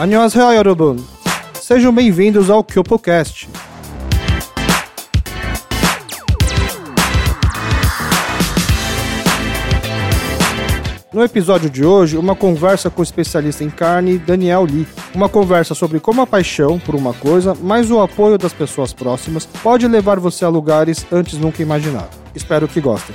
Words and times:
Annyeonghaseyo, 0.00 0.52
Yorobun. 0.52 0.96
Sejam 1.60 1.92
bem-vindos 1.92 2.48
ao 2.48 2.64
KyopoCast. 2.64 3.50
No 11.12 11.22
episódio 11.22 11.68
de 11.68 11.84
hoje, 11.84 12.16
uma 12.16 12.34
conversa 12.34 12.88
com 12.88 13.02
o 13.02 13.04
especialista 13.04 13.62
em 13.62 13.68
carne, 13.68 14.16
Daniel 14.16 14.64
Lee. 14.64 14.88
Uma 15.14 15.28
conversa 15.28 15.74
sobre 15.74 16.00
como 16.00 16.22
a 16.22 16.26
paixão 16.26 16.78
por 16.78 16.94
uma 16.94 17.12
coisa, 17.12 17.54
mais 17.54 17.90
o 17.90 18.00
apoio 18.00 18.38
das 18.38 18.54
pessoas 18.54 18.94
próximas, 18.94 19.44
pode 19.44 19.86
levar 19.86 20.18
você 20.18 20.46
a 20.46 20.48
lugares 20.48 21.04
antes 21.12 21.38
nunca 21.38 21.60
imaginados. 21.60 22.16
Espero 22.34 22.66
que 22.66 22.80
gostem. 22.80 23.14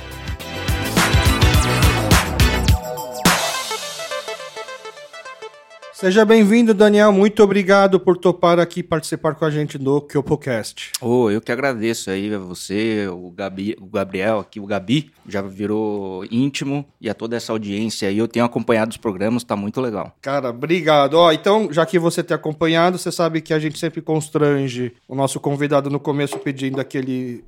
Seja 5.98 6.26
bem-vindo, 6.26 6.74
Daniel. 6.74 7.10
Muito 7.10 7.42
obrigado 7.42 7.98
por 7.98 8.18
topar 8.18 8.60
aqui 8.60 8.82
participar 8.82 9.34
com 9.34 9.46
a 9.46 9.50
gente 9.50 9.78
do 9.78 9.98
KyopoCast. 10.02 10.92
Oh, 11.00 11.30
eu 11.30 11.40
que 11.40 11.50
agradeço 11.50 12.10
aí 12.10 12.34
a 12.34 12.38
você, 12.38 13.08
o, 13.08 13.30
Gabi, 13.30 13.74
o 13.80 13.86
Gabriel 13.86 14.40
aqui, 14.40 14.60
o 14.60 14.66
Gabi, 14.66 15.10
já 15.26 15.40
virou 15.40 16.22
íntimo 16.30 16.84
e 17.00 17.08
a 17.08 17.14
toda 17.14 17.34
essa 17.34 17.50
audiência 17.50 18.10
aí. 18.10 18.18
Eu 18.18 18.28
tenho 18.28 18.44
acompanhado 18.44 18.90
os 18.90 18.98
programas, 18.98 19.42
tá 19.42 19.56
muito 19.56 19.80
legal. 19.80 20.14
Cara, 20.20 20.50
obrigado. 20.50 21.14
Ó, 21.14 21.32
então, 21.32 21.72
já 21.72 21.86
que 21.86 21.98
você 21.98 22.22
tem 22.22 22.34
acompanhado, 22.34 22.98
você 22.98 23.10
sabe 23.10 23.40
que 23.40 23.54
a 23.54 23.58
gente 23.58 23.78
sempre 23.78 24.02
constrange 24.02 24.92
o 25.08 25.14
nosso 25.14 25.40
convidado 25.40 25.88
no 25.88 25.98
começo 25.98 26.38
pedindo 26.38 26.78
aquele 26.78 27.42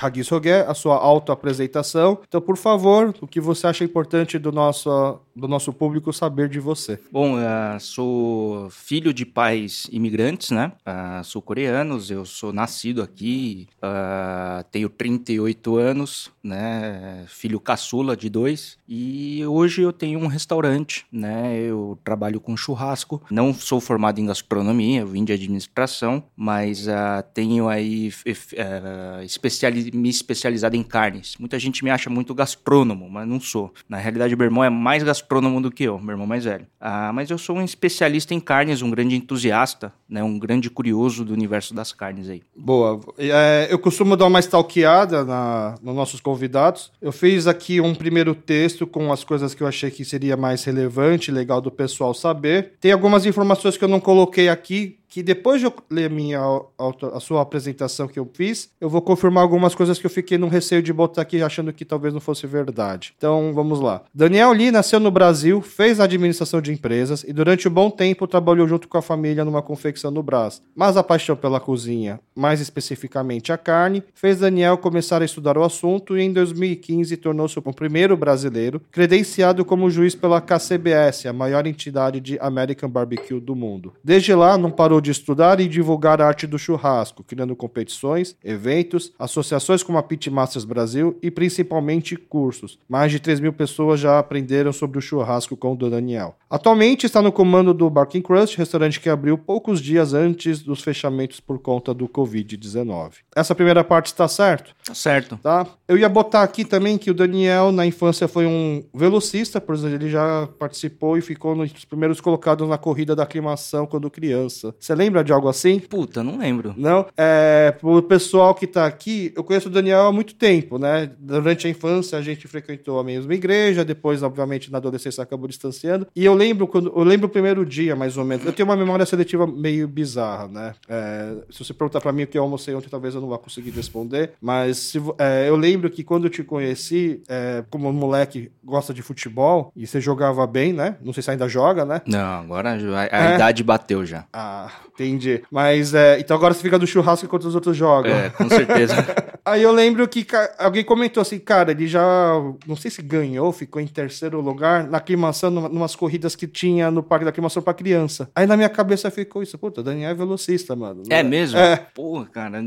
Hagisoge, 0.00 0.50
a 0.50 0.74
sua 0.74 0.96
autoapresentação. 0.96 2.18
Então, 2.26 2.40
por 2.40 2.56
favor, 2.56 3.14
o 3.20 3.26
que 3.26 3.40
você 3.40 3.66
acha 3.66 3.84
importante 3.84 4.38
do 4.38 4.50
nosso, 4.50 5.20
do 5.34 5.48
nosso 5.48 5.72
público 5.72 6.12
saber 6.12 6.48
de 6.48 6.60
você? 6.60 6.98
Bom, 7.10 7.36
uh, 7.36 7.80
sou 7.80 8.68
filho 8.70 9.12
de 9.12 9.24
pais 9.24 9.88
imigrantes, 9.90 10.50
né? 10.50 10.72
Uh, 10.86 11.24
sou 11.24 11.40
coreanos, 11.40 12.10
eu 12.10 12.24
sou 12.24 12.52
nascido 12.52 13.02
aqui, 13.02 13.68
uh, 13.78 14.62
tenho 14.70 14.88
38 14.88 15.76
anos, 15.76 16.30
né? 16.42 17.24
Filho 17.28 17.58
caçula 17.58 18.16
de 18.16 18.28
dois. 18.28 18.76
E 18.88 19.44
hoje 19.46 19.82
eu 19.82 19.92
tenho 19.92 20.18
um 20.18 20.26
restaurante, 20.26 21.06
né? 21.10 21.56
Eu 21.58 21.98
trabalho 22.04 22.40
com 22.40 22.56
churrasco. 22.56 23.22
Não 23.30 23.54
sou 23.54 23.80
formado 23.80 24.20
em 24.20 24.26
gastronomia, 24.26 25.04
vim 25.04 25.24
de 25.24 25.32
administração, 25.32 26.22
mas 26.36 26.86
tenho 27.32 27.68
aí 27.68 28.08
uh, 28.08 29.22
especialidade 29.24 29.96
me 29.96 30.08
especializado 30.08 30.76
em 30.76 30.82
carnes. 30.82 31.36
Muita 31.38 31.58
gente 31.58 31.82
me 31.82 31.90
acha 31.90 32.10
muito 32.10 32.34
gastrônomo, 32.34 33.08
mas 33.08 33.26
não 33.26 33.40
sou. 33.40 33.72
Na 33.88 33.96
realidade, 33.96 34.36
meu 34.36 34.44
irmão 34.44 34.62
é 34.62 34.70
mais 34.70 35.02
gastrônomo 35.02 35.21
do 35.60 35.70
que 35.70 35.84
eu, 35.84 35.98
meu 35.98 36.12
irmão 36.12 36.26
mais 36.26 36.44
velho. 36.44 36.66
Ah, 36.80 37.12
mas 37.12 37.30
eu 37.30 37.38
sou 37.38 37.56
um 37.56 37.64
especialista 37.64 38.34
em 38.34 38.40
carnes, 38.40 38.82
um 38.82 38.90
grande 38.90 39.16
entusiasta, 39.16 39.92
né, 40.08 40.22
um 40.22 40.38
grande 40.38 40.68
curioso 40.68 41.24
do 41.24 41.32
universo 41.32 41.74
das 41.74 41.92
carnes 41.92 42.28
aí. 42.28 42.42
Boa. 42.56 43.00
É, 43.18 43.68
eu 43.70 43.78
costumo 43.78 44.16
dar 44.16 44.26
uma 44.26 44.40
stalkeada 44.40 45.24
na, 45.24 45.74
nos 45.82 45.94
nossos 45.94 46.20
convidados. 46.20 46.92
Eu 47.00 47.12
fiz 47.12 47.46
aqui 47.46 47.80
um 47.80 47.94
primeiro 47.94 48.34
texto 48.34 48.86
com 48.86 49.12
as 49.12 49.24
coisas 49.24 49.54
que 49.54 49.62
eu 49.62 49.66
achei 49.66 49.90
que 49.90 50.04
seria 50.04 50.36
mais 50.36 50.64
relevante, 50.64 51.30
legal 51.30 51.60
do 51.60 51.70
pessoal 51.70 52.14
saber. 52.14 52.72
Tem 52.80 52.92
algumas 52.92 53.26
informações 53.26 53.76
que 53.76 53.84
eu 53.84 53.88
não 53.88 54.00
coloquei 54.00 54.48
aqui 54.48 54.98
que 55.12 55.22
depois 55.22 55.60
de 55.60 55.66
eu 55.66 55.74
ler 55.90 56.08
minha, 56.08 56.40
a, 56.40 57.20
sua 57.20 57.42
apresentação 57.42 58.08
que 58.08 58.18
eu 58.18 58.26
fiz, 58.32 58.70
eu 58.80 58.88
vou 58.88 59.02
confirmar 59.02 59.42
algumas 59.42 59.74
coisas 59.74 59.98
que 59.98 60.06
eu 60.06 60.10
fiquei 60.10 60.38
no 60.38 60.48
receio 60.48 60.82
de 60.82 60.90
botar 60.90 61.20
aqui 61.20 61.42
achando 61.42 61.70
que 61.70 61.84
talvez 61.84 62.14
não 62.14 62.20
fosse 62.20 62.46
verdade. 62.46 63.12
Então, 63.18 63.52
vamos 63.52 63.78
lá. 63.78 64.04
Daniel 64.14 64.52
Lee 64.52 64.70
nasceu 64.70 64.98
no 64.98 65.10
Brasil, 65.10 65.60
fez 65.60 66.00
administração 66.00 66.62
de 66.62 66.72
empresas 66.72 67.26
e 67.28 67.32
durante 67.34 67.68
um 67.68 67.70
bom 67.70 67.90
tempo 67.90 68.26
trabalhou 68.26 68.66
junto 68.66 68.88
com 68.88 68.96
a 68.96 69.02
família 69.02 69.44
numa 69.44 69.60
confecção 69.60 70.10
no 70.10 70.22
Brás. 70.22 70.62
Mas 70.74 70.96
a 70.96 71.02
paixão 71.02 71.36
pela 71.36 71.60
cozinha, 71.60 72.18
mais 72.34 72.62
especificamente 72.62 73.52
a 73.52 73.58
carne, 73.58 74.02
fez 74.14 74.38
Daniel 74.38 74.78
começar 74.78 75.20
a 75.20 75.26
estudar 75.26 75.58
o 75.58 75.62
assunto 75.62 76.16
e 76.16 76.22
em 76.22 76.32
2015 76.32 77.18
tornou-se 77.18 77.58
o 77.58 77.62
primeiro 77.74 78.16
brasileiro 78.16 78.80
credenciado 78.90 79.62
como 79.62 79.90
juiz 79.90 80.14
pela 80.14 80.40
KCBS, 80.40 81.26
a 81.26 81.34
maior 81.34 81.66
entidade 81.66 82.18
de 82.18 82.38
American 82.38 82.88
Barbecue 82.88 83.38
do 83.38 83.54
mundo. 83.54 83.92
Desde 84.02 84.34
lá, 84.34 84.56
não 84.56 84.70
parou 84.70 85.01
de 85.02 85.10
estudar 85.10 85.60
e 85.60 85.68
divulgar 85.68 86.22
a 86.22 86.26
arte 86.26 86.46
do 86.46 86.58
churrasco, 86.58 87.22
criando 87.22 87.54
competições, 87.54 88.36
eventos, 88.42 89.12
associações 89.18 89.82
como 89.82 89.98
a 89.98 90.02
Pit 90.02 90.30
Masters 90.30 90.64
Brasil 90.64 91.18
e 91.20 91.30
principalmente 91.30 92.16
cursos. 92.16 92.78
Mais 92.88 93.10
de 93.10 93.20
3 93.20 93.40
mil 93.40 93.52
pessoas 93.52 94.00
já 94.00 94.18
aprenderam 94.18 94.72
sobre 94.72 94.98
o 94.98 95.02
churrasco 95.02 95.56
com 95.56 95.72
o 95.72 95.76
Daniel. 95.76 96.36
Atualmente 96.48 97.06
está 97.06 97.20
no 97.20 97.32
comando 97.32 97.74
do 97.74 97.88
Barking 97.90 98.22
Crust, 98.22 98.56
restaurante 98.56 99.00
que 99.00 99.08
abriu 99.08 99.36
poucos 99.36 99.80
dias 99.80 100.14
antes 100.14 100.62
dos 100.62 100.82
fechamentos 100.82 101.40
por 101.40 101.58
conta 101.58 101.92
do 101.92 102.08
Covid-19. 102.08 103.14
Essa 103.34 103.54
primeira 103.54 103.82
parte 103.82 104.06
está 104.06 104.28
certo? 104.28 104.74
Tá 104.84 104.94
certo. 104.94 105.38
Tá? 105.42 105.66
Eu 105.88 105.98
ia 105.98 106.08
botar 106.08 106.42
aqui 106.42 106.64
também 106.64 106.98
que 106.98 107.10
o 107.10 107.14
Daniel 107.14 107.72
na 107.72 107.86
infância 107.86 108.28
foi 108.28 108.46
um 108.46 108.84
velocista, 108.94 109.60
por 109.60 109.74
exemplo, 109.74 109.96
ele 109.96 110.10
já 110.10 110.48
participou 110.58 111.16
e 111.16 111.22
ficou 111.22 111.56
nos 111.56 111.72
primeiros 111.84 112.20
colocados 112.20 112.68
na 112.68 112.78
corrida 112.78 113.16
da 113.16 113.22
aclimação 113.22 113.86
quando 113.86 114.10
criança. 114.10 114.74
Você 114.78 114.91
lembra 114.94 115.24
de 115.24 115.32
algo 115.32 115.48
assim? 115.48 115.78
Puta, 115.78 116.22
não 116.22 116.38
lembro. 116.38 116.74
Não? 116.76 117.06
É, 117.16 117.74
pro 117.80 118.02
pessoal 118.02 118.54
que 118.54 118.66
tá 118.66 118.86
aqui, 118.86 119.32
eu 119.36 119.44
conheço 119.44 119.68
o 119.68 119.70
Daniel 119.70 120.06
há 120.06 120.12
muito 120.12 120.34
tempo, 120.34 120.78
né? 120.78 121.10
Durante 121.18 121.66
a 121.66 121.70
infância 121.70 122.18
a 122.18 122.22
gente 122.22 122.46
frequentou 122.48 122.98
a 122.98 123.04
mesma 123.04 123.34
igreja, 123.34 123.84
depois, 123.84 124.22
obviamente, 124.22 124.70
na 124.70 124.78
adolescência 124.78 125.22
acabou 125.22 125.48
distanciando. 125.48 126.06
E 126.14 126.24
eu 126.24 126.34
lembro 126.34 126.66
quando. 126.66 126.92
Eu 126.94 127.04
lembro 127.04 127.26
o 127.26 127.30
primeiro 127.30 127.64
dia, 127.64 127.94
mais 127.96 128.16
ou 128.16 128.24
menos. 128.24 128.44
Eu 128.44 128.52
tenho 128.52 128.68
uma 128.68 128.76
memória 128.76 129.06
seletiva 129.06 129.46
meio 129.46 129.86
bizarra, 129.88 130.48
né? 130.48 130.74
É, 130.88 131.34
se 131.50 131.64
você 131.64 131.74
perguntar 131.74 132.00
para 132.00 132.12
mim 132.12 132.24
o 132.24 132.26
que 132.26 132.38
eu 132.38 132.42
almocei 132.42 132.74
ontem, 132.74 132.88
talvez 132.88 133.14
eu 133.14 133.20
não 133.20 133.28
vá 133.28 133.38
conseguir 133.38 133.70
responder. 133.70 134.32
Mas 134.40 134.78
se, 134.78 135.02
é, 135.18 135.48
eu 135.48 135.56
lembro 135.56 135.90
que 135.90 136.02
quando 136.02 136.24
eu 136.24 136.30
te 136.30 136.42
conheci, 136.42 137.22
é, 137.28 137.64
como 137.70 137.88
um 137.88 137.92
moleque 137.92 138.50
gosta 138.64 138.92
de 138.92 139.02
futebol, 139.02 139.72
e 139.76 139.86
você 139.86 140.00
jogava 140.00 140.46
bem, 140.46 140.72
né? 140.72 140.96
Não 141.02 141.12
sei 141.12 141.22
se 141.22 141.30
ainda 141.30 141.48
joga, 141.48 141.84
né? 141.84 142.00
Não, 142.06 142.40
agora 142.40 142.70
a, 142.70 143.16
a 143.16 143.32
é. 143.32 143.34
idade 143.34 143.62
bateu 143.62 144.04
já. 144.04 144.24
Ah, 144.32 144.70
entendi. 144.88 145.42
Mas 145.50 145.94
é, 145.94 146.18
então 146.18 146.36
agora 146.36 146.54
você 146.54 146.62
fica 146.62 146.78
do 146.78 146.86
churrasco 146.86 147.26
enquanto 147.26 147.44
os 147.44 147.54
outros 147.54 147.76
jogam. 147.76 148.12
É, 148.12 148.30
com 148.30 148.48
certeza. 148.48 148.94
Aí 149.44 149.62
eu 149.62 149.72
lembro 149.72 150.06
que 150.06 150.24
alguém 150.58 150.84
comentou 150.84 151.20
assim, 151.20 151.38
cara, 151.38 151.72
ele 151.72 151.88
já, 151.88 152.32
não 152.66 152.76
sei 152.76 152.90
se 152.90 153.02
ganhou, 153.02 153.52
ficou 153.52 153.82
em 153.82 153.86
terceiro 153.86 154.40
lugar 154.40 154.84
na 154.84 154.98
aclimação, 154.98 155.50
numa, 155.50 155.68
numas 155.68 155.96
corridas 155.96 156.36
que 156.36 156.46
tinha 156.46 156.90
no 156.90 157.02
parque 157.02 157.24
da 157.24 157.30
aclimação 157.30 157.62
pra 157.62 157.74
criança. 157.74 158.30
Aí 158.36 158.46
na 158.46 158.56
minha 158.56 158.68
cabeça 158.68 159.10
ficou 159.10 159.42
isso, 159.42 159.58
puta, 159.58 159.82
Daniel 159.82 160.10
é 160.10 160.14
velocista, 160.14 160.76
mano. 160.76 161.02
É 161.10 161.22
mesmo? 161.22 161.58
É. 161.58 161.76
Porra, 161.92 162.26
cara, 162.26 162.62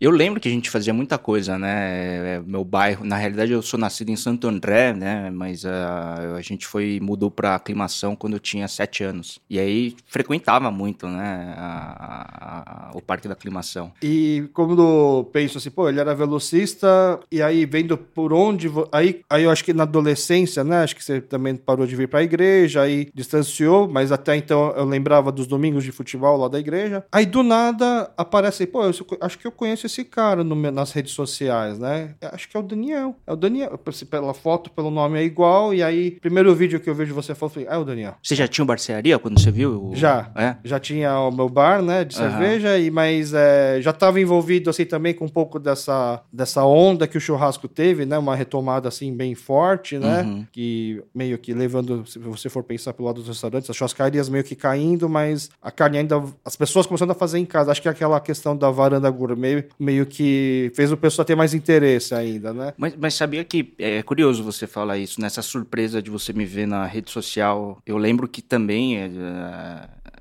eu 0.00 0.10
lembro 0.10 0.40
que 0.40 0.48
a 0.48 0.50
gente 0.50 0.70
fazia 0.70 0.92
muita 0.92 1.16
coisa, 1.16 1.58
né? 1.58 2.40
Meu 2.46 2.64
bairro, 2.64 3.04
na 3.04 3.16
realidade 3.16 3.52
eu 3.52 3.62
sou 3.62 3.78
nascido 3.78 4.10
em 4.10 4.16
Santo 4.16 4.48
André, 4.48 4.92
né? 4.92 5.30
Mas 5.30 5.64
uh, 5.64 6.34
a 6.36 6.40
gente 6.42 6.66
foi 6.66 6.98
mudou 7.00 7.30
para 7.30 7.54
aclimação 7.54 8.16
quando 8.16 8.34
eu 8.34 8.40
tinha 8.40 8.66
sete 8.66 9.04
anos. 9.04 9.38
E 9.48 9.58
aí 9.58 9.96
frequentava 10.06 10.70
muito, 10.70 11.06
né? 11.06 11.54
A, 11.56 12.90
a, 12.90 12.96
o 12.96 13.00
parque 13.00 13.28
da 13.28 13.34
aclimação. 13.34 13.92
E 14.02 14.48
quando 14.52 15.24
penso 15.32 15.58
assim, 15.58 15.70
pô, 15.70 15.88
ele 15.88 16.00
era 16.00 16.14
velocista 16.14 17.20
e 17.30 17.40
aí 17.40 17.64
vendo 17.64 17.96
por 17.96 18.32
onde, 18.32 18.70
aí, 18.92 19.22
aí 19.30 19.44
eu 19.44 19.50
acho 19.50 19.64
que 19.64 19.72
na 19.72 19.84
adolescência, 19.84 20.64
né? 20.64 20.82
Acho 20.82 20.96
que 20.96 21.04
você 21.04 21.20
também 21.20 21.54
parou 21.54 21.86
de 21.86 21.94
vir 21.94 22.08
para 22.08 22.18
a 22.18 22.24
igreja, 22.24 22.82
aí 22.82 23.08
distanciou, 23.14 23.88
mas 23.88 24.10
até 24.10 24.36
então 24.36 24.72
eu 24.76 24.84
lembrava 24.84 25.30
dos 25.30 25.46
domingos 25.46 25.84
de 25.84 25.92
futebol 25.92 26.36
lá 26.36 26.48
da 26.48 26.58
igreja. 26.58 27.04
Aí 27.12 27.24
do 27.24 27.42
nada 27.42 28.12
aparece, 28.16 28.66
pô, 28.66 28.84
eu 28.84 28.92
acho 29.20 29.38
que 29.38 29.46
eu 29.46 29.52
conheço 29.52 29.83
esse 29.86 30.04
cara 30.04 30.42
no, 30.42 30.54
nas 30.70 30.92
redes 30.92 31.12
sociais, 31.12 31.78
né? 31.78 32.14
Acho 32.32 32.48
que 32.48 32.56
é 32.56 32.60
o 32.60 32.62
Daniel. 32.62 33.16
É 33.26 33.32
o 33.32 33.36
Daniel. 33.36 33.78
Pela 34.10 34.34
foto, 34.34 34.70
pelo 34.70 34.90
nome 34.90 35.18
é 35.18 35.24
igual. 35.24 35.74
E 35.74 35.82
aí, 35.82 36.12
primeiro 36.12 36.54
vídeo 36.54 36.80
que 36.80 36.88
eu 36.88 36.94
vejo 36.94 37.14
você 37.14 37.34
falou, 37.34 37.52
falei, 37.52 37.68
ah, 37.70 37.74
é 37.74 37.78
o 37.78 37.84
Daniel. 37.84 38.14
Você 38.22 38.34
já 38.34 38.46
tinha 38.48 38.64
barcearia 38.64 39.18
quando 39.18 39.40
você 39.40 39.50
viu? 39.50 39.90
O... 39.90 39.96
Já. 39.96 40.30
É? 40.36 40.56
Já 40.64 40.78
tinha 40.78 41.18
o 41.18 41.30
meu 41.30 41.48
bar, 41.48 41.82
né? 41.82 42.04
De 42.04 42.14
cerveja. 42.14 42.70
Uhum. 42.70 42.78
E, 42.78 42.90
mas 42.90 43.32
é, 43.34 43.80
já 43.80 43.90
estava 43.90 44.20
envolvido, 44.20 44.70
assim, 44.70 44.84
também 44.84 45.14
com 45.14 45.24
um 45.24 45.28
pouco 45.28 45.58
dessa, 45.58 46.22
dessa 46.32 46.64
onda 46.64 47.06
que 47.06 47.16
o 47.16 47.20
churrasco 47.20 47.68
teve, 47.68 48.04
né? 48.04 48.18
Uma 48.18 48.34
retomada, 48.34 48.88
assim, 48.88 49.14
bem 49.14 49.34
forte, 49.34 49.98
né? 49.98 50.22
Uhum. 50.22 50.46
Que 50.52 51.02
meio 51.14 51.38
que 51.38 51.52
levando, 51.52 52.06
se 52.06 52.18
você 52.18 52.48
for 52.48 52.62
pensar 52.62 52.92
pelo 52.92 53.06
lado 53.06 53.16
dos 53.16 53.28
restaurantes, 53.28 53.68
as 53.70 53.76
churrascarias 53.76 54.28
meio 54.28 54.44
que 54.44 54.54
caindo, 54.54 55.08
mas 55.08 55.50
a 55.62 55.70
carne 55.70 55.98
ainda. 55.98 56.22
As 56.44 56.56
pessoas 56.56 56.86
começando 56.86 57.10
a 57.10 57.14
fazer 57.14 57.38
em 57.38 57.44
casa. 57.44 57.70
Acho 57.70 57.82
que 57.82 57.88
é 57.88 57.90
aquela 57.90 58.20
questão 58.20 58.56
da 58.56 58.70
varanda 58.70 59.10
gourmet 59.10 59.68
meio 59.78 60.06
que 60.06 60.70
fez 60.74 60.92
o 60.92 60.96
pessoal 60.96 61.24
ter 61.24 61.34
mais 61.34 61.54
interesse 61.54 62.14
ainda, 62.14 62.52
né? 62.52 62.72
Mas, 62.76 62.94
mas 62.98 63.14
sabia 63.14 63.44
que 63.44 63.74
é 63.78 64.02
curioso 64.02 64.42
você 64.42 64.66
falar 64.66 64.98
isso, 64.98 65.20
nessa 65.20 65.42
surpresa 65.42 66.02
de 66.02 66.10
você 66.10 66.32
me 66.32 66.44
ver 66.44 66.66
na 66.66 66.86
rede 66.86 67.10
social. 67.10 67.80
Eu 67.86 67.96
lembro 67.96 68.28
que 68.28 68.42
também 68.42 68.98
é, 68.98 69.08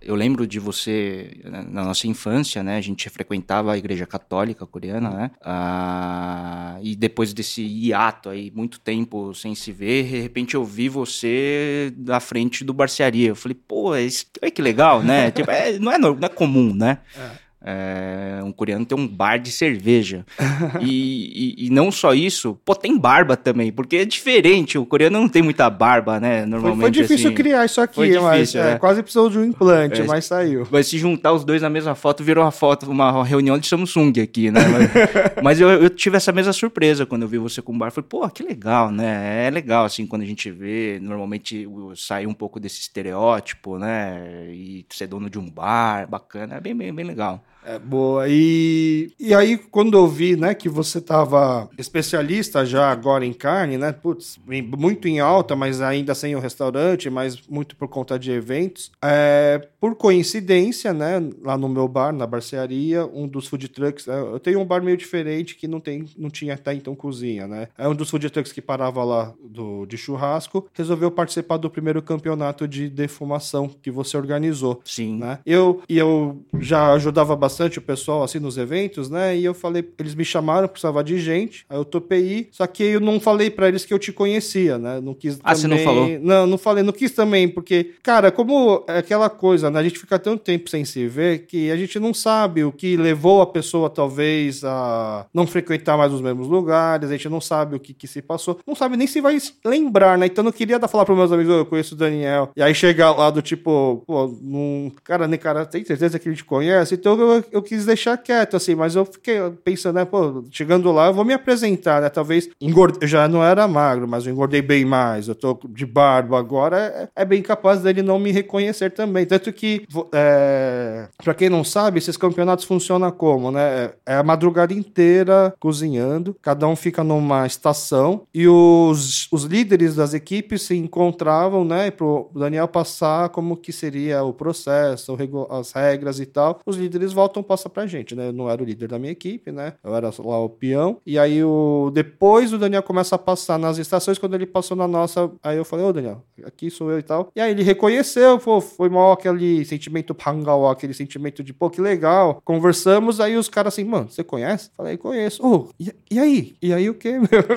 eu 0.06 0.16
lembro 0.16 0.46
de 0.46 0.60
você, 0.60 1.32
na 1.44 1.84
nossa 1.84 2.08
infância, 2.08 2.62
né? 2.62 2.78
A 2.78 2.82
gente 2.82 3.10
frequentava 3.10 3.72
a 3.72 3.78
igreja 3.78 4.06
católica 4.06 4.66
coreana, 4.66 5.10
né? 5.10 5.32
Ah, 5.42 6.78
e 6.82 6.96
depois 6.96 7.34
desse 7.34 7.64
hiato 7.64 8.30
aí, 8.30 8.52
muito 8.54 8.80
tempo 8.80 9.34
sem 9.34 9.56
se 9.56 9.72
ver, 9.72 10.04
de 10.04 10.20
repente 10.20 10.56
eu 10.56 10.66
vi 10.66 10.90
você 10.90 11.94
na 11.98 12.20
frente 12.20 12.64
do 12.64 12.74
Barcearia. 12.74 13.30
Eu 13.30 13.36
falei, 13.36 13.56
pô, 13.56 13.96
esse, 13.96 14.26
olha 14.42 14.52
que 14.52 14.62
legal, 14.62 15.02
né? 15.02 15.32
tipo, 15.32 15.50
é, 15.50 15.80
não, 15.80 15.92
é, 15.92 15.98
não 15.98 16.18
é 16.22 16.30
comum, 16.30 16.74
né? 16.74 17.00
É. 17.18 17.43
É, 17.65 18.42
um 18.44 18.51
coreano 18.51 18.86
tem 18.86 18.98
um 18.98 19.07
bar 19.07 19.38
de 19.38 19.50
cerveja. 19.50 20.25
e, 20.81 21.56
e, 21.57 21.68
e, 21.68 21.69
não 21.69 21.89
só 21.92 22.13
isso, 22.13 22.60
pô, 22.65 22.75
tem 22.75 22.98
barba 22.98 23.38
também, 23.38 23.71
porque 23.71 23.98
é 23.98 24.06
diferente. 24.06 24.77
O 24.77 24.86
coreano 24.86 25.18
não 25.18 25.30
tem 25.30 25.42
muita 25.42 25.69
barba, 25.69 26.19
né? 26.19 26.45
Normalmente. 26.45 26.81
Foi, 26.81 26.92
foi 26.92 26.92
difícil 26.92 27.27
assim, 27.27 27.36
criar 27.36 27.63
isso 27.63 27.80
aqui, 27.80 28.01
difícil, 28.01 28.21
mas 28.21 28.56
é, 28.56 28.71
é. 28.74 28.77
quase 28.77 29.01
precisou 29.01 29.30
de 29.30 29.38
um 29.38 29.45
implante, 29.45 30.01
é, 30.01 30.04
mas 30.04 30.25
saiu. 30.25 30.68
Mas 30.69 30.88
se 30.88 30.98
juntar 30.98 31.31
os 31.31 31.45
dois 31.45 31.62
na 31.62 31.69
mesma 31.69 31.95
foto, 31.95 32.21
virou 32.21 32.44
uma 32.44 32.51
foto, 32.51 32.92
uma 32.92 33.24
reunião 33.24 33.57
de 33.57 33.66
Samsung 33.66 34.19
aqui, 34.21 34.51
né? 34.51 34.59
Mas, 34.68 34.92
mas 35.42 35.59
eu, 35.62 35.69
eu, 35.69 35.89
tive 35.89 36.18
essa 36.18 36.33
mesma 36.33 36.51
surpresa 36.51 37.06
quando 37.06 37.21
eu 37.21 37.30
vi 37.30 37.38
você 37.38 37.62
com 37.62 37.74
o 37.74 37.77
bar. 37.77 37.92
Falei, 37.92 38.07
pô, 38.09 38.30
que 38.30 38.44
legal, 38.44 38.92
né? 38.92 39.48
É 39.48 39.50
legal, 39.50 39.86
assim, 39.86 40.06
quando 40.06 40.24
a 40.24 40.25
gente 40.25 40.51
vê, 40.51 41.00
normalmente 41.01 41.66
sair 41.95 42.27
um 42.27 42.33
pouco 42.33 42.59
desse 42.59 42.81
estereótipo, 42.81 43.77
né? 43.77 44.50
E 44.50 44.86
ser 44.89 45.07
dono 45.07 45.30
de 45.30 45.39
um 45.39 45.50
bar, 45.50 46.09
bacana, 46.09 46.56
é 46.56 46.59
bem, 46.59 46.75
bem, 46.75 46.94
bem 46.94 47.06
legal. 47.06 47.42
É, 47.65 47.80
boa. 47.80 48.25
E, 48.27 49.12
e 49.19 49.33
aí, 49.33 49.57
quando 49.57 49.98
eu 49.98 50.07
vi, 50.07 50.36
né, 50.36 50.54
que 50.54 50.68
você 50.68 51.00
tava 51.00 51.69
especialista 51.77 52.65
já 52.65 52.92
agora 52.92 53.25
em 53.25 53.33
carne, 53.33 53.77
né, 53.77 53.92
putz, 53.92 54.39
muito 54.77 55.07
em 55.07 55.19
alta, 55.19 55.56
mas 55.56 55.81
ainda 55.81 56.13
sem 56.13 56.36
o 56.36 56.39
restaurante, 56.39 57.10
mas 57.10 57.48
muito 57.48 57.75
por 57.75 57.88
conta 57.88 58.19
de 58.19 58.31
eventos, 58.31 58.92
é, 59.01 59.68
por 59.80 59.95
coincidência, 59.95 60.94
né, 60.94 61.21
lá 61.42 61.57
no 61.57 61.69
meu 61.69 61.88
bar, 61.88 62.12
na 62.12 62.27
barcearia, 62.27 63.06
um 63.06 63.27
dos 63.27 63.48
food 63.48 63.68
trucks, 63.69 64.07
é, 64.07 64.19
eu 64.19 64.39
tenho 64.39 64.59
um 64.59 64.66
bar 64.66 64.83
meio 64.83 64.98
diferente 64.98 65.56
que 65.56 65.68
não, 65.68 65.80
tem, 65.80 66.06
não 66.18 66.30
tinha 66.30 66.54
até 66.54 66.74
então 66.74 66.95
cozinha, 66.95 67.48
né, 67.48 67.69
é 67.77 67.88
um 67.88 67.95
dos 67.95 68.09
food 68.09 68.30
trucks 68.30 68.51
que 68.51 68.62
parava 68.62 69.04
lá 69.04 69.33
do, 69.44 69.86
de 69.86 69.98
churrasco, 69.98 70.68
resolveu 70.74 71.09
participar 71.09 71.57
do 71.57 71.69
primeiro 71.69 72.01
campeonato 72.01 72.68
de 72.68 72.89
defumação 72.89 73.69
que 73.81 73.89
você 73.89 74.18
organizou. 74.18 74.81
Sim. 74.83 75.18
Né? 75.18 75.39
Eu, 75.45 75.81
e 75.88 75.98
eu 75.98 76.44
já 76.59 76.92
ajudava 76.94 77.36
bastante 77.36 77.53
bastante 77.54 77.78
o 77.78 77.82
pessoal 77.82 78.24
assim 78.24 78.40
nos 78.40 78.58
eventos, 78.58 79.10
né? 79.10 79.38
E 79.38 79.46
eu 79.46 79.54
falei, 79.54 79.88
eles 80.00 80.16
me 80.16 80.26
chamaram, 80.26 80.68
precisava 80.68 81.04
de 81.04 81.20
gente, 81.20 81.66
aí 81.70 81.78
eu 81.78 81.86
topei 81.86 82.50
só 82.52 82.66
que 82.66 82.84
eu 82.84 83.00
não 83.00 83.20
falei 83.20 83.50
para 83.50 83.68
eles 83.68 83.86
que 83.86 83.94
eu 83.94 84.00
te 84.00 84.12
conhecia, 84.12 84.78
né? 84.78 85.00
Não 85.00 85.14
quis 85.14 85.40
Ah, 85.44 85.54
também... 85.54 85.62
você 85.62 85.68
não 85.68 85.78
falou? 85.78 86.20
Não, 86.20 86.48
não 86.48 86.58
falei, 86.58 86.84
não 86.84 86.94
quis 86.94 87.12
também, 87.12 87.48
porque, 87.48 87.92
cara, 88.02 88.32
como 88.32 88.84
é 88.88 88.98
aquela 88.98 89.30
coisa, 89.30 89.70
né? 89.70 89.80
A 89.80 89.84
gente 89.84 90.00
fica 90.00 90.18
tanto 90.18 90.44
tempo 90.44 90.70
sem 90.70 90.84
se 90.84 91.08
ver 91.08 91.46
que 91.46 91.70
a 91.70 91.78
gente 91.78 92.00
não 92.00 92.14
sabe 92.14 92.64
o 92.64 92.72
que 92.72 92.98
levou 92.98 93.42
a 93.42 93.46
pessoa, 93.46 93.90
talvez, 93.90 94.64
a 94.64 95.26
não 95.34 95.46
frequentar 95.46 95.98
mais 95.98 96.12
os 96.12 96.22
mesmos 96.22 96.48
lugares, 96.48 97.10
a 97.10 97.14
gente 97.14 97.30
não 97.30 97.42
sabe 97.42 97.76
o 97.76 97.80
que, 97.80 97.94
que 97.94 98.08
se 98.08 98.22
passou, 98.22 98.60
não 98.66 98.76
sabe 98.76 98.98
nem 98.98 99.06
se 99.06 99.22
vai 99.22 99.38
lembrar, 99.64 100.18
né? 100.18 100.26
Então 100.26 100.42
eu 100.42 100.46
não 100.46 100.52
queria 100.52 100.80
dar, 100.80 100.88
falar 100.88 101.06
para 101.06 101.16
meus 101.16 101.32
amigos, 101.32 101.54
oh, 101.54 101.58
eu 101.60 101.66
conheço 101.66 101.94
o 101.94 101.98
Daniel, 101.98 102.52
e 102.56 102.64
aí 102.64 102.74
chegar 102.74 103.12
lá 103.12 103.30
do 103.30 103.42
tipo, 103.42 104.04
pô, 104.08 104.36
não... 104.42 104.92
cara, 105.04 105.28
nem 105.28 105.40
cara, 105.40 105.66
tem 105.66 105.84
certeza 105.84 106.18
que 106.18 106.28
a 106.28 106.32
gente 106.32 106.44
conhece? 106.44 106.96
Então 106.96 107.20
eu, 107.20 107.43
eu 107.51 107.62
quis 107.62 107.86
deixar 107.86 108.18
quieto, 108.18 108.56
assim, 108.56 108.75
mas 108.75 108.95
eu 108.95 109.06
fiquei 109.06 109.38
pensando, 109.63 109.95
né, 109.95 110.06
pô, 110.06 110.44
chegando 110.51 110.92
lá, 110.92 111.07
eu 111.07 111.13
vou 111.13 111.25
me 111.25 111.34
apresentar, 111.34 112.01
né? 112.01 112.10
Talvez 112.10 112.50
engorde... 112.62 113.00
eu 113.01 113.07
já 113.07 113.28
não 113.28 113.44
era 113.44 113.68
magro, 113.68 114.07
mas 114.07 114.25
eu 114.25 114.34
engordei 114.34 114.62
bem 114.62 114.86
mais, 114.86 115.28
eu 115.28 115.36
tô 115.36 115.60
de 115.69 115.86
barba 115.86 116.38
agora, 116.38 116.78
é, 117.16 117.22
é 117.22 117.25
bem 117.25 117.42
capaz 117.42 117.81
dele 117.81 118.01
não 118.01 118.19
me 118.19 118.31
reconhecer 118.31 118.92
também. 118.92 119.25
Tanto 119.25 119.51
que, 119.51 119.86
é... 120.13 121.07
para 121.24 121.34
quem 121.34 121.50
não 121.50 121.63
sabe, 121.63 122.00
esses 122.00 122.18
campeonatos 122.18 122.66
funcionam 122.66 123.12
como, 123.12 123.51
né? 123.51 123.92
É 124.06 124.16
a 124.16 124.24
madrugada 124.24 124.74
inteira 124.74 125.54
cozinhando, 125.60 126.36
cada 126.42 126.68
um 126.68 126.75
fica 126.75 127.04
numa 127.04 127.45
estação 127.45 128.24
e 128.34 128.48
os, 128.48 129.28
os 129.31 129.44
líderes 129.44 129.95
das 129.95 130.13
equipes 130.13 130.63
se 130.63 130.75
encontravam, 130.75 131.63
né, 131.63 131.90
pro 131.92 132.30
Daniel 132.36 132.68
passar 132.68 133.30
como 133.30 133.57
que 133.57 133.72
seria 133.72 134.24
o 134.24 134.34
processo, 134.34 135.18
as 135.50 135.72
regras 135.72 136.19
e 136.19 136.25
tal. 136.25 136.60
Os 136.66 136.75
líderes 136.75 137.13
voltam 137.13 137.32
Dalton 137.33 137.44
passa 137.44 137.68
pra 137.68 137.88
gente, 137.88 138.15
né? 138.15 138.27
Eu 138.27 138.33
não 138.33 138.50
era 138.50 138.62
o 138.62 138.65
líder 138.65 138.88
da 138.88 139.00
minha 139.00 139.12
equipe, 139.12 139.51
né? 139.51 139.74
Eu 139.83 139.95
era 139.95 140.12
lá 140.19 140.39
o 140.39 140.50
peão. 140.50 140.97
E 141.06 141.18
aí 141.18 141.44
o 141.44 141.89
depois 141.94 142.53
o 142.53 142.57
Daniel 142.57 142.83
começa 142.83 143.15
a 143.15 143.18
passar 143.18 143.57
nas 143.57 143.77
estações, 143.77 144.19
quando 144.19 144.35
ele 144.35 144.45
passou 144.45 144.77
na 144.77 144.88
nossa, 144.88 145.31
aí 145.41 145.57
eu 145.57 145.65
falei: 145.65 145.85
"Ô, 145.85 145.91
Daniel, 145.91 146.24
aqui 146.45 146.69
sou 146.69 146.91
eu 146.91 147.00
e 147.00 147.03
tal". 147.03 147.31
E 147.35 147.41
aí 147.41 147.51
ele 147.51 147.63
reconheceu, 147.63 148.38
pô, 148.38 148.62
foi 148.62 148.89
mal 148.89 149.13
aquele 149.13 149.65
sentimento 149.65 150.13
pangal, 150.13 150.69
aquele 150.69 150.94
sentimento 150.94 151.44
de, 151.44 151.53
pô, 151.53 151.69
que 151.69 151.81
legal. 151.81 152.39
Conversamos, 152.45 153.19
aí 153.19 153.35
os 153.35 153.50
caras 153.50 153.74
assim: 153.74 153.83
"Mano, 153.83 154.09
você 154.09 154.24
conhece?" 154.24 154.69
Falei: 154.77 154.97
"Conheço". 154.97 155.44
Ô, 155.45 155.56
oh, 155.56 155.68
e, 155.80 155.91
e, 156.12 156.19
aí? 156.19 156.56
E 156.62 156.74
aí 156.74 156.89
o 156.89 156.94
quê? 156.94 157.15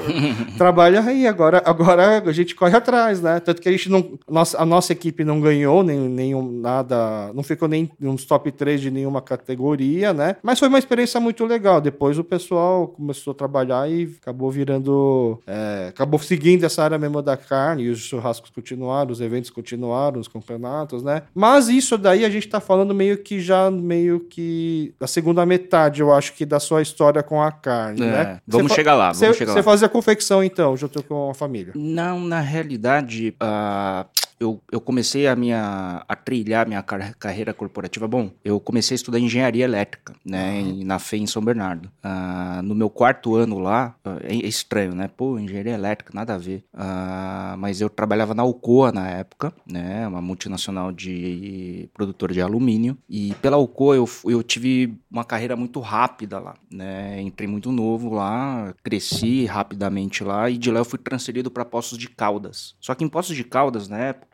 Trabalha 0.57 1.01
aí 1.01 1.27
agora, 1.27 1.63
agora 1.65 2.23
a 2.25 2.33
gente 2.33 2.55
corre 2.55 2.77
atrás, 2.77 3.21
né? 3.21 3.41
Tanto 3.41 3.61
que 3.61 3.69
a 3.69 3.73
gente 3.73 3.91
não 3.91 4.19
nossa, 4.29 4.61
a 4.61 4.65
nossa 4.65 4.93
equipe 4.93 5.25
não 5.25 5.41
ganhou 5.41 5.83
nem 5.83 5.99
nenhum 6.09 6.51
nada, 6.61 7.33
não 7.35 7.43
ficou 7.43 7.69
nem 7.69 7.91
nos 8.01 8.25
top 8.25 8.51
3 8.51 8.81
de 8.81 8.91
nenhuma 8.91 9.21
categoria 9.21 9.66
categoria, 9.67 10.13
né? 10.13 10.37
Mas 10.43 10.59
foi 10.59 10.69
uma 10.69 10.79
experiência 10.79 11.19
muito 11.19 11.45
legal. 11.45 11.81
Depois 11.81 12.19
o 12.19 12.25
pessoal 12.25 12.89
começou 12.89 13.33
a 13.33 13.35
trabalhar 13.35 13.91
e 13.91 14.15
acabou 14.23 14.51
virando. 14.51 15.41
É, 15.47 15.87
acabou 15.89 16.21
seguindo 16.21 16.65
essa 16.65 16.83
área 16.83 16.99
mesmo 16.99 17.21
da 17.21 17.37
carne, 17.37 17.85
e 17.85 17.89
os 17.89 18.01
churrascos 18.01 18.51
continuaram, 18.51 19.11
os 19.11 19.21
eventos 19.21 19.51
continuaram, 19.51 20.21
os 20.21 20.29
campeonatos, 20.29 21.03
né? 21.03 21.23
Mas 21.35 21.69
isso 21.69 21.99
daí 21.99 22.25
a 22.25 22.31
gente 22.31 22.49
tá 22.49 22.61
falando 22.61 22.95
meio 22.95 23.19
que 23.19 23.41
já, 23.41 23.71
meio 23.71 24.21
que. 24.21 24.95
da 25.01 25.07
segunda 25.07 25.45
metade, 25.45 26.01
eu 26.01 26.13
acho 26.13 26.33
que 26.35 26.47
da 26.47 26.61
sua 26.61 26.83
história 26.83 27.23
com 27.23 27.43
a 27.43 27.51
carne, 27.51 28.03
é, 28.03 28.05
né? 28.05 28.41
Vamos 28.47 28.73
chegar 28.73 28.95
lá, 28.95 29.13
vamos 29.13 29.19
cê, 29.19 29.35
chegar 29.35 29.53
lá. 29.53 29.59
Você 29.59 29.63
fazia 29.63 29.89
confecção 29.89 30.45
então, 30.45 30.77
junto 30.77 31.03
com 31.03 31.31
a 31.31 31.35
família? 31.35 31.73
Não, 31.75 32.21
na 32.21 32.41
realidade. 32.41 33.35
Uh 33.43 34.27
eu, 34.39 34.61
eu 34.71 34.81
comecei 34.81 35.27
a 35.27 35.35
minha 35.35 36.05
a 36.07 36.15
trilhar 36.15 36.67
minha 36.67 36.83
car 36.83 37.15
carreira 37.19 37.55
corporativa. 37.55 38.07
Bom, 38.07 38.31
eu 38.45 38.61
comecei 38.61 38.95
a 38.95 38.97
estudar 38.97 39.19
engenharia 39.19 39.65
elétrica, 39.65 40.15
né, 40.25 40.61
uhum. 40.61 40.85
na 40.85 40.99
FEI 40.99 41.21
em 41.21 41.27
São 41.27 41.43
Bernardo. 41.43 41.91
Uh, 42.05 42.63
no 42.63 42.75
meu 42.75 42.91
quarto 42.91 43.35
ano 43.35 43.59
lá, 43.59 43.95
uh, 44.05 44.19
é, 44.23 44.35
estranho, 44.35 44.95
né? 44.95 45.09
Pô, 45.09 45.39
engenharia 45.39 45.73
elétrica, 45.73 46.13
nada 46.15 46.35
a 46.35 46.39
ver. 46.39 46.65
Uh, 46.75 47.57
mas 47.59 47.81
eu 47.81 47.89
trabalhava 47.89 48.35
na 48.35 48.43
Alcoa 48.43 48.93
na 48.93 49.09
época, 49.09 49.53
né, 49.67 50.07
uma 50.07 50.21
multinacional 50.21 50.93
de 50.93 51.89
produtor 51.95 52.33
de 52.33 52.41
alumínio. 52.41 52.97
E 53.09 53.35
pela 53.41 53.57
Alcoa 53.57 53.97
eu, 53.97 54.09
eu 54.25 54.43
tive 54.43 54.95
uma 55.11 55.25
carreira 55.25 55.57
muito 55.57 55.81
rápida 55.81 56.39
lá, 56.39 56.55
né? 56.71 57.21
Entrei 57.23 57.49
muito 57.49 57.73
novo 57.73 58.13
lá, 58.13 58.75
cresci 58.83 59.47
rapidamente 59.47 60.23
lá 60.23 60.51
e 60.51 60.59
de 60.59 60.71
lá 60.71 60.81
eu 60.81 60.85
fui 60.85 60.99
transferido 60.99 61.51
para 61.51 61.65
Poços 61.65 61.97
de 61.97 62.09
Caldas. 62.09 62.75
Só 62.81 62.95
que 62.95 63.05
em 63.05 63.09
Poços 63.09 63.35
de 63.35 63.45
Caldas, 63.45 63.89
na 63.89 63.99
época 63.99 64.26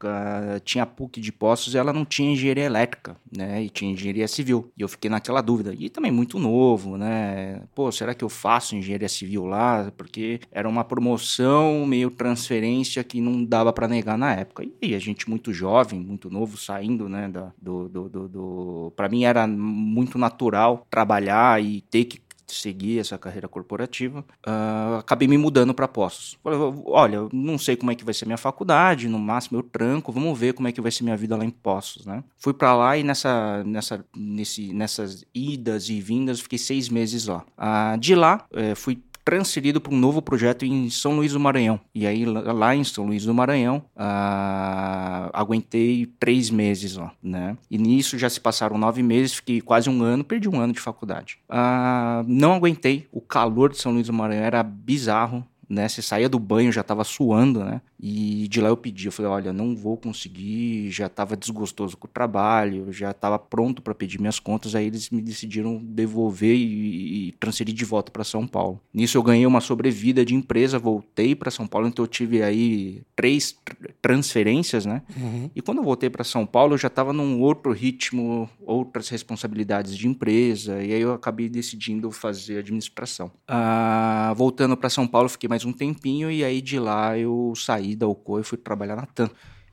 tinha 0.64 0.87
PUC 0.87 1.20
de 1.20 1.32
Poços 1.32 1.75
e 1.75 1.78
ela 1.78 1.93
não 1.93 2.04
tinha 2.04 2.32
engenharia 2.32 2.64
elétrica, 2.64 3.16
né? 3.37 3.62
E 3.62 3.71
tinha 3.71 3.92
engenharia 3.92 4.28
civil. 4.28 4.71
E 4.76 4.82
eu 4.82 4.88
fiquei 4.88 5.11
naquela 5.11 5.40
dúvida. 5.40 5.75
E 5.78 5.88
também 5.88 6.11
muito 6.11 6.38
novo, 6.38 6.97
né? 6.97 7.62
Pô, 7.75 7.90
será 7.90 8.14
que 8.14 8.25
eu 8.25 8.28
faço 8.28 8.76
engenharia 8.76 9.09
civil 9.09 9.44
lá? 9.44 9.92
Porque 9.97 10.40
era 10.50 10.68
uma 10.68 10.85
promoção, 10.85 11.87
meio 11.87 12.11
transferência 12.11 13.02
que 13.04 13.21
não 13.21 13.44
dava 13.44 13.73
para 13.73 13.88
negar 13.88 14.16
na 14.18 14.35
época. 14.35 14.64
E 14.80 14.94
a 14.94 14.99
gente 14.99 15.28
muito 15.28 15.52
jovem, 15.52 16.00
muito 16.00 16.30
novo, 16.30 16.56
saindo, 16.56 17.09
né? 17.09 17.28
Da, 17.28 17.52
do, 17.61 17.88
do, 17.88 18.09
do, 18.09 18.28
do... 18.28 18.92
Para 18.97 19.09
mim 19.09 19.25
era 19.25 19.47
muito 19.47 20.18
natural 20.18 20.87
trabalhar 20.90 21.62
e 21.62 21.80
ter 21.82 22.04
que 22.04 22.21
seguir 22.54 22.99
essa 22.99 23.18
carreira 23.18 23.49
corporativa, 23.49 24.25
uh, 24.47 24.97
acabei 24.99 25.26
me 25.26 25.38
mudando 25.38 25.75
para 25.75 25.88
Poços. 25.88 26.38
Falei, 26.42 26.59
olha, 26.87 27.28
não 27.32 27.59
sei 27.59 27.76
como 27.76 27.90
é 27.90 27.94
que 27.94 28.04
vai 28.04 28.14
ser 28.14 28.26
minha 28.26 28.37
faculdade, 28.37 29.09
no 29.09 29.18
máximo 29.18 29.59
eu 29.59 29.62
tranco, 29.62 30.12
vamos 30.12 30.38
ver 30.38 30.54
como 30.54 30.68
é 30.68 30.73
que 30.73 30.80
vai 30.80 30.90
ser 30.90 31.04
minha 31.04 31.16
vida 31.16 31.37
lá 31.37 31.44
em 31.44 31.50
Poços, 31.50 32.06
né? 32.06 32.23
Fui 32.37 32.52
para 32.52 32.75
lá 32.75 32.97
e 32.97 33.02
nessa, 33.02 33.62
nessa, 33.64 34.04
nesse, 34.16 34.73
nessas 34.73 35.25
idas 35.35 35.88
e 35.88 36.00
vindas 36.00 36.40
fiquei 36.40 36.59
seis 36.59 36.88
meses 36.88 37.26
lá. 37.26 37.44
Uh, 37.59 37.99
de 37.99 38.14
lá, 38.14 38.47
eh, 38.52 38.75
fui 38.75 39.02
transferido 39.25 39.81
para 39.81 39.93
um 39.93 39.99
novo 39.99 40.21
projeto 40.21 40.64
em 40.64 40.91
São 40.91 41.17
Luís 41.17 41.33
do 41.33 41.41
Maranhão. 41.41 41.81
E 41.95 42.07
aí, 42.07 42.25
lá 42.25 42.75
em 42.75 42.85
São 42.85 43.07
Luís 43.07 43.25
do 43.25 43.35
Maranhão, 43.35 43.85
uh, 43.97 45.31
aguentei 45.33 46.07
três 46.19 46.50
meses 46.50 46.97
lá, 46.97 47.12
né? 47.23 47.57
E 47.71 47.79
nisso 47.79 48.19
já 48.19 48.29
se 48.29 48.41
passaram 48.41 48.79
nove 48.79 49.02
meses, 49.02 49.35
fiquei 49.35 49.61
quase 49.61 49.88
um 49.88 50.02
ano, 50.02 50.25
perdi 50.25 50.49
um 50.49 50.61
ano 50.61 50.73
de 50.73 50.81
faculdade. 50.81 51.38
Uh, 51.49 52.25
não 52.26 52.52
aguentei, 52.52 53.07
o 53.12 53.21
calor 53.21 53.71
de 53.71 53.79
São 53.79 53.93
Luís 53.93 54.07
do 54.07 54.12
Maranhão 54.12 54.45
era 54.45 54.62
bizarro, 54.62 55.47
né? 55.73 55.88
Você 55.88 56.02
saía 56.02 56.29
do 56.29 56.38
banho, 56.38 56.71
já 56.71 56.83
tava 56.83 57.02
suando, 57.02 57.64
né? 57.64 57.81
E 57.99 58.47
de 58.49 58.61
lá 58.61 58.69
eu 58.69 58.76
pedi, 58.76 59.07
eu 59.07 59.12
falei, 59.12 59.31
olha, 59.31 59.52
não 59.52 59.75
vou 59.75 59.97
conseguir, 59.97 60.91
já 60.91 61.09
tava 61.09 61.37
desgostoso 61.37 61.97
com 61.97 62.07
o 62.07 62.11
trabalho, 62.11 62.93
já 62.93 63.12
tava 63.12 63.38
pronto 63.38 63.81
para 63.81 63.95
pedir 63.95 64.21
minhas 64.21 64.38
contas, 64.38 64.75
aí 64.75 64.87
eles 64.87 65.09
me 65.11 65.23
decidiram 65.23 65.81
devolver 65.83 66.55
e, 66.55 67.29
e 67.29 67.33
transferir 67.33 67.75
de 67.75 67.85
volta 67.85 68.11
para 68.11 68.25
São 68.25 68.47
Paulo. 68.47 68.81
Nisso 68.93 69.17
eu 69.17 69.23
ganhei 69.23 69.47
uma 69.47 69.61
sobrevida 69.61 70.25
de 70.25 70.35
empresa, 70.35 70.79
voltei 70.79 71.35
para 71.35 71.50
São 71.50 71.67
Paulo, 71.67 71.87
então 71.87 72.05
eu 72.05 72.09
tive 72.09 72.43
aí 72.43 73.02
três 73.14 73.57
transferências, 74.02 74.85
né? 74.85 75.02
Uhum. 75.17 75.49
E 75.55 75.62
quando 75.62 75.79
eu 75.79 75.85
voltei 75.85 76.11
para 76.11 76.25
São 76.25 76.45
Paulo, 76.45 76.75
eu 76.75 76.79
já 76.79 76.91
tava 76.91 77.12
num 77.12 77.41
outro 77.41 77.73
ritmo, 77.73 78.50
outras 78.61 79.09
responsabilidades 79.09 79.97
de 79.97 80.09
empresa, 80.09 80.83
e 80.83 80.93
aí 80.93 81.00
eu 81.00 81.14
acabei 81.14 81.49
decidindo 81.49 82.11
fazer 82.11 82.59
administração. 82.59 83.31
Ah, 83.47 84.35
voltando 84.37 84.76
para 84.76 84.91
São 84.91 85.07
Paulo, 85.07 85.29
fiquei 85.29 85.49
mais 85.49 85.62
um 85.64 85.73
tempinho 85.73 86.31
e 86.31 86.45
aí 86.45 86.61
de 86.61 86.78
lá 86.78 87.19
eu 87.19 87.52
saí 87.57 87.95
da 87.97 88.07
Alcoa 88.07 88.40
e 88.40 88.45
fui 88.45 88.59
trabalhar 88.59 88.97
na 88.97 89.07
TAM. 89.07 89.31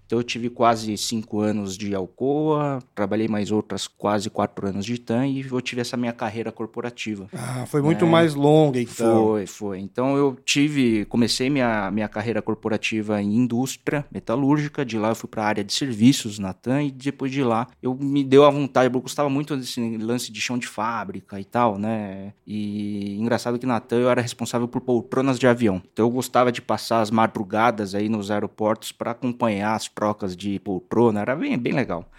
Então 0.09 0.17
eu 0.17 0.23
tive 0.23 0.49
quase 0.49 0.97
cinco 0.97 1.39
anos 1.39 1.77
de 1.77 1.93
Alcoa, 1.93 2.79
trabalhei 2.95 3.27
mais 3.27 3.51
outras 3.51 3.87
quase 3.87 4.27
quatro 4.27 4.67
anos 4.67 4.83
de 4.83 4.97
TAM 4.97 5.27
e 5.27 5.45
eu 5.47 5.61
tive 5.61 5.81
essa 5.81 5.95
minha 5.95 6.11
carreira 6.11 6.51
corporativa. 6.51 7.27
Ah, 7.31 7.67
foi 7.67 7.79
muito 7.79 8.05
né? 8.05 8.11
mais 8.11 8.33
longa 8.33 8.81
então. 8.81 9.23
Foi, 9.27 9.45
foi. 9.45 9.79
Então 9.79 10.17
eu 10.17 10.35
tive, 10.43 11.05
comecei 11.05 11.47
minha, 11.47 11.91
minha 11.91 12.07
carreira 12.07 12.41
corporativa 12.41 13.21
em 13.21 13.35
indústria 13.35 14.03
metalúrgica, 14.11 14.83
de 14.83 14.97
lá 14.97 15.09
eu 15.09 15.15
fui 15.15 15.29
para 15.29 15.43
a 15.43 15.45
área 15.45 15.63
de 15.63 15.71
serviços 15.71 16.39
na 16.39 16.53
TAM 16.53 16.85
e 16.85 16.91
depois 16.91 17.31
de 17.31 17.43
lá 17.43 17.67
eu 17.79 17.93
me 17.93 18.23
deu 18.23 18.45
a 18.45 18.49
vontade, 18.49 18.91
eu 18.91 19.01
gostava 19.01 19.29
muito 19.29 19.55
desse 19.55 19.95
lance 19.97 20.31
de 20.31 20.41
chão 20.41 20.57
de 20.57 20.65
fábrica 20.65 21.39
e 21.39 21.45
tal, 21.45 21.77
né? 21.77 22.33
E 22.47 23.15
engraçado 23.19 23.59
que 23.59 23.67
na 23.67 23.79
TAM 23.79 23.99
eu 23.99 24.09
era 24.09 24.23
responsável 24.23 24.67
por 24.67 24.81
poltronas 24.81 25.37
de 25.37 25.45
avião. 25.45 25.79
Então 25.93 26.07
eu 26.07 26.09
gostava 26.09 26.51
de 26.51 26.63
passar 26.63 27.01
as 27.01 27.11
madrugadas 27.11 27.93
aí 27.93 28.09
nos 28.09 28.31
aeroportos 28.31 28.91
para 28.91 29.11
acompanhar 29.11 29.75
as 29.75 29.87
trocas 29.99 30.33
de 30.33 30.57
poltrona, 30.59 31.19
era 31.19 31.35
bem, 31.35 31.57
bem 31.57 31.73
legal. 31.73 32.09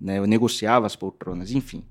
Né? 0.00 0.18
Eu 0.18 0.26
negociava 0.26 0.86
as 0.86 0.94
poltronas, 0.94 1.50
enfim. 1.50 1.84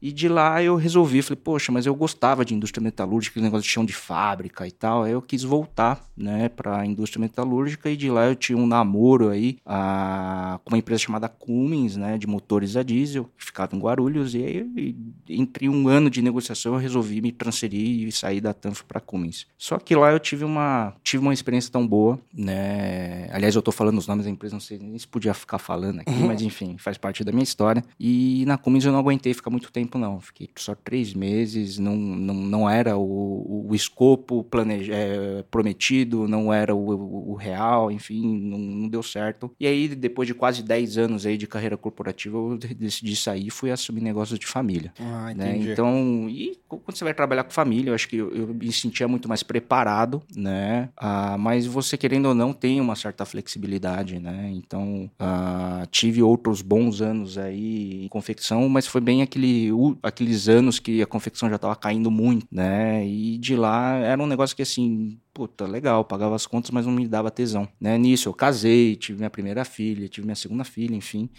E 0.00 0.12
de 0.12 0.28
lá 0.28 0.62
eu 0.62 0.76
resolvi, 0.76 1.22
falei, 1.22 1.40
poxa, 1.42 1.72
mas 1.72 1.86
eu 1.86 1.94
gostava 1.94 2.44
de 2.44 2.54
indústria 2.54 2.82
metalúrgica, 2.82 3.32
aquele 3.32 3.46
negócio 3.46 3.64
de 3.64 3.70
chão 3.70 3.84
de 3.84 3.92
fábrica 3.92 4.66
e 4.66 4.70
tal. 4.70 5.04
Aí 5.04 5.12
eu 5.12 5.22
quis 5.22 5.42
voltar, 5.42 6.04
né, 6.16 6.48
para 6.48 6.80
a 6.80 6.86
indústria 6.86 7.20
metalúrgica 7.20 7.90
e 7.90 7.96
de 7.96 8.10
lá 8.10 8.26
eu 8.26 8.34
tinha 8.34 8.58
um 8.58 8.66
namoro 8.66 9.30
aí 9.30 9.58
a, 9.64 10.60
com 10.64 10.70
uma 10.70 10.78
empresa 10.78 11.02
chamada 11.02 11.28
Cummins, 11.28 11.96
né, 11.96 12.18
de 12.18 12.26
motores 12.26 12.76
a 12.76 12.82
diesel, 12.82 13.28
que 13.36 13.44
ficava 13.44 13.74
em 13.74 13.78
Guarulhos. 13.78 14.34
E 14.34 14.44
aí, 14.44 14.96
entre 15.28 15.68
um 15.68 15.88
ano 15.88 16.10
de 16.10 16.20
negociação, 16.20 16.74
eu 16.74 16.80
resolvi 16.80 17.20
me 17.20 17.32
transferir 17.32 18.06
e 18.06 18.12
sair 18.12 18.40
da 18.40 18.52
Tanf 18.52 18.82
para 18.82 19.00
Cummins. 19.00 19.46
Só 19.56 19.78
que 19.78 19.94
lá 19.94 20.12
eu 20.12 20.20
tive 20.20 20.44
uma, 20.44 20.94
tive 21.02 21.22
uma 21.22 21.32
experiência 21.32 21.72
tão 21.72 21.86
boa, 21.86 22.18
né. 22.34 23.28
Aliás, 23.32 23.54
eu 23.54 23.62
tô 23.62 23.72
falando 23.72 23.98
os 23.98 24.06
nomes 24.06 24.24
da 24.24 24.30
empresa, 24.30 24.54
não 24.54 24.60
sei 24.60 24.78
nem 24.78 24.98
se 24.98 25.06
podia 25.06 25.32
ficar 25.34 25.58
falando 25.58 26.00
aqui, 26.00 26.10
uhum. 26.10 26.26
mas 26.28 26.42
enfim, 26.42 26.76
faz 26.78 26.98
parte 26.98 27.24
da 27.24 27.32
minha 27.32 27.44
história. 27.44 27.82
E 27.98 28.44
na 28.46 28.58
Cummins 28.58 28.84
eu 28.84 28.92
não 28.92 28.98
aguentei 28.98 29.32
ficar 29.32 29.50
muito 29.50 29.70
tempo 29.72 29.85
tempo, 29.86 29.98
não. 29.98 30.20
Fiquei 30.20 30.50
só 30.56 30.74
três 30.74 31.14
meses, 31.14 31.78
não, 31.78 31.96
não, 31.96 32.34
não 32.34 32.70
era 32.70 32.96
o, 32.96 33.66
o 33.68 33.74
escopo 33.74 34.42
planeja, 34.44 34.92
é, 34.92 35.44
prometido, 35.50 36.26
não 36.26 36.52
era 36.52 36.74
o, 36.74 37.30
o 37.32 37.34
real, 37.34 37.90
enfim, 37.90 38.38
não, 38.40 38.58
não, 38.58 38.88
deu 38.88 39.02
certo. 39.02 39.50
E 39.58 39.66
aí, 39.66 39.88
depois 39.88 40.26
de 40.26 40.34
quase 40.34 40.62
dez 40.62 40.98
anos 40.98 41.24
aí 41.24 41.36
de 41.36 41.46
carreira 41.46 41.76
corporativa, 41.76 42.36
eu 42.36 42.58
decidi 42.58 43.14
sair 43.16 43.46
e 43.46 43.50
fui 43.50 43.70
assumir 43.70 44.00
negócios 44.00 44.38
de 44.38 44.46
família. 44.46 44.92
Ah, 44.98 45.32
né? 45.34 45.56
Então, 45.56 46.26
e 46.28 46.58
quando 46.68 46.96
você 46.96 47.04
vai 47.04 47.14
trabalhar 47.14 47.44
com 47.44 47.50
família, 47.50 47.90
eu 47.90 47.94
acho 47.94 48.08
que 48.08 48.16
eu, 48.16 48.30
eu 48.34 48.48
me 48.48 48.72
sentia 48.72 49.06
muito 49.06 49.28
mais 49.28 49.42
preparado, 49.42 50.22
né? 50.34 50.88
Ah, 50.96 51.36
mas 51.38 51.66
você, 51.66 51.96
querendo 51.96 52.26
ou 52.26 52.34
não, 52.34 52.52
tem 52.52 52.80
uma 52.80 52.96
certa 52.96 53.24
flexibilidade, 53.24 54.18
né? 54.18 54.50
Então, 54.52 55.10
ah, 55.18 55.86
tive 55.90 56.22
outros 56.22 56.62
bons 56.62 57.00
anos 57.00 57.38
aí 57.38 58.04
em 58.04 58.08
confecção, 58.08 58.68
mas 58.68 58.86
foi 58.86 59.00
bem 59.00 59.22
aquele 59.22 59.70
aqueles 60.02 60.48
anos 60.48 60.78
que 60.78 61.02
a 61.02 61.06
confecção 61.06 61.48
já 61.48 61.56
estava 61.56 61.76
caindo 61.76 62.10
muito, 62.10 62.46
né? 62.50 63.06
E 63.06 63.38
de 63.38 63.56
lá 63.56 63.94
era 63.96 64.22
um 64.22 64.26
negócio 64.26 64.54
que 64.56 64.62
assim, 64.62 65.18
puta, 65.32 65.66
legal, 65.66 66.04
pagava 66.04 66.34
as 66.34 66.46
contas, 66.46 66.70
mas 66.70 66.86
não 66.86 66.92
me 66.92 67.06
dava 67.08 67.30
tesão, 67.30 67.68
né? 67.80 67.96
Nisso 67.98 68.28
eu 68.28 68.34
casei, 68.34 68.96
tive 68.96 69.18
minha 69.18 69.30
primeira 69.30 69.64
filha, 69.64 70.08
tive 70.08 70.26
minha 70.26 70.36
segunda 70.36 70.64
filha, 70.64 70.94
enfim. 70.94 71.30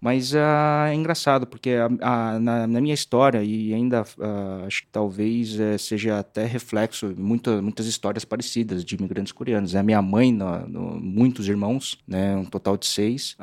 Mas 0.00 0.32
uh, 0.32 0.86
é 0.88 0.94
engraçado, 0.94 1.46
porque 1.46 1.70
a, 1.70 1.86
a, 2.00 2.38
na, 2.38 2.66
na, 2.66 2.80
minha 2.80 2.94
história, 2.94 3.42
e 3.42 3.72
ainda 3.72 4.02
uh, 4.02 4.66
acho 4.66 4.82
que 4.82 4.88
talvez 4.92 5.58
uh, 5.58 5.78
seja 5.78 6.18
até 6.18 6.44
reflexo 6.44 7.14
muita, 7.16 7.60
muitas 7.62 7.86
histórias 7.86 8.24
parecidas 8.24 8.84
de 8.84 8.94
imigrantes 8.94 9.32
coreanos. 9.32 9.74
A 9.74 9.82
minha 9.82 10.00
mãe, 10.02 10.32
no, 10.32 10.66
no, 10.68 11.00
muitos 11.00 11.48
irmãos, 11.48 11.98
né, 12.06 12.36
um 12.36 12.44
total 12.44 12.76
de 12.76 12.86
seis, 12.86 13.36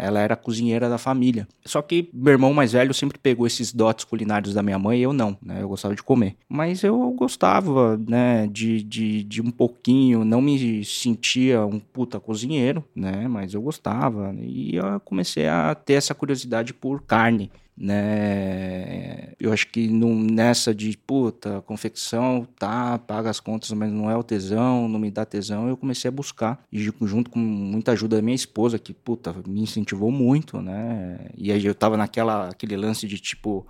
ela 0.00 0.20
era 0.20 0.36
cozinheira 0.36 0.88
da 0.88 0.98
família. 0.98 1.46
Só 1.64 1.80
que 1.80 2.10
meu 2.12 2.32
irmão 2.32 2.52
mais 2.52 2.72
velho 2.72 2.92
sempre 2.92 3.18
pegou 3.18 3.46
esses 3.46 3.72
dotes 3.72 4.04
culinários 4.04 4.54
da 4.54 4.62
minha 4.62 4.78
mãe 4.78 5.00
eu 5.00 5.12
não, 5.12 5.36
né, 5.42 5.62
eu 5.62 5.68
gostava 5.68 5.94
de 5.94 6.02
comer. 6.02 6.36
Mas 6.48 6.82
eu 6.82 7.10
gostava 7.12 7.96
né, 7.96 8.46
de, 8.48 8.82
de, 8.82 9.22
de 9.22 9.40
um 9.40 9.50
pouquinho, 9.50 10.24
não 10.24 10.40
me 10.40 10.84
sentia 10.84 11.64
um 11.64 11.78
puta 11.78 12.18
cozinheiro, 12.18 12.84
né, 12.94 13.28
mas 13.28 13.54
eu 13.54 13.62
gostava. 13.62 14.34
E 14.40 14.76
eu 14.76 15.00
comecei 15.00 15.46
a 15.46 15.69
ter 15.74 15.94
essa 15.94 16.14
curiosidade 16.14 16.72
por 16.72 17.02
carne, 17.02 17.50
né? 17.76 19.32
Eu 19.40 19.52
acho 19.52 19.66
que 19.68 19.88
nessa 19.88 20.74
de 20.74 20.96
puta, 20.98 21.62
confecção, 21.62 22.46
tá, 22.58 22.98
paga 22.98 23.30
as 23.30 23.40
contas, 23.40 23.70
mas 23.72 23.90
não 23.90 24.10
é 24.10 24.16
o 24.16 24.22
tesão, 24.22 24.86
não 24.86 24.98
me 24.98 25.10
dá 25.10 25.24
tesão, 25.24 25.68
eu 25.68 25.76
comecei 25.76 26.08
a 26.08 26.12
buscar, 26.12 26.62
e 26.70 26.78
junto 27.02 27.30
com 27.30 27.38
muita 27.38 27.92
ajuda 27.92 28.16
da 28.16 28.22
minha 28.22 28.34
esposa, 28.34 28.78
que 28.78 28.92
puta, 28.92 29.34
me 29.46 29.62
incentivou 29.62 30.10
muito, 30.10 30.60
né? 30.60 31.18
E 31.36 31.50
aí 31.50 31.64
eu 31.64 31.74
tava 31.74 31.96
naquela 31.96 32.48
aquele 32.48 32.76
lance 32.76 33.06
de 33.06 33.18
tipo 33.18 33.66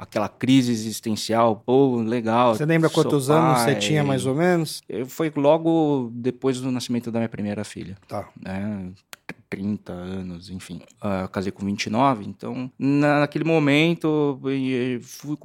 aquela 0.00 0.30
crise 0.30 0.72
existencial, 0.72 1.56
pô, 1.56 1.96
legal. 1.96 2.54
Você 2.54 2.64
lembra 2.64 2.88
quantos 2.88 3.26
pai. 3.26 3.36
anos 3.36 3.60
você 3.60 3.74
tinha 3.74 4.02
mais 4.02 4.24
ou 4.24 4.34
menos? 4.34 4.82
Foi 5.06 5.30
logo 5.36 6.10
depois 6.14 6.58
do 6.58 6.70
nascimento 6.70 7.10
da 7.10 7.18
minha 7.18 7.28
primeira 7.28 7.64
filha. 7.64 7.98
Tá. 8.08 8.26
Né? 8.42 8.92
30 9.50 9.92
anos, 9.92 10.48
enfim. 10.48 10.80
Uh, 11.02 11.28
casei 11.28 11.50
com 11.50 11.66
29, 11.66 12.24
então 12.24 12.70
naquele 12.78 13.44
momento 13.44 14.40
fui 15.02 15.36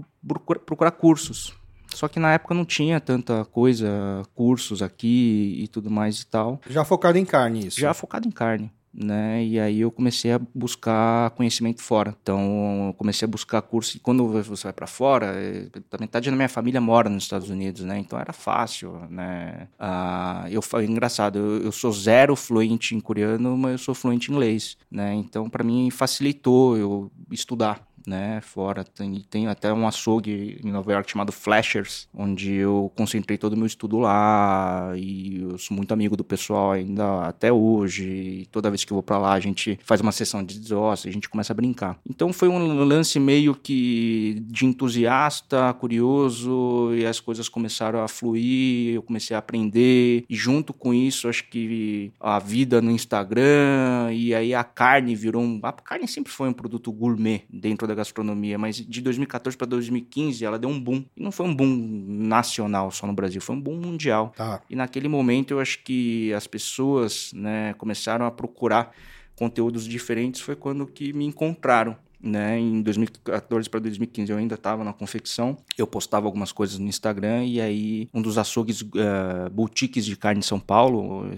procurar 0.66 0.92
cursos. 0.92 1.54
Só 1.94 2.08
que 2.08 2.20
na 2.20 2.34
época 2.34 2.54
não 2.54 2.66
tinha 2.66 3.00
tanta 3.00 3.46
coisa, 3.46 3.88
cursos 4.34 4.82
aqui 4.82 5.58
e 5.64 5.68
tudo 5.68 5.90
mais 5.90 6.22
e 6.22 6.28
tal. 6.28 6.60
Já 6.70 6.86
focado 6.86 7.18
em 7.18 7.26
carne, 7.26 7.68
isso? 7.68 7.80
Já 7.80 7.94
focado 7.94 8.28
em 8.28 8.32
carne 8.32 8.72
né? 8.96 9.44
E 9.44 9.60
aí 9.60 9.82
eu 9.82 9.92
comecei 9.92 10.32
a 10.32 10.40
buscar 10.54 11.32
conhecimento 11.32 11.82
fora. 11.82 12.16
Então, 12.22 12.88
eu 12.88 12.94
comecei 12.94 13.26
a 13.26 13.30
buscar 13.30 13.62
curso. 13.62 13.98
E 13.98 14.00
quando 14.00 14.28
você 14.28 14.64
vai 14.64 14.74
para 14.74 14.88
fora, 14.88 15.34
eh, 15.36 15.68
a 15.92 15.98
metade 16.00 16.30
da 16.30 16.36
minha 16.36 16.48
família 16.48 16.80
mora 16.80 17.10
nos 17.10 17.24
Estados 17.24 17.50
Unidos, 17.50 17.82
né? 17.82 18.00
Então 18.00 18.18
era 18.18 18.32
fácil, 18.32 18.94
né? 19.10 19.68
Ah, 19.78 20.46
eu 20.50 20.62
engraçado, 20.82 21.38
eu, 21.38 21.64
eu 21.64 21.72
sou 21.72 21.92
zero 21.92 22.36
fluente 22.36 22.96
em 22.96 23.00
coreano, 23.00 23.58
mas 23.58 23.74
eu 23.74 23.78
sou 23.80 23.96
fluente 23.96 24.32
em 24.32 24.34
inglês, 24.34 24.78
né? 24.90 25.14
Então, 25.14 25.50
para 25.50 25.64
mim 25.64 25.90
facilitou 25.90 26.78
eu 26.78 27.12
estudar 27.32 27.85
né, 28.06 28.42
fora. 28.42 28.84
Tem, 28.84 29.24
tem 29.30 29.48
até 29.48 29.74
um 29.74 29.88
açougue 29.88 30.60
em 30.64 30.72
Nova 30.72 30.92
York 30.92 31.10
chamado 31.10 31.32
Flashers, 31.32 32.08
onde 32.14 32.54
eu 32.54 32.92
concentrei 32.96 33.38
todo 33.38 33.54
o 33.54 33.58
meu 33.58 33.66
estudo 33.66 34.00
lá 34.00 34.94
e 34.96 35.42
eu 35.42 35.58
sou 35.58 35.76
muito 35.76 35.94
amigo 35.94 36.16
do 36.16 36.24
pessoal 36.24 36.72
ainda 36.72 37.24
até 37.24 37.52
hoje. 37.52 38.06
E 38.06 38.46
toda 38.48 38.70
vez 38.70 38.84
que 38.84 38.92
eu 38.92 38.96
vou 38.96 39.04
para 39.04 39.18
lá, 39.18 39.34
a 39.34 39.40
gente 39.40 39.80
faz 39.84 40.02
uma 40.02 40.12
sessão 40.12 40.44
de 40.44 40.60
desossa, 40.60 41.08
a 41.08 41.12
gente 41.12 41.30
começa 41.30 41.54
a 41.54 41.56
brincar. 41.56 41.98
Então 42.10 42.32
foi 42.32 42.48
um 42.48 42.84
lance 42.84 43.20
meio 43.20 43.56
que 43.56 44.44
de 44.48 44.66
entusiasta, 44.66 45.74
curioso, 45.74 46.94
e 46.96 47.06
as 47.06 47.20
coisas 47.20 47.50
começaram 47.50 48.04
a 48.04 48.08
fluir, 48.08 48.96
eu 48.96 49.02
comecei 49.02 49.36
a 49.36 49.40
aprender, 49.40 50.24
e 50.30 50.36
junto 50.36 50.74
com 50.74 50.94
isso, 50.94 51.28
acho 51.28 51.48
que 51.50 52.12
a 52.20 52.40
vida 52.40 52.82
no 52.82 52.92
Instagram, 52.92 54.12
e 54.12 54.34
aí 54.34 54.54
a 54.54 54.64
carne 54.64 55.16
virou 55.16 55.42
um. 55.42 55.60
A 55.64 55.72
carne 55.72 56.08
sempre 56.08 56.32
foi 56.32 56.50
um 56.50 56.54
produto 56.54 56.92
gourmet 56.92 57.44
dentro 57.50 57.88
da 57.88 57.95
gastronomia, 57.96 58.58
mas 58.58 58.76
de 58.76 59.02
2014 59.02 59.58
para 59.58 59.68
2015 59.68 60.44
ela 60.46 60.60
deu 60.60 60.70
um 60.70 60.80
boom. 60.80 61.04
E 61.16 61.24
não 61.24 61.32
foi 61.32 61.46
um 61.46 61.56
boom 61.56 61.76
nacional 62.08 62.92
só 62.92 63.08
no 63.08 63.14
Brasil, 63.14 63.42
foi 63.42 63.56
um 63.56 63.62
boom 63.62 63.78
mundial. 63.78 64.34
Tá. 64.36 64.62
E 64.70 64.76
naquele 64.76 65.08
momento 65.08 65.52
eu 65.52 65.60
acho 65.60 65.84
que 65.84 66.34
as 66.34 66.46
pessoas 66.46 67.32
né, 67.34 67.74
começaram 67.74 68.26
a 68.26 68.32
procurar 68.32 68.92
conteúdos 69.36 69.86
diferentes, 69.86 70.42
foi 70.42 70.56
quando 70.56 70.86
que 70.88 71.12
me 71.12 71.26
encontraram 71.26 71.98
né? 72.26 72.60
Em 72.60 72.82
2014 72.82 73.70
para 73.70 73.80
2015 73.80 74.32
eu 74.32 74.38
ainda 74.38 74.56
estava 74.56 74.84
na 74.84 74.94
confecção. 74.94 75.58
Eu 75.78 75.88
postava 75.88 76.26
algumas 76.26 76.52
coisas 76.52 76.80
no 76.80 76.88
Instagram 76.88 77.46
e 77.46 77.62
aí 77.62 78.10
um 78.14 78.22
dos 78.22 78.38
açougues 78.38 78.82
uh, 78.82 79.50
boutiques 79.52 80.06
de 80.06 80.16
carne 80.16 80.40
de 80.40 80.46
São 80.46 80.60
Paulo, 80.60 81.30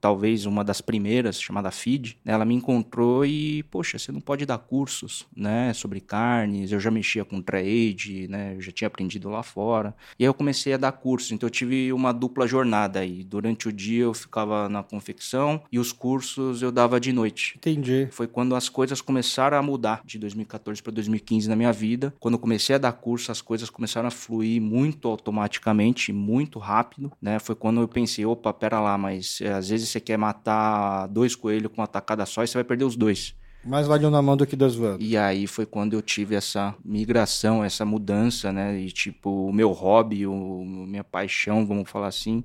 talvez 0.00 0.46
uma 0.46 0.62
das 0.62 0.80
primeiras, 0.80 1.40
chamada 1.40 1.70
Feed, 1.70 2.18
ela 2.24 2.44
me 2.44 2.54
encontrou 2.54 3.24
e, 3.24 3.62
poxa, 3.64 3.98
você 3.98 4.12
não 4.12 4.20
pode 4.20 4.44
dar 4.44 4.58
cursos, 4.58 5.26
né, 5.34 5.72
sobre 5.72 6.00
carnes. 6.00 6.72
Eu 6.72 6.80
já 6.80 6.90
mexia 6.90 7.24
com 7.24 7.40
trade, 7.40 8.28
né? 8.28 8.54
Eu 8.56 8.60
já 8.60 8.72
tinha 8.72 8.88
aprendido 8.88 9.28
lá 9.28 9.42
fora. 9.42 9.94
E 10.18 10.24
aí 10.24 10.28
eu 10.28 10.34
comecei 10.34 10.72
a 10.72 10.76
dar 10.76 10.92
cursos. 10.92 11.32
Então 11.32 11.46
eu 11.46 11.50
tive 11.50 11.92
uma 11.92 12.12
dupla 12.12 12.46
jornada 12.46 13.00
aí. 13.00 13.24
Durante 13.24 13.68
o 13.68 13.72
dia 13.72 14.04
eu 14.04 14.14
ficava 14.14 14.68
na 14.68 14.82
confecção 14.82 15.62
e 15.70 15.78
os 15.78 15.92
cursos 15.92 16.62
eu 16.62 16.72
dava 16.72 17.00
de 17.00 17.12
noite. 17.12 17.54
Entendi. 17.56 18.08
Foi 18.10 18.26
quando 18.26 18.54
as 18.54 18.68
coisas 18.68 19.00
começaram 19.00 19.56
a 19.56 19.62
mudar 19.62 20.02
de 20.10 20.18
2014 20.18 20.82
para 20.82 20.92
2015 20.92 21.48
na 21.48 21.56
minha 21.56 21.72
vida. 21.72 22.12
Quando 22.18 22.34
eu 22.34 22.38
comecei 22.38 22.74
a 22.74 22.78
dar 22.78 22.92
curso, 22.92 23.30
as 23.30 23.40
coisas 23.40 23.70
começaram 23.70 24.08
a 24.08 24.10
fluir 24.10 24.60
muito 24.60 25.08
automaticamente, 25.08 26.12
muito 26.12 26.58
rápido, 26.58 27.12
né? 27.20 27.38
Foi 27.38 27.54
quando 27.54 27.80
eu 27.80 27.88
pensei, 27.88 28.26
opa, 28.26 28.52
pera 28.52 28.80
lá, 28.80 28.98
mas 28.98 29.40
é, 29.40 29.52
às 29.52 29.68
vezes 29.68 29.88
você 29.88 30.00
quer 30.00 30.16
matar 30.16 31.06
dois 31.08 31.34
coelhos 31.36 31.70
com 31.72 31.80
uma 31.80 31.86
tacada 31.86 32.26
só 32.26 32.42
e 32.42 32.46
você 32.46 32.54
vai 32.54 32.64
perder 32.64 32.84
os 32.84 32.96
dois. 32.96 33.34
Mais 33.64 33.86
vale 33.86 34.06
um 34.06 34.10
na 34.10 34.22
mão 34.22 34.36
do 34.36 34.46
que 34.46 34.56
dois 34.56 34.74
voando. 34.74 35.02
E 35.02 35.16
aí 35.16 35.46
foi 35.46 35.66
quando 35.66 35.92
eu 35.92 36.00
tive 36.00 36.34
essa 36.34 36.74
migração, 36.82 37.62
essa 37.62 37.84
mudança, 37.84 38.50
né? 38.50 38.80
E 38.80 38.90
tipo, 38.90 39.48
o 39.48 39.52
meu 39.52 39.70
hobby, 39.70 40.26
o, 40.26 40.64
minha 40.64 41.04
paixão, 41.04 41.66
vamos 41.66 41.88
falar 41.90 42.06
assim, 42.06 42.42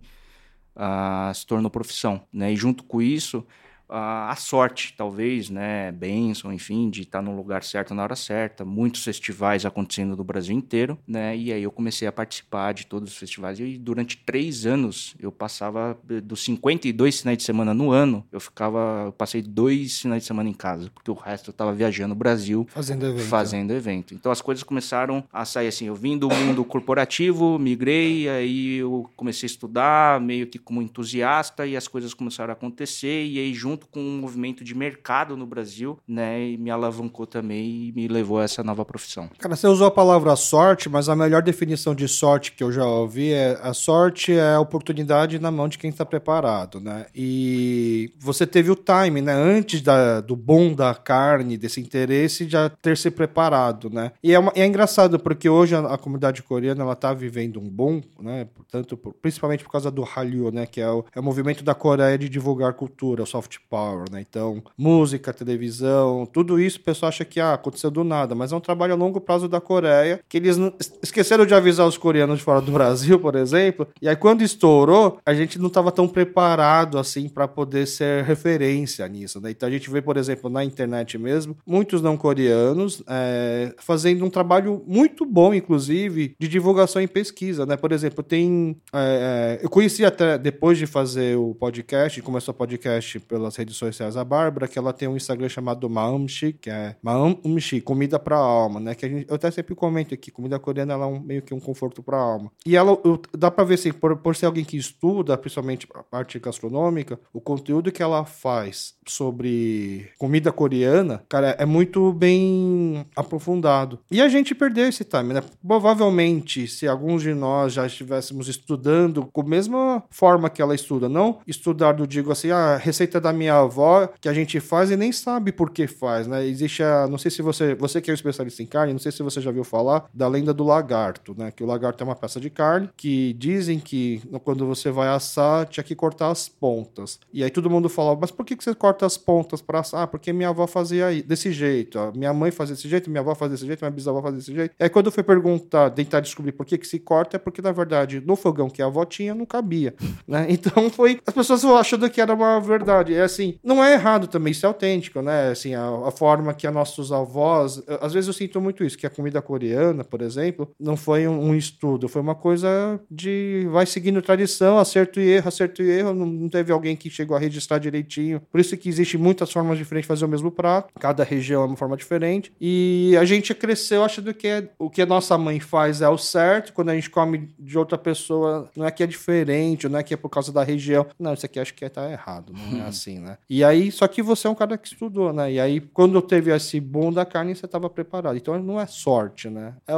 uh, 0.75 1.33
se 1.33 1.45
tornou 1.45 1.71
profissão, 1.71 2.21
né? 2.33 2.51
E 2.51 2.55
junto 2.55 2.83
com 2.83 3.01
isso, 3.01 3.45
a 3.87 4.35
sorte, 4.35 4.93
talvez, 4.97 5.49
né, 5.49 5.91
benção, 5.91 6.51
enfim, 6.51 6.89
de 6.89 7.01
estar 7.01 7.21
no 7.21 7.35
lugar 7.35 7.63
certo 7.63 7.93
na 7.93 8.03
hora 8.03 8.15
certa, 8.15 8.65
muitos 8.65 9.03
festivais 9.03 9.65
acontecendo 9.65 10.15
no 10.15 10.23
Brasil 10.23 10.55
inteiro, 10.55 10.97
né, 11.07 11.35
e 11.35 11.53
aí 11.53 11.63
eu 11.63 11.71
comecei 11.71 12.07
a 12.07 12.11
participar 12.11 12.73
de 12.73 12.85
todos 12.87 13.11
os 13.11 13.17
festivais 13.17 13.59
e 13.59 13.77
durante 13.77 14.17
três 14.17 14.65
anos 14.65 15.15
eu 15.19 15.31
passava 15.31 15.97
dos 16.23 16.43
52 16.43 17.19
finais 17.21 17.37
de 17.37 17.43
semana 17.43 17.73
no 17.73 17.91
ano, 17.91 18.25
eu 18.31 18.39
ficava, 18.39 19.03
eu 19.05 19.11
passei 19.11 19.41
dois 19.41 20.01
finais 20.01 20.23
de 20.23 20.27
semana 20.27 20.49
em 20.49 20.53
casa, 20.53 20.89
porque 20.93 21.11
o 21.11 21.13
resto 21.15 21.49
eu 21.49 21.51
estava 21.51 21.73
viajando 21.73 22.09
no 22.09 22.15
Brasil, 22.15 22.67
fazendo 22.69 23.05
evento. 23.05 23.25
fazendo 23.25 23.71
evento. 23.71 24.13
Então 24.13 24.31
as 24.31 24.41
coisas 24.41 24.63
começaram 24.63 25.23
a 25.31 25.45
sair 25.45 25.67
assim, 25.67 25.85
eu 25.85 25.95
vim 25.95 26.17
do 26.17 26.29
mundo 26.29 26.63
corporativo, 26.63 27.57
migrei, 27.59 28.27
aí 28.29 28.77
eu 28.77 29.09
comecei 29.15 29.47
a 29.47 29.51
estudar 29.51 30.21
meio 30.21 30.47
que 30.47 30.59
como 30.59 30.81
entusiasta 30.81 31.65
e 31.65 31.75
as 31.75 31.87
coisas 31.87 32.13
começaram 32.13 32.51
a 32.51 32.53
acontecer 32.53 33.25
e 33.25 33.39
aí 33.39 33.53
junto 33.53 33.74
junto 33.75 33.87
com 33.87 33.99
um 33.99 34.19
movimento 34.19 34.63
de 34.63 34.73
mercado 34.73 35.35
no 35.35 35.45
Brasil, 35.45 35.99
né? 36.07 36.41
E 36.41 36.57
me 36.57 36.71
alavancou 36.71 37.27
também 37.27 37.87
e 37.87 37.91
me 37.91 38.07
levou 38.07 38.39
a 38.39 38.43
essa 38.43 38.63
nova 38.63 38.85
profissão. 38.85 39.29
Cara, 39.37 39.55
você 39.55 39.67
usou 39.67 39.87
a 39.87 39.91
palavra 39.91 40.33
sorte, 40.37 40.87
mas 40.87 41.09
a 41.09 41.15
melhor 41.15 41.41
definição 41.41 41.93
de 41.93 42.07
sorte 42.07 42.53
que 42.53 42.63
eu 42.63 42.71
já 42.71 42.85
ouvi 42.85 43.33
é 43.33 43.59
a 43.61 43.73
sorte 43.73 44.33
é 44.33 44.53
a 44.53 44.59
oportunidade 44.59 45.39
na 45.39 45.51
mão 45.51 45.67
de 45.67 45.77
quem 45.77 45.89
está 45.89 46.05
preparado, 46.05 46.79
né? 46.79 47.05
E 47.13 48.13
você 48.17 48.47
teve 48.47 48.71
o 48.71 48.75
time, 48.75 49.21
né? 49.21 49.33
Antes 49.33 49.81
da, 49.81 50.21
do 50.21 50.35
bom 50.35 50.73
da 50.73 50.95
carne, 50.95 51.57
desse 51.57 51.81
interesse, 51.81 52.47
já 52.47 52.69
ter 52.69 52.95
se 52.97 53.11
preparado, 53.11 53.89
né? 53.89 54.13
E 54.23 54.33
é, 54.33 54.39
uma, 54.39 54.53
é 54.55 54.65
engraçado 54.65 55.19
porque 55.19 55.49
hoje 55.49 55.75
a, 55.75 55.79
a, 55.79 55.97
comunidade 55.97 56.41
coreana 56.41 56.81
ela 56.81 56.95
tá 56.95 57.13
vivendo 57.13 57.59
um 57.59 57.69
bom, 57.69 58.01
né? 58.21 58.47
Portanto, 58.55 58.97
principalmente 59.21 59.63
por 59.63 59.71
causa 59.71 59.91
do 59.91 60.03
Hallyu, 60.03 60.51
né? 60.51 60.65
Que 60.65 60.79
é 60.79 60.89
o, 60.89 61.03
é 61.13 61.19
o 61.19 61.23
movimento 61.23 61.63
da 61.63 61.75
Coreia 61.75 62.17
de 62.17 62.29
divulgar 62.29 62.73
cultura, 62.73 63.23
o 63.23 63.25
soft 63.25 63.57
power, 63.69 64.05
né? 64.11 64.23
Então, 64.27 64.63
música, 64.77 65.33
televisão, 65.33 66.25
tudo 66.25 66.59
isso 66.59 66.77
o 66.79 66.83
pessoal 66.83 67.09
acha 67.09 67.25
que 67.25 67.39
ah, 67.39 67.53
aconteceu 67.53 67.91
do 67.91 68.03
nada, 68.03 68.35
mas 68.35 68.51
é 68.51 68.55
um 68.55 68.59
trabalho 68.59 68.93
a 68.93 68.95
longo 68.95 69.19
prazo 69.19 69.47
da 69.47 69.61
Coreia, 69.61 70.19
que 70.27 70.37
eles 70.37 70.57
esqueceram 71.01 71.45
de 71.45 71.53
avisar 71.53 71.87
os 71.87 71.97
coreanos 71.97 72.39
de 72.39 72.43
fora 72.43 72.61
do 72.61 72.71
Brasil, 72.73 73.19
por 73.19 73.35
exemplo, 73.35 73.87
e 74.01 74.07
aí 74.07 74.15
quando 74.15 74.41
estourou, 74.41 75.19
a 75.25 75.33
gente 75.33 75.59
não 75.59 75.67
estava 75.67 75.91
tão 75.91 76.07
preparado 76.07 76.97
assim 76.97 77.29
para 77.29 77.47
poder 77.47 77.85
ser 77.87 78.23
referência 78.23 79.07
nisso, 79.07 79.39
né? 79.41 79.51
Então 79.51 79.67
a 79.67 79.71
gente 79.71 79.89
vê, 79.89 80.01
por 80.01 80.17
exemplo, 80.17 80.49
na 80.49 80.63
internet 80.63 81.17
mesmo, 81.17 81.57
muitos 81.65 82.01
não 82.01 82.17
coreanos 82.17 83.03
é, 83.07 83.73
fazendo 83.79 84.25
um 84.25 84.29
trabalho 84.29 84.83
muito 84.85 85.25
bom, 85.25 85.53
inclusive, 85.53 86.35
de 86.39 86.47
divulgação 86.47 87.01
e 87.01 87.07
pesquisa, 87.07 87.65
né? 87.65 87.77
Por 87.77 87.91
exemplo, 87.91 88.23
tem. 88.23 88.77
É, 88.93 89.59
eu 89.61 89.69
conheci 89.69 90.05
até 90.05 90.37
depois 90.37 90.77
de 90.77 90.85
fazer 90.85 91.37
o 91.37 91.53
podcast, 91.55 92.21
começou 92.21 92.53
o 92.53 92.57
podcast 92.57 93.19
pelas 93.21 93.54
nas 93.55 93.57
redes 93.57 93.77
sociais 93.77 94.17
a 94.17 94.23
Bárbara, 94.23 94.67
que 94.67 94.77
ela 94.77 94.91
tem 94.91 95.07
um 95.07 95.15
Instagram 95.15 95.47
chamado 95.49 95.89
Maamshi, 95.89 96.53
que 96.53 96.69
é 96.69 96.95
Maamshi, 97.01 97.81
comida 97.81 98.19
pra 98.19 98.37
alma, 98.37 98.79
né? 98.79 98.93
Que 98.93 99.07
gente, 99.07 99.29
eu 99.29 99.35
até 99.35 99.49
sempre 99.49 99.73
comento 99.75 100.13
aqui, 100.13 100.29
comida 100.29 100.59
coreana 100.59 100.93
ela 100.93 101.05
é 101.05 101.07
um, 101.07 101.19
meio 101.19 101.41
que 101.41 101.53
um 101.53 101.59
conforto 101.59 102.03
pra 102.03 102.17
alma. 102.17 102.51
E 102.65 102.75
ela, 102.75 102.91
eu, 103.03 103.21
dá 103.37 103.49
pra 103.49 103.63
ver 103.63 103.75
assim, 103.75 103.93
por, 103.93 104.17
por 104.17 104.35
ser 104.35 104.45
alguém 104.45 104.65
que 104.65 104.77
estuda, 104.77 105.37
principalmente 105.37 105.87
a 105.93 106.03
parte 106.03 106.37
gastronômica, 106.39 107.19
o 107.33 107.39
conteúdo 107.39 107.91
que 107.91 108.03
ela 108.03 108.25
faz 108.25 108.94
sobre 109.05 110.09
comida 110.17 110.51
coreana, 110.51 111.23
cara, 111.29 111.55
é 111.59 111.65
muito 111.65 112.11
bem 112.13 113.05
aprofundado. 113.15 113.99
E 114.09 114.21
a 114.21 114.27
gente 114.27 114.55
perdeu 114.55 114.87
esse 114.87 115.03
time, 115.03 115.33
né? 115.33 115.41
Provavelmente, 115.65 116.67
se 116.67 116.87
alguns 116.87 117.21
de 117.21 117.33
nós 117.33 117.73
já 117.73 117.85
estivéssemos 117.85 118.47
estudando 118.47 119.25
com 119.31 119.41
a 119.41 119.45
mesma 119.45 120.03
forma 120.09 120.49
que 120.49 120.61
ela 120.61 120.75
estuda, 120.75 121.09
não 121.09 121.39
estudar 121.45 121.93
do 121.93 122.07
digo 122.07 122.31
assim, 122.31 122.51
a 122.51 122.57
ah, 122.57 122.77
receita 122.77 123.19
da 123.19 123.33
minha 123.33 123.55
avó 123.55 124.07
que 124.19 124.29
a 124.29 124.33
gente 124.33 124.59
faz 124.59 124.91
e 124.91 124.97
nem 124.97 125.11
sabe 125.11 125.51
por 125.51 125.69
que 125.69 125.87
faz, 125.87 126.27
né? 126.27 126.45
Existe 126.45 126.83
a. 126.83 127.07
Não 127.07 127.17
sei 127.17 127.31
se 127.31 127.41
você. 127.41 127.75
Você 127.75 128.01
que 128.01 128.09
é 128.09 128.13
um 128.13 128.15
especialista 128.15 128.63
em 128.63 128.65
carne, 128.65 128.93
não 128.93 128.99
sei 128.99 129.11
se 129.11 129.23
você 129.23 129.41
já 129.41 129.51
viu 129.51 129.63
falar 129.63 130.05
da 130.13 130.27
lenda 130.27 130.53
do 130.53 130.63
lagarto, 130.63 131.35
né? 131.37 131.51
Que 131.51 131.63
o 131.63 131.67
lagarto 131.67 132.03
é 132.03 132.05
uma 132.05 132.15
peça 132.15 132.39
de 132.39 132.49
carne 132.49 132.89
que 132.95 133.33
dizem 133.33 133.79
que 133.79 134.21
quando 134.43 134.65
você 134.65 134.91
vai 134.91 135.09
assar, 135.09 135.65
tinha 135.67 135.83
que 135.83 135.95
cortar 135.95 136.29
as 136.29 136.47
pontas. 136.47 137.19
E 137.33 137.43
aí 137.43 137.49
todo 137.49 137.69
mundo 137.69 137.89
fala, 137.89 138.17
mas 138.19 138.31
por 138.31 138.45
que 138.45 138.55
você 138.55 138.73
corta 138.73 138.94
as 139.03 139.17
pontas 139.17 139.61
para? 139.61 139.81
Ah, 139.93 140.07
porque 140.07 140.31
minha 140.31 140.49
avó 140.49 140.67
fazia 140.67 141.11
desse 141.23 141.51
jeito. 141.51 141.97
Ó. 141.97 142.11
Minha 142.15 142.33
mãe 142.33 142.51
fazia 142.51 142.75
desse 142.75 142.87
jeito, 142.87 143.09
minha 143.09 143.21
avó 143.21 143.33
fazia 143.33 143.55
desse 143.55 143.65
jeito, 143.65 143.81
minha 143.81 143.91
bisavó 143.91 144.21
fazia 144.21 144.37
desse 144.37 144.53
jeito. 144.53 144.75
E 144.79 144.83
aí 144.83 144.89
quando 144.89 145.07
eu 145.07 145.11
fui 145.11 145.23
perguntar, 145.23 145.89
tentar 145.89 146.19
descobrir 146.19 146.51
por 146.51 146.65
que, 146.65 146.77
que 146.77 146.87
se 146.87 146.99
corta, 146.99 147.37
é 147.37 147.39
porque 147.39 147.61
na 147.61 147.71
verdade 147.71 148.21
no 148.25 148.35
fogão 148.35 148.69
que 148.69 148.81
a 148.81 148.85
avó 148.85 149.03
tinha 149.05 149.33
não 149.33 149.45
cabia, 149.45 149.93
né? 150.27 150.45
Então 150.49 150.89
foi. 150.89 151.19
As 151.25 151.33
pessoas 151.33 151.65
achando 151.65 152.09
que 152.09 152.21
era 152.21 152.33
uma 152.33 152.59
verdade. 152.59 153.13
É 153.13 153.21
assim, 153.21 153.57
não 153.63 153.83
é 153.83 153.93
errado 153.93 154.27
também, 154.27 154.51
isso 154.51 154.65
é 154.65 154.67
autêntico, 154.67 155.21
né? 155.21 155.49
Assim, 155.49 155.73
a, 155.73 155.85
a, 156.07 156.11
forma 156.11 156.53
que 156.53 156.67
a 156.67 156.71
nossos 156.71 157.11
avós. 157.11 157.81
Às 158.01 158.13
vezes 158.13 158.27
eu 158.27 158.33
sinto 158.33 158.61
muito 158.61 158.83
isso, 158.83 158.97
que 158.97 159.07
a 159.07 159.09
comida 159.09 159.41
coreana, 159.41 160.03
por 160.03 160.21
exemplo, 160.21 160.71
não 160.79 160.95
foi 160.95 161.27
um, 161.27 161.49
um 161.49 161.55
estudo, 161.55 162.07
foi 162.07 162.21
uma 162.21 162.35
coisa 162.35 162.99
de. 163.09 163.67
vai 163.71 163.85
seguindo 163.85 164.21
tradição, 164.21 164.77
acerto 164.77 165.19
e 165.19 165.29
erro, 165.29 165.47
acerto 165.47 165.81
e 165.81 165.89
erro. 165.89 166.13
Não, 166.13 166.25
não, 166.25 166.49
teve 166.49 166.71
alguém 166.71 166.95
que 166.95 167.09
chegou 167.09 167.35
a 167.35 167.39
registrar 167.39 167.77
direitinho. 167.77 168.41
Por 168.51 168.59
isso 168.59 168.75
que 168.77 168.84
existe 168.89 169.17
muitas 169.17 169.51
formas 169.51 169.77
diferentes 169.77 170.05
de 170.05 170.07
fazer 170.07 170.25
o 170.25 170.27
mesmo 170.27 170.51
prato, 170.51 170.93
cada 170.99 171.23
região 171.23 171.63
é 171.63 171.65
uma 171.65 171.77
forma 171.77 171.97
diferente. 171.97 172.51
E 172.59 173.15
a 173.19 173.25
gente 173.25 173.53
cresceu 173.53 174.03
achando 174.03 174.33
que 174.33 174.47
é, 174.47 174.69
o 174.77 174.89
que 174.89 175.01
a 175.01 175.05
nossa 175.05 175.37
mãe 175.37 175.59
faz 175.59 176.01
é 176.01 176.09
o 176.09 176.17
certo, 176.17 176.73
quando 176.73 176.89
a 176.89 176.95
gente 176.95 177.09
come 177.09 177.49
de 177.57 177.77
outra 177.77 177.97
pessoa, 177.97 178.69
não 178.75 178.85
é 178.85 178.91
que 178.91 179.03
é 179.03 179.07
diferente, 179.07 179.87
não 179.87 179.99
é 179.99 180.03
que 180.03 180.13
é 180.13 180.17
por 180.17 180.29
causa 180.29 180.51
da 180.51 180.63
região. 180.63 181.05
Não, 181.19 181.33
isso 181.33 181.45
aqui 181.45 181.59
acho 181.59 181.73
que 181.73 181.87
tá 181.89 182.11
errado, 182.11 182.53
não 182.53 182.83
é 182.83 182.87
assim, 182.87 183.19
né? 183.19 183.37
E 183.49 183.63
aí, 183.63 183.91
só 183.91 184.07
que 184.07 184.21
você 184.21 184.47
é 184.47 184.49
um 184.49 184.55
cara 184.55 184.77
que 184.77 184.87
estudou, 184.87 185.31
né? 185.31 185.51
E 185.51 185.59
aí, 185.59 185.79
quando 185.79 186.21
teve 186.21 186.53
esse 186.53 186.79
boom 186.79 187.11
da 187.11 187.25
carne, 187.25 187.55
você 187.55 187.65
estava 187.65 187.89
preparado. 187.89 188.37
Então 188.37 188.61
não 188.61 188.79
é 188.79 188.85
sorte, 188.85 189.49
né? 189.49 189.73
É, 189.87 189.93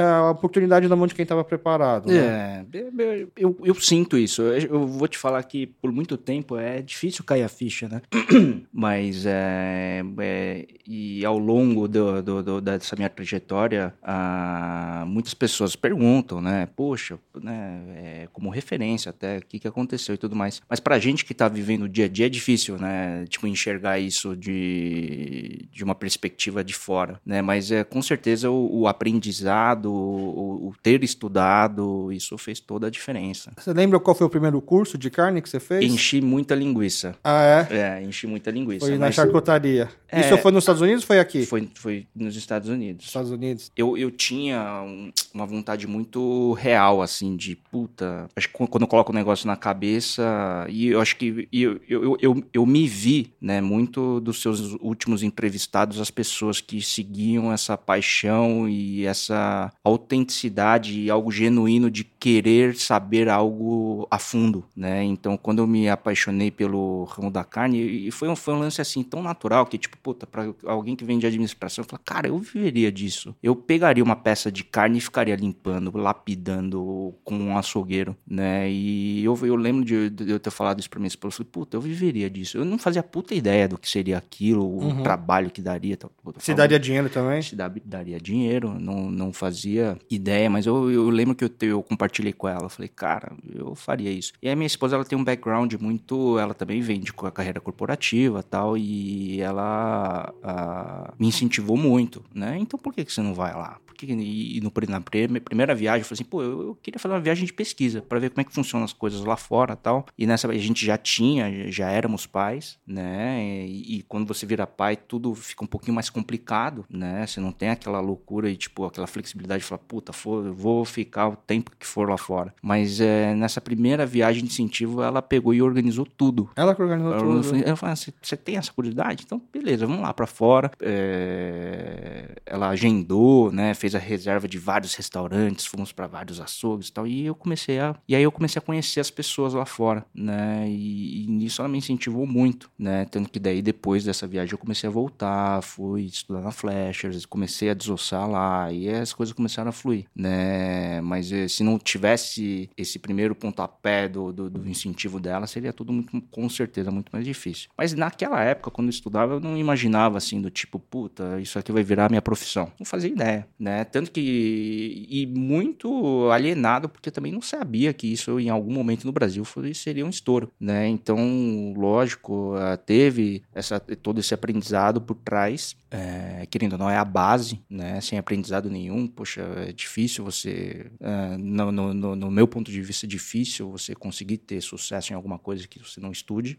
é 0.00 0.02
a 0.02 0.30
oportunidade 0.30 0.88
na 0.88 0.96
mão 0.96 1.06
de 1.06 1.14
quem 1.14 1.22
estava 1.22 1.44
preparado. 1.44 2.08
Né? 2.08 2.64
É, 2.72 3.26
eu, 3.36 3.56
eu, 3.62 3.74
sinto 3.74 4.16
isso. 4.16 4.42
Eu, 4.42 4.58
eu, 4.58 4.86
vou 4.86 5.08
te 5.08 5.18
falar 5.18 5.42
que 5.42 5.66
por 5.66 5.92
muito 5.92 6.16
tempo 6.16 6.56
é 6.56 6.82
difícil 6.82 7.24
cair 7.24 7.42
a 7.42 7.48
ficha, 7.48 7.88
né? 7.88 8.02
Mas 8.72 9.24
é, 9.26 10.02
é, 10.18 10.66
e 10.86 11.24
ao 11.24 11.38
longo 11.38 11.88
do, 11.88 12.22
do, 12.22 12.42
do, 12.42 12.60
dessa 12.60 12.96
minha 12.96 13.08
trajetória, 13.08 13.94
ah, 14.02 15.04
muitas 15.06 15.34
pessoas 15.34 15.74
perguntam, 15.76 16.40
né? 16.40 16.68
Poxa, 16.76 17.18
né? 17.40 17.82
É, 17.96 18.28
como 18.32 18.50
referência 18.50 19.10
até, 19.10 19.38
o 19.38 19.42
que, 19.42 19.58
que 19.58 19.68
aconteceu 19.68 20.14
e 20.14 20.18
tudo 20.18 20.36
mais. 20.36 20.60
Mas 20.68 20.80
pra 20.80 20.98
gente 20.98 21.24
que 21.24 21.32
está 21.32 21.48
vivendo 21.48 21.82
o 21.82 21.88
dia 21.88 22.06
a 22.06 22.08
dia 22.08 22.26
é 22.26 22.28
difícil, 22.28 22.76
né? 22.76 22.88
né? 22.88 23.24
Tipo, 23.28 23.46
enxergar 23.46 23.98
isso 23.98 24.34
de, 24.34 25.68
de 25.70 25.84
uma 25.84 25.94
perspectiva 25.94 26.64
de 26.64 26.74
fora, 26.74 27.20
né? 27.24 27.42
Mas 27.42 27.70
é 27.70 27.84
com 27.84 28.00
certeza 28.00 28.50
o, 28.50 28.80
o 28.80 28.88
aprendizado, 28.88 29.92
o, 29.92 30.68
o, 30.68 30.74
ter 30.82 31.04
estudado, 31.04 32.10
isso 32.12 32.36
fez 32.38 32.60
toda 32.60 32.86
a 32.86 32.90
diferença. 32.90 33.52
Você 33.56 33.72
lembra 33.72 34.00
qual 34.00 34.14
foi 34.14 34.26
o 34.26 34.30
primeiro 34.30 34.60
curso 34.60 34.96
de 34.96 35.10
carne 35.10 35.42
que 35.42 35.48
você 35.48 35.60
fez? 35.60 35.84
Enchi 35.84 36.20
muita 36.20 36.54
linguiça. 36.54 37.14
Ah, 37.22 37.42
é? 37.42 37.76
É, 37.76 38.02
enchi 38.02 38.17
enche 38.18 38.26
muita 38.26 38.50
linguiça. 38.50 38.86
Foi 38.86 38.98
na 38.98 39.12
charcutaria. 39.12 39.88
É. 40.10 40.20
Isso 40.20 40.38
foi 40.38 40.50
nos 40.52 40.64
Estados 40.64 40.80
Unidos 40.82 41.02
ou 41.02 41.06
foi 41.06 41.18
aqui? 41.20 41.44
foi, 41.46 41.68
foi 41.74 42.06
nos 42.14 42.34
Estados 42.36 42.68
Unidos. 42.68 43.06
Estados 43.06 43.30
Unidos. 43.30 43.70
Eu, 43.76 43.96
eu 43.96 44.10
tinha 44.10 44.82
um- 44.82 45.12
uma 45.34 45.46
vontade 45.46 45.86
muito 45.86 46.52
real, 46.54 47.00
assim, 47.02 47.36
de 47.36 47.54
puta. 47.56 48.26
Acho 48.34 48.48
que 48.48 48.54
quando 48.66 48.82
eu 48.82 48.88
coloco 48.88 49.12
o 49.12 49.14
negócio 49.14 49.46
na 49.46 49.56
cabeça, 49.56 50.66
e 50.68 50.88
eu 50.88 51.00
acho 51.00 51.16
que 51.16 51.48
eu, 51.52 51.80
eu, 51.88 52.16
eu, 52.20 52.44
eu 52.52 52.66
me 52.66 52.86
vi, 52.88 53.32
né, 53.40 53.60
muito 53.60 54.18
dos 54.20 54.40
seus 54.42 54.72
últimos 54.80 55.22
entrevistados, 55.22 56.00
as 56.00 56.10
pessoas 56.10 56.60
que 56.60 56.80
seguiam 56.82 57.52
essa 57.52 57.76
paixão 57.76 58.68
e 58.68 59.04
essa 59.04 59.70
autenticidade 59.84 61.00
e 61.00 61.10
algo 61.10 61.30
genuíno 61.30 61.90
de 61.90 62.02
querer 62.02 62.74
saber 62.76 63.28
algo 63.28 64.06
a 64.10 64.18
fundo, 64.18 64.64
né? 64.74 65.04
Então, 65.04 65.36
quando 65.36 65.58
eu 65.60 65.66
me 65.66 65.88
apaixonei 65.88 66.50
pelo 66.50 67.04
ramo 67.04 67.30
da 67.30 67.44
carne, 67.44 68.07
e 68.08 68.10
foi 68.10 68.28
um, 68.28 68.34
foi 68.36 68.54
um 68.54 68.58
lance 68.58 68.80
assim 68.80 69.02
tão 69.02 69.22
natural 69.22 69.66
que, 69.66 69.78
tipo, 69.78 69.96
puta, 69.98 70.26
pra 70.26 70.52
alguém 70.64 70.96
que 70.96 71.04
vem 71.04 71.18
de 71.18 71.26
administração, 71.26 71.84
fala, 71.84 72.00
cara, 72.04 72.28
eu 72.28 72.38
viveria 72.38 72.90
disso. 72.90 73.34
Eu 73.42 73.54
pegaria 73.54 74.02
uma 74.02 74.16
peça 74.16 74.50
de 74.50 74.64
carne 74.64 74.98
e 74.98 75.00
ficaria 75.00 75.36
limpando, 75.36 75.90
lapidando 75.96 77.14
com 77.24 77.34
um 77.36 77.56
açougueiro, 77.58 78.16
né? 78.26 78.70
E 78.70 79.24
eu, 79.24 79.38
eu 79.42 79.56
lembro 79.56 79.84
de, 79.84 80.10
de 80.10 80.30
eu 80.30 80.38
ter 80.40 80.50
falado 80.50 80.80
isso 80.80 80.88
pra 80.90 80.98
minha 80.98 81.08
esposa, 81.08 81.34
eu 81.34 81.36
falei, 81.38 81.50
puta, 81.52 81.76
eu 81.76 81.80
viveria 81.80 82.28
disso. 82.30 82.58
Eu 82.58 82.64
não 82.64 82.78
fazia 82.78 83.02
puta 83.02 83.34
ideia 83.34 83.68
do 83.68 83.78
que 83.78 83.88
seria 83.88 84.18
aquilo, 84.18 84.64
o 84.64 84.88
Uhum. 84.88 85.02
trabalho 85.02 85.50
que 85.50 85.60
daria. 85.60 85.96
Tal. 85.96 86.10
Puta, 86.22 86.38
eu 86.38 86.42
Se 86.42 86.54
daria 86.54 86.78
dinheiro 86.78 87.08
também? 87.10 87.42
se 87.42 87.54
dá- 87.54 87.70
daria 87.84 88.18
dinheiro, 88.20 88.78
não, 88.80 89.10
não 89.10 89.32
fazia 89.32 89.98
ideia, 90.10 90.48
mas 90.48 90.66
eu, 90.66 90.90
eu 90.90 91.10
lembro 91.10 91.34
que 91.34 91.44
eu, 91.44 91.50
eu 91.68 91.82
compartilhei 91.82 92.32
com 92.32 92.48
ela, 92.48 92.68
falei, 92.68 92.88
cara, 92.88 93.32
eu 93.54 93.74
faria 93.74 94.10
isso. 94.10 94.32
E 94.42 94.48
aí 94.48 94.54
minha 94.56 94.66
esposa, 94.66 94.96
ela 94.96 95.04
tem 95.04 95.18
um 95.18 95.24
background 95.24 95.74
muito, 95.80 96.38
ela 96.38 96.54
também 96.54 96.80
vem 96.80 97.00
de 97.00 97.12
co- 97.12 97.30
carreira 97.30 97.60
corporativa 97.60 97.97
tal, 98.42 98.76
e 98.76 99.40
ela 99.40 100.32
ah, 100.42 101.12
me 101.18 101.26
incentivou 101.28 101.76
muito, 101.76 102.24
né? 102.34 102.56
Então 102.58 102.78
por 102.78 102.92
que, 102.94 103.04
que 103.04 103.12
você 103.12 103.22
não 103.22 103.34
vai 103.34 103.52
lá? 103.54 103.78
Por 103.86 103.94
que, 103.94 104.06
que- 104.06 104.12
e 104.12 104.60
no, 104.60 104.72
na 104.88 105.00
primeira 105.40 105.74
viagem, 105.74 106.00
eu 106.00 106.04
falei 106.04 106.20
assim, 106.20 106.24
pô, 106.30 106.40
eu, 106.42 106.62
eu 106.68 106.74
queria 106.80 107.00
fazer 107.00 107.14
uma 107.14 107.20
viagem 107.20 107.44
de 107.44 107.52
pesquisa, 107.52 108.00
para 108.00 108.18
ver 108.20 108.30
como 108.30 108.40
é 108.40 108.44
que 108.44 108.52
funcionam 108.54 108.84
as 108.84 108.92
coisas 108.92 109.24
lá 109.24 109.36
fora 109.36 109.74
tal. 109.74 110.06
E 110.16 110.26
nessa 110.26 110.48
a 110.48 110.54
gente 110.56 110.84
já 110.86 110.96
tinha, 110.96 111.70
já 111.70 111.90
éramos 111.90 112.24
pais, 112.26 112.78
né? 112.86 113.44
E, 113.66 113.98
e 113.98 114.02
quando 114.02 114.26
você 114.26 114.46
vira 114.46 114.66
pai, 114.66 114.96
tudo 114.96 115.34
fica 115.34 115.64
um 115.64 115.66
pouquinho 115.66 115.94
mais 115.94 116.08
complicado, 116.10 116.84
né? 116.88 117.26
Você 117.26 117.40
não 117.40 117.50
tem 117.52 117.70
aquela 117.70 118.00
loucura 118.00 118.48
e, 118.48 118.56
tipo, 118.56 118.84
aquela 118.84 119.06
flexibilidade 119.06 119.62
de 119.62 119.68
falar, 119.68 119.80
puta, 119.80 120.12
for, 120.12 120.46
eu 120.46 120.54
vou 120.54 120.84
ficar 120.84 121.28
o 121.28 121.36
tempo 121.36 121.72
que 121.78 121.86
for 121.86 122.08
lá 122.08 122.16
fora. 122.16 122.54
Mas 122.62 123.00
é, 123.00 123.34
nessa 123.34 123.60
primeira 123.60 124.06
viagem 124.06 124.44
de 124.44 124.48
incentivo, 124.50 125.02
ela 125.02 125.20
pegou 125.20 125.52
e 125.52 125.60
organizou 125.60 126.06
tudo. 126.06 126.48
Ela 126.54 126.74
que 126.74 126.82
organizou 126.82 127.12
Ela 127.12 127.42
tudo. 127.42 127.56
ela 127.56 127.76
falou, 127.78 127.92
"Ah, 127.92 127.96
você 127.96 128.36
tem 128.36 128.56
essa 128.56 128.72
curiosidade? 128.72 129.24
Então, 129.24 129.40
beleza, 129.52 129.86
vamos 129.86 130.02
lá 130.02 130.12
pra 130.14 130.26
fora. 130.26 130.70
É, 130.80 132.36
Ela 132.46 132.68
agendou, 132.70 133.50
né? 133.52 133.74
Fez 133.74 133.94
a 133.94 133.98
reserva 133.98 134.48
de 134.48 134.58
vários 134.58 134.94
restaurantes, 134.94 135.66
fomos 135.66 135.92
pra 135.92 136.06
vários 136.06 136.40
açougues 136.40 136.88
e 136.88 136.92
tal. 136.92 137.06
E 137.06 137.26
eu 137.26 137.34
comecei 137.34 137.78
a. 137.78 137.94
E 138.08 138.14
aí 138.16 138.22
eu 138.22 138.32
comecei 138.32 138.58
a 138.58 138.62
conhecer 138.62 139.00
as 139.00 139.10
pessoas 139.10 139.54
lá 139.54 139.64
fora, 139.66 140.04
né? 140.14 140.66
E, 140.68 141.24
e 141.24 141.26
nisso 141.28 141.60
ela 141.60 141.68
me 141.68 141.78
incentivou 141.78 142.26
muito, 142.26 142.70
né? 142.78 143.04
Tanto 143.06 143.30
que 143.30 143.38
daí, 143.38 143.60
depois 143.62 144.04
dessa 144.04 144.26
viagem, 144.26 144.52
eu 144.52 144.58
comecei 144.58 144.88
a 144.88 144.92
voltar, 144.92 145.62
fui 145.62 146.02
estudar 146.04 146.40
na 146.40 146.50
Flashers, 146.50 147.24
comecei 147.26 147.70
a 147.70 147.74
desossar 147.74 148.28
lá, 148.28 148.72
e 148.72 148.88
as 148.88 149.12
coisas 149.12 149.32
começaram 149.34 149.68
a 149.68 149.72
fluir, 149.72 150.06
né? 150.14 151.00
Mas 151.02 151.30
eh, 151.32 151.48
se 151.48 151.62
não 151.62 151.78
tivesse 151.78 152.70
esse 152.76 152.98
primeiro 152.98 153.34
pontapé 153.34 154.08
do, 154.08 154.32
do, 154.32 154.50
do 154.50 154.68
incentivo 154.68 155.20
dela, 155.20 155.46
seria 155.46 155.72
tudo 155.72 155.92
muito, 155.92 156.20
com 156.30 156.48
certeza, 156.48 156.90
muito 156.90 157.10
mais 157.12 157.24
difícil. 157.24 157.67
Mas 157.76 157.94
naquela 157.94 158.42
época, 158.42 158.70
quando 158.70 158.88
eu 158.88 158.90
estudava, 158.90 159.34
eu 159.34 159.40
não 159.40 159.56
imaginava 159.56 160.18
assim, 160.18 160.40
do 160.40 160.50
tipo, 160.50 160.78
puta, 160.78 161.40
isso 161.40 161.58
aqui 161.58 161.70
vai 161.70 161.82
virar 161.84 162.08
minha 162.08 162.20
profissão. 162.22 162.72
Não 162.78 162.84
fazia 162.84 163.10
ideia, 163.10 163.46
né? 163.58 163.84
Tanto 163.84 164.10
que. 164.10 165.06
E 165.08 165.26
muito 165.26 166.28
alienado, 166.30 166.88
porque 166.88 167.10
também 167.10 167.30
não 167.32 167.40
sabia 167.40 167.92
que 167.92 168.12
isso 168.12 168.38
em 168.40 168.48
algum 168.48 168.72
momento 168.72 169.04
no 169.04 169.12
Brasil 169.12 169.44
seria 169.74 170.04
um 170.04 170.10
estouro, 170.10 170.50
né? 170.58 170.88
Então, 170.88 171.72
lógico, 171.76 172.54
ah, 172.56 172.76
teve 172.76 173.42
essa, 173.54 173.78
todo 173.78 174.18
esse 174.18 174.34
aprendizado 174.34 175.00
por 175.00 175.14
trás, 175.16 175.76
é, 175.90 176.46
querendo 176.50 176.72
ou 176.72 176.78
não, 176.78 176.90
é 176.90 176.96
a 176.96 177.04
base, 177.04 177.60
né? 177.70 178.00
Sem 178.00 178.18
aprendizado 178.18 178.68
nenhum, 178.68 179.06
poxa, 179.06 179.40
é 179.68 179.72
difícil 179.72 180.24
você, 180.24 180.90
no, 181.38 181.70
no, 181.70 181.94
no- 181.94 182.16
no 182.16 182.30
meu 182.30 182.48
ponto 182.48 182.70
de 182.70 182.80
vista, 182.82 183.06
é 183.06 183.08
difícil 183.08 183.70
você 183.70 183.94
conseguir 183.94 184.38
ter 184.38 184.60
sucesso 184.60 185.12
em 185.12 185.16
alguma 185.16 185.38
coisa 185.38 185.66
que 185.66 185.78
você 185.78 186.00
não 186.00 186.10
estude 186.10 186.58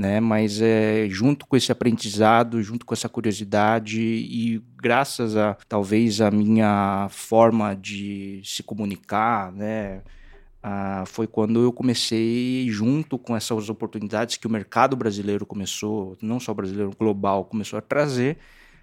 né? 0.00 0.18
Mas 0.18 0.60
é, 0.62 1.06
junto 1.10 1.46
com 1.46 1.56
esse 1.56 1.70
aprendizado, 1.70 2.62
junto 2.62 2.86
com 2.86 2.94
essa 2.94 3.08
curiosidade 3.08 4.00
e 4.00 4.62
graças 4.76 5.36
a 5.36 5.56
talvez 5.68 6.20
a 6.22 6.30
minha 6.30 7.06
forma 7.10 7.76
de 7.76 8.40
se 8.42 8.62
comunicar, 8.62 9.52
né? 9.52 10.00
ah, 10.62 11.04
foi 11.06 11.26
quando 11.26 11.62
eu 11.62 11.72
comecei, 11.72 12.68
junto 12.70 13.18
com 13.18 13.36
essas 13.36 13.68
oportunidades 13.68 14.36
que 14.36 14.46
o 14.46 14.50
mercado 14.50 14.96
brasileiro 14.96 15.46
começou, 15.46 16.16
não 16.20 16.38
só 16.38 16.52
brasileiro, 16.52 16.92
global, 16.98 17.44
começou 17.44 17.78
a 17.78 17.82
trazer, 17.82 18.38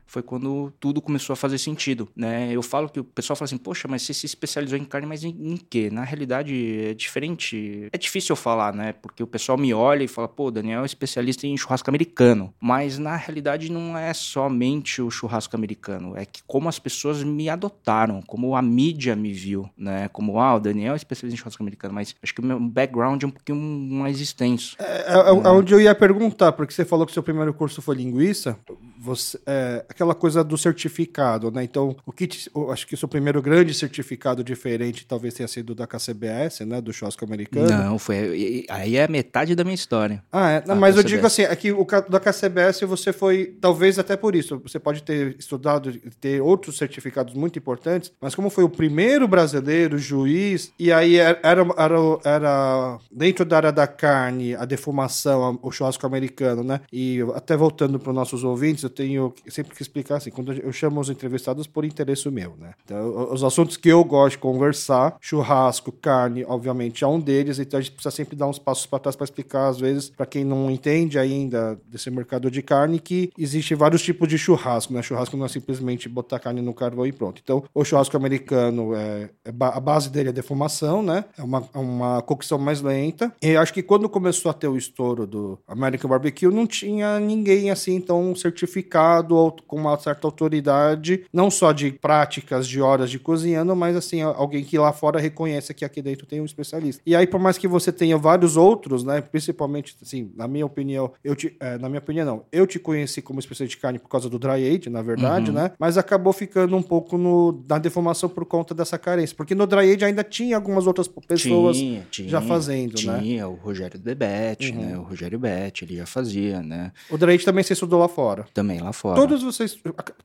foi 0.08 0.24
quando 0.24 0.74
tudo 0.80 1.02
começou 1.02 1.34
a 1.34 1.36
fazer 1.36 1.58
sentido, 1.58 2.08
né? 2.16 2.50
Eu 2.52 2.64
falo 2.64 2.90
que 2.90 3.00
o 3.00 3.04
pessoal 3.04 3.36
fala 3.36 3.46
assim, 3.46 3.58
poxa, 3.58 3.88
mas 3.88 4.02
você 4.02 4.14
se 4.14 4.26
especializou 4.26 4.78
em 4.78 4.86
carne, 4.86 5.06
mas 5.06 5.24
em, 5.24 5.30
em 5.30 5.58
quê? 5.58 5.90
Na 5.92 6.04
realidade 6.04 6.86
é 6.90 6.94
diferente. 6.94 7.90
É 7.92 7.98
difícil 7.98 8.32
eu 8.34 8.38
falar, 8.38 8.74
né? 8.74 8.94
Porque 8.94 9.22
o 9.22 9.28
pessoal 9.28 9.58
me 9.58 9.74
olha 9.74 10.04
e 10.04 10.08
fala, 10.08 10.28
pô, 10.28 10.50
Daniel 10.50 10.84
é 10.84 10.86
especialista 10.86 11.46
em 11.46 11.58
churrasco 11.58 11.90
americano. 11.90 12.54
Mas 12.60 12.98
na 12.98 13.16
realidade 13.16 13.72
não 13.72 13.98
é 13.98 14.14
somente 14.14 15.02
o 15.02 15.12
churrasco 15.12 15.56
americano, 15.56 16.16
é 16.16 16.26
que 16.26 16.42
como 16.48 16.70
as 16.70 16.80
pessoas 16.80 17.22
me 17.24 17.50
adotaram, 17.50 18.22
como 18.22 18.56
a 18.56 18.62
mídia 18.62 19.16
me 19.16 19.34
viu, 19.34 19.70
né? 19.78 20.08
Como, 20.10 20.40
ah, 20.40 20.56
o 20.56 20.60
Daniel 20.60 20.94
é 20.94 20.96
especialista 20.96 21.36
em 21.36 21.38
churrasco 21.38 21.62
americano, 21.62 21.94
mas 21.94 22.16
acho 22.24 22.34
que 22.34 22.40
o 22.42 22.46
meu 22.46 22.60
background 22.60 23.22
é 23.24 23.28
um 23.28 23.32
pouquinho 23.32 23.58
mais 23.58 24.22
extenso. 24.22 24.76
É, 24.80 25.14
é- 25.14 25.28
é 25.28 25.50
onde 25.52 25.74
eu 25.74 25.82
ia 25.82 25.94
perguntar, 25.94 26.54
porque 26.54 26.74
você 26.74 26.86
falou 26.86 27.06
que 27.06 27.12
seu 27.12 27.24
primeiro 27.24 27.54
curso 27.54 27.82
foi 27.82 27.96
linguiça, 27.96 28.58
você, 29.00 29.40
é, 29.46 29.86
aquela 29.98 30.14
coisa 30.16 30.44
do 30.44 30.58
certificado, 30.58 31.50
né? 31.52 31.64
Então, 31.64 31.96
o 32.06 32.12
que 32.12 32.30
eu 32.56 32.72
acho 32.72 32.86
que 32.86 32.94
o 32.94 32.98
seu 32.98 33.08
primeiro 33.08 33.42
grande 33.42 33.74
certificado 33.74 34.44
diferente 34.44 35.06
talvez 35.08 35.34
tenha 35.34 35.48
sido 35.48 35.74
da 35.74 35.88
KCBS, 35.88 36.62
né? 36.66 36.80
Do 36.80 36.94
churrasco 36.94 37.26
americano. 37.26 37.68
Não, 37.68 37.98
foi. 38.00 38.66
Aí 38.70 38.96
é 38.96 39.08
metade 39.08 39.56
da 39.56 39.64
minha 39.64 39.74
história. 39.74 40.24
Ah, 40.32 40.52
é. 40.52 40.64
Não, 40.68 40.76
mas 40.76 40.96
eu 40.96 41.04
KCBS. 41.04 41.16
digo 41.16 41.28
assim, 41.28 41.42
é 41.44 41.56
que 41.56 41.72
o 41.72 41.86
da 42.10 42.20
KCBS 42.20 42.82
você 42.82 43.12
foi, 43.12 43.58
talvez 43.60 43.98
até 43.98 44.16
por 44.16 44.36
isso, 44.36 44.60
você 44.60 44.80
pode 44.80 45.02
ter 45.02 45.36
estudado, 45.40 45.92
ter 46.22 46.42
outros 46.42 46.78
certificados 46.78 47.34
muito 47.34 47.58
importantes, 47.58 48.12
mas 48.22 48.36
como 48.36 48.50
foi 48.50 48.64
o 48.64 48.70
primeiro 48.70 49.28
brasileiro 49.28 49.98
juiz, 49.98 50.72
e 50.78 50.92
aí 50.92 51.16
era, 51.16 51.40
era, 51.44 51.62
era- 51.78 51.98
era 52.24 53.00
dentro 53.12 53.44
da 53.46 53.58
área 53.58 53.72
da 53.72 53.88
carne, 53.88 54.54
a 54.56 54.66
defumação, 54.66 55.58
o 55.62 55.72
churrasco 55.72 56.06
americano, 56.06 56.64
né? 56.64 56.82
E 56.94 57.20
até 57.36 57.56
voltando 57.58 58.00
para 58.00 58.10
os 58.10 58.16
nossos 58.16 58.44
ouvintes, 58.44 58.84
eu 58.84 58.90
tenho 58.90 59.34
sempre 59.48 59.76
que 59.76 59.87
explicar 59.88 60.18
assim, 60.18 60.30
quando 60.30 60.54
eu 60.54 60.72
chamo 60.72 61.00
os 61.00 61.10
entrevistados 61.10 61.68
por 61.68 61.86
interesse 61.86 62.30
meu, 62.30 62.56
né? 62.60 62.74
Então, 62.84 63.32
os 63.32 63.44
assuntos 63.44 63.78
que 63.78 63.90
eu 63.90 64.04
gosto 64.04 64.36
de 64.36 64.38
conversar, 64.40 65.18
churrasco, 65.22 65.92
carne, 65.92 66.44
obviamente 66.46 67.04
é 67.04 67.08
um 67.08 67.20
deles, 67.20 67.60
então 67.60 67.80
a 67.80 67.82
gente 67.82 67.94
precisa 67.94 68.16
sempre 68.16 68.36
dar 68.36 68.48
uns 68.48 68.60
passos 68.60 68.86
para 68.86 69.00
trás 69.00 69.16
para 69.16 69.26
explicar, 69.26 69.68
às 69.68 69.80
vezes, 69.80 70.10
para 70.10 70.26
quem 70.26 70.44
não 70.44 70.70
entende 70.70 71.18
ainda 71.18 71.80
desse 71.88 72.10
mercado 72.10 72.50
de 72.52 72.62
carne, 72.62 73.00
que 73.00 73.32
existe 73.38 73.76
vários 73.76 74.02
tipos 74.02 74.28
de 74.28 74.38
churrasco, 74.38 74.94
né? 74.94 75.02
Churrasco 75.02 75.38
não 75.38 75.46
é 75.46 75.50
simplesmente 75.50 76.10
botar 76.10 76.40
carne 76.40 76.62
no 76.62 76.74
carvão 76.74 77.06
e 77.06 77.12
pronto. 77.12 77.42
Então, 77.44 77.64
o 77.74 77.84
churrasco 77.84 78.16
americano, 78.18 78.94
é, 78.96 79.30
é 79.46 79.50
a 79.60 79.80
base 79.80 80.10
dele 80.10 80.30
é 80.30 80.32
defumação, 80.32 81.02
né? 81.02 81.26
É 81.38 81.44
uma, 81.44 81.68
é 81.74 81.78
uma 81.78 82.22
cocção 82.22 82.58
mais 82.58 82.82
lenta. 82.82 83.34
E 83.42 83.56
acho 83.56 83.74
que 83.74 83.84
quando 83.84 84.10
começou 84.10 84.52
a 84.52 84.54
ter 84.54 84.68
o 84.68 84.78
estouro 84.78 85.26
do 85.26 85.60
American 85.68 86.10
Barbecue, 86.10 86.48
não 86.48 86.68
tinha 86.68 87.20
ninguém 87.20 87.72
assim 87.72 88.00
tão 88.00 88.36
certificado 88.36 89.36
ou 89.36 89.56
com 89.66 89.77
uma 89.78 89.98
certa 89.98 90.28
autoridade, 90.28 91.24
não 91.32 91.50
só 91.50 91.72
de 91.72 91.92
práticas 91.92 92.68
de 92.68 92.82
horas 92.82 93.10
de 93.10 93.20
cozinhando, 93.20 93.76
mas 93.76 93.96
assim, 93.96 94.22
alguém 94.22 94.64
que 94.64 94.78
lá 94.78 94.92
fora 94.94 95.20
reconhece 95.20 95.74
que 95.74 95.86
aqui 95.86 96.02
dentro 96.02 96.26
tem 96.26 96.42
um 96.42 96.46
especialista. 96.46 97.02
E 97.06 97.16
aí, 97.16 97.28
por 97.28 97.40
mais 97.40 97.58
que 97.58 97.68
você 97.68 97.92
tenha 97.92 98.18
vários 98.18 98.58
outros, 98.58 99.04
né? 99.04 99.22
Principalmente, 99.22 99.96
assim, 100.02 100.32
na 100.36 100.48
minha 100.48 100.66
opinião, 100.66 101.12
eu 101.24 101.36
te, 101.36 101.56
é, 101.60 101.78
na 101.78 101.90
minha 101.90 102.00
opinião, 102.00 102.26
não, 102.26 102.44
eu 102.52 102.66
te 102.68 102.80
conheci 102.80 103.22
como 103.22 103.40
especialista 103.40 103.76
de 103.78 103.82
carne 103.82 104.00
por 104.00 104.10
causa 104.10 104.30
do 104.30 104.38
dry 104.38 104.68
age, 104.68 104.90
na 104.90 105.02
verdade, 105.02 105.52
né? 105.52 105.72
Mas 105.80 105.98
acabou 105.98 106.34
ficando 106.34 106.76
um 106.76 106.82
pouco 106.82 107.18
no, 107.18 107.64
na 107.68 107.78
deformação 107.78 108.30
por 108.30 108.46
conta 108.46 108.74
dessa 108.74 108.98
carência. 108.98 109.36
Porque 109.36 109.56
no 109.56 109.66
dry 109.66 109.94
age 109.94 110.06
ainda 110.06 110.24
tinha 110.24 110.56
algumas 110.56 110.88
outras 110.88 111.08
pessoas 111.08 111.78
Tinha, 111.78 112.08
tinha, 112.10 112.30
já 112.30 112.42
fazendo, 112.42 113.02
né? 113.04 113.20
tinha, 113.20 113.48
o 113.48 113.56
Rogério 113.56 114.00
Debete, 114.00 114.72
né? 114.72 114.98
O 114.98 115.04
Rogério 115.04 115.40
Bete, 115.40 115.86
ele 115.86 115.98
já 115.98 116.06
fazia, 116.06 116.62
né? 116.62 116.92
O 117.10 117.18
dry 117.18 117.34
age 117.34 117.46
também 117.46 117.64
você 117.64 117.74
estudou 117.74 118.00
lá 118.00 118.08
fora. 118.08 118.46
Também 118.54 118.80
lá 118.80 118.94
fora. 118.94 119.16
Todos 119.16 119.44
vocês. 119.44 119.67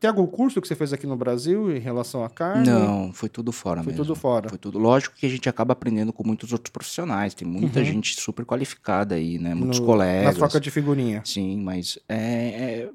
Tem 0.01 0.09
algum 0.09 0.27
curso 0.27 0.61
que 0.61 0.69
você 0.69 0.75
fez 0.75 0.93
aqui 0.93 1.07
no 1.07 1.17
Brasil 1.17 1.75
em 1.75 1.79
relação 1.81 2.25
à 2.25 2.31
carne? 2.31 2.69
Não, 2.69 3.13
foi 3.13 3.29
tudo 3.29 3.53
fora 3.53 3.83
Foi 3.83 3.93
mesmo. 3.93 4.05
tudo 4.05 4.15
fora. 4.17 4.49
Foi 4.49 4.59
tudo. 4.59 4.79
Lógico 4.79 5.15
que 5.17 5.27
a 5.27 5.29
gente 5.29 5.49
acaba 5.49 5.73
aprendendo 5.73 6.13
com 6.13 6.27
muitos 6.27 6.53
outros 6.53 6.71
profissionais. 6.71 7.35
Tem 7.35 7.47
muita 7.47 7.79
Uhum. 7.81 7.85
gente 7.85 8.21
super 8.21 8.45
qualificada 8.45 9.15
aí, 9.15 9.39
né? 9.39 9.55
Muitos 9.55 9.81
No- 9.81 9.87
colegas. 9.87 10.25
Na 10.35 10.39
troca 10.41 10.61
de 10.61 10.71
figurinha. 10.71 11.23
Sim, 11.25 11.59
mas 11.63 11.99
é, 12.09 12.17
é, 12.17 12.91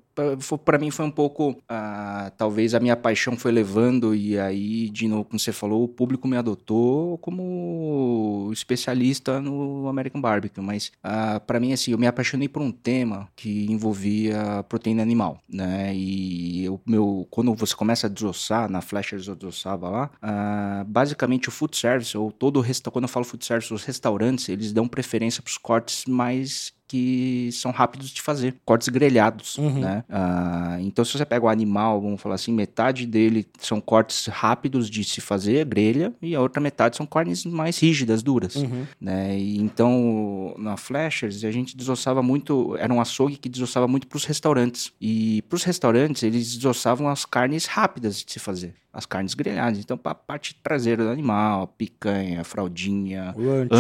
pra 0.64 0.78
mim 0.78 0.92
foi 0.92 1.06
um 1.06 1.12
pouco. 1.12 1.56
ah, 1.70 2.32
talvez 2.38 2.74
a 2.74 2.80
minha 2.80 2.96
paixão 2.96 3.38
foi 3.38 3.52
levando, 3.52 4.16
e 4.16 4.38
aí, 4.40 4.90
de 4.90 5.08
novo, 5.08 5.26
como 5.26 5.40
você 5.40 5.52
falou, 5.52 5.84
o 5.84 5.88
público 5.88 6.28
me 6.28 6.38
adotou 6.38 7.18
como 7.20 8.50
especialista 8.54 9.40
no 9.42 9.88
American 9.88 10.22
Barbecue. 10.22 10.62
Mas 10.62 10.92
ah, 11.04 11.40
pra 11.40 11.60
mim, 11.60 11.74
assim, 11.74 11.92
eu 11.92 11.98
me 11.98 12.08
apaixonei 12.08 12.48
por 12.48 12.62
um 12.62 12.72
tema 12.72 13.30
que 13.36 13.66
envolvia 13.72 14.64
proteína 14.70 15.02
animal, 15.02 15.42
né? 15.50 15.94
E 15.96 16.68
o 16.70 16.80
meu, 16.86 17.28
quando 17.30 17.54
você 17.54 17.76
começa 17.76 18.08
a 18.08 18.10
desossar, 18.10 18.70
na 18.70 18.82
Flashers 18.82 19.28
eu 19.28 19.36
desossava 19.36 19.90
lá, 19.90 20.12
ah, 20.22 20.84
basicamente 20.88 21.50
o 21.50 21.52
food 21.52 21.76
service, 21.76 22.18
ou 22.18 22.32
todo 22.32 22.62
o 22.62 22.92
quando 22.92 23.04
eu 23.04 23.10
falo 23.10 23.26
food 23.26 23.46
service, 23.46 23.74
os 23.74 23.84
restaurantes, 23.84 24.50
eles 24.50 24.72
dão 24.72 24.88
preferência 24.88 25.42
para 25.42 25.50
os 25.50 25.58
cortes 25.58 26.06
mais 26.06 26.74
que 26.88 27.50
são 27.52 27.72
rápidos 27.72 28.10
de 28.10 28.22
fazer, 28.22 28.56
cortes 28.66 28.88
grelhados, 28.88 29.58
Uhum. 29.58 29.80
né? 29.80 30.04
Ah, 30.10 30.78
então, 30.80 31.04
se 31.04 31.12
você 31.18 31.26
pega 31.26 31.46
o 31.46 31.50
animal, 31.50 32.00
vamos 32.02 32.22
falar 32.22 32.36
assim, 32.36 32.54
metade 32.54 33.06
dele 33.06 33.46
são 33.60 33.82
cortes 33.82 34.28
rápidos 34.28 34.90
de 34.90 35.04
se 35.04 35.20
fazer, 35.20 35.66
grelha, 35.66 36.14
e 36.22 36.34
a 36.34 36.40
outra 36.42 36.62
metade 36.62 36.96
são 36.96 37.06
carnes 37.06 37.46
mais 37.46 37.78
rígidas, 37.80 38.24
duras, 38.24 38.56
Uhum. 38.56 38.86
né? 39.02 39.38
E 39.38 39.58
então, 39.58 40.56
na 40.58 40.78
Flashers, 40.78 41.44
a 41.44 41.52
gente 41.52 41.76
desossava 41.76 42.24
muito, 42.24 42.76
era 42.80 42.94
um 42.94 43.02
açougue 43.02 43.36
que 43.38 43.50
desossava 43.50 43.88
muito 43.88 44.08
para 44.08 44.18
os 44.18 44.24
restaurantes. 44.26 44.92
E 45.02 45.42
para 45.50 45.56
os 45.58 45.64
restaurantes, 45.64 46.24
eles 46.24 46.56
desossavam 46.56 47.08
as 47.10 47.26
carnes 47.26 47.66
rápidas 47.66 48.24
de 48.24 48.32
se 48.32 48.40
fazer, 48.40 48.74
as 48.94 49.06
carnes 49.06 49.34
grelhadas. 49.34 49.80
Então, 49.80 49.98
para 49.98 50.14
a 50.14 50.16
parte 50.16 50.56
traseira 50.64 51.04
do 51.04 51.10
animal, 51.10 51.68
picanha, 51.78 52.44
fraldinha, 52.44 53.36
ancho. 53.72 53.76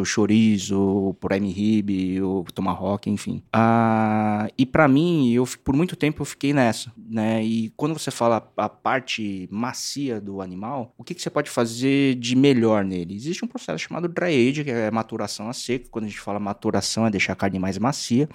ancho, 0.00 0.04
chorizo, 0.04 1.14
prime 1.20 1.50
rib, 1.50 2.20
o 2.22 2.44
tomahawk, 2.52 3.08
enfim. 3.08 3.42
Ah, 3.52 4.48
e 4.56 4.64
pra 4.64 4.88
mim, 4.88 5.32
eu 5.32 5.46
por 5.64 5.74
muito 5.74 5.96
tempo 5.96 6.22
eu 6.22 6.26
fiquei 6.26 6.52
nessa, 6.52 6.92
né? 6.96 7.42
E 7.44 7.70
quando 7.76 7.98
você 7.98 8.10
fala 8.10 8.52
a 8.56 8.68
parte 8.68 9.48
macia 9.50 10.20
do 10.20 10.40
animal, 10.40 10.92
o 10.96 11.04
que, 11.04 11.14
que 11.14 11.22
você 11.22 11.30
pode 11.30 11.50
fazer 11.50 12.14
de 12.16 12.36
melhor 12.36 12.84
nele? 12.84 13.14
Existe 13.14 13.44
um 13.44 13.48
processo 13.48 13.78
chamado 13.78 14.08
dry 14.08 14.48
age, 14.48 14.64
que 14.64 14.70
é 14.70 14.90
maturação 14.90 15.48
a 15.48 15.52
seco. 15.52 15.90
Quando 15.90 16.04
a 16.04 16.08
gente 16.08 16.20
fala 16.20 16.38
maturação, 16.38 17.06
é 17.06 17.10
deixar 17.10 17.32
a 17.32 17.36
carne 17.36 17.58
mais 17.58 17.78
macia. 17.78 18.28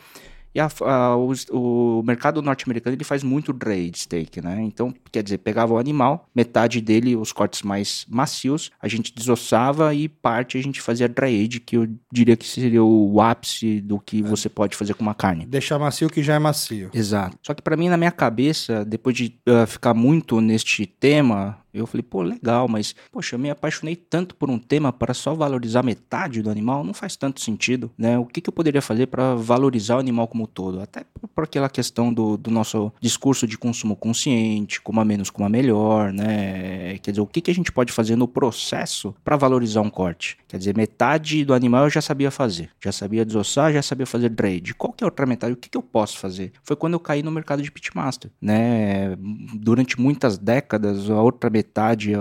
E 0.54 0.60
a- 0.60 0.70
a- 0.82 1.16
os- 1.16 1.46
o, 1.50 2.04
mercado 2.06 2.42
norte-americano 2.42 2.96
ele 2.96 3.04
faz 3.04 3.24
muito 3.24 3.56
aged 3.66 3.98
steak, 3.98 4.42
né? 4.42 4.62
Então, 4.64 4.94
quer 5.12 5.24
dizer, 5.24 5.38
pegava 5.38 5.74
o 5.74 5.78
animal, 5.78 6.28
metade 6.36 6.82
dele, 6.82 7.16
os 7.16 7.32
cortes 7.32 7.62
mais 7.62 8.06
macios, 8.10 8.70
a 8.82 8.88
gente 8.88 9.14
desossava 9.16 9.94
e 9.94 10.10
parte 10.10 10.58
a 10.58 10.62
gente 10.64 10.82
fazia 10.82 11.08
dry 11.08 11.46
age, 11.46 11.60
que 11.60 11.78
eu 11.78 11.88
diria 12.12 12.36
que 12.36 12.46
seria 12.46 12.84
o 12.84 13.22
ápice 13.22 13.80
do 13.82 14.00
que 14.00 14.22
você 14.22 14.50
pode 14.50 14.76
fazer 14.76 14.94
com 14.94 15.02
uma 15.04 15.14
carne. 15.16 15.46
Deixar 15.46 15.80
macio 15.80 16.10
que 16.10 16.22
já 16.22 16.34
é 16.36 16.40
macio. 16.40 16.90
Exato. 16.94 17.38
Só 17.42 17.54
que 17.54 17.62
pra 17.62 17.78
mim, 17.78 17.88
na 17.90 17.98
minha 17.98 18.12
cabeça, 18.12 18.84
depois 18.84 19.16
de 19.16 19.36
ah, 19.48 19.66
ficar 19.66 19.94
muito 19.94 20.42
neste 20.42 20.86
tema, 20.86 21.58
eu 21.74 21.88
falei, 21.88 22.04
pô, 22.04 22.22
legal, 22.22 22.68
mas, 22.68 22.96
poxa, 23.12 23.36
eu 23.36 23.40
me 23.40 23.50
apaixonei 23.50 23.96
tanto 23.96 24.36
por 24.36 24.50
um 24.50 24.60
tema 24.60 24.92
para 24.92 25.14
só 25.14 25.34
valorizar 25.34 25.84
metade 25.84 26.42
do 26.42 26.50
animal, 26.50 26.84
não 26.84 26.94
faz 26.94 27.16
tanto 27.16 27.42
sentido, 27.42 27.92
né? 27.98 28.18
O 28.18 28.26
que, 28.26 28.42
que 28.42 28.50
eu 28.50 28.54
poderia 28.54 28.82
fazer 28.82 29.08
para 29.08 29.36
valorizar 29.36 29.96
o 29.96 30.00
animal 30.00 30.28
como 30.28 30.44
um 30.44 30.48
todo? 30.48 30.82
Até 30.82 31.06
por, 31.34 31.44
aquela 31.44 31.70
questão 31.70 32.14
do, 32.14 32.38
do 32.38 32.52
nosso 32.52 32.92
discurso 33.00 33.48
de 33.48 33.58
consumo 33.58 33.96
consciente, 33.96 34.82
coma 34.82 35.06
menos, 35.06 35.30
coma 35.30 35.50
melhor, 35.50 36.12
né? 36.12 36.98
Quer 37.00 37.12
dizer, 37.12 37.22
o 37.22 37.28
que, 37.28 37.42
que 37.42 37.52
a 37.52 37.56
gente 37.56 37.72
pode 37.72 37.92
fazer 37.92 38.16
no 38.16 38.28
processo 38.28 39.16
para 39.24 39.36
valorizar 39.36 39.82
um 39.82 39.90
corte? 39.90 40.38
Quer 40.48 40.58
dizer, 40.58 40.76
metade 40.76 41.46
do 41.46 41.54
animal 41.54 41.86
eu 41.86 41.90
já 41.90 42.02
sabia 42.02 42.30
fazer, 42.30 42.70
já 42.84 42.92
sabia 42.92 43.26
desossar, 43.26 43.72
já 43.72 43.82
sabia 43.82 44.06
fazer 44.06 44.30
trade. 44.30 44.74
Qual 44.74 44.92
que 44.92 45.04
é 45.04 45.06
a 45.06 45.08
outra 45.08 45.26
metade? 45.26 45.54
O 45.54 45.58
que, 45.58 45.70
que 45.70 45.78
eu 45.78 45.82
posso 45.82 46.18
fazer? 46.18 46.52
Foi 46.64 46.76
quando 46.76 46.94
eu 46.94 47.00
caí 47.00 47.24
no 47.24 47.32
mercado 47.32 47.62
de 47.62 47.72
pitmaster, 47.72 48.32
né? 48.42 49.16
Durante 49.54 50.00
muitas 50.00 50.38
décadas, 50.38 51.10
a 51.10 51.22
outra 51.22 51.50
metade, 51.50 51.61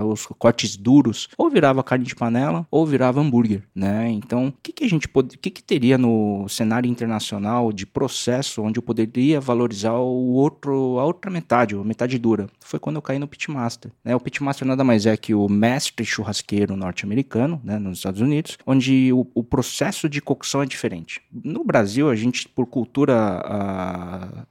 os 0.05 0.26
cortes 0.38 0.76
duros, 0.76 1.29
ou 1.37 1.50
virava 1.50 1.83
carne 1.83 2.05
de 2.05 2.14
panela, 2.14 2.66
ou 2.70 2.87
virava 2.87 3.20
hambúrguer, 3.20 3.62
né? 3.74 4.11
Então, 4.11 4.48
o 4.48 4.53
que, 4.62 4.72
que 4.72 4.85
a 4.85 4.88
gente 4.88 5.09
pode, 5.09 5.37
o 5.37 5.38
que, 5.38 5.50
que 5.50 5.62
teria 5.62 5.98
no 5.98 6.46
cenário 6.48 6.88
internacional 6.88 7.72
de 7.72 7.87
processo 7.87 8.62
onde 8.62 8.79
eu 8.79 8.83
poderia 8.83 9.40
valorizar 9.40 9.94
o 9.94 10.33
outro, 10.33 10.98
a 10.98 11.05
outra 11.05 11.31
metade, 11.31 11.74
a 11.74 11.85
metade 11.85 12.18
dura? 12.18 12.48
Foi 12.61 12.79
quando 12.79 12.96
eu 12.96 13.03
caí 13.03 13.18
no 13.18 13.29
pitmaster, 13.29 13.90
né? 14.05 14.14
O 14.14 14.20
pitmaster 14.20 14.66
nada 14.66 14.85
mais 14.85 15.07
é 15.07 15.16
que 15.16 15.35
o 15.35 15.48
mestre 15.48 16.05
churrasqueiro 16.05 16.76
norte-americano, 16.76 17.61
né, 17.64 17.79
nos 17.79 17.98
Estados 17.98 18.20
Unidos, 18.20 18.59
onde 18.66 19.12
o, 19.12 19.26
o 19.35 19.42
processo 19.42 20.09
de 20.09 20.20
cocção 20.20 20.62
é 20.62 20.66
diferente. 20.66 21.20
No 21.33 21.64
Brasil, 21.64 22.09
a 22.11 22.16
gente, 22.16 22.48
por 22.48 22.66
cultura 22.66 23.14
a, 23.16 24.44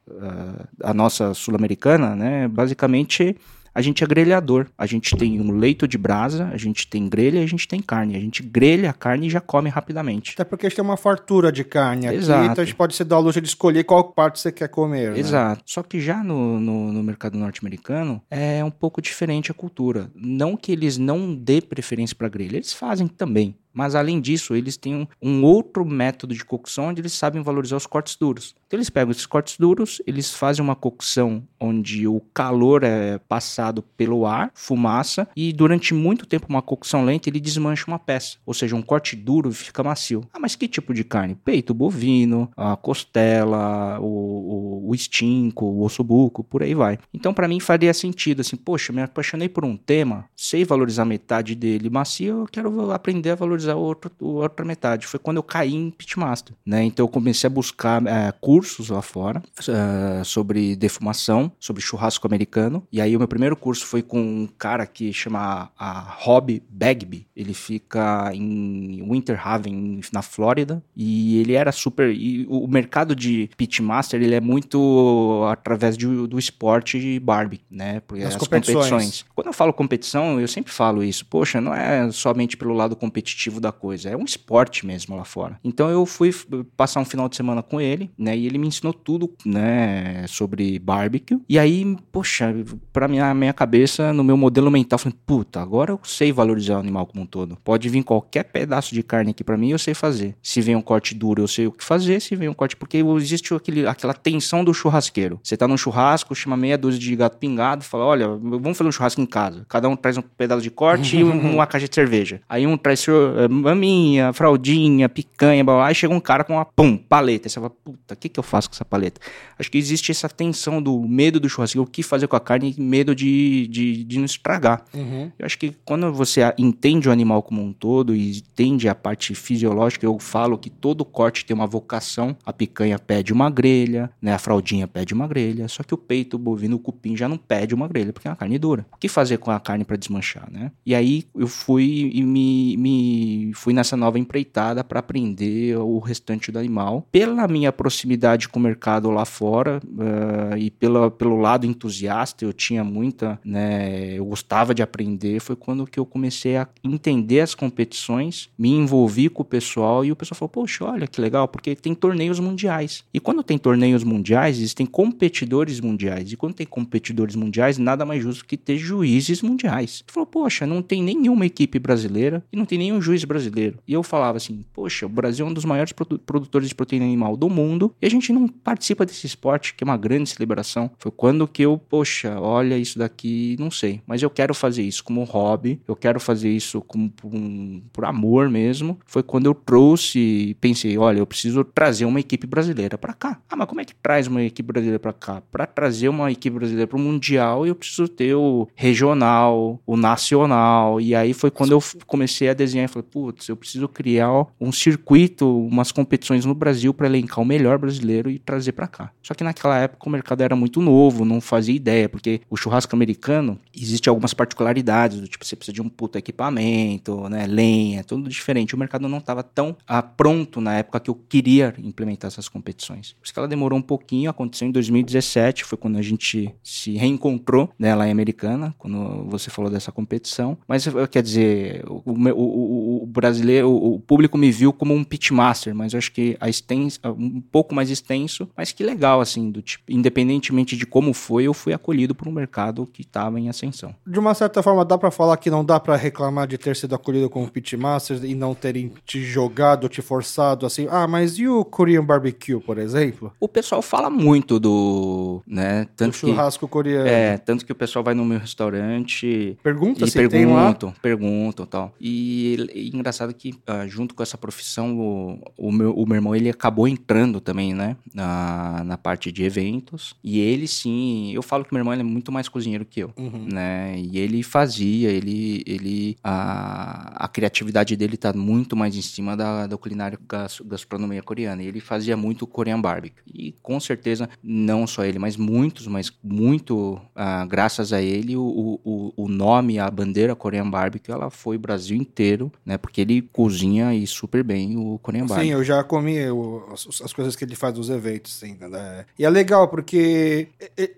a, 0.83 0.89
a 0.89 0.93
nossa 0.93 1.33
sul-americana, 1.33 2.15
né, 2.15 2.47
basicamente 2.47 3.35
a 3.73 3.81
gente 3.81 4.03
é 4.03 4.07
grelhador. 4.07 4.67
A 4.77 4.85
gente 4.85 5.15
tem 5.15 5.39
um 5.39 5.51
leito 5.51 5.87
de 5.87 5.97
brasa, 5.97 6.49
a 6.51 6.57
gente 6.57 6.87
tem 6.87 7.07
grelha 7.07 7.39
e 7.39 7.43
a 7.43 7.47
gente 7.47 7.67
tem 7.67 7.81
carne. 7.81 8.15
A 8.15 8.19
gente 8.19 8.41
grelha 8.43 8.89
a 8.89 8.93
carne 8.93 9.27
e 9.27 9.29
já 9.29 9.39
come 9.39 9.69
rapidamente. 9.69 10.33
Até 10.33 10.43
porque 10.43 10.65
a 10.65 10.69
gente 10.69 10.75
tem 10.77 10.85
uma 10.85 10.97
fartura 10.97 11.51
de 11.51 11.63
carne 11.63 12.07
aqui, 12.07 12.17
Exato. 12.17 12.51
então 12.51 12.61
a 12.61 12.65
gente 12.65 12.75
pode 12.75 12.95
se 12.95 13.03
dar 13.03 13.17
a 13.17 13.19
luxo 13.19 13.41
de 13.41 13.47
escolher 13.47 13.83
qual 13.83 14.03
parte 14.03 14.39
você 14.39 14.51
quer 14.51 14.67
comer. 14.69 15.11
né? 15.11 15.19
Exato. 15.19 15.63
Só 15.65 15.83
que 15.83 15.99
já 15.99 16.23
no, 16.23 16.59
no, 16.59 16.91
no 16.91 17.03
mercado 17.03 17.37
norte-americano 17.37 18.21
é 18.29 18.63
um 18.63 18.71
pouco 18.71 19.01
diferente 19.01 19.51
a 19.51 19.53
cultura. 19.53 20.09
Não 20.15 20.55
que 20.55 20.71
eles 20.71 20.97
não 20.97 21.33
dê 21.35 21.61
preferência 21.61 22.15
para 22.15 22.29
grelha, 22.29 22.57
eles 22.57 22.73
fazem 22.73 23.07
também. 23.07 23.55
Mas 23.73 23.95
além 23.95 24.19
disso, 24.19 24.55
eles 24.55 24.77
têm 24.77 24.95
um, 24.95 25.07
um 25.21 25.43
outro 25.43 25.85
método 25.85 26.33
de 26.33 26.43
cocção 26.43 26.87
onde 26.87 27.01
eles 27.01 27.13
sabem 27.13 27.41
valorizar 27.41 27.77
os 27.77 27.85
cortes 27.85 28.15
duros. 28.15 28.55
Então 28.67 28.77
eles 28.77 28.89
pegam 28.89 29.11
esses 29.11 29.25
cortes 29.25 29.57
duros, 29.57 30.01
eles 30.05 30.33
fazem 30.33 30.63
uma 30.63 30.75
cocção 30.75 31.43
onde 31.59 32.07
o 32.07 32.21
calor 32.33 32.83
é 32.83 33.17
passado 33.17 33.81
pelo 33.81 34.25
ar, 34.25 34.51
fumaça, 34.53 35.27
e 35.35 35.51
durante 35.51 35.93
muito 35.93 36.25
tempo 36.25 36.47
uma 36.49 36.61
cocção 36.61 37.03
lenta 37.03 37.29
ele 37.29 37.39
desmancha 37.39 37.85
uma 37.87 37.99
peça. 37.99 38.37
Ou 38.45 38.53
seja, 38.53 38.75
um 38.75 38.81
corte 38.81 39.15
duro 39.15 39.51
fica 39.51 39.83
macio. 39.83 40.27
Ah, 40.33 40.39
mas 40.39 40.55
que 40.55 40.67
tipo 40.67 40.93
de 40.93 41.03
carne? 41.03 41.35
Peito 41.35 41.73
bovino, 41.73 42.49
a 42.55 42.75
costela, 42.75 43.99
o, 43.99 44.05
o, 44.05 44.89
o 44.89 44.95
estinco, 44.95 45.65
o 45.65 46.43
por 46.43 46.63
aí 46.63 46.73
vai. 46.73 46.97
Então 47.13 47.33
para 47.33 47.47
mim 47.47 47.59
faria 47.59 47.93
sentido 47.93 48.41
assim, 48.41 48.55
poxa, 48.55 48.93
me 48.93 49.01
apaixonei 49.01 49.49
por 49.49 49.65
um 49.65 49.75
tema, 49.75 50.25
sei 50.35 50.63
valorizar 50.63 51.05
metade 51.05 51.55
dele 51.55 51.89
macio, 51.89 52.41
eu 52.41 52.47
quero 52.51 52.91
aprender 52.91 53.31
a 53.31 53.35
valorizar 53.35 53.58
o 53.65 53.77
outro, 53.79 54.11
a 54.21 54.25
outra 54.25 54.65
metade. 54.65 55.07
Foi 55.07 55.19
quando 55.19 55.37
eu 55.37 55.43
caí 55.43 55.73
em 55.75 55.89
Pitmaster, 55.89 56.55
né? 56.65 56.83
Então 56.83 57.03
eu 57.05 57.09
comecei 57.09 57.47
a 57.47 57.51
buscar 57.51 58.05
eh, 58.05 58.33
cursos 58.39 58.89
lá 58.89 59.01
fora 59.01 59.41
eh, 59.67 60.21
sobre 60.23 60.75
defumação, 60.75 61.51
sobre 61.59 61.81
churrasco 61.81 62.27
americano. 62.27 62.85
E 62.91 62.99
aí 63.01 63.15
o 63.15 63.19
meu 63.19 63.27
primeiro 63.27 63.55
curso 63.55 63.85
foi 63.85 64.01
com 64.01 64.19
um 64.21 64.47
cara 64.57 64.85
que 64.85 65.11
chama 65.13 65.71
a 65.77 65.99
Rob 66.19 66.61
Bagby. 66.69 67.27
Ele 67.35 67.53
fica 67.53 68.31
em 68.33 69.05
Winter 69.09 69.39
Haven, 69.47 70.01
na 70.11 70.21
Flórida. 70.21 70.83
E 70.95 71.39
ele 71.39 71.53
era 71.53 71.71
super... 71.71 72.09
E 72.13 72.45
o 72.49 72.67
mercado 72.67 73.15
de 73.15 73.49
Pitmaster, 73.57 74.21
ele 74.21 74.35
é 74.35 74.41
muito 74.41 75.43
através 75.49 75.97
de- 75.97 76.27
do 76.27 76.37
esporte 76.37 76.99
de 76.99 77.19
barbie, 77.19 77.61
né? 77.69 78.01
Porque 78.01 78.23
Das 78.23 78.33
as 78.35 78.39
competições. 78.39 78.89
competições. 78.89 79.25
Quando 79.35 79.47
eu 79.47 79.53
falo 79.53 79.73
competição, 79.73 80.39
eu 80.39 80.47
sempre 80.47 80.71
falo 80.71 81.03
isso. 81.03 81.25
Poxa, 81.25 81.61
não 81.61 81.73
é 81.73 82.11
somente 82.11 82.57
pelo 82.57 82.73
lado 82.73 82.95
competitivo 82.95 83.48
da 83.57 83.71
coisa, 83.71 84.09
é 84.09 84.17
um 84.17 84.25
esporte 84.25 84.85
mesmo 84.85 85.15
lá 85.15 85.23
fora. 85.23 85.57
Então 85.63 85.89
eu 85.89 86.05
fui 86.05 86.35
passar 86.75 86.99
um 86.99 87.05
final 87.05 87.29
de 87.29 87.37
semana 87.37 87.63
com 87.63 87.79
ele, 87.79 88.11
né? 88.17 88.37
E 88.37 88.45
ele 88.45 88.57
me 88.57 88.67
ensinou 88.67 88.91
tudo, 88.93 89.33
né? 89.45 90.25
Sobre 90.27 90.77
barbecue. 90.79 91.39
E 91.47 91.57
aí, 91.57 91.95
poxa, 92.11 92.53
pra 92.91 93.07
minha, 93.07 93.33
minha 93.33 93.53
cabeça, 93.53 94.11
no 94.11 94.23
meu 94.23 94.35
modelo 94.35 94.69
mental, 94.69 94.95
eu 94.97 94.99
falei, 94.99 95.17
puta, 95.25 95.61
agora 95.61 95.91
eu 95.91 95.99
sei 96.03 96.31
valorizar 96.31 96.75
o 96.75 96.79
animal 96.79 97.05
como 97.05 97.23
um 97.23 97.25
todo. 97.25 97.57
Pode 97.63 97.87
vir 97.87 98.03
qualquer 98.03 98.43
pedaço 98.43 98.93
de 98.93 99.03
carne 99.03 99.31
aqui 99.31 99.43
pra 99.43 99.57
mim, 99.57 99.69
eu 99.71 99.79
sei 99.79 99.93
fazer. 99.93 100.35
Se 100.41 100.59
vem 100.61 100.75
um 100.75 100.81
corte 100.81 101.13
duro, 101.15 101.41
eu 101.43 101.47
sei 101.47 101.67
o 101.67 101.71
que 101.71 101.83
fazer. 101.83 102.19
Se 102.19 102.35
vem 102.35 102.49
um 102.49 102.53
corte. 102.53 102.75
Porque 102.75 102.97
existe 102.97 103.53
aquele, 103.53 103.87
aquela 103.87 104.13
tensão 104.13 104.63
do 104.63 104.73
churrasqueiro. 104.73 105.39
Você 105.43 105.55
tá 105.55 105.67
num 105.67 105.77
churrasco, 105.77 106.35
chama 106.35 106.57
meia 106.57 106.77
dúzia 106.77 106.99
de 106.99 107.15
gato 107.15 107.37
pingado, 107.37 107.83
fala: 107.83 108.05
olha, 108.05 108.27
vamos 108.27 108.77
fazer 108.77 108.89
um 108.89 108.91
churrasco 108.91 109.21
em 109.21 109.25
casa. 109.25 109.65
Cada 109.69 109.87
um 109.87 109.95
traz 109.95 110.17
um 110.17 110.21
pedaço 110.21 110.61
de 110.61 110.69
corte 110.71 111.17
e 111.17 111.23
um- 111.23 111.29
uma 111.55 111.67
caixa 111.67 111.87
de 111.87 111.95
cerveja. 111.95 112.41
Aí 112.49 112.65
um 112.67 112.77
traz 112.77 112.99
seu- 112.99 113.38
maminha, 113.47 114.33
fraldinha, 114.33 115.07
picanha, 115.07 115.63
blá, 115.63 115.75
blá, 115.75 115.87
aí 115.87 115.95
chega 115.95 116.13
um 116.13 116.19
cara 116.19 116.43
com 116.43 116.53
uma, 116.53 116.65
pum, 116.65 116.97
paleta. 116.97 117.47
Aí 117.47 117.49
você 117.49 117.59
fala, 117.59 117.69
puta, 117.69 118.13
o 118.13 118.17
que, 118.17 118.29
que 118.29 118.39
eu 118.39 118.43
faço 118.43 118.69
com 118.69 118.75
essa 118.75 118.85
paleta? 118.85 119.21
Acho 119.57 119.69
que 119.69 119.77
existe 119.77 120.11
essa 120.11 120.27
tensão 120.27 120.81
do 120.81 120.99
medo 121.07 121.39
do 121.39 121.47
churrasco, 121.47 121.81
o 121.81 121.85
que 121.85 122.03
fazer 122.03 122.27
com 122.27 122.35
a 122.35 122.39
carne 122.39 122.75
e 122.77 122.81
medo 122.81 123.13
de, 123.15 123.67
de, 123.67 124.03
de 124.03 124.17
não 124.17 124.25
estragar. 124.25 124.83
Uhum. 124.93 125.31
Eu 125.37 125.45
acho 125.45 125.57
que 125.57 125.75
quando 125.85 126.11
você 126.11 126.41
entende 126.57 127.07
o 127.07 127.11
animal 127.11 127.43
como 127.43 127.61
um 127.61 127.71
todo 127.71 128.15
e 128.15 128.37
entende 128.37 128.89
a 128.89 128.95
parte 128.95 129.35
fisiológica, 129.35 130.05
eu 130.05 130.17
falo 130.19 130.57
que 130.57 130.69
todo 130.69 131.05
corte 131.05 131.45
tem 131.45 131.55
uma 131.55 131.67
vocação. 131.67 132.35
A 132.45 132.51
picanha 132.51 132.97
pede 132.97 133.31
uma 133.31 133.49
grelha, 133.49 134.09
né? 134.21 134.33
A 134.33 134.39
fraldinha 134.39 134.87
pede 134.87 135.13
uma 135.13 135.27
grelha, 135.27 135.67
só 135.67 135.83
que 135.83 135.93
o 135.93 135.97
peito, 135.97 136.35
o 136.35 136.39
bovino, 136.39 136.75
o 136.77 136.79
cupim 136.79 137.15
já 137.15 137.27
não 137.27 137.37
pede 137.37 137.75
uma 137.75 137.87
grelha, 137.87 138.11
porque 138.11 138.27
é 138.27 138.31
uma 138.31 138.37
carne 138.37 138.57
dura. 138.57 138.85
O 138.91 138.97
que 138.97 139.07
fazer 139.07 139.37
com 139.37 139.51
a 139.51 139.59
carne 139.59 139.83
para 139.83 139.95
desmanchar, 139.95 140.49
né? 140.51 140.71
E 140.85 140.95
aí 140.95 141.25
eu 141.35 141.47
fui 141.47 142.11
e 142.13 142.23
me, 142.23 142.77
me 142.77 143.28
fui 143.53 143.73
nessa 143.73 143.97
nova 143.97 144.19
empreitada 144.19 144.83
para 144.83 144.99
aprender 144.99 145.77
o 145.77 145.99
restante 145.99 146.51
do 146.51 146.59
animal. 146.59 147.07
Pela 147.11 147.47
minha 147.47 147.71
proximidade 147.71 148.47
com 148.49 148.59
o 148.59 148.61
mercado 148.61 149.09
lá 149.09 149.25
fora 149.25 149.81
uh, 149.85 150.57
e 150.57 150.69
pela, 150.69 151.09
pelo 151.09 151.37
lado 151.37 151.65
entusiasta, 151.65 152.45
eu 152.45 152.53
tinha 152.53 152.83
muita, 152.83 153.39
né? 153.43 154.13
Eu 154.13 154.25
gostava 154.25 154.73
de 154.73 154.81
aprender. 154.81 155.39
Foi 155.39 155.55
quando 155.55 155.85
que 155.85 155.99
eu 155.99 156.05
comecei 156.05 156.57
a 156.57 156.67
entender 156.83 157.41
as 157.41 157.55
competições, 157.55 158.49
me 158.57 158.69
envolvi 158.69 159.29
com 159.29 159.41
o 159.41 159.45
pessoal 159.45 160.03
e 160.05 160.11
o 160.11 160.15
pessoal 160.15 160.37
falou: 160.37 160.49
Poxa, 160.49 160.85
olha 160.85 161.07
que 161.07 161.21
legal, 161.21 161.47
porque 161.47 161.75
tem 161.75 161.93
torneios 161.93 162.39
mundiais. 162.39 163.03
E 163.13 163.19
quando 163.19 163.43
tem 163.43 163.57
torneios 163.57 164.03
mundiais, 164.03 164.57
existem 164.57 164.85
competidores 164.85 165.79
mundiais. 165.79 166.31
E 166.31 166.37
quando 166.37 166.53
tem 166.53 166.65
competidores 166.65 167.35
mundiais, 167.35 167.77
nada 167.77 168.05
mais 168.05 168.23
justo 168.23 168.45
que 168.45 168.57
ter 168.57 168.77
juízes 168.77 169.41
mundiais. 169.41 170.03
Tu 170.05 170.13
falou: 170.13 170.27
Poxa, 170.27 170.65
não 170.65 170.81
tem 170.81 171.03
nenhuma 171.03 171.45
equipe 171.45 171.79
brasileira 171.79 172.43
e 172.51 172.57
não 172.57 172.65
tem 172.65 172.77
nenhum 172.77 173.01
juiz 173.01 173.18
brasileiro. 173.23 173.79
E 173.87 173.93
eu 173.93 174.03
falava 174.03 174.37
assim: 174.37 174.63
Poxa, 174.73 175.05
o 175.05 175.09
Brasil 175.09 175.45
é 175.45 175.49
um 175.49 175.53
dos 175.53 175.65
maiores 175.65 175.91
produ 175.91 176.19
produtores 176.19 176.69
de 176.69 176.75
proteína 176.75 177.05
animal 177.05 177.35
do 177.35 177.49
mundo 177.49 177.93
e 178.01 178.05
a 178.05 178.09
gente 178.09 178.31
não 178.31 178.47
participa 178.47 179.05
desse 179.05 179.25
esporte, 179.25 179.73
que 179.73 179.83
é 179.83 179.85
uma 179.85 179.97
grande 179.97 180.29
celebração. 180.29 180.91
Foi 180.97 181.11
quando 181.11 181.47
que 181.47 181.61
eu, 181.63 181.77
poxa, 181.77 182.39
olha 182.39 182.77
isso 182.77 182.99
daqui, 182.99 183.55
não 183.59 183.71
sei, 183.71 184.01
mas 184.05 184.21
eu 184.21 184.29
quero 184.29 184.53
fazer 184.53 184.83
isso 184.83 185.03
como 185.03 185.23
hobby, 185.23 185.81
eu 185.87 185.95
quero 185.95 186.19
fazer 186.19 186.49
isso 186.49 186.81
como 186.81 187.09
por, 187.09 187.33
um, 187.33 187.81
por 187.91 188.05
amor 188.05 188.49
mesmo. 188.49 188.99
Foi 189.05 189.23
quando 189.23 189.45
eu 189.45 189.53
trouxe 189.53 190.19
e 190.19 190.53
pensei, 190.55 190.97
olha, 190.97 191.19
eu 191.19 191.25
preciso 191.25 191.63
trazer 191.63 192.05
uma 192.05 192.19
equipe 192.19 192.47
brasileira 192.47 192.97
para 192.97 193.13
cá. 193.13 193.41
Ah, 193.49 193.55
mas 193.55 193.67
como 193.67 193.81
é 193.81 193.85
que 193.85 193.95
traz 193.95 194.27
uma 194.27 194.43
equipe 194.43 194.67
brasileira 194.67 194.99
para 194.99 195.13
cá? 195.13 195.41
Para 195.51 195.65
trazer 195.65 196.09
uma 196.09 196.31
equipe 196.31 196.55
brasileira 196.55 196.87
para 196.87 196.97
o 196.97 196.99
mundial, 196.99 197.65
eu 197.65 197.75
preciso 197.75 198.07
ter 198.07 198.35
o 198.35 198.67
regional, 198.75 199.79
o 199.85 199.97
nacional. 199.97 200.99
E 201.01 201.15
aí 201.15 201.33
foi 201.33 201.51
quando 201.51 201.71
eu 201.71 201.83
comecei 202.05 202.49
a 202.49 202.53
desenhar 202.53 202.85
e 202.85 202.91
falei, 202.91 203.07
putz, 203.11 203.47
eu 203.47 203.55
preciso 203.55 203.87
criar 203.87 204.45
um 204.59 204.71
circuito, 204.71 205.65
umas 205.65 205.91
competições 205.91 206.45
no 206.45 206.53
Brasil 206.53 206.93
para 206.93 207.07
elencar 207.07 207.39
o 207.39 207.45
melhor 207.45 207.77
brasileiro 207.77 208.29
e 208.29 208.39
trazer 208.39 208.73
para 208.73 208.87
cá. 208.87 209.11
Só 209.21 209.33
que 209.33 209.43
naquela 209.43 209.77
época 209.77 210.07
o 210.07 210.11
mercado 210.11 210.41
era 210.41 210.55
muito 210.55 210.81
novo, 210.81 211.25
não 211.25 211.41
fazia 211.41 211.75
ideia, 211.75 212.07
porque 212.07 212.41
o 212.49 212.57
churrasco 212.57 212.95
americano 212.95 213.59
existe 213.75 214.09
algumas 214.09 214.33
particularidades, 214.33 215.19
do 215.19 215.27
tipo 215.27 215.45
você 215.45 215.55
precisa 215.55 215.73
de 215.73 215.81
um 215.81 215.89
puto 215.89 216.17
equipamento, 216.17 217.27
né, 217.29 217.45
lenha, 217.47 218.03
tudo 218.03 218.29
diferente. 218.29 218.75
O 218.75 218.77
mercado 218.77 219.07
não 219.07 219.17
estava 219.17 219.43
tão 219.43 219.75
ah, 219.87 220.01
pronto 220.01 220.61
na 220.61 220.75
época 220.75 220.99
que 220.99 221.09
eu 221.09 221.15
queria 221.15 221.73
implementar 221.77 222.27
essas 222.27 222.47
competições. 222.47 223.13
Por 223.13 223.25
isso 223.25 223.33
que 223.33 223.39
ela 223.39 223.47
demorou 223.47 223.77
um 223.77 223.81
pouquinho, 223.81 224.29
aconteceu 224.29 224.67
em 224.67 224.71
2017, 224.71 225.63
foi 225.65 225.77
quando 225.77 225.97
a 225.97 226.01
gente 226.01 226.53
se 226.63 226.91
reencontrou 226.93 227.69
né, 227.77 227.95
lá 227.95 228.07
em 228.07 228.11
Americana, 228.11 228.73
quando 228.77 229.25
você 229.25 229.49
falou 229.49 229.71
dessa 229.71 229.91
competição. 229.91 230.57
Mas 230.67 230.87
quer 231.11 231.23
dizer, 231.23 231.83
o, 231.87 232.03
o, 232.05 232.98
o 232.98 232.98
brasileiro, 233.05 233.69
o, 233.71 233.99
público 233.99 234.37
me 234.37 234.51
viu 234.51 234.71
como 234.73 234.93
um 234.93 235.03
pitmaster, 235.03 235.73
mas 235.73 235.93
eu 235.93 235.97
acho 235.97 236.11
que 236.11 236.37
a 236.39 236.49
extens, 236.49 236.99
um 237.03 237.41
pouco 237.41 237.73
mais 237.73 237.89
extenso, 237.89 238.49
mas 238.55 238.71
que 238.71 238.83
legal, 238.83 239.21
assim, 239.21 239.51
do 239.51 239.61
tipo, 239.61 239.83
independentemente 239.89 240.75
de 240.75 240.85
como 240.85 241.13
foi, 241.13 241.43
eu 241.43 241.53
fui 241.53 241.73
acolhido 241.73 242.15
por 242.15 242.27
um 242.27 242.31
mercado 242.31 242.85
que 242.85 243.01
estava 243.01 243.39
em 243.39 243.49
ascensão. 243.49 243.93
De 244.05 244.19
uma 244.19 244.33
certa 244.33 244.61
forma, 244.63 244.83
dá 244.83 244.97
para 244.97 245.11
falar 245.11 245.37
que 245.37 245.49
não 245.49 245.63
dá 245.63 245.79
para 245.79 245.95
reclamar 245.95 246.47
de 246.47 246.57
ter 246.57 246.75
sido 246.75 246.95
acolhido 246.95 247.29
como 247.29 247.49
pitmaster 247.49 248.23
e 248.23 248.35
não 248.35 248.53
terem 248.53 248.91
te 249.05 249.23
jogado, 249.23 249.89
te 249.89 250.01
forçado 250.01 250.65
assim, 250.65 250.87
ah, 250.89 251.07
mas 251.07 251.37
e 251.37 251.47
o 251.47 251.63
Korean 251.63 252.03
Barbecue, 252.03 252.59
por 252.59 252.77
exemplo? 252.77 253.31
O 253.39 253.47
pessoal 253.47 253.81
fala 253.81 254.09
muito 254.09 254.59
do, 254.59 255.41
né, 255.47 255.87
tanto 255.95 256.13
o 256.13 256.17
churrasco 256.17 256.67
que, 256.67 256.71
coreano. 256.71 257.07
É, 257.07 257.37
tanto 257.37 257.65
que 257.65 257.71
o 257.71 257.75
pessoal 257.75 258.03
vai 258.03 258.13
no 258.13 258.25
meu 258.25 258.39
restaurante 258.39 259.57
pergunta 259.63 260.05
se 260.07 260.13
perguntam, 260.13 260.39
tem 260.39 260.45
lá. 260.45 260.93
perguntam, 261.01 261.65
tal. 261.65 261.93
E, 261.99 262.69
e 262.73 262.88
engraçado 262.95 263.33
que 263.33 263.51
uh, 263.51 263.87
junto 263.87 264.13
com 264.15 264.23
essa 264.23 264.37
profissão 264.37 264.97
o, 264.99 265.39
o, 265.57 265.71
meu, 265.71 265.93
o 265.93 266.05
meu 266.05 266.15
irmão 266.15 266.35
ele 266.35 266.49
acabou 266.49 266.87
entrando 266.87 267.39
também, 267.39 267.73
né, 267.73 267.95
na, 268.13 268.83
na 268.83 268.97
parte 268.97 269.31
de 269.31 269.43
eventos. 269.43 270.15
E 270.23 270.39
ele 270.39 270.67
sim, 270.67 271.31
eu 271.33 271.41
falo 271.41 271.63
que 271.65 271.73
meu 271.73 271.81
irmão 271.81 271.93
é 271.93 272.03
muito 272.03 272.31
mais 272.31 272.47
cozinheiro 272.47 272.85
que 272.85 272.99
eu, 273.01 273.11
Uhum. 273.17 273.47
né? 273.51 273.99
E 273.99 274.17
ele 274.17 274.41
fazia, 274.43 275.09
ele 275.09 275.63
ele 275.65 276.17
a, 276.23 277.25
a 277.25 277.27
criatividade 277.27 277.95
dele 277.95 278.17
tá 278.17 278.31
muito 278.33 278.75
mais 278.75 278.95
em 278.95 279.01
cima 279.01 279.35
da, 279.35 279.67
da 279.67 279.77
culinária 279.77 280.17
gas, 280.27 280.61
gastronomia 280.65 281.21
coreana. 281.21 281.61
E 281.63 281.67
ele 281.67 281.79
fazia 281.79 282.15
muito 282.15 282.47
Korean 282.47 282.79
barbecue. 282.79 283.21
E 283.33 283.51
com 283.61 283.79
certeza 283.79 284.29
não 284.43 284.85
só 284.87 285.03
ele, 285.03 285.19
mas 285.19 285.35
muitos, 285.37 285.87
mas 285.87 286.11
muito 286.23 286.99
ah, 287.15 287.45
graças 287.45 287.91
a 287.93 288.01
ele 288.01 288.35
o, 288.35 288.79
o, 288.83 289.13
o 289.15 289.27
nome, 289.27 289.79
a 289.79 289.89
bandeira 289.89 290.35
Korean 290.35 290.69
barbecue, 290.69 291.11
ela 291.11 291.29
foi 291.29 291.55
o 291.55 291.59
Brasil 291.59 291.97
inteiro, 291.97 292.51
né? 292.69 292.77
Porque 292.77 293.01
ele 293.01 293.21
cozinha 293.21 293.93
e 293.95 294.05
super 294.05 294.43
bem 294.43 294.77
o 294.77 294.99
barbecue. 294.99 295.41
Sim, 295.41 295.51
eu 295.51 295.63
já 295.63 295.83
comi 295.83 296.29
o- 296.29 296.63
as, 296.71 297.01
as 297.01 297.11
coisas 297.11 297.35
que 297.35 297.43
ele 297.43 297.55
faz 297.55 297.75
nos 297.75 297.89
eventos, 297.89 298.31
sim, 298.33 298.55
né? 298.59 299.05
E 299.17 299.25
é 299.25 299.29
legal 299.29 299.67
porque 299.67 300.47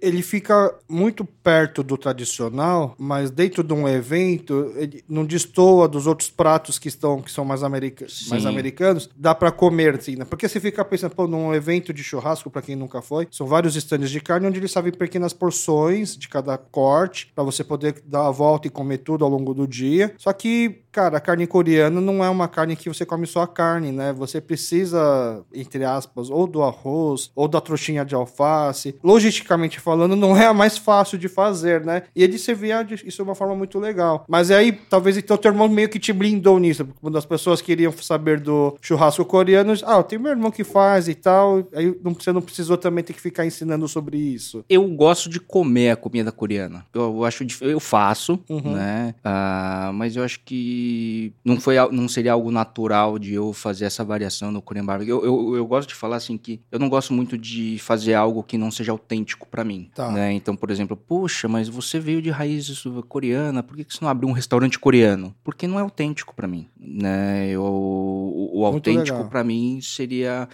ele 0.01 0.21
fica 0.21 0.73
muito 0.89 1.23
perto 1.23 1.81
do 1.81 1.97
tradicional, 1.97 2.93
mas 2.99 3.31
dentro 3.31 3.63
de 3.63 3.73
um 3.73 3.87
evento, 3.87 4.73
ele 4.75 5.03
não 5.07 5.23
destoa 5.25 5.87
dos 5.87 6.05
outros 6.07 6.29
pratos 6.29 6.77
que 6.77 6.87
estão 6.89 7.21
que 7.21 7.31
são 7.31 7.45
mais, 7.45 7.63
america 7.63 8.05
mais 8.27 8.43
Sim. 8.43 8.49
americanos, 8.49 9.09
dá 9.15 9.33
pra 9.33 9.51
comer, 9.51 9.95
assim, 9.95 10.15
né? 10.17 10.25
Porque 10.25 10.47
você 10.47 10.59
fica 10.59 10.83
pensando, 10.83 11.15
pô, 11.15 11.25
num 11.27 11.53
evento 11.53 11.93
de 11.93 12.03
churrasco, 12.03 12.49
pra 12.49 12.61
quem 12.61 12.75
nunca 12.75 13.01
foi, 13.01 13.27
são 13.31 13.47
vários 13.47 13.75
estandes 13.75 14.09
de 14.11 14.19
carne 14.19 14.47
onde 14.47 14.59
eles 14.59 14.71
servem 14.71 14.91
pequenas 14.91 15.31
porções 15.33 16.17
de 16.17 16.27
cada 16.27 16.57
corte, 16.57 17.31
pra 17.33 17.43
você 17.43 17.63
poder 17.63 18.01
dar 18.05 18.27
a 18.27 18.31
volta 18.31 18.67
e 18.67 18.69
comer 18.71 18.97
tudo 18.99 19.23
ao 19.23 19.29
longo 19.31 19.53
do 19.53 19.67
dia. 19.67 20.13
Só 20.17 20.33
que, 20.33 20.81
cara, 20.91 21.17
a 21.17 21.21
carne 21.21 21.47
coreana 21.61 22.01
não 22.01 22.23
é 22.23 22.29
uma 22.29 22.47
carne 22.47 22.75
que 22.75 22.89
você 22.89 23.05
come 23.05 23.27
só 23.27 23.43
a 23.43 23.47
carne, 23.47 23.91
né? 23.91 24.11
Você 24.13 24.41
precisa, 24.41 25.43
entre 25.53 25.83
aspas, 25.83 26.29
ou 26.29 26.47
do 26.47 26.63
arroz, 26.63 27.29
ou 27.35 27.47
da 27.47 27.61
trouxinha 27.61 28.03
de 28.03 28.15
alface. 28.15 28.95
Logisticamente 29.03 29.79
falando, 29.79 30.15
não 30.15 30.35
é 30.35 30.47
a 30.47 30.53
mais 30.53 30.77
fácil 30.77 31.17
de 31.17 31.27
fazer, 31.27 31.85
né? 31.85 32.03
E 32.15 32.23
ele 32.23 32.37
servia 32.39 32.83
de- 32.83 32.95
isso 33.05 33.17
de 33.17 33.21
uma 33.21 33.35
forma 33.35 33.55
muito 33.55 33.77
legal. 33.79 34.25
Mas 34.27 34.49
aí, 34.49 34.71
talvez 34.71 35.17
então 35.17 35.37
teu 35.37 35.51
irmão 35.51 35.67
meio 35.69 35.87
que 35.89 35.99
te 35.99 36.11
blindou 36.11 36.59
nisso. 36.59 36.83
porque 36.85 36.99
Quando 36.99 37.17
as 37.17 37.25
pessoas 37.25 37.61
queriam 37.61 37.91
saber 37.91 38.39
do 38.39 38.75
churrasco 38.81 39.23
coreano, 39.23 39.73
ah, 39.83 40.01
tem 40.01 40.17
meu 40.17 40.31
irmão 40.31 40.49
que 40.49 40.63
faz 40.63 41.07
e 41.07 41.13
tal. 41.15 41.67
Aí 41.75 41.95
você 42.03 42.31
não 42.31 42.41
precisou 42.41 42.77
também 42.77 43.03
ter 43.03 43.13
que 43.13 43.21
ficar 43.21 43.45
ensinando 43.45 43.87
sobre 43.87 44.17
isso. 44.17 44.65
Eu 44.67 44.87
gosto 44.87 45.29
de 45.29 45.39
comer 45.39 45.91
a 45.91 45.95
comida 45.95 46.31
coreana. 46.31 46.85
Eu, 46.93 47.23
acho 47.23 47.45
eu 47.61 47.79
faço, 47.79 48.39
Uhum. 48.49 48.73
né? 48.73 49.13
Ah, 49.23 49.91
mas 49.93 50.15
eu 50.15 50.23
acho 50.23 50.39
que 50.43 51.33
não 51.51 51.59
foi 51.59 51.75
não 51.91 52.07
seria 52.07 52.33
algo 52.33 52.51
natural 52.51 53.17
de 53.19 53.33
eu 53.33 53.53
fazer 53.53 53.85
essa 53.85 54.03
variação 54.03 54.51
no 54.51 54.61
Korean 54.61 54.85
barbecue. 54.85 55.11
Eu, 55.11 55.23
eu, 55.23 55.55
eu 55.55 55.65
gosto 55.65 55.89
de 55.89 55.95
falar 55.95 56.15
assim 56.17 56.37
que 56.37 56.61
eu 56.71 56.79
não 56.79 56.89
gosto 56.89 57.13
muito 57.13 57.37
de 57.37 57.77
fazer 57.79 58.13
algo 58.13 58.41
que 58.43 58.57
não 58.57 58.71
seja 58.71 58.91
autêntico 58.91 59.47
pra 59.47 59.63
mim, 59.63 59.89
Tá. 59.93 60.11
né? 60.11 60.31
Então, 60.33 60.55
por 60.55 60.69
exemplo, 60.71 60.95
poxa, 60.97 61.47
mas 61.47 61.67
você 61.69 61.99
veio 61.99 62.21
de 62.21 62.29
raízes 62.29 62.83
coreana, 63.07 63.61
por 63.63 63.75
que, 63.75 63.83
que 63.83 63.93
você 63.93 63.99
não 64.03 64.09
abriu 64.09 64.29
um 64.29 64.33
restaurante 64.33 64.79
coreano? 64.79 65.33
Porque 65.43 65.67
não 65.67 65.77
é 65.79 65.81
autêntico 65.81 66.35
pra 66.35 66.47
mim, 66.47 66.67
né? 66.79 67.47
Eu, 67.49 67.63
o, 67.63 68.59
o 68.61 68.65
autêntico 68.65 69.25
pra 69.29 69.43
mim 69.43 69.79
seria 69.81 70.47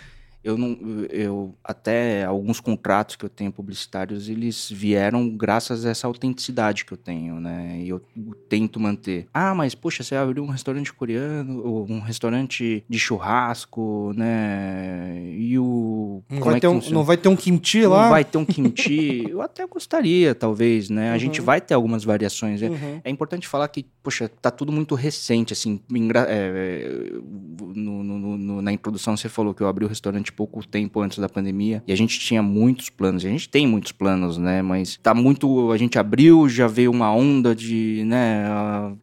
eu 0.48 0.58
não 0.58 0.78
eu 1.10 1.54
até 1.64 2.24
alguns 2.24 2.60
contratos 2.60 3.16
que 3.16 3.26
eu 3.26 3.30
tenho 3.30 3.52
publicitários 3.52 4.30
eles 4.30 4.70
vieram 4.72 5.30
graças 5.30 5.86
a 5.86 5.90
essa 5.90 6.08
autenticidade 6.08 6.86
que 6.86 6.94
eu 6.94 6.98
tenho 6.98 7.40
né 7.40 7.80
e 7.82 7.90
eu 7.90 8.00
tento 8.50 8.80
manter 8.80 9.28
ah 9.34 9.54
mas 9.54 9.76
poxa 9.76 10.04
você 10.04 10.16
abriu 10.16 10.44
um 10.44 10.48
restaurante 10.50 10.94
coreano 10.94 11.62
ou 11.66 11.86
um 11.90 12.00
restaurante 12.00 12.84
de 12.90 13.00
churrasco 13.00 14.14
né 14.16 15.32
e 15.38 15.58
o 15.60 16.22
Não 16.30 16.40
vai, 16.42 16.58
é 16.58 16.60
ter 16.60 16.68
um, 16.68 16.80
não 16.92 17.04
vai 17.04 17.18
ter 17.18 17.30
um 17.30 17.36
kimchi 17.36 17.82
Não 17.84 17.90
lá? 17.92 18.10
vai 18.10 18.24
ter 18.26 18.38
um 18.38 18.46
kimchi 18.46 19.26
eu 19.30 19.42
até 19.42 19.66
gostaria 19.68 20.34
talvez 20.34 20.90
né 20.90 21.12
a 21.12 21.18
gente 21.18 21.42
vai 21.42 21.60
ter 21.62 21.74
algumas 21.74 22.04
variações 22.04 22.62
né? 22.62 22.70
Uhum. 22.70 23.02
É 23.04 23.10
importante 23.10 23.48
falar 23.48 23.68
que, 23.68 23.86
poxa, 24.04 24.30
tá 24.42 24.50
tudo 24.52 24.72
muito 24.72 24.96
recente, 24.96 25.54
assim. 25.54 25.80
é, 25.94 26.24
é, 26.30 27.12
no- 27.76 28.04
no- 28.04 28.38
no- 28.38 28.62
na 28.62 28.72
introdução 28.72 29.16
você 29.16 29.30
falou 29.30 29.54
que 29.54 29.62
eu 29.62 29.68
abri 29.68 29.86
o 29.86 29.88
restaurante 29.88 30.32
pouco 30.38 30.65
tempo 30.65 31.02
antes 31.02 31.17
da 31.17 31.28
pandemia 31.28 31.84
e 31.88 31.91
a 31.91 31.97
gente 31.97 32.19
tinha 32.19 32.43
muitos 32.43 32.91
planos. 32.91 33.26
A 33.26 33.28
gente 33.28 33.50
tem 33.50 33.65
muitos 33.65 33.91
planos, 33.91 34.38
né? 34.38 34.62
Mas 34.62 35.00
tá 35.02 35.15
muito. 35.15 35.71
A 35.71 35.78
gente 35.78 35.97
abriu, 35.97 36.47
já 36.47 36.67
veio 36.67 36.91
uma 36.91 37.12
onda 37.12 37.56
de, 37.56 38.04
né? 38.06 38.45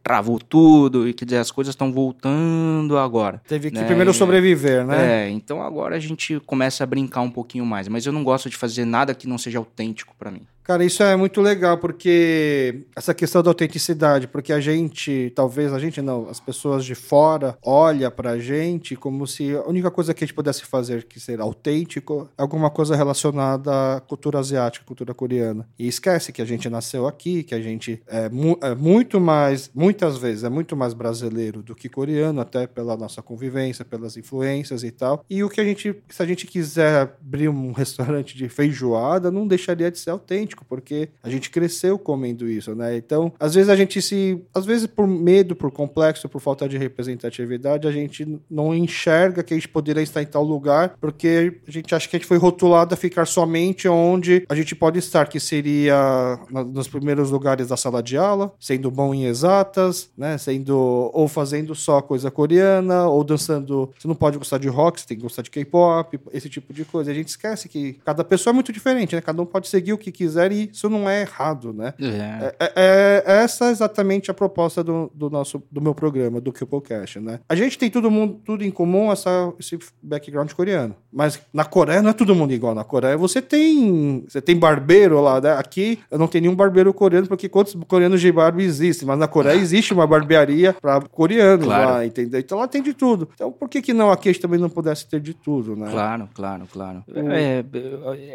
Travou 0.01 0.39
tudo 0.39 1.09
e 1.09 1.13
quer 1.13 1.25
dizer, 1.25 1.37
as 1.39 1.51
coisas 1.51 1.73
estão 1.73 1.91
voltando 1.91 2.97
agora. 2.97 3.41
Teve 3.45 3.69
que 3.69 3.77
né? 3.77 3.83
primeiro 3.83 4.13
sobreviver, 4.13 4.85
né? 4.85 5.25
É, 5.25 5.29
então 5.29 5.61
agora 5.61 5.97
a 5.97 5.99
gente 5.99 6.39
começa 6.45 6.85
a 6.85 6.87
brincar 6.87 7.19
um 7.19 7.29
pouquinho 7.29 7.65
mais. 7.65 7.89
Mas 7.89 8.05
eu 8.05 8.13
não 8.13 8.23
gosto 8.23 8.49
de 8.49 8.55
fazer 8.55 8.85
nada 8.85 9.13
que 9.13 9.27
não 9.27 9.37
seja 9.37 9.57
autêntico 9.57 10.15
para 10.17 10.31
mim. 10.31 10.47
Cara, 10.65 10.83
isso 10.83 11.03
é 11.03 11.15
muito 11.15 11.41
legal, 11.41 11.77
porque 11.77 12.87
essa 12.95 13.13
questão 13.13 13.43
da 13.43 13.51
autenticidade, 13.51 14.27
porque 14.27 14.51
a 14.51 14.59
gente, 14.59 15.31
talvez 15.35 15.71
a 15.71 15.77
gente 15.77 16.01
não, 16.01 16.27
as 16.27 16.39
pessoas 16.39 16.83
de 16.83 16.95
fora 16.95 17.55
olha 17.63 18.09
pra 18.09 18.39
gente 18.39 18.95
como 18.95 19.27
se 19.27 19.55
a 19.55 19.61
única 19.69 19.91
coisa 19.91 20.11
que 20.11 20.23
a 20.23 20.25
gente 20.25 20.33
pudesse 20.33 20.65
fazer 20.65 21.03
que 21.03 21.19
ser 21.19 21.39
autêntico 21.39 22.27
é 22.35 22.41
alguma 22.41 22.71
coisa 22.71 22.95
relacionada 22.95 23.97
à 23.97 23.99
cultura 23.99 24.39
asiática, 24.39 24.83
cultura 24.83 25.13
coreana. 25.13 25.69
E 25.77 25.87
esquece 25.87 26.31
que 26.31 26.41
a 26.41 26.45
gente 26.45 26.67
nasceu 26.67 27.05
aqui, 27.05 27.43
que 27.43 27.53
a 27.53 27.61
gente 27.61 28.01
é, 28.07 28.27
mu 28.27 28.57
é 28.63 28.73
muito 28.73 29.21
mais, 29.21 29.69
muitas 29.71 30.17
vezes, 30.17 30.43
é 30.43 30.49
muito 30.49 30.75
mais 30.75 30.95
brasileiro 30.95 31.61
do 31.61 31.75
que 31.75 31.87
coreano, 31.87 32.41
até 32.41 32.65
pela 32.65 32.97
nossa 32.97 33.21
convivência, 33.21 33.85
pelas 33.85 34.17
influências 34.17 34.83
e 34.83 34.89
tal. 34.89 35.23
E 35.29 35.43
o 35.43 35.49
que 35.49 35.61
a 35.61 35.63
gente, 35.63 35.95
se 36.09 36.23
a 36.23 36.25
gente 36.25 36.47
quiser 36.47 37.01
abrir 37.21 37.49
um 37.49 37.71
restaurante 37.71 38.35
de 38.35 38.49
feijoada, 38.49 39.29
não 39.29 39.47
deixaria 39.47 39.91
de 39.91 39.99
ser 39.99 40.09
autêntico 40.09 40.54
porque 40.63 41.09
a 41.21 41.29
gente 41.29 41.49
cresceu 41.49 41.97
comendo 41.97 42.47
isso, 42.47 42.75
né? 42.75 42.95
Então, 42.95 43.33
às 43.39 43.55
vezes 43.55 43.69
a 43.69 43.75
gente 43.75 44.01
se. 44.01 44.41
Às 44.53 44.65
vezes, 44.65 44.87
por 44.87 45.07
medo, 45.07 45.55
por 45.55 45.71
complexo, 45.71 46.29
por 46.29 46.39
falta 46.39 46.69
de 46.69 46.77
representatividade, 46.77 47.87
a 47.87 47.91
gente 47.91 48.39
não 48.49 48.73
enxerga 48.73 49.43
que 49.43 49.53
a 49.53 49.57
gente 49.57 49.67
poderia 49.67 50.03
estar 50.03 50.21
em 50.21 50.25
tal 50.25 50.43
lugar, 50.43 50.95
porque 50.99 51.59
a 51.67 51.71
gente 51.71 51.93
acha 51.93 52.07
que 52.07 52.15
a 52.15 52.19
gente 52.19 52.27
foi 52.27 52.37
rotulado 52.37 52.93
a 52.93 52.97
ficar 52.97 53.25
somente 53.25 53.87
onde 53.87 54.45
a 54.47 54.55
gente 54.55 54.75
pode 54.75 54.99
estar, 54.99 55.27
que 55.27 55.39
seria 55.39 56.39
nos 56.49 56.87
primeiros 56.87 57.31
lugares 57.31 57.67
da 57.67 57.77
sala 57.77 58.01
de 58.01 58.17
aula, 58.17 58.53
sendo 58.59 58.91
bom 58.91 59.13
em 59.13 59.25
exatas, 59.25 60.09
né? 60.17 60.37
Sendo. 60.37 60.75
ou 61.13 61.27
fazendo 61.27 61.73
só 61.75 62.01
coisa 62.01 62.29
coreana, 62.29 63.07
ou 63.07 63.23
dançando. 63.23 63.91
Você 63.97 64.07
não 64.07 64.15
pode 64.15 64.37
gostar 64.37 64.57
de 64.57 64.67
rock, 64.67 64.99
você 64.99 65.07
tem 65.07 65.17
que 65.17 65.23
gostar 65.23 65.41
de 65.41 65.49
K-pop, 65.49 66.19
esse 66.31 66.49
tipo 66.49 66.73
de 66.73 66.85
coisa. 66.85 67.11
A 67.11 67.13
gente 67.13 67.29
esquece 67.29 67.67
que 67.67 67.93
cada 68.05 68.23
pessoa 68.23 68.51
é 68.51 68.55
muito 68.55 68.71
diferente, 68.71 69.15
né? 69.15 69.21
Cada 69.21 69.41
um 69.41 69.45
pode 69.45 69.67
seguir 69.67 69.93
o 69.93 69.97
que 69.97 70.11
quiser 70.11 70.44
e 70.51 70.69
isso 70.71 70.89
não 70.89 71.09
é 71.09 71.21
errado, 71.21 71.73
né? 71.73 71.93
É. 71.99 72.53
É, 72.59 72.73
é, 72.75 73.23
é 73.25 73.43
essa 73.43 73.65
é 73.65 73.71
exatamente 73.71 74.29
a 74.31 74.33
proposta 74.33 74.83
do, 74.83 75.11
do, 75.13 75.29
nosso, 75.29 75.61
do 75.71 75.81
meu 75.81 75.93
programa, 75.93 76.41
do 76.41 76.51
Cupocast, 76.51 77.19
né? 77.19 77.39
A 77.47 77.55
gente 77.55 77.77
tem 77.77 77.89
todo 77.89 78.09
mundo, 78.11 78.39
tudo 78.43 78.63
em 78.63 78.71
comum, 78.71 79.11
essa, 79.11 79.53
esse 79.59 79.77
background 80.01 80.51
coreano. 80.53 80.95
Mas 81.11 81.39
na 81.53 81.63
Coreia 81.63 82.01
não 82.01 82.09
é 82.09 82.13
todo 82.13 82.35
mundo 82.35 82.53
igual. 82.53 82.75
Na 82.75 82.83
Coreia 82.83 83.17
você 83.17 83.41
tem, 83.41 84.25
você 84.27 84.41
tem 84.41 84.57
barbeiro 84.57 85.21
lá, 85.21 85.39
né? 85.39 85.53
Aqui 85.53 85.99
eu 86.11 86.19
não 86.19 86.27
tenho 86.27 86.43
nenhum 86.43 86.55
barbeiro 86.55 86.93
coreano, 86.93 87.27
porque 87.27 87.47
quantos 87.47 87.75
coreanos 87.87 88.19
de 88.19 88.31
barba 88.31 88.61
existem? 88.61 89.07
Mas 89.07 89.17
na 89.17 89.27
Coreia 89.27 89.55
existe 89.55 89.93
uma 89.93 90.05
barbearia 90.05 90.73
para 90.73 91.01
coreanos 91.01 91.65
claro. 91.65 91.89
lá, 91.89 92.05
entendeu? 92.05 92.39
Então 92.39 92.57
lá 92.57 92.67
tem 92.67 92.81
de 92.81 92.93
tudo. 92.93 93.29
Então 93.33 93.51
por 93.51 93.69
que 93.69 93.81
que 93.81 93.93
não 93.93 94.11
aqui 94.11 94.29
a 94.29 94.31
gente 94.31 94.41
também 94.41 94.59
não 94.59 94.69
pudesse 94.69 95.07
ter 95.07 95.19
de 95.19 95.33
tudo, 95.33 95.75
né? 95.75 95.89
Claro, 95.89 96.29
claro, 96.33 96.67
claro. 96.71 97.03
É, 97.15 97.63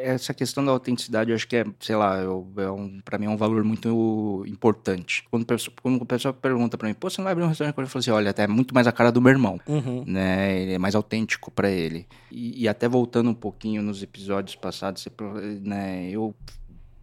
essa 0.02 0.32
questão 0.32 0.64
da 0.64 0.72
autenticidade, 0.72 1.30
eu 1.30 1.36
acho 1.36 1.46
que 1.46 1.56
é, 1.56 1.66
sei 1.78 1.96
lá, 1.96 1.99
eu, 2.20 2.46
é 2.56 2.70
um, 2.70 3.00
pra 3.04 3.18
mim 3.18 3.26
é 3.26 3.30
um 3.30 3.36
valor 3.36 3.64
muito 3.64 4.44
importante. 4.46 5.24
Quando, 5.30 5.46
quando 5.82 6.02
o 6.02 6.06
pessoal 6.06 6.34
pergunta 6.34 6.76
pra 6.76 6.88
mim, 6.88 6.94
pô, 6.94 7.08
você 7.08 7.20
não 7.20 7.24
vai 7.24 7.32
abrir 7.32 7.44
um 7.44 7.48
restaurante? 7.48 7.76
Eu 7.76 7.86
falo 7.86 8.00
assim, 8.00 8.10
olha, 8.10 8.30
até 8.30 8.44
é 8.44 8.46
muito 8.46 8.74
mais 8.74 8.86
a 8.86 8.92
cara 8.92 9.12
do 9.12 9.20
meu 9.20 9.30
irmão, 9.30 9.60
uhum. 9.66 10.04
né? 10.06 10.60
Ele 10.60 10.72
é 10.74 10.78
mais 10.78 10.94
autêntico 10.94 11.50
para 11.50 11.70
ele. 11.70 12.06
E, 12.30 12.62
e, 12.62 12.68
até 12.68 12.88
voltando 12.88 13.30
um 13.30 13.34
pouquinho 13.34 13.82
nos 13.82 14.02
episódios 14.02 14.56
passados, 14.56 15.06
né, 15.62 16.08
eu 16.10 16.34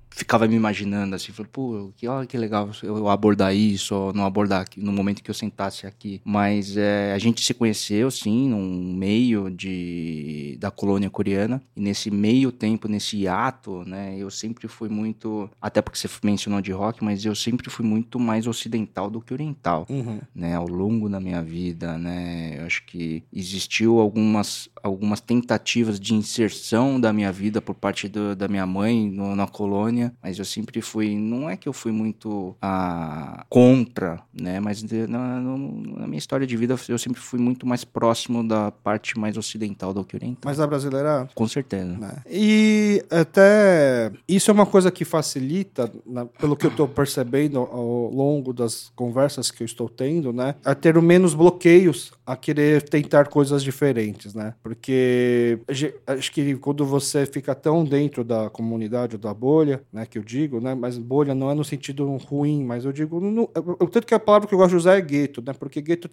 ficava 0.10 0.48
me 0.48 0.56
imaginando 0.56 1.16
assim, 1.16 1.32
falei, 1.32 1.50
pô, 1.52 1.92
que, 1.96 2.08
olha 2.08 2.26
que 2.26 2.38
legal 2.38 2.70
eu 2.82 3.08
abordar 3.08 3.56
isso, 3.56 3.96
ou 3.96 4.14
não 4.14 4.26
abordar 4.26 4.62
aqui, 4.62 4.82
no 4.82 4.92
momento 4.92 5.22
que 5.22 5.30
eu 5.30 5.36
sentasse 5.36 5.86
aqui. 5.86 6.22
Mas 6.26 6.76
é, 6.76 7.14
a 7.14 7.18
gente 7.20 7.44
se 7.44 7.54
conheceu, 7.54 8.10
sim, 8.10 8.50
num 8.50 8.94
meio 8.94 9.50
de, 9.50 10.58
da 10.60 10.72
colônia 10.72 11.10
coreana, 11.10 11.62
e 11.76 11.82
nesse 11.82 12.10
meio 12.10 12.52
tempo, 12.52 12.88
nesse 12.88 13.28
ato, 13.28 13.84
né, 13.86 14.16
eu 14.18 14.30
sempre 14.30 14.68
fui 14.68 14.90
muito, 14.90 15.50
até 15.62 15.82
porque 15.82 15.98
você 15.98 16.10
mencionou 16.24 16.62
de 16.62 16.72
rock, 16.72 17.04
mas 17.04 17.24
eu 17.24 17.36
sempre 17.36 17.70
fui 17.70 17.86
muito 17.86 18.20
mais 18.20 18.48
ocidental 18.48 19.10
do 19.10 19.22
que 19.22 19.34
oriental, 19.34 19.86
uhum. 19.90 20.20
né, 20.34 20.56
ao 20.56 20.68
longo 20.68 21.10
da 21.10 21.20
minha 21.20 21.42
vida, 21.42 21.98
né, 21.98 22.56
eu 22.60 22.66
acho 22.66 22.86
que 22.86 23.24
existiu 23.32 24.00
algumas, 24.00 24.70
algumas 24.82 25.22
tentativas 25.22 26.00
de 26.00 26.14
inserção 26.14 27.00
da 27.00 27.14
minha 27.14 27.32
vida 27.32 27.62
por 27.62 27.76
parte 27.76 28.08
do, 28.08 28.36
da 28.36 28.48
minha 28.48 28.66
mãe 28.66 29.10
no, 29.10 29.36
na 29.36 29.48
colônia, 29.48 29.97
mas 30.22 30.38
eu 30.40 30.46
sempre 30.46 30.82
fui, 30.82 31.16
não 31.16 31.50
é 31.50 31.58
que 31.58 31.68
eu 31.68 31.74
fui 31.74 31.92
muito 31.92 32.56
ah, 32.62 33.46
contra, 33.50 34.22
né, 34.34 34.60
mas 34.60 34.84
na, 34.84 35.40
na, 35.40 36.08
minha 36.08 36.18
história 36.18 36.46
de 36.46 36.56
vida 36.56 36.76
eu 36.88 36.98
sempre 36.98 37.22
fui 37.22 37.40
muito 37.40 37.66
mais 37.66 37.84
próximo 37.84 38.48
da 38.48 38.72
parte 38.72 39.18
mais 39.18 39.38
ocidental 39.38 39.94
do 39.94 40.04
que 40.04 40.16
oriental. 40.16 40.42
Mas 40.46 40.60
a 40.60 40.68
brasileira? 40.68 41.30
Com 41.34 41.48
certeza. 41.48 41.98
Né? 41.98 42.12
E 42.30 43.04
até 43.10 44.12
isso 44.28 44.52
é 44.52 44.54
uma 44.54 44.66
coisa 44.66 44.92
que 44.92 45.06
facilita, 45.06 45.92
na, 46.06 46.26
pelo 46.26 46.56
que 46.56 46.66
eu 46.66 46.72
estou 46.72 46.88
percebendo 46.88 47.60
ao 47.60 48.12
longo 48.12 48.54
das 48.54 48.92
conversas 48.96 49.52
que 49.52 49.64
eu 49.64 49.66
estou 49.66 49.90
tendo, 49.90 50.34
né, 50.34 50.56
a 50.64 50.76
ter 50.76 50.98
menos 51.02 51.34
bloqueios 51.34 52.12
a 52.28 52.36
querer 52.36 52.84
tentar 52.84 53.30
coisas 53.30 53.64
diferentes, 53.64 54.34
né? 54.34 54.54
Porque 54.62 55.60
acho 56.06 56.30
que 56.34 56.56
quando 56.58 56.86
você 56.86 57.26
fica 57.26 57.56
tão 57.56 57.86
dentro 57.86 58.22
da 58.22 58.50
comunidade 58.50 59.16
ou 59.16 59.22
da 59.22 59.34
bolha, 59.34 59.82
né, 59.94 60.06
que 60.06 60.18
eu 60.18 60.24
digo, 60.24 60.60
né, 60.60 60.76
mas 60.76 60.98
bolha 60.98 61.34
não 61.34 61.50
é 61.50 61.54
no 61.54 61.64
sentido 61.64 62.06
ruim, 62.18 62.66
mas 62.66 62.84
eu 62.84 62.92
digo, 62.92 63.22
no, 63.22 63.50
eu, 63.56 63.88
tanto 63.88 64.06
que 64.06 64.14
a 64.14 64.20
palavra 64.20 64.46
que 64.46 64.54
eu 64.54 64.58
gosto 64.58 64.72
de 64.72 64.76
usar 64.76 64.98
é 64.98 65.02
gueto, 65.02 65.42
né, 65.42 65.54
porque 65.54 65.82
gueto 65.82 66.10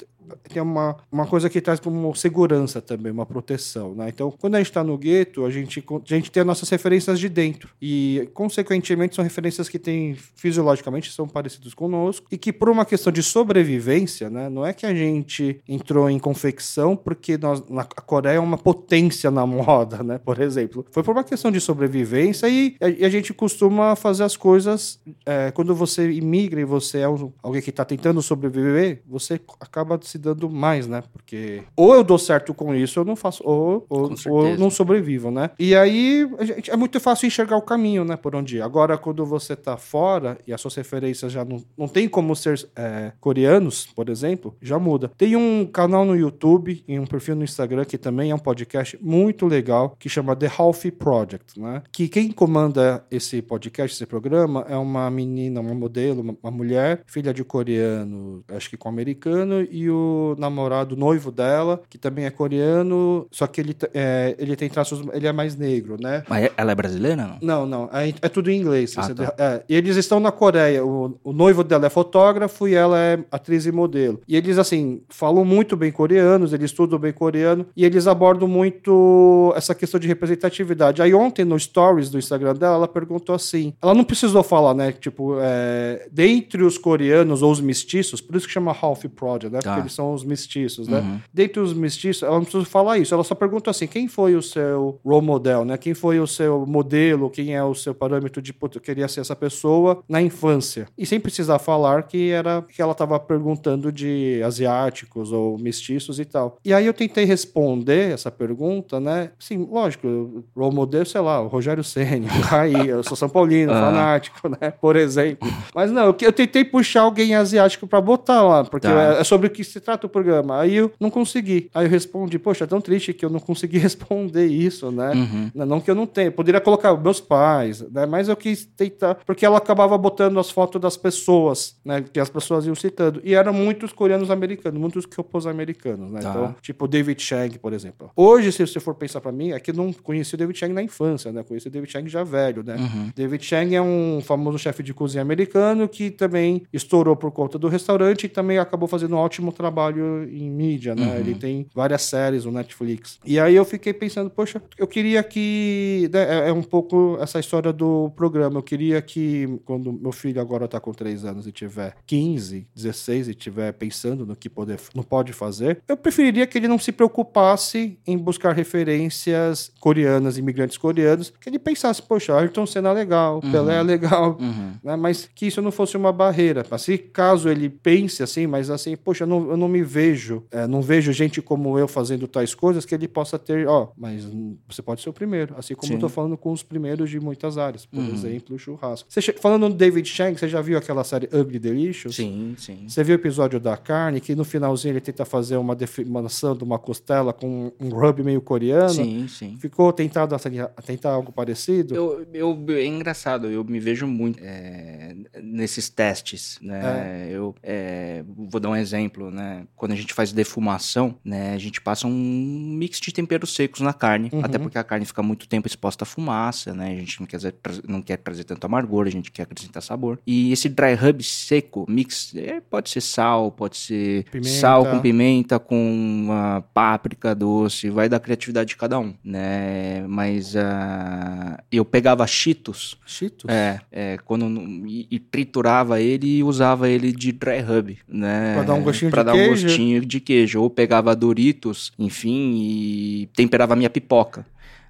tem 0.49 0.63
uma, 0.63 0.97
uma 1.11 1.27
coisa 1.27 1.51
que 1.51 1.61
traz 1.61 1.81
como 1.81 2.15
segurança 2.15 2.81
também, 2.81 3.11
uma 3.11 3.27
proteção, 3.27 3.95
né, 3.95 4.09
então 4.09 4.31
quando 4.31 4.55
a 4.55 4.59
gente 4.59 4.69
está 4.69 4.85
no 4.85 4.97
gueto, 4.97 5.45
a 5.45 5.51
gente, 5.51 5.85
a 5.89 6.15
gente 6.15 6.31
tem 6.31 6.43
as 6.43 6.47
nossas 6.47 6.69
referências 6.69 7.19
de 7.19 7.29
dentro, 7.29 7.71
e 7.83 8.29
consequentemente 8.33 9.17
são 9.17 9.25
referências 9.25 9.69
que 9.69 9.81
têm, 9.81 10.15
fisiologicamente, 10.37 11.11
são 11.11 11.27
parecidos 11.27 11.75
conosco, 11.75 12.27
e 12.31 12.39
que 12.39 12.53
por 12.53 12.69
uma 12.69 12.85
questão 12.85 13.13
de 13.13 13.23
sobrevivência, 13.23 14.31
né, 14.31 14.49
não 14.49 14.65
é 14.65 14.73
que 14.73 14.87
a 14.87 14.95
gente 14.95 15.61
entrou 15.69 16.04
em 16.09 16.19
confecção 16.19 16.97
porque 16.97 17.37
nós, 17.37 17.63
a 17.77 18.01
Coreia 18.01 18.37
é 18.37 18.41
uma 18.41 18.59
potência 18.59 19.31
na 19.31 19.45
moda, 19.47 20.03
né, 20.03 20.19
por 20.19 20.41
exemplo, 20.41 20.85
foi 20.91 21.03
por 21.03 21.13
uma 21.13 21.25
questão 21.25 21.51
de 21.51 21.61
sobrevivência 21.61 22.49
e 22.49 22.77
a, 22.81 23.07
a 23.07 23.09
gente 23.09 23.33
costuma 23.33 23.65
costuma 23.65 23.97
fazer 23.97 24.25
as 24.25 24.37
coisas. 24.37 25.01
É, 25.25 25.51
quando 25.51 25.75
você 25.75 26.11
imigra 26.11 26.61
e 26.61 26.65
você 26.65 26.99
é 26.99 27.09
um, 27.09 27.33
alguém 27.43 27.63
que 27.63 27.71
está 27.71 27.85
tentando 27.85 28.21
sobreviver, 28.21 29.03
você 29.07 29.41
acaba 29.61 29.99
se 30.03 30.19
dando 30.19 30.51
mais, 30.51 30.87
né? 30.87 31.03
Porque 31.13 31.63
ou 31.77 31.95
eu 31.95 32.05
dou 32.05 32.19
certo 32.19 32.53
com 32.53 32.75
isso, 32.75 32.99
eu 32.99 33.05
não 33.05 33.17
faço, 33.17 33.43
ou, 33.45 33.87
ou, 33.89 34.15
ou 34.29 34.49
eu 34.49 34.59
não 34.59 34.71
sobrevivo, 34.71 35.31
né? 35.31 35.51
E 35.59 35.75
aí 35.75 36.29
gente, 36.41 36.71
é 36.71 36.77
muito 36.77 36.99
fácil 37.01 37.27
enxergar 37.27 37.57
o 37.57 37.63
caminho, 37.63 38.05
né? 38.05 38.17
Por 38.17 38.35
onde 38.35 38.57
ir. 38.57 38.63
Agora, 38.63 38.99
quando 38.99 39.25
você 39.25 39.55
está 39.55 39.77
fora 39.77 40.39
e 40.47 40.53
as 40.53 40.61
suas 40.61 40.75
referências 40.75 41.33
já 41.33 41.45
não, 41.45 41.63
não 41.77 41.89
tem 41.89 42.09
como 42.09 42.35
ser 42.35 42.67
é, 42.77 43.13
coreanos, 43.21 43.87
por 43.95 44.09
exemplo, 44.09 44.55
já 44.61 44.79
muda. 44.79 45.11
Tem 45.17 45.37
um 45.37 45.67
canal 45.67 45.94
no 46.03 46.17
YouTube 46.17 46.83
e 46.89 46.99
um 46.99 47.05
perfil 47.05 47.37
no 47.37 47.45
Instagram 47.45 47.85
que 47.85 47.99
também 47.99 48.31
é 48.31 48.35
um 48.35 48.39
podcast 48.39 48.99
muito 49.03 49.47
legal 49.47 49.95
que 49.99 50.09
chama 50.09 50.35
The 50.35 50.51
Healthy 50.59 50.91
Project, 50.93 51.61
né? 51.61 51.83
Que 51.93 52.09
quem 52.09 52.33
comanda 52.33 53.05
esse 53.11 53.43
podcast 53.43 53.95
esse 53.95 54.07
programa, 54.07 54.65
é 54.67 54.77
uma 54.77 55.11
menina, 55.11 55.61
uma 55.61 55.75
modelo, 55.75 56.23
uma, 56.23 56.37
uma 56.43 56.51
mulher, 56.51 57.03
filha 57.07 57.35
de 57.35 57.45
coreano, 57.45 58.43
acho 58.49 58.71
que 58.71 58.77
com 58.77 58.89
americano, 58.89 59.67
e 59.71 59.91
o 59.91 60.35
namorado, 60.39 60.97
noivo 60.97 61.31
dela, 61.31 61.83
que 61.91 61.99
também 61.99 62.25
é 62.25 62.31
coreano, 62.31 63.27
só 63.31 63.47
que 63.47 63.61
ele, 63.61 63.77
é, 63.93 64.35
ele 64.39 64.57
tem 64.57 64.69
traços, 64.69 65.05
ele 65.13 65.27
é 65.27 65.33
mais 65.33 65.57
negro, 65.57 65.97
né? 66.01 66.25
Mas 66.29 66.51
ela 66.57 66.73
é 66.73 66.75
brasileira, 66.75 67.17
não? 67.17 67.39
Não, 67.43 67.67
não, 67.67 67.91
é, 67.93 68.09
é 68.09 68.29
tudo 68.29 68.51
em 68.51 68.61
inglês. 68.61 68.95
Ah, 68.97 69.13
tá. 69.13 69.35
é, 69.37 69.65
e 69.69 69.75
eles 69.75 69.97
estão 69.97 70.21
na 70.21 70.33
Coreia, 70.33 70.85
o, 70.85 71.19
o 71.23 71.33
noivo 71.33 71.65
dela 71.65 71.87
é 71.87 71.91
fotógrafo 71.91 72.69
e 72.69 72.75
ela 72.75 72.99
é 72.99 73.19
atriz 73.31 73.67
e 73.67 73.73
modelo. 73.73 74.21
E 74.27 74.37
eles, 74.37 74.59
assim, 74.59 75.03
falam 75.09 75.45
muito 75.45 75.77
bem 75.77 75.84
coreanos, 75.93 76.53
eles 76.53 76.71
estudam 76.71 76.99
bem 76.99 77.13
coreano, 77.13 77.67
e 77.77 77.85
eles 77.85 78.07
abordam 78.07 78.49
muito 78.49 79.53
essa 79.57 79.75
questão 79.75 79.99
de 80.01 80.07
representatividade. 80.07 81.03
Aí 81.03 81.15
ontem, 81.15 81.45
no 81.45 81.59
stories 81.59 82.11
do 82.11 82.19
Instagram 82.19 82.55
dela, 82.55 82.77
ela 82.77 82.89
perguntou 82.89 83.35
assim. 83.35 83.75
Ela 83.83 83.95
não 83.95 84.05
precisou 84.05 84.43
falar, 84.43 84.75
né? 84.75 84.93
Tipo, 84.93 85.37
é, 85.41 86.09
dentre 86.11 86.63
os 86.63 86.79
coreanos 86.79 87.43
ou 87.43 87.51
os 87.51 87.61
mestiços, 87.61 88.21
por 88.21 88.37
isso 88.37 88.47
que 88.47 88.53
chama 88.53 88.77
Half 88.81 89.05
Project, 89.15 89.53
né? 89.53 89.59
Porque 89.61 89.69
ah. 89.69 89.79
eles 89.79 89.93
são 89.93 90.13
os 90.13 90.25
mestiços, 90.25 90.89
né? 90.89 91.01
Uhum. 91.01 91.21
Dentre 91.33 91.61
os 91.61 91.73
mestiços, 91.73 92.23
ela 92.23 92.35
não 92.35 92.43
precisou 92.43 92.65
falar 92.65 92.99
isso. 92.99 93.15
Ela 93.15 93.25
só 93.25 93.35
perguntou 93.35 93.71
assim: 93.71 93.87
quem 93.87 94.09
foi 94.09 94.35
o 94.35 94.43
seu 94.43 95.01
role 95.05 95.25
model, 95.25 95.65
né? 95.65 95.77
Quem 95.77 95.95
foi 95.95 96.21
o 96.21 96.27
seu 96.27 96.65
modelo? 96.67 97.31
Quem 97.31 97.55
é 97.55 97.63
o 97.63 97.75
seu 97.75 97.95
parâmetro 97.95 98.41
de, 98.41 98.53
puto, 98.53 98.79
eu 98.79 98.83
queria 98.83 99.09
ser 99.09 99.21
essa 99.21 99.37
pessoa 99.37 100.03
na 100.09 100.21
infância. 100.21 100.87
E 100.97 101.07
sem 101.07 101.21
precisar 101.21 101.59
falar 101.59 102.05
que 102.05 102.31
era 102.31 102.63
que 102.63 102.81
ela 102.81 102.93
estava 102.93 103.19
perguntando 103.19 103.93
de 103.93 104.41
asiáticos 104.45 105.33
ou 105.33 105.59
mestiços 105.59 105.74
e 106.19 106.25
tal. 106.25 106.59
E 106.65 106.73
aí 106.73 106.87
eu 106.87 106.95
tentei 106.95 107.25
responder 107.25 108.13
essa 108.13 108.31
pergunta, 108.31 109.01
né? 109.01 109.31
Sim, 109.39 109.67
lógico, 109.71 110.45
role 110.57 110.75
model, 110.75 111.05
sei 111.05 111.21
lá, 111.21 111.41
o 111.41 111.49
Rogério 111.49 111.85
Senna, 111.85 112.29
aí 112.51 112.89
eu 112.89 113.03
sou 113.03 113.17
São 113.17 113.29
Paulino, 113.29 113.73
ah. 113.73 113.81
fanático, 113.81 114.49
né? 114.49 114.71
Por 114.71 114.97
exemplo. 114.97 115.49
Mas 115.75 115.91
não, 115.91 116.07
eu, 116.07 116.17
eu 116.21 116.33
tentei 116.33 116.65
puxar 116.65 117.03
alguém 117.03 117.35
asiático 117.35 117.87
para 117.87 118.01
botar 118.01 118.43
lá, 118.43 118.65
porque 118.65 118.89
tá. 118.89 119.17
é 119.19 119.25
sobre 119.25 119.47
o 119.47 119.51
que 119.51 119.65
se 119.65 119.81
trata 119.81 120.07
o 120.07 120.11
programa. 120.11 120.61
Aí 120.61 120.77
eu 120.77 120.93
não 120.99 121.11
consegui. 121.11 121.71
Aí 121.75 121.87
eu 121.87 121.91
respondi, 121.91 122.39
poxa, 122.39 122.65
é 122.65 122.67
tão 122.67 122.81
triste 122.81 123.13
que 123.13 123.25
eu 123.25 123.31
não 123.31 123.41
consegui 123.41 123.79
responder 123.79 124.47
isso, 124.47 124.91
né? 124.91 125.13
Uhum. 125.13 125.51
Não 125.55 125.81
que 125.81 125.91
eu 125.91 125.95
não 125.95 126.07
tenha, 126.07 126.31
poderia 126.31 126.61
colocar 126.61 126.95
meus 126.97 127.21
pais, 127.21 127.81
né? 127.91 128.07
Mas 128.07 128.29
eu 128.29 128.37
quis 128.37 128.65
tentar, 128.65 129.17
porque 129.27 129.45
ela 129.45 129.59
acabava 129.59 129.97
botando 129.99 130.39
as 130.39 130.51
fotos 130.51 130.81
das 130.81 130.97
pessoas, 130.97 131.77
né? 131.85 132.03
Que 132.13 132.21
as 132.21 132.31
pessoas 132.31 132.67
iam 132.67 132.75
citando. 132.75 133.21
E 133.25 133.35
eram 133.35 133.53
muitos 133.53 133.93
coreanos 133.93 134.31
americanos, 134.31 134.81
muitos 134.81 135.07
que 135.07 135.21
opôs 135.21 135.47
americanos, 135.47 135.64
né? 136.09 136.21
Tá. 136.21 136.31
Então, 136.31 136.57
tipo 136.61 136.87
David 136.89 137.23
Chang, 137.23 137.59
por 137.59 137.73
exemplo. 137.73 138.11
Hoje, 138.17 138.53
se 138.53 138.67
você 138.67 138.81
for 138.81 138.95
pensar 138.95 139.21
para 139.21 139.33
mim, 139.33 139.53
é 139.53 139.61
que 139.61 139.73
não 139.73 139.93
conheci 139.93 140.35
o 140.35 140.39
David 140.39 140.59
Chang 140.59 140.73
na 140.73 140.83
infância, 140.83 141.33
né? 141.33 141.43
Conheci 141.43 141.69
o 141.69 141.71
David 141.71 141.91
Chang 141.91 142.09
já 142.09 142.25
velho, 142.25 142.63
né? 142.63 142.77
Uhum. 142.77 143.11
David 143.15 143.45
Chang 143.45 143.75
é 143.75 143.83
um 143.83 144.21
famoso 144.21 144.59
chefe 144.59 144.83
de 144.83 144.93
cozinha 144.93 145.23
americano 145.23 145.89
que 145.89 146.11
também 146.11 146.63
estourou 146.73 147.17
por 147.17 147.31
conta 147.31 147.59
do 147.59 147.69
restaurante 147.69 148.25
e 148.25 148.29
também 148.29 148.59
acabou 148.59 148.89
fazendo 148.89 149.15
um 149.17 149.19
ótimo 149.19 149.53
trabalho 149.53 150.29
em 150.31 150.51
mídia, 150.51 150.95
né? 150.95 151.07
Uhum. 151.07 151.17
Ele 151.17 151.35
tem 151.35 151.67
várias 151.75 152.03
séries 152.03 152.45
no 152.45 152.53
Netflix. 152.53 153.19
E 153.25 153.39
aí 153.39 153.55
eu 153.55 153.65
fiquei 153.65 153.93
pensando, 153.93 154.31
poxa, 154.31 154.63
eu 154.79 154.87
queria 154.87 155.23
que. 155.23 156.09
Né, 156.13 156.47
é, 156.47 156.49
é 156.49 156.53
um 156.53 156.63
pouco 156.63 157.17
essa 157.21 157.39
história 157.39 157.73
do 157.73 158.11
programa. 158.17 158.59
Eu 158.59 158.63
queria 158.63 159.01
que, 159.01 159.61
quando 159.65 159.93
meu 159.93 160.13
filho 160.13 160.41
agora 160.41 160.67
tá 160.67 160.81
com 160.81 160.93
3 160.93 161.25
anos 161.25 161.47
e 161.47 161.53
tiver 161.53 161.95
15, 162.07 162.67
16 162.75 163.29
e 163.29 163.35
tiver 163.35 163.73
pensando 163.73 164.27
no 164.27 164.35
que 164.35 164.49
poder, 164.49 164.79
não 164.95 165.03
pode 165.03 165.33
fazer, 165.33 165.44
eu 165.89 165.97
preferiria 165.97 166.47
que 166.47 166.59
ele 166.59 166.69
não 166.69 166.79
se 166.79 166.93
preocupasse 166.93 167.99
em 168.07 168.17
buscar 168.17 168.53
referências 168.53 169.73
coreanas, 169.81 170.39
imigrantes 170.39 170.77
coreanos, 170.77 171.33
que 171.41 171.49
ele 171.49 171.59
pensasse, 171.59 172.03
poxa, 172.03 172.35
Ayrton 172.37 172.67
Senna 172.67 172.91
é 172.91 172.93
legal, 172.93 173.41
uhum. 173.43 173.51
Pelé 173.51 173.77
é 173.77 173.83
legal, 173.83 174.37
uhum. 174.41 174.73
né? 174.83 174.97
mas 174.97 175.29
que 175.35 175.47
isso 175.47 175.61
não 175.63 175.71
fosse 175.71 175.97
uma 175.97 176.13
barreira. 176.13 176.65
Assim, 176.71 176.97
caso 176.97 177.49
ele 177.49 177.69
pense 177.69 178.23
assim, 178.23 178.47
mas 178.47 178.71
assim, 178.71 178.97
poxa, 178.97 179.25
eu 179.25 179.29
não, 179.29 179.51
eu 179.51 179.57
não 179.57 179.69
me 179.69 179.83
vejo, 179.83 180.45
é, 180.51 180.67
não 180.67 180.83
vejo 180.83 181.13
gente 181.13 181.41
como 181.41 181.79
eu 181.79 181.87
fazendo 181.87 182.27
tais 182.27 182.55
coisas, 182.55 182.85
que 182.85 182.95
ele 182.95 183.09
possa 183.09 183.39
ter, 183.39 183.67
ó, 183.67 183.89
mas 183.97 184.27
você 184.69 184.83
pode 184.83 185.03
ser 185.03 185.09
o 185.09 185.13
primeiro, 185.13 185.55
assim 185.57 185.75
como 185.75 185.89
Sim. 185.89 185.95
eu 185.95 186.01
tô 186.01 186.09
falando 186.09 186.37
com 186.37 186.53
os 186.53 186.63
primeiros 186.63 187.11
de 187.11 187.21
muitas 187.21 187.59
áreas, 187.59 187.87
por 187.87 187.99
uhum. 187.99 188.13
exemplo, 188.13 188.57
o 188.57 188.59
churrasco. 188.59 189.09
Você, 189.09 189.21
falando 189.35 189.69
no 189.69 189.75
David 189.75 190.09
Chang, 190.09 190.39
você 190.39 190.49
já 190.49 190.61
viu 190.61 190.79
aquela 190.79 191.05
série 191.05 191.29
Ugly 191.33 191.59
Delicious? 191.59 192.17
Sim, 192.17 192.55
sim. 192.59 192.87
Você 192.89 193.03
viu 193.05 193.17
o 193.17 193.19
episódio 193.19 193.61
da 193.61 193.77
carne, 193.77 194.21
que 194.21 194.35
no 194.35 194.45
finalzinho 194.45 194.93
ele 194.93 195.01
tenta 195.01 195.25
fazer 195.35 195.57
uma 195.57 195.75
definição 195.75 196.57
de 196.57 196.63
uma 196.63 196.79
costela 196.79 197.33
com 197.33 197.73
um 197.81 197.89
rub 197.89 198.23
meio 198.23 198.41
coreano? 198.41 198.91
Sim, 198.91 199.27
sim. 199.27 199.57
Ficou 199.59 199.93
tentado 199.93 200.33
a 200.33 200.39
tentar 200.83 201.11
algo 201.11 201.33
parecido? 201.33 201.93
Eu, 201.93 202.25
eu, 202.33 202.65
é 202.69 202.87
engraçado, 202.87 203.49
eu 203.49 203.65
me 203.65 203.81
vejo 203.81 204.07
muito 204.07 204.39
é, 204.41 205.13
nesses 205.43 205.89
testes, 205.89 206.57
né? 206.63 207.27
É. 207.27 207.33
Eu 207.33 207.53
é, 207.65 208.23
vou 208.29 208.61
dar 208.61 208.71
um 208.71 208.77
exemplo, 208.77 209.29
né? 209.29 209.67
Quando 209.75 209.91
a 209.91 209.97
gente 209.97 210.15
faz 210.15 210.33
defumação, 210.33 211.17
né? 211.25 211.53
A 211.53 211.59
gente 211.59 211.81
passa 211.81 212.07
um 212.07 212.77
mix 212.79 213.01
de 213.01 213.13
temperos 213.13 213.57
secos 213.57 213.81
na 213.81 213.93
carne, 213.93 214.31
uhum. 214.33 214.41
até 214.41 214.57
porque 214.57 214.79
a 214.79 214.85
carne 214.85 215.05
fica 215.05 215.23
muito 215.23 215.49
tempo 215.49 215.67
exposta 215.67 216.05
à 216.05 216.07
fumaça, 216.07 216.73
né? 216.73 216.93
A 216.93 216.97
gente 216.97 217.19
não 217.19 217.27
quer, 217.27 217.41
não 217.89 218.01
quer 218.01 218.19
trazer 218.19 218.45
tanto 218.45 218.65
amargor, 218.65 219.09
a 219.09 219.11
gente 219.11 219.33
quer 219.33 219.43
acrescentar 219.43 219.83
sabor. 219.83 220.21
E 220.25 220.53
esse 220.53 220.69
dry 220.69 220.95
rub 220.95 221.25
seco, 221.25 221.85
mix, 221.89 222.33
é, 222.37 222.61
pode 222.61 222.89
ser 222.89 223.01
sal, 223.01 223.51
pode 223.51 223.77
ser 223.77 224.25
pimenta. 224.31 224.61
sal 224.61 224.85
com 224.87 225.01
pimenta, 225.01 225.24
com 225.59 226.29
uh, 226.29 226.63
páprica 226.73 227.35
doce, 227.35 227.91
vai 227.91 228.09
da 228.09 228.21
criatividade 228.21 228.71
de 228.71 228.77
cada 228.77 228.99
um, 228.99 229.15
né? 229.25 230.05
Mas 230.07 230.55
uh, 230.55 231.57
eu 231.71 231.85
pegava 231.85 232.27
cheetos. 232.27 232.97
Cheetos? 233.07 233.49
É, 233.49 233.81
é 233.91 234.19
quando 234.25 234.47
e, 234.87 235.07
e, 235.11 235.19
triturava 235.19 236.01
ele 236.01 236.39
e 236.39 236.43
usava 236.43 236.89
ele 236.89 237.13
de 237.13 237.33
dry 237.33 237.61
rub, 237.61 237.99
né? 238.09 238.55
Pra 238.55 238.63
dar 238.65 238.75
um 238.75 238.83
gostinho 238.83 239.11
pra 239.11 239.23
de 239.23 239.27
dar 239.27 239.33
queijo? 239.33 239.51
um 239.51 239.63
gostinho 239.63 240.05
de 240.05 240.21
queijo. 240.21 240.61
Ou 240.61 240.71
pegava 240.71 241.15
Doritos, 241.15 241.93
enfim, 241.99 242.55
e 242.57 243.29
temperava 243.35 243.77
minha 243.77 243.91
pipoca. 243.91 244.47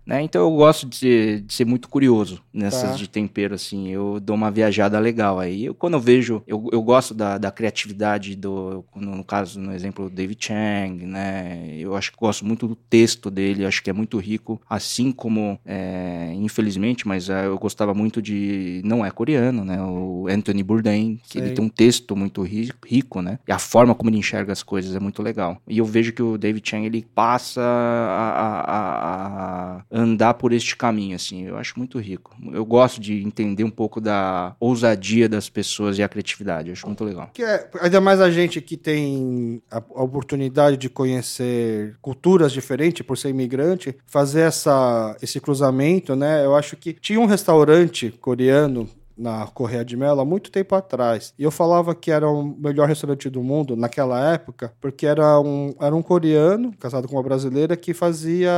Né? 0.06 0.22
Então 0.22 0.42
eu 0.42 0.50
gosto 0.50 0.86
de 0.86 0.96
ser, 0.96 1.40
de 1.40 1.54
ser 1.54 1.64
muito 1.64 1.88
curioso 1.88 2.42
nessas 2.52 2.90
tá. 2.90 2.96
de 2.96 3.08
tempero, 3.08 3.54
assim. 3.54 3.88
Eu 3.88 4.20
dou 4.20 4.36
uma 4.36 4.50
viajada 4.50 4.98
legal. 4.98 5.40
Aí 5.40 5.66
eu, 5.66 5.74
quando 5.74 5.94
eu 5.94 6.00
vejo, 6.00 6.42
eu, 6.46 6.68
eu 6.72 6.82
gosto 6.82 7.14
da, 7.14 7.38
da 7.38 7.50
criatividade 7.50 8.36
do, 8.36 8.84
no, 8.94 9.16
no 9.16 9.24
caso, 9.24 9.58
no 9.58 9.72
exemplo, 9.72 10.08
do 10.08 10.14
David 10.14 10.44
Chang, 10.44 11.06
né? 11.06 11.74
Eu 11.78 11.96
acho 11.96 12.12
que 12.12 12.18
gosto 12.18 12.44
muito 12.44 12.68
do 12.68 12.76
texto 12.76 13.30
dele, 13.30 13.64
acho 13.64 13.82
que 13.82 13.90
é 13.90 13.92
muito 13.92 14.18
rico, 14.18 14.60
assim 14.68 15.10
como, 15.10 15.58
é, 15.64 16.32
infelizmente, 16.34 17.08
mas 17.08 17.30
é, 17.30 17.46
eu 17.46 17.58
gostava 17.58 17.94
muito 17.94 18.20
de, 18.20 18.82
não 18.84 19.04
é 19.04 19.10
coreano, 19.10 19.64
né? 19.64 19.80
O 19.82 20.26
Anthony 20.28 20.62
Bourdain, 20.62 21.20
que 21.24 21.34
Sei. 21.34 21.42
ele 21.42 21.54
tem 21.54 21.64
um 21.64 21.68
texto 21.68 22.14
muito 22.14 22.42
rico, 22.42 23.22
né? 23.22 23.38
E 23.48 23.52
a 23.52 23.58
forma 23.58 23.94
como 23.94 24.10
ele 24.10 24.18
enxerga 24.18 24.52
as 24.52 24.62
coisas 24.62 24.94
é 24.94 25.00
muito 25.00 25.22
legal. 25.22 25.60
E 25.66 25.78
eu 25.78 25.84
vejo 25.84 26.12
que 26.12 26.22
o 26.22 26.36
David 26.36 26.68
Chang, 26.68 26.84
ele 26.84 27.06
passa 27.14 27.60
a, 27.60 28.64
a, 28.66 29.80
a 29.80 29.84
andar 29.94 30.34
por 30.34 30.52
este 30.52 30.74
caminho, 30.74 31.14
assim. 31.14 31.44
Eu 31.44 31.56
acho 31.56 31.78
muito 31.78 32.00
rico. 32.00 32.36
Eu 32.52 32.64
gosto 32.64 33.00
de 33.00 33.22
entender 33.22 33.62
um 33.62 33.70
pouco 33.70 34.00
da 34.00 34.56
ousadia 34.58 35.28
das 35.28 35.48
pessoas 35.48 35.96
e 35.96 36.02
a 36.02 36.08
criatividade. 36.08 36.68
Eu 36.68 36.72
acho 36.72 36.86
muito 36.86 37.04
legal. 37.04 37.30
Que 37.32 37.44
é, 37.44 37.70
ainda 37.80 38.00
mais 38.00 38.20
a 38.20 38.28
gente 38.28 38.60
que 38.60 38.76
tem 38.76 39.62
a, 39.70 39.76
a 39.76 40.02
oportunidade 40.02 40.76
de 40.76 40.88
conhecer 40.88 41.96
culturas 42.02 42.50
diferentes 42.50 43.06
por 43.06 43.16
ser 43.16 43.28
imigrante, 43.28 43.96
fazer 44.04 44.40
essa, 44.40 45.16
esse 45.22 45.40
cruzamento, 45.40 46.16
né? 46.16 46.44
Eu 46.44 46.56
acho 46.56 46.76
que 46.76 46.92
tinha 46.94 47.20
um 47.20 47.26
restaurante 47.26 48.10
coreano 48.20 48.88
na 49.16 49.46
Correia 49.46 49.84
de 49.84 49.96
Melo 49.96 50.20
há 50.20 50.24
muito 50.24 50.50
tempo 50.50 50.74
atrás. 50.74 51.32
E 51.38 51.42
eu 51.42 51.50
falava 51.50 51.94
que 51.94 52.10
era 52.10 52.28
o 52.28 52.42
melhor 52.42 52.88
restaurante 52.88 53.30
do 53.30 53.42
mundo 53.42 53.76
naquela 53.76 54.32
época, 54.32 54.72
porque 54.80 55.06
era 55.06 55.40
um, 55.40 55.74
era 55.80 55.94
um 55.94 56.02
coreano, 56.02 56.72
casado 56.78 57.08
com 57.08 57.16
uma 57.16 57.22
brasileira, 57.22 57.76
que 57.76 57.94
fazia 57.94 58.50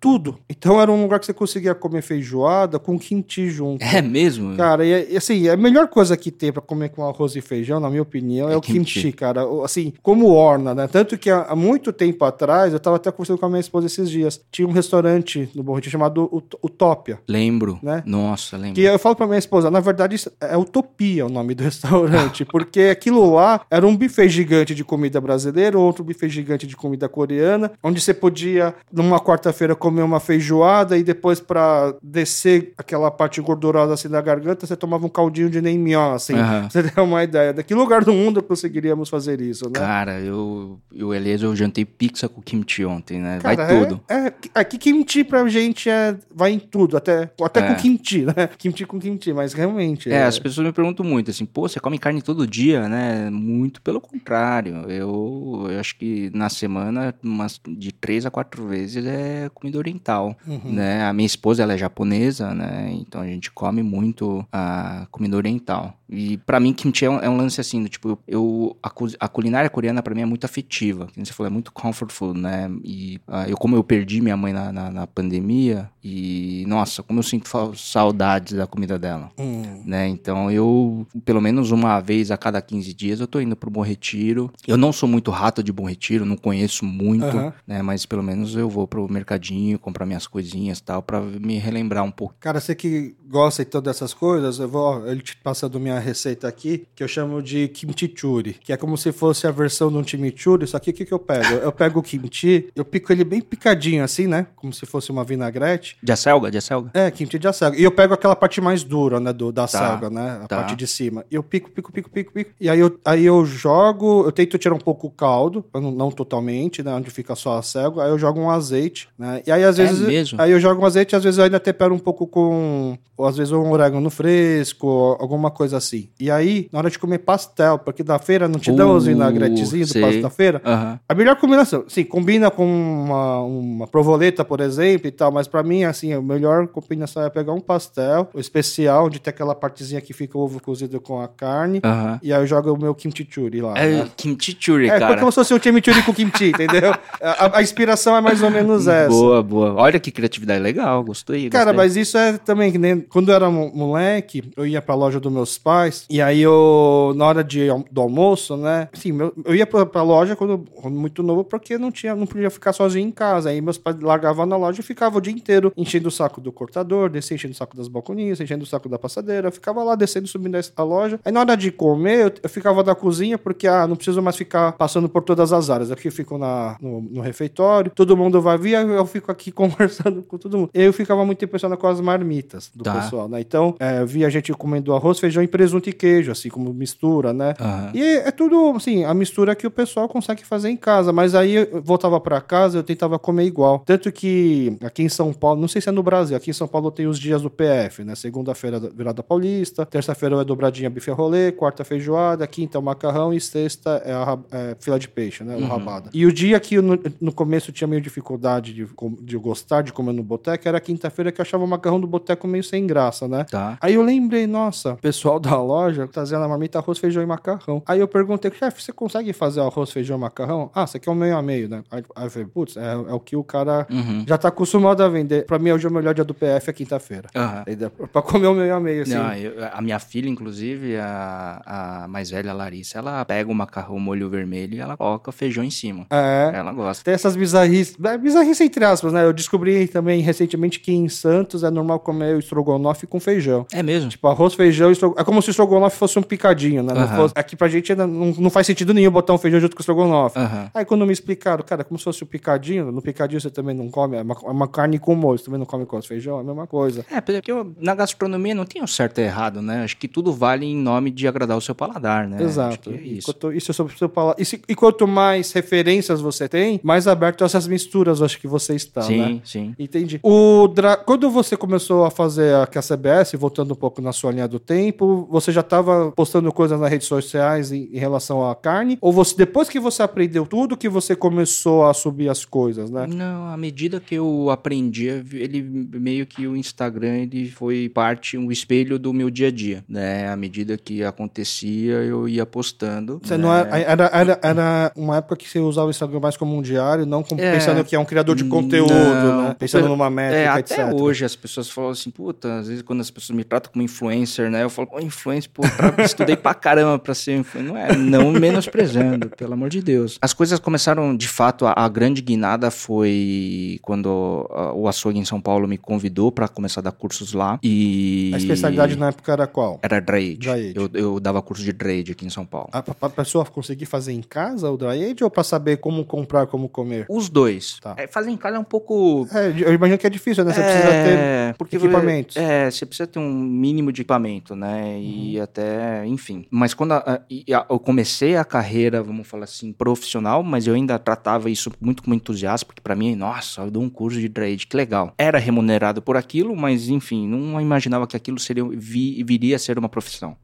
tudo. 0.00 0.38
Então 0.48 0.80
era 0.80 0.90
um 0.90 1.02
lugar 1.02 1.18
que 1.18 1.26
você 1.26 1.34
conseguia 1.34 1.74
comer 1.74 2.02
feijoada 2.02 2.78
com 2.78 2.98
kimchi 2.98 3.48
junto. 3.48 3.82
É 3.82 4.02
mesmo? 4.02 4.56
Cara, 4.56 4.84
e, 4.84 5.16
assim, 5.16 5.48
a 5.48 5.56
melhor 5.56 5.88
coisa 5.88 6.16
que 6.16 6.30
tem 6.30 6.52
para 6.52 6.62
comer 6.62 6.90
com 6.90 7.06
arroz 7.06 7.34
e 7.36 7.40
feijão, 7.40 7.80
na 7.80 7.88
minha 7.88 8.02
opinião, 8.02 8.48
é, 8.48 8.54
é 8.54 8.56
o 8.56 8.60
kimchi. 8.60 9.00
kimchi, 9.00 9.12
cara. 9.12 9.42
Assim, 9.64 9.92
como 10.02 10.28
orna, 10.32 10.74
né? 10.74 10.86
Tanto 10.86 11.16
que 11.16 11.30
há, 11.30 11.54
muito 11.54 11.92
tempo 11.92 12.24
atrás, 12.24 12.72
eu 12.72 12.80
tava 12.80 12.96
até 12.96 13.10
conversando 13.10 13.38
com 13.38 13.46
a 13.46 13.48
minha 13.48 13.60
esposa 13.60 13.86
esses 13.86 14.10
dias, 14.10 14.40
tinha 14.50 14.66
um 14.66 14.72
restaurante 14.72 15.48
no 15.54 15.62
Bom 15.62 15.74
Retiro 15.74 15.92
chamado 15.92 16.44
Utopia. 16.62 17.18
Lembro. 17.28 17.78
Né? 17.82 18.02
Nossa, 18.04 18.56
lembro. 18.56 18.74
Que 18.74 18.82
eu 18.82 18.98
falo 18.98 19.16
pra 19.16 19.26
minha 19.26 19.38
esposa, 19.38 19.70
na 19.70 19.80
verdade, 19.80 19.93
verdade, 19.94 20.16
é 20.40 20.56
Utopia 20.56 21.24
o 21.24 21.28
nome 21.28 21.54
do 21.54 21.62
restaurante, 21.64 22.44
porque 22.44 22.82
aquilo 22.82 23.34
lá 23.34 23.60
era 23.70 23.86
um 23.86 23.96
buffet 23.96 24.28
gigante 24.28 24.74
de 24.74 24.84
comida 24.84 25.20
brasileira, 25.20 25.78
outro 25.78 26.04
buffet 26.04 26.28
gigante 26.28 26.66
de 26.66 26.76
comida 26.76 27.08
coreana, 27.08 27.70
onde 27.82 28.00
você 28.00 28.12
podia, 28.12 28.74
numa 28.92 29.20
quarta-feira, 29.20 29.74
comer 29.74 30.02
uma 30.02 30.20
feijoada 30.20 30.98
e 30.98 31.02
depois, 31.02 31.40
para 31.40 31.94
descer 32.02 32.72
aquela 32.76 33.10
parte 33.10 33.40
gordurosa 33.40 33.94
assim 33.94 34.08
da 34.08 34.20
garganta, 34.20 34.66
você 34.66 34.76
tomava 34.76 35.06
um 35.06 35.08
caldinho 35.08 35.48
de 35.48 35.60
naengmyeon, 35.60 36.12
assim. 36.12 36.34
Uhum. 36.34 36.68
Você 36.68 36.82
tem 36.82 37.04
uma 37.04 37.22
ideia. 37.22 37.52
De 37.52 37.62
que 37.62 37.74
lugar 37.74 38.04
do 38.04 38.12
mundo 38.12 38.42
conseguiríamos 38.42 39.08
fazer 39.08 39.40
isso, 39.40 39.66
né? 39.66 39.72
Cara, 39.74 40.20
eu, 40.20 40.78
eu 40.92 41.12
aliás, 41.12 41.42
eu 41.42 41.54
jantei 41.54 41.84
pizza 41.84 42.28
com 42.28 42.42
kimchi 42.42 42.84
ontem, 42.84 43.20
né? 43.20 43.38
Cara, 43.40 43.56
vai 43.56 43.78
tudo. 43.78 44.00
É, 44.08 44.32
é, 44.54 44.64
que 44.64 44.78
kimchi 44.78 45.22
pra 45.22 45.46
gente 45.48 45.88
é, 45.88 46.16
vai 46.34 46.52
em 46.52 46.58
tudo, 46.58 46.96
até, 46.96 47.30
até 47.42 47.60
é. 47.60 47.68
com 47.68 47.74
kimchi, 47.74 48.22
né? 48.24 48.48
Kimchi 48.58 48.84
com 48.84 48.98
kimchi, 48.98 49.32
mas 49.32 49.52
realmente 49.52 49.83
realmente. 49.84 50.10
É, 50.10 50.16
é, 50.16 50.24
as 50.24 50.38
pessoas 50.38 50.66
me 50.66 50.72
perguntam 50.72 51.04
muito 51.04 51.30
assim, 51.30 51.44
pô, 51.44 51.68
você 51.68 51.78
come 51.78 51.98
carne 51.98 52.22
todo 52.22 52.46
dia, 52.46 52.88
né? 52.88 53.30
Muito 53.30 53.80
pelo 53.82 54.00
contrário. 54.00 54.90
Eu, 54.90 55.66
eu 55.70 55.80
acho 55.80 55.96
que 55.96 56.30
na 56.34 56.48
semana, 56.48 57.14
umas 57.22 57.60
de 57.66 57.92
três 57.92 58.26
a 58.26 58.30
quatro 58.30 58.66
vezes 58.66 59.04
é 59.04 59.50
comida 59.54 59.78
oriental, 59.78 60.36
uhum. 60.46 60.72
né? 60.72 61.04
A 61.04 61.12
minha 61.12 61.26
esposa, 61.26 61.62
ela 61.62 61.74
é 61.74 61.78
japonesa, 61.78 62.54
né? 62.54 62.90
Então 62.92 63.20
a 63.20 63.26
gente 63.26 63.50
come 63.50 63.82
muito 63.82 64.44
a 64.52 65.06
comida 65.10 65.36
oriental. 65.36 65.98
E 66.08 66.36
para 66.38 66.60
mim, 66.60 66.72
kimchi 66.72 67.04
é 67.04 67.10
um, 67.10 67.18
é 67.18 67.28
um, 67.28 67.36
lance 67.36 67.60
assim, 67.60 67.82
do, 67.82 67.88
tipo, 67.88 68.18
eu, 68.28 68.76
a, 68.82 68.90
a 69.20 69.28
culinária 69.28 69.70
coreana 69.70 70.02
para 70.02 70.14
mim 70.14 70.20
é 70.20 70.26
muito 70.26 70.44
afetiva. 70.44 71.08
Como 71.12 71.26
você 71.26 71.32
falou, 71.32 71.48
é 71.48 71.52
muito 71.52 71.72
comfort 71.72 72.12
food, 72.12 72.38
né? 72.38 72.70
E 72.84 73.20
uh, 73.26 73.48
eu, 73.48 73.56
como 73.56 73.74
eu 73.74 73.82
perdi 73.82 74.20
minha 74.20 74.36
mãe 74.36 74.52
na, 74.52 74.70
na, 74.70 74.90
na, 74.90 75.06
pandemia, 75.06 75.90
e 76.02 76.64
nossa, 76.68 77.02
como 77.02 77.18
eu 77.18 77.22
sinto 77.22 77.48
saudades 77.74 78.54
da 78.54 78.66
comida 78.66 78.98
dela. 78.98 79.30
Hum. 79.38 79.73
Né? 79.84 80.08
Então 80.08 80.50
eu, 80.50 81.06
pelo 81.24 81.40
menos 81.40 81.70
uma 81.70 82.00
vez 82.00 82.30
a 82.30 82.36
cada 82.36 82.60
15 82.60 82.92
dias, 82.94 83.20
eu 83.20 83.26
tô 83.26 83.40
indo 83.40 83.56
pro 83.56 83.70
Bom 83.70 83.82
Retiro. 83.82 84.50
Eu 84.66 84.76
não 84.76 84.92
sou 84.92 85.08
muito 85.08 85.30
rato 85.30 85.62
de 85.62 85.72
Bom 85.72 85.84
Retiro, 85.84 86.24
não 86.24 86.36
conheço 86.36 86.84
muito, 86.84 87.24
Aham. 87.24 87.52
né? 87.66 87.82
Mas 87.82 88.06
pelo 88.06 88.22
menos 88.22 88.54
eu 88.54 88.68
vou 88.68 88.86
pro 88.86 89.10
mercadinho, 89.10 89.78
comprar 89.78 90.06
minhas 90.06 90.26
coisinhas 90.26 90.78
e 90.78 90.82
tal, 90.82 91.02
pra 91.02 91.20
me 91.20 91.58
relembrar 91.58 92.04
um 92.04 92.10
pouco. 92.10 92.34
Cara, 92.40 92.60
você 92.60 92.74
que 92.74 93.14
gosta 93.26 93.62
então 93.62 93.80
dessas 93.82 94.14
coisas, 94.14 94.58
eu 94.58 94.68
vou 94.68 95.06
ele 95.08 95.20
te 95.20 95.36
passando 95.36 95.80
minha 95.80 95.98
receita 95.98 96.46
aqui, 96.46 96.86
que 96.94 97.02
eu 97.02 97.08
chamo 97.08 97.42
de 97.42 97.68
kimchichuri, 97.68 98.54
que 98.54 98.72
é 98.72 98.76
como 98.76 98.96
se 98.96 99.12
fosse 99.12 99.46
a 99.46 99.50
versão 99.50 99.90
de 99.90 99.96
um 99.96 100.06
chimichurri, 100.06 100.66
só 100.66 100.78
que 100.78 100.90
o 100.90 100.92
que, 100.92 101.04
que 101.04 101.12
eu 101.12 101.18
pego? 101.18 101.54
Eu 101.54 101.72
pego 101.72 102.00
o 102.00 102.02
kimchi, 102.02 102.68
eu 102.74 102.84
pico 102.84 103.12
ele 103.12 103.24
bem 103.24 103.40
picadinho 103.40 104.04
assim, 104.04 104.26
né? 104.26 104.46
Como 104.54 104.72
se 104.72 104.86
fosse 104.86 105.10
uma 105.10 105.24
vinagrete. 105.24 105.96
De 106.02 106.12
acelga? 106.12 106.50
De 106.50 106.58
acelga? 106.58 106.90
É, 106.94 107.10
kimchi 107.10 107.38
de 107.38 107.48
acelga. 107.48 107.76
E 107.76 107.82
eu 107.82 107.90
pego 107.90 108.14
aquela 108.14 108.36
parte 108.36 108.60
mais 108.60 108.82
dura, 108.82 109.18
né, 109.20 109.32
do, 109.32 109.50
da 109.50 109.63
Tá, 109.66 109.86
acelga, 109.86 110.10
né? 110.10 110.40
A 110.44 110.46
tá. 110.46 110.56
parte 110.56 110.76
de 110.76 110.86
cima. 110.86 111.24
E 111.30 111.34
eu 111.34 111.42
pico, 111.42 111.70
pico, 111.70 111.92
pico, 111.92 112.10
pico, 112.10 112.32
pico. 112.32 112.50
E 112.60 112.68
aí 112.68 112.80
eu, 112.80 112.98
aí 113.04 113.24
eu 113.24 113.44
jogo, 113.44 114.24
eu 114.24 114.32
tento 114.32 114.58
tirar 114.58 114.74
um 114.74 114.78
pouco 114.78 115.06
o 115.06 115.10
caldo, 115.10 115.64
não, 115.74 115.90
não 115.90 116.10
totalmente, 116.10 116.82
né, 116.82 116.92
onde 116.94 117.10
fica 117.10 117.34
só 117.34 117.54
a 117.54 117.58
acelga. 117.60 118.02
Aí 118.02 118.10
eu 118.10 118.18
jogo 118.18 118.40
um 118.40 118.50
azeite, 118.50 119.08
né? 119.18 119.42
E 119.46 119.52
aí 119.52 119.64
às 119.64 119.78
É 119.78 119.84
vezes... 119.84 120.06
mesmo? 120.06 120.40
Aí 120.40 120.50
eu 120.50 120.60
jogo 120.60 120.82
um 120.82 120.86
azeite, 120.86 121.14
às 121.16 121.22
vezes 121.22 121.38
eu 121.38 121.44
ainda 121.44 121.60
tempero 121.60 121.94
um 121.94 121.98
pouco 121.98 122.26
com... 122.26 122.96
Ou 123.16 123.26
às 123.26 123.36
vezes 123.36 123.52
um 123.52 123.70
orégano 123.70 124.10
fresco, 124.10 125.16
alguma 125.20 125.48
coisa 125.50 125.76
assim. 125.76 126.08
E 126.18 126.30
aí, 126.30 126.68
na 126.72 126.80
hora 126.80 126.90
de 126.90 126.98
comer 126.98 127.18
pastel, 127.18 127.78
porque 127.78 128.02
da 128.02 128.18
feira 128.18 128.48
não 128.48 128.58
te 128.58 128.72
dão 128.72 128.96
os 128.96 129.04
Uh, 129.04 129.08
vinagretezinhos 129.08 129.92
do 129.92 130.00
pastel 130.00 130.22
da 130.22 130.30
feira, 130.30 130.62
Aham. 130.64 130.98
a 131.08 131.14
melhor 131.14 131.36
combinação, 131.36 131.84
sim, 131.86 132.04
combina 132.04 132.50
com 132.50 132.66
uma, 132.66 133.40
uma 133.42 133.86
provoleta, 133.86 134.44
por 134.44 134.60
exemplo, 134.60 135.06
e 135.06 135.10
tal, 135.12 135.30
mas 135.30 135.46
pra 135.46 135.62
mim, 135.62 135.84
assim, 135.84 136.12
a 136.12 136.20
melhor 136.20 136.66
combinação 136.66 137.22
é 137.22 137.30
pegar 137.30 137.52
um 137.52 137.60
pastel, 137.60 138.28
o 138.34 138.40
especial, 138.40 139.06
onde 139.06 139.20
tem 139.20 139.30
aquela 139.30 139.53
partezinha 139.54 140.00
que 140.00 140.12
fica 140.12 140.36
o 140.36 140.40
ovo 140.40 140.60
cozido 140.60 141.00
com 141.00 141.20
a 141.20 141.28
carne, 141.28 141.80
e 142.22 142.32
aí 142.32 142.40
eu 142.40 142.46
jogo 142.46 142.72
o 142.72 142.78
meu 142.78 142.94
kimchichuri 142.94 143.60
lá. 143.60 143.74
É 143.76 143.88
né? 144.04 144.08
kimchichuri, 144.16 144.88
É, 144.88 144.98
cara. 144.98 145.18
como 145.18 145.30
se 145.30 145.36
fosse 145.36 145.54
um 145.54 145.60
chimichurri 145.60 146.02
com 146.02 146.12
kimchi, 146.12 146.48
entendeu? 146.50 146.92
A, 147.20 147.58
a 147.58 147.62
inspiração 147.62 148.16
é 148.16 148.20
mais 148.20 148.42
ou 148.42 148.50
menos 148.50 148.86
essa. 148.86 149.08
Boa, 149.08 149.42
boa. 149.42 149.74
Olha 149.74 149.98
que 150.00 150.10
criatividade 150.10 150.60
legal, 150.62 151.02
gostei. 151.04 151.48
Cara, 151.50 151.66
gostei. 151.72 151.76
mas 151.76 151.96
isso 151.96 152.16
é 152.18 152.38
também 152.38 152.70
que 152.72 152.78
nem 152.78 153.00
quando 153.00 153.28
eu 153.30 153.34
era 153.34 153.50
mo- 153.50 153.70
moleque, 153.74 154.42
eu 154.56 154.66
ia 154.66 154.80
pra 154.82 154.94
loja 154.94 155.18
dos 155.20 155.32
meus 155.32 155.58
pais, 155.58 156.04
e 156.10 156.20
aí 156.20 156.40
eu, 156.42 157.12
na 157.16 157.26
hora 157.26 157.44
de, 157.44 157.68
do 157.90 158.00
almoço, 158.00 158.56
né? 158.56 158.88
Assim, 158.92 159.12
meu- 159.12 159.32
eu 159.44 159.54
ia 159.54 159.66
pra, 159.66 159.84
pra 159.86 160.02
loja 160.02 160.34
quando, 160.36 160.58
quando 160.74 160.94
muito 160.94 161.22
novo, 161.22 161.44
porque 161.44 161.78
não 161.78 161.90
tinha, 161.90 162.14
não 162.14 162.26
podia 162.26 162.50
ficar 162.50 162.72
sozinho 162.72 163.06
em 163.08 163.10
casa. 163.12 163.50
Aí 163.50 163.60
meus 163.60 163.78
pais 163.78 163.98
largavam 164.00 164.46
na 164.46 164.56
loja 164.56 164.80
e 164.80 164.84
ficava 164.84 165.18
o 165.18 165.20
dia 165.20 165.32
inteiro 165.32 165.72
enchendo 165.76 166.08
o 166.08 166.10
saco 166.10 166.40
do 166.40 166.52
cortador, 166.52 167.08
descia 167.10 167.34
enchendo 167.34 167.52
o 167.52 167.56
saco 167.56 167.76
das 167.76 167.88
balconistas, 167.88 168.40
enchendo 168.44 168.64
o 168.64 168.66
saco 168.66 168.88
da 168.88 168.98
passadeira. 168.98 169.43
Eu 169.48 169.52
ficava 169.52 169.82
lá 169.82 169.94
descendo, 169.94 170.26
subindo 170.26 170.56
a 170.76 170.82
loja. 170.82 171.18
Aí 171.24 171.32
na 171.32 171.40
hora 171.40 171.56
de 171.56 171.70
comer, 171.70 172.26
eu, 172.26 172.32
eu 172.42 172.48
ficava 172.48 172.82
da 172.82 172.94
cozinha, 172.94 173.36
porque 173.38 173.66
ah, 173.66 173.86
não 173.86 173.96
preciso 173.96 174.20
mais 174.22 174.36
ficar 174.36 174.72
passando 174.72 175.08
por 175.08 175.22
todas 175.22 175.52
as 175.52 175.70
áreas. 175.70 175.90
Aqui 175.90 176.08
eu 176.08 176.12
fico 176.12 176.38
na, 176.38 176.76
no, 176.80 177.00
no 177.00 177.20
refeitório, 177.20 177.90
todo 177.94 178.16
mundo 178.16 178.40
vai 178.40 178.56
vir, 178.58 178.74
eu 178.74 179.06
fico 179.06 179.30
aqui 179.32 179.50
conversando 179.52 180.22
com 180.22 180.38
todo 180.38 180.58
mundo. 180.58 180.70
Eu 180.72 180.92
ficava 180.92 181.24
muito 181.24 181.44
impressionado 181.44 181.80
com 181.80 181.86
as 181.86 182.00
marmitas 182.00 182.70
do 182.74 182.84
Tá. 182.84 182.94
pessoal, 183.00 183.28
né? 183.28 183.40
Então, 183.40 183.74
é, 183.80 184.00
eu 184.00 184.06
via 184.06 184.26
a 184.26 184.30
gente 184.30 184.52
comendo 184.52 184.94
arroz, 184.94 185.18
feijão 185.18 185.42
e 185.42 185.48
presunto 185.48 185.88
e 185.88 185.92
queijo, 185.92 186.30
assim, 186.30 186.48
como 186.48 186.72
mistura, 186.72 187.32
né? 187.32 187.54
Aham. 187.58 187.90
E 187.94 188.02
é 188.18 188.30
tudo, 188.30 188.72
assim, 188.76 189.04
a 189.04 189.14
mistura 189.14 189.54
que 189.54 189.66
o 189.66 189.70
pessoal 189.70 190.08
consegue 190.08 190.44
fazer 190.44 190.68
em 190.68 190.76
casa. 190.76 191.12
Mas 191.12 191.34
aí 191.34 191.54
eu 191.54 191.82
voltava 191.82 192.20
pra 192.20 192.40
casa, 192.40 192.78
eu 192.78 192.82
tentava 192.82 193.18
comer 193.18 193.44
igual. 193.44 193.82
Tanto 193.86 194.12
que 194.12 194.76
aqui 194.82 195.02
em 195.02 195.08
São 195.08 195.32
Paulo, 195.32 195.60
não 195.60 195.68
sei 195.68 195.80
se 195.80 195.88
é 195.88 195.92
no 195.92 196.02
Brasil, 196.02 196.36
aqui 196.36 196.50
em 196.50 196.54
São 196.54 196.68
Paulo 196.68 196.90
tem 196.90 197.06
os 197.06 197.18
dias 197.18 197.42
do 197.42 197.50
PF, 197.50 198.04
né? 198.04 198.14
Segunda-feira 198.14 198.78
virada 198.80 199.22
paulista, 199.34 199.84
terça-feira 199.84 200.40
é 200.40 200.44
dobradinha 200.44 200.88
bife 200.88 201.10
a 201.10 201.14
rolê, 201.14 201.50
quarta 201.52 201.84
feijoada, 201.84 202.46
quinta 202.46 202.78
é 202.78 202.80
o 202.80 202.82
macarrão 202.82 203.32
e 203.34 203.40
sexta 203.40 204.02
é 204.04 204.12
a 204.12 204.38
é, 204.52 204.76
fila 204.78 204.98
de 204.98 205.08
peixe, 205.08 205.42
né? 205.42 205.56
O 205.56 205.64
rabada. 205.66 206.10
E 206.12 206.24
o 206.24 206.32
dia 206.32 206.58
que 206.60 206.76
eu, 206.76 206.82
no, 206.82 206.98
no 207.20 207.32
começo 207.32 207.72
tinha 207.72 207.88
meio 207.88 208.00
dificuldade 208.00 208.72
de, 208.72 208.86
de 209.22 209.36
gostar 209.36 209.82
de 209.82 209.92
comer 209.92 210.12
no 210.12 210.22
boteco 210.22 210.68
era 210.68 210.80
quinta-feira 210.80 211.32
que 211.32 211.40
eu 211.40 211.42
achava 211.42 211.64
o 211.64 211.66
macarrão 211.66 212.00
do 212.00 212.06
boteco 212.06 212.46
meio 212.46 212.62
sem 212.62 212.86
graça, 212.86 213.26
né? 213.26 213.44
Tá. 213.50 213.76
Aí 213.80 213.94
eu 213.94 214.02
lembrei, 214.02 214.46
nossa, 214.46 214.92
o 214.92 214.98
pessoal 214.98 215.40
da 215.40 215.60
loja 215.60 216.06
trazia 216.06 216.38
na 216.38 216.46
marmita 216.48 216.78
arroz, 216.78 216.98
feijão 216.98 217.22
e 217.22 217.26
macarrão. 217.26 217.82
Aí 217.86 218.00
eu 218.00 218.08
perguntei, 218.08 218.50
chefe, 218.52 218.82
você 218.82 218.92
consegue 218.92 219.32
fazer 219.32 219.60
arroz, 219.60 219.90
feijão 219.90 220.16
e 220.16 220.20
macarrão? 220.20 220.70
Ah, 220.74 220.86
você 220.86 220.98
quer 220.98 221.10
um 221.10 221.14
meio 221.14 221.36
a 221.36 221.42
meio, 221.42 221.68
né? 221.68 221.82
Aí, 221.90 222.04
aí 222.14 222.26
eu 222.26 222.30
falei, 222.30 222.48
putz, 222.48 222.76
é, 222.76 222.92
é 222.92 223.12
o 223.12 223.20
que 223.20 223.36
o 223.36 223.42
cara 223.42 223.86
Uhum. 223.90 224.24
já 224.26 224.38
tá 224.38 224.48
acostumado 224.48 225.02
a 225.02 225.08
vender. 225.08 225.44
Pra 225.46 225.58
mim, 225.58 225.70
hoje 225.72 225.86
o 225.86 225.90
melhor 225.92 226.14
dia 226.14 226.24
do 226.24 226.34
PF 226.34 226.68
é 226.70 226.72
quinta-feira. 226.72 227.28
Dá 227.32 227.64
Pra 228.12 228.22
comer 228.22 228.46
o 228.46 228.54
meio 228.54 228.74
a 228.74 228.80
meio, 228.80 229.02
assim. 229.02 229.14
Não, 229.14 229.23
eu- 229.32 229.54
a 229.72 229.80
minha 229.80 229.98
filha, 229.98 230.28
inclusive, 230.28 230.96
a, 230.96 232.02
a 232.04 232.08
mais 232.08 232.30
velha, 232.30 232.50
a 232.50 232.54
Larissa, 232.54 232.98
ela 232.98 233.24
pega 233.24 233.50
o 233.50 233.54
macarrão 233.54 233.98
molho 233.98 234.28
vermelho 234.28 234.74
e 234.74 234.80
ela 234.80 234.96
coloca 234.96 235.30
feijão 235.32 235.62
em 235.64 235.70
cima. 235.70 236.06
É. 236.10 236.52
Ela 236.54 236.72
gosta. 236.72 237.04
Tem 237.04 237.14
essas 237.14 237.36
bizarrices, 237.36 237.96
é, 238.04 238.18
bizarrices 238.18 238.60
entre 238.60 238.84
aspas, 238.84 239.12
né? 239.12 239.24
Eu 239.24 239.32
descobri 239.32 239.86
também 239.88 240.20
recentemente 240.20 240.80
que 240.80 240.92
em 240.92 241.08
Santos 241.08 241.62
é 241.64 241.70
normal 241.70 242.00
comer 242.00 242.36
o 242.36 242.38
estrogonofe 242.38 243.06
com 243.06 243.20
feijão. 243.20 243.66
É 243.72 243.82
mesmo? 243.82 244.08
Tipo, 244.10 244.28
arroz, 244.28 244.54
feijão, 244.54 244.90
estrogonofe. 244.90 245.22
É 245.22 245.24
como 245.24 245.40
se 245.42 245.48
o 245.48 245.52
estrogonofe 245.52 245.96
fosse 245.96 246.18
um 246.18 246.22
picadinho, 246.22 246.82
né? 246.82 246.92
Aham. 246.92 247.16
fosse- 247.16 247.34
Aqui 247.36 247.56
pra 247.56 247.68
gente 247.68 247.94
não, 247.94 248.06
não 248.06 248.50
faz 248.50 248.66
sentido 248.66 248.94
nenhum 248.94 249.10
botar 249.10 249.32
um 249.32 249.38
feijão 249.38 249.60
junto 249.60 249.76
com 249.76 249.80
o 249.80 249.82
estrogonofe. 249.82 250.38
Aham. 250.38 250.70
Aí 250.74 250.84
quando 250.84 251.06
me 251.06 251.12
explicaram, 251.12 251.64
cara, 251.64 251.84
como 251.84 251.98
se 251.98 252.04
fosse 252.04 252.22
o 252.22 252.26
picadinho, 252.26 252.90
no 252.90 253.02
picadinho 253.02 253.40
você 253.40 253.50
também 253.50 253.74
não 253.74 253.88
come, 253.90 254.16
é 254.16 254.22
uma, 254.22 254.34
é 254.34 254.50
uma 254.50 254.68
carne 254.68 254.98
com 254.98 255.14
molho, 255.14 255.38
você 255.38 255.44
também 255.44 255.58
não 255.58 255.66
come 255.66 255.84
com 255.86 256.00
feijão, 256.02 256.38
é 256.38 256.40
a 256.40 256.44
mesma 256.44 256.66
coisa. 256.66 257.04
É, 257.10 257.20
porque 257.20 257.50
eu- 257.50 257.74
na 257.80 257.94
gastronomia 257.94 258.54
não 258.54 258.64
tem 258.64 258.82
o 258.82 258.86
certo 258.86 259.03
e 259.20 259.24
errado, 259.24 259.60
né? 259.62 259.82
Acho 259.84 259.96
que 259.96 260.08
tudo 260.08 260.32
vale 260.32 260.66
em 260.66 260.76
nome 260.76 261.10
de 261.10 261.26
agradar 261.28 261.56
o 261.56 261.60
seu 261.60 261.74
paladar, 261.74 262.28
né? 262.28 262.42
Exato. 262.42 262.90
é 262.90 262.96
isso. 263.00 263.26
quanto, 263.26 263.52
isso 263.52 263.70
é 263.70 263.74
sobre 263.74 263.94
o 263.94 263.98
seu 263.98 264.08
paladar. 264.08 264.40
E, 264.40 264.44
se- 264.44 264.60
e 264.68 264.74
quanto 264.74 265.06
mais 265.06 265.52
referências 265.52 266.20
você 266.20 266.48
tem, 266.48 266.80
mais 266.82 267.06
aberto 267.06 267.42
a 267.42 267.46
essas 267.46 267.66
misturas, 267.66 268.22
acho 268.22 268.38
que 268.40 268.46
você 268.48 268.74
está, 268.74 269.02
sim, 269.02 269.18
né? 269.18 269.40
sim. 269.44 269.74
Entendi. 269.78 270.20
O 270.22 270.68
dra... 270.68 270.96
Quando 270.96 271.30
você 271.30 271.56
começou 271.56 272.04
a 272.04 272.10
fazer 272.10 272.54
a, 272.54 272.62
a 272.64 272.82
CBS, 272.82 273.32
voltando 273.38 273.72
um 273.72 273.76
pouco 273.76 274.00
na 274.00 274.12
sua 274.12 274.30
linha 274.32 274.48
do 274.48 274.58
tempo, 274.58 275.26
você 275.30 275.52
já 275.52 275.60
estava 275.60 276.12
postando 276.12 276.52
coisas 276.52 276.78
nas 276.80 276.90
redes 276.90 277.06
sociais 277.06 277.72
em, 277.72 277.88
em 277.92 277.98
relação 277.98 278.48
à 278.48 278.54
carne? 278.54 278.98
Ou 279.00 279.12
você, 279.12 279.34
depois 279.36 279.68
que 279.68 279.78
você 279.80 280.02
aprendeu 280.02 280.46
tudo, 280.46 280.76
que 280.76 280.88
você 280.88 281.14
começou 281.16 281.84
a 281.86 281.94
subir 281.94 282.28
as 282.28 282.44
coisas, 282.44 282.90
né? 282.90 283.06
Não, 283.06 283.48
à 283.48 283.56
medida 283.56 284.00
que 284.00 284.14
eu 284.14 284.50
aprendia, 284.50 285.24
ele 285.32 285.62
meio 285.62 286.26
que 286.26 286.46
o 286.46 286.56
Instagram 286.56 287.18
ele 287.18 287.50
foi 287.50 287.88
parte, 287.88 288.36
um 288.36 288.50
espelho 288.50 288.93
do 288.98 289.12
meu 289.12 289.30
dia 289.30 289.48
a 289.48 289.50
dia, 289.50 289.84
né? 289.88 290.28
À 290.28 290.36
medida 290.36 290.76
que 290.76 291.02
acontecia, 291.04 291.94
eu 291.94 292.28
ia 292.28 292.46
postando. 292.46 293.20
Você 293.22 293.36
né? 293.36 293.42
não 293.42 293.52
era, 293.54 293.78
era, 293.78 294.10
era, 294.12 294.40
era 294.42 294.92
uma 294.96 295.16
época 295.18 295.36
que 295.36 295.48
você 295.48 295.58
usava 295.58 295.86
o 295.88 295.90
Instagram 295.90 296.20
mais 296.20 296.36
como 296.36 296.56
um 296.56 296.62
diário, 296.62 297.04
não 297.06 297.22
como, 297.22 297.40
É. 297.40 297.52
pensando 297.52 297.84
que 297.84 297.94
é 297.96 297.98
um 297.98 298.04
criador 298.04 298.36
de 298.36 298.44
conteúdo, 298.44 298.92
Não. 298.92 299.42
né? 299.48 299.56
Pensando 299.58 299.88
numa 299.88 300.06
É, 300.06 300.10
métrica, 300.10 300.52
até 300.54 300.82
etc. 300.82 301.00
hoje 301.00 301.24
as 301.24 301.36
pessoas 301.36 301.68
falam 301.68 301.90
assim, 301.90 302.10
puta, 302.10 302.58
às 302.60 302.68
vezes 302.68 302.82
quando 302.82 303.00
as 303.00 303.10
pessoas 303.10 303.36
me 303.36 303.44
tratam 303.44 303.72
como 303.72 303.82
influencer, 303.82 304.50
né? 304.50 304.62
Eu 304.62 304.70
falo, 304.70 304.88
pô, 304.88 305.00
influencer, 305.00 305.50
pô, 305.52 305.62
estudei 306.04 306.36
pra 306.36 306.54
caramba 306.54 306.98
pra 306.98 307.14
ser 307.14 307.36
influencer. 307.36 307.72
Não 307.72 307.76
é, 307.78 307.96
não 307.96 308.32
menosprezando, 308.32 309.28
pelo 309.36 309.52
amor 309.54 309.68
de 309.68 309.80
Deus. 309.82 310.18
As 310.20 310.32
coisas 310.32 310.58
começaram, 310.58 311.16
de 311.16 311.28
fato, 311.28 311.66
a, 311.66 311.72
a 311.76 311.88
grande 311.88 312.20
guinada 312.22 312.70
foi 312.70 313.78
quando 313.82 314.48
ah, 314.50 314.72
o 314.74 314.88
açougue 314.88 315.18
em 315.18 315.24
São 315.24 315.40
Paulo 315.40 315.66
me 315.68 315.78
convidou 315.78 316.30
pra 316.32 316.48
começar 316.48 316.80
a 316.80 316.84
dar 316.84 316.92
cursos 316.92 317.32
lá. 317.32 317.58
E. 317.62 318.30
A 318.34 318.36
especialidade 318.36 318.83
na 318.96 319.08
época 319.08 319.32
era 319.32 319.46
qual? 319.46 319.78
Era 319.82 320.00
dry 320.00 320.36
Dry 320.36 320.50
age. 320.50 320.74
Eu, 320.76 320.90
eu 320.94 321.20
dava 321.20 321.40
curso 321.42 321.62
de 321.62 321.72
dry 321.72 322.00
age 322.00 322.12
aqui 322.12 322.26
em 322.26 322.30
São 322.30 322.44
Paulo. 322.44 322.68
A, 322.72 322.78
a 322.78 323.10
pessoa 323.10 323.44
conseguir 323.46 323.86
fazer 323.86 324.12
em 324.12 324.22
casa 324.22 324.70
o 324.70 324.76
dry 324.76 325.04
age 325.10 325.22
ou 325.24 325.30
pra 325.30 325.42
saber 325.44 325.78
como 325.78 326.04
comprar, 326.04 326.46
como 326.46 326.68
comer? 326.68 327.06
Os 327.08 327.28
dois. 327.28 327.78
Tá. 327.80 327.94
É, 327.96 328.06
fazer 328.06 328.30
em 328.30 328.36
casa 328.36 328.56
é 328.56 328.58
um 328.58 328.64
pouco 328.64 329.26
É, 329.32 329.48
eu 329.68 329.72
imagino 329.72 329.98
que 329.98 330.06
é 330.06 330.10
difícil, 330.10 330.44
né? 330.44 330.52
Você 330.52 330.62
precisa 330.62 330.90
ter 330.90 331.54
porque 331.56 331.76
equipamentos. 331.76 332.36
É, 332.36 332.70
você 332.70 332.84
precisa 332.86 333.06
ter 333.06 333.18
um 333.18 333.32
mínimo 333.32 333.92
de 333.92 334.02
equipamento, 334.02 334.54
né? 334.56 334.98
E 335.00 335.36
Uhum. 335.36 335.42
até, 335.42 336.06
enfim. 336.06 336.46
Mas 336.50 336.74
quando 336.74 336.92
a- 336.92 337.20
a- 337.20 337.66
eu 337.70 337.78
comecei 337.78 338.36
a 338.36 338.44
carreira, 338.44 339.02
vamos 339.02 339.26
falar 339.26 339.44
assim, 339.44 339.72
profissional, 339.72 340.42
mas 340.42 340.66
eu 340.66 340.74
ainda 340.74 340.98
tratava 340.98 341.48
isso 341.50 341.70
muito 341.80 342.02
como 342.02 342.14
entusiasta, 342.14 342.66
porque 342.66 342.80
pra 342.80 342.94
mim, 342.96 343.14
nossa, 343.14 343.62
eu 343.62 343.70
dou 343.70 343.82
um 343.82 343.88
curso 343.88 344.20
de 344.20 344.28
trade, 344.28 344.66
que 344.66 344.76
legal. 344.76 345.12
Era 345.16 345.38
remunerado 345.38 346.02
por 346.02 346.16
aquilo, 346.16 346.54
mas 346.56 346.88
enfim, 346.88 347.28
não 347.28 347.60
imaginava 347.60 348.06
que 348.06 348.16
aquilo 348.16 348.38
seria, 348.38 348.64
vi- 348.76 349.22
viria 349.24 349.56
a 349.56 349.58
ser 349.58 349.78
uma 349.78 349.88
profissão. 349.88 350.36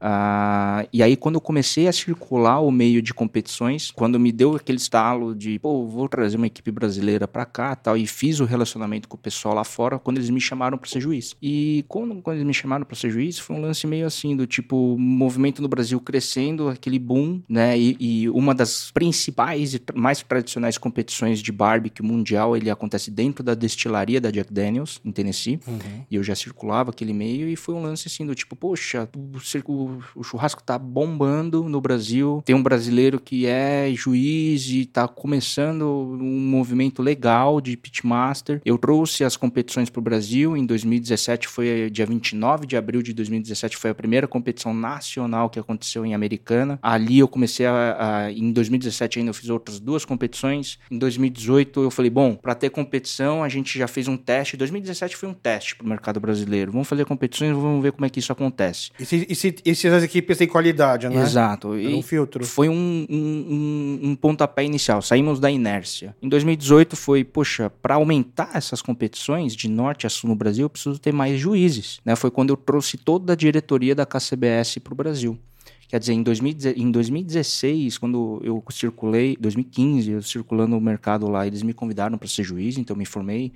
Uh, 0.00 0.88
e 0.92 1.02
aí, 1.02 1.16
quando 1.16 1.34
eu 1.34 1.40
comecei 1.40 1.88
a 1.88 1.92
circular 1.92 2.60
o 2.60 2.70
meio 2.70 3.02
de 3.02 3.12
competições, 3.12 3.90
quando 3.90 4.18
me 4.18 4.30
deu 4.30 4.54
aquele 4.54 4.78
estalo 4.78 5.34
de, 5.34 5.58
pô, 5.58 5.86
vou 5.86 6.08
trazer 6.08 6.36
uma 6.36 6.46
equipe 6.46 6.70
brasileira 6.70 7.26
para 7.26 7.44
cá 7.44 7.74
tal, 7.74 7.96
e 7.96 8.06
fiz 8.06 8.40
o 8.40 8.44
relacionamento 8.44 9.08
com 9.08 9.16
o 9.16 9.20
pessoal 9.20 9.54
lá 9.54 9.64
fora, 9.64 9.98
quando 9.98 10.18
eles 10.18 10.30
me 10.30 10.40
chamaram 10.40 10.78
para 10.78 10.88
ser 10.88 11.00
juiz. 11.00 11.36
E 11.42 11.84
quando, 11.88 12.22
quando 12.22 12.36
eles 12.36 12.46
me 12.46 12.54
chamaram 12.54 12.84
para 12.84 12.96
ser 12.96 13.10
juiz, 13.10 13.38
foi 13.38 13.56
um 13.56 13.60
lance 13.60 13.86
meio 13.86 14.06
assim, 14.06 14.36
do 14.36 14.46
tipo, 14.46 14.96
movimento 14.98 15.60
no 15.60 15.68
Brasil 15.68 16.00
crescendo, 16.00 16.68
aquele 16.68 16.98
boom, 16.98 17.40
né? 17.48 17.78
E, 17.78 17.96
e 17.98 18.28
uma 18.30 18.54
das 18.54 18.90
principais 18.90 19.74
e 19.74 19.82
mais 19.94 20.22
tradicionais 20.22 20.78
competições 20.78 21.40
de 21.40 21.50
barbecue 21.50 22.02
mundial, 22.02 22.56
ele 22.56 22.70
acontece 22.70 23.10
dentro 23.10 23.42
da 23.42 23.54
destilaria 23.54 24.20
da 24.20 24.30
Jack 24.30 24.52
Daniels, 24.52 25.00
em 25.04 25.10
Tennessee. 25.10 25.58
Uhum. 25.66 25.78
E 26.10 26.16
eu 26.16 26.22
já 26.22 26.34
circulava 26.34 26.90
aquele 26.90 27.12
meio, 27.12 27.48
e 27.48 27.56
foi 27.56 27.74
um 27.74 27.82
lance 27.82 28.06
assim, 28.06 28.24
do 28.24 28.34
tipo, 28.34 28.54
poxa, 28.54 29.08
o, 29.16 29.36
o 29.72 29.87
o, 30.14 30.22
churrasco 30.22 30.62
tá 30.62 30.78
bombando 30.78 31.68
no 31.68 31.80
Brasil. 31.80 32.42
Tem 32.44 32.54
um 32.54 32.62
brasileiro 32.62 33.20
que 33.20 33.46
é 33.46 33.90
juiz 33.94 34.68
e 34.68 34.84
tá 34.84 35.06
começando 35.08 35.82
um 35.82 36.40
movimento 36.40 37.02
legal 37.02 37.60
de 37.60 37.76
pitmaster. 37.76 38.60
Eu 38.64 38.78
trouxe 38.78 39.24
as 39.24 39.36
competições 39.36 39.90
para 39.90 40.00
o 40.00 40.02
Brasil. 40.02 40.56
Em 40.56 40.64
2017 40.64 41.48
foi 41.48 41.90
dia 41.90 42.06
29 42.06 42.66
de 42.66 42.76
abril 42.76 43.02
de 43.02 43.12
2017 43.12 43.76
foi 43.76 43.90
a 43.90 43.94
primeira 43.94 44.26
competição 44.26 44.74
nacional 44.74 45.50
que 45.50 45.58
aconteceu 45.58 46.04
em 46.04 46.14
Americana. 46.14 46.78
Ali 46.82 47.18
eu 47.18 47.28
comecei 47.28 47.66
a, 47.66 48.24
a 48.24 48.32
em 48.32 48.52
2017 48.52 49.18
ainda 49.18 49.30
eu 49.30 49.34
fiz 49.34 49.48
outras 49.50 49.80
duas 49.80 50.04
competições. 50.04 50.78
Em 50.90 50.98
2018 50.98 51.82
eu 51.82 51.90
falei, 51.90 52.10
bom, 52.10 52.34
para 52.34 52.54
ter 52.54 52.70
competição 52.70 53.42
a 53.42 53.48
gente 53.48 53.78
já 53.78 53.88
fez 53.88 54.08
um 54.08 54.16
teste. 54.16 54.56
2017 54.56 55.16
foi 55.16 55.28
um 55.28 55.34
teste 55.34 55.76
para 55.76 55.84
o 55.84 55.88
mercado 55.88 56.20
brasileiro. 56.20 56.72
Vamos 56.72 56.88
fazer 56.88 57.04
competições, 57.04 57.52
vamos 57.52 57.82
ver 57.82 57.92
como 57.92 58.04
é 58.04 58.10
que 58.10 58.18
isso 58.18 58.32
acontece. 58.32 58.90
E 58.98 59.04
se, 59.04 59.26
e 59.28 59.34
se, 59.34 59.56
e 59.64 59.74
se 59.78 59.88
as 59.88 60.02
equipes 60.02 60.36
têm 60.36 60.48
qualidade, 60.48 61.08
né? 61.08 61.22
Exato. 61.22 61.74
É 61.74 61.88
um 61.88 62.02
filtro. 62.02 62.44
Foi 62.44 62.68
um, 62.68 63.06
um, 63.08 64.00
um, 64.02 64.16
pontapé 64.16 64.64
inicial. 64.64 65.00
Saímos 65.00 65.40
da 65.40 65.50
inércia. 65.50 66.14
Em 66.20 66.28
2018 66.28 66.96
foi, 66.96 67.24
poxa, 67.24 67.70
para 67.70 67.94
aumentar 67.94 68.50
essas 68.54 68.82
competições 68.82 69.54
de 69.54 69.68
norte 69.68 70.06
a 70.06 70.10
sul 70.10 70.30
no 70.30 70.36
Brasil, 70.36 70.64
eu 70.64 70.70
preciso 70.70 70.98
ter 70.98 71.12
mais 71.12 71.38
juízes. 71.38 72.00
Né? 72.04 72.16
Foi 72.16 72.30
quando 72.30 72.50
eu 72.50 72.56
trouxe 72.56 72.96
toda 72.96 73.32
a 73.32 73.36
diretoria 73.36 73.94
da 73.94 74.04
KCBS 74.04 74.78
para 74.78 74.92
o 74.92 74.96
Brasil. 74.96 75.38
Quer 75.88 75.98
dizer, 75.98 76.12
em, 76.12 76.22
2016, 76.22 77.96
quando 77.96 78.42
eu 78.44 78.62
circulei, 78.70 79.38
2015, 79.40 80.10
eu 80.10 80.22
circulando 80.22 80.76
o 80.76 80.80
mercado 80.80 81.26
lá, 81.28 81.46
eles 81.46 81.62
me 81.62 81.72
convidaram 81.72 82.18
para 82.18 82.28
ser 82.28 82.44
juiz, 82.44 82.76
então 82.76 82.94
eu 82.94 82.98
me 82.98 83.06
formei 83.06 83.52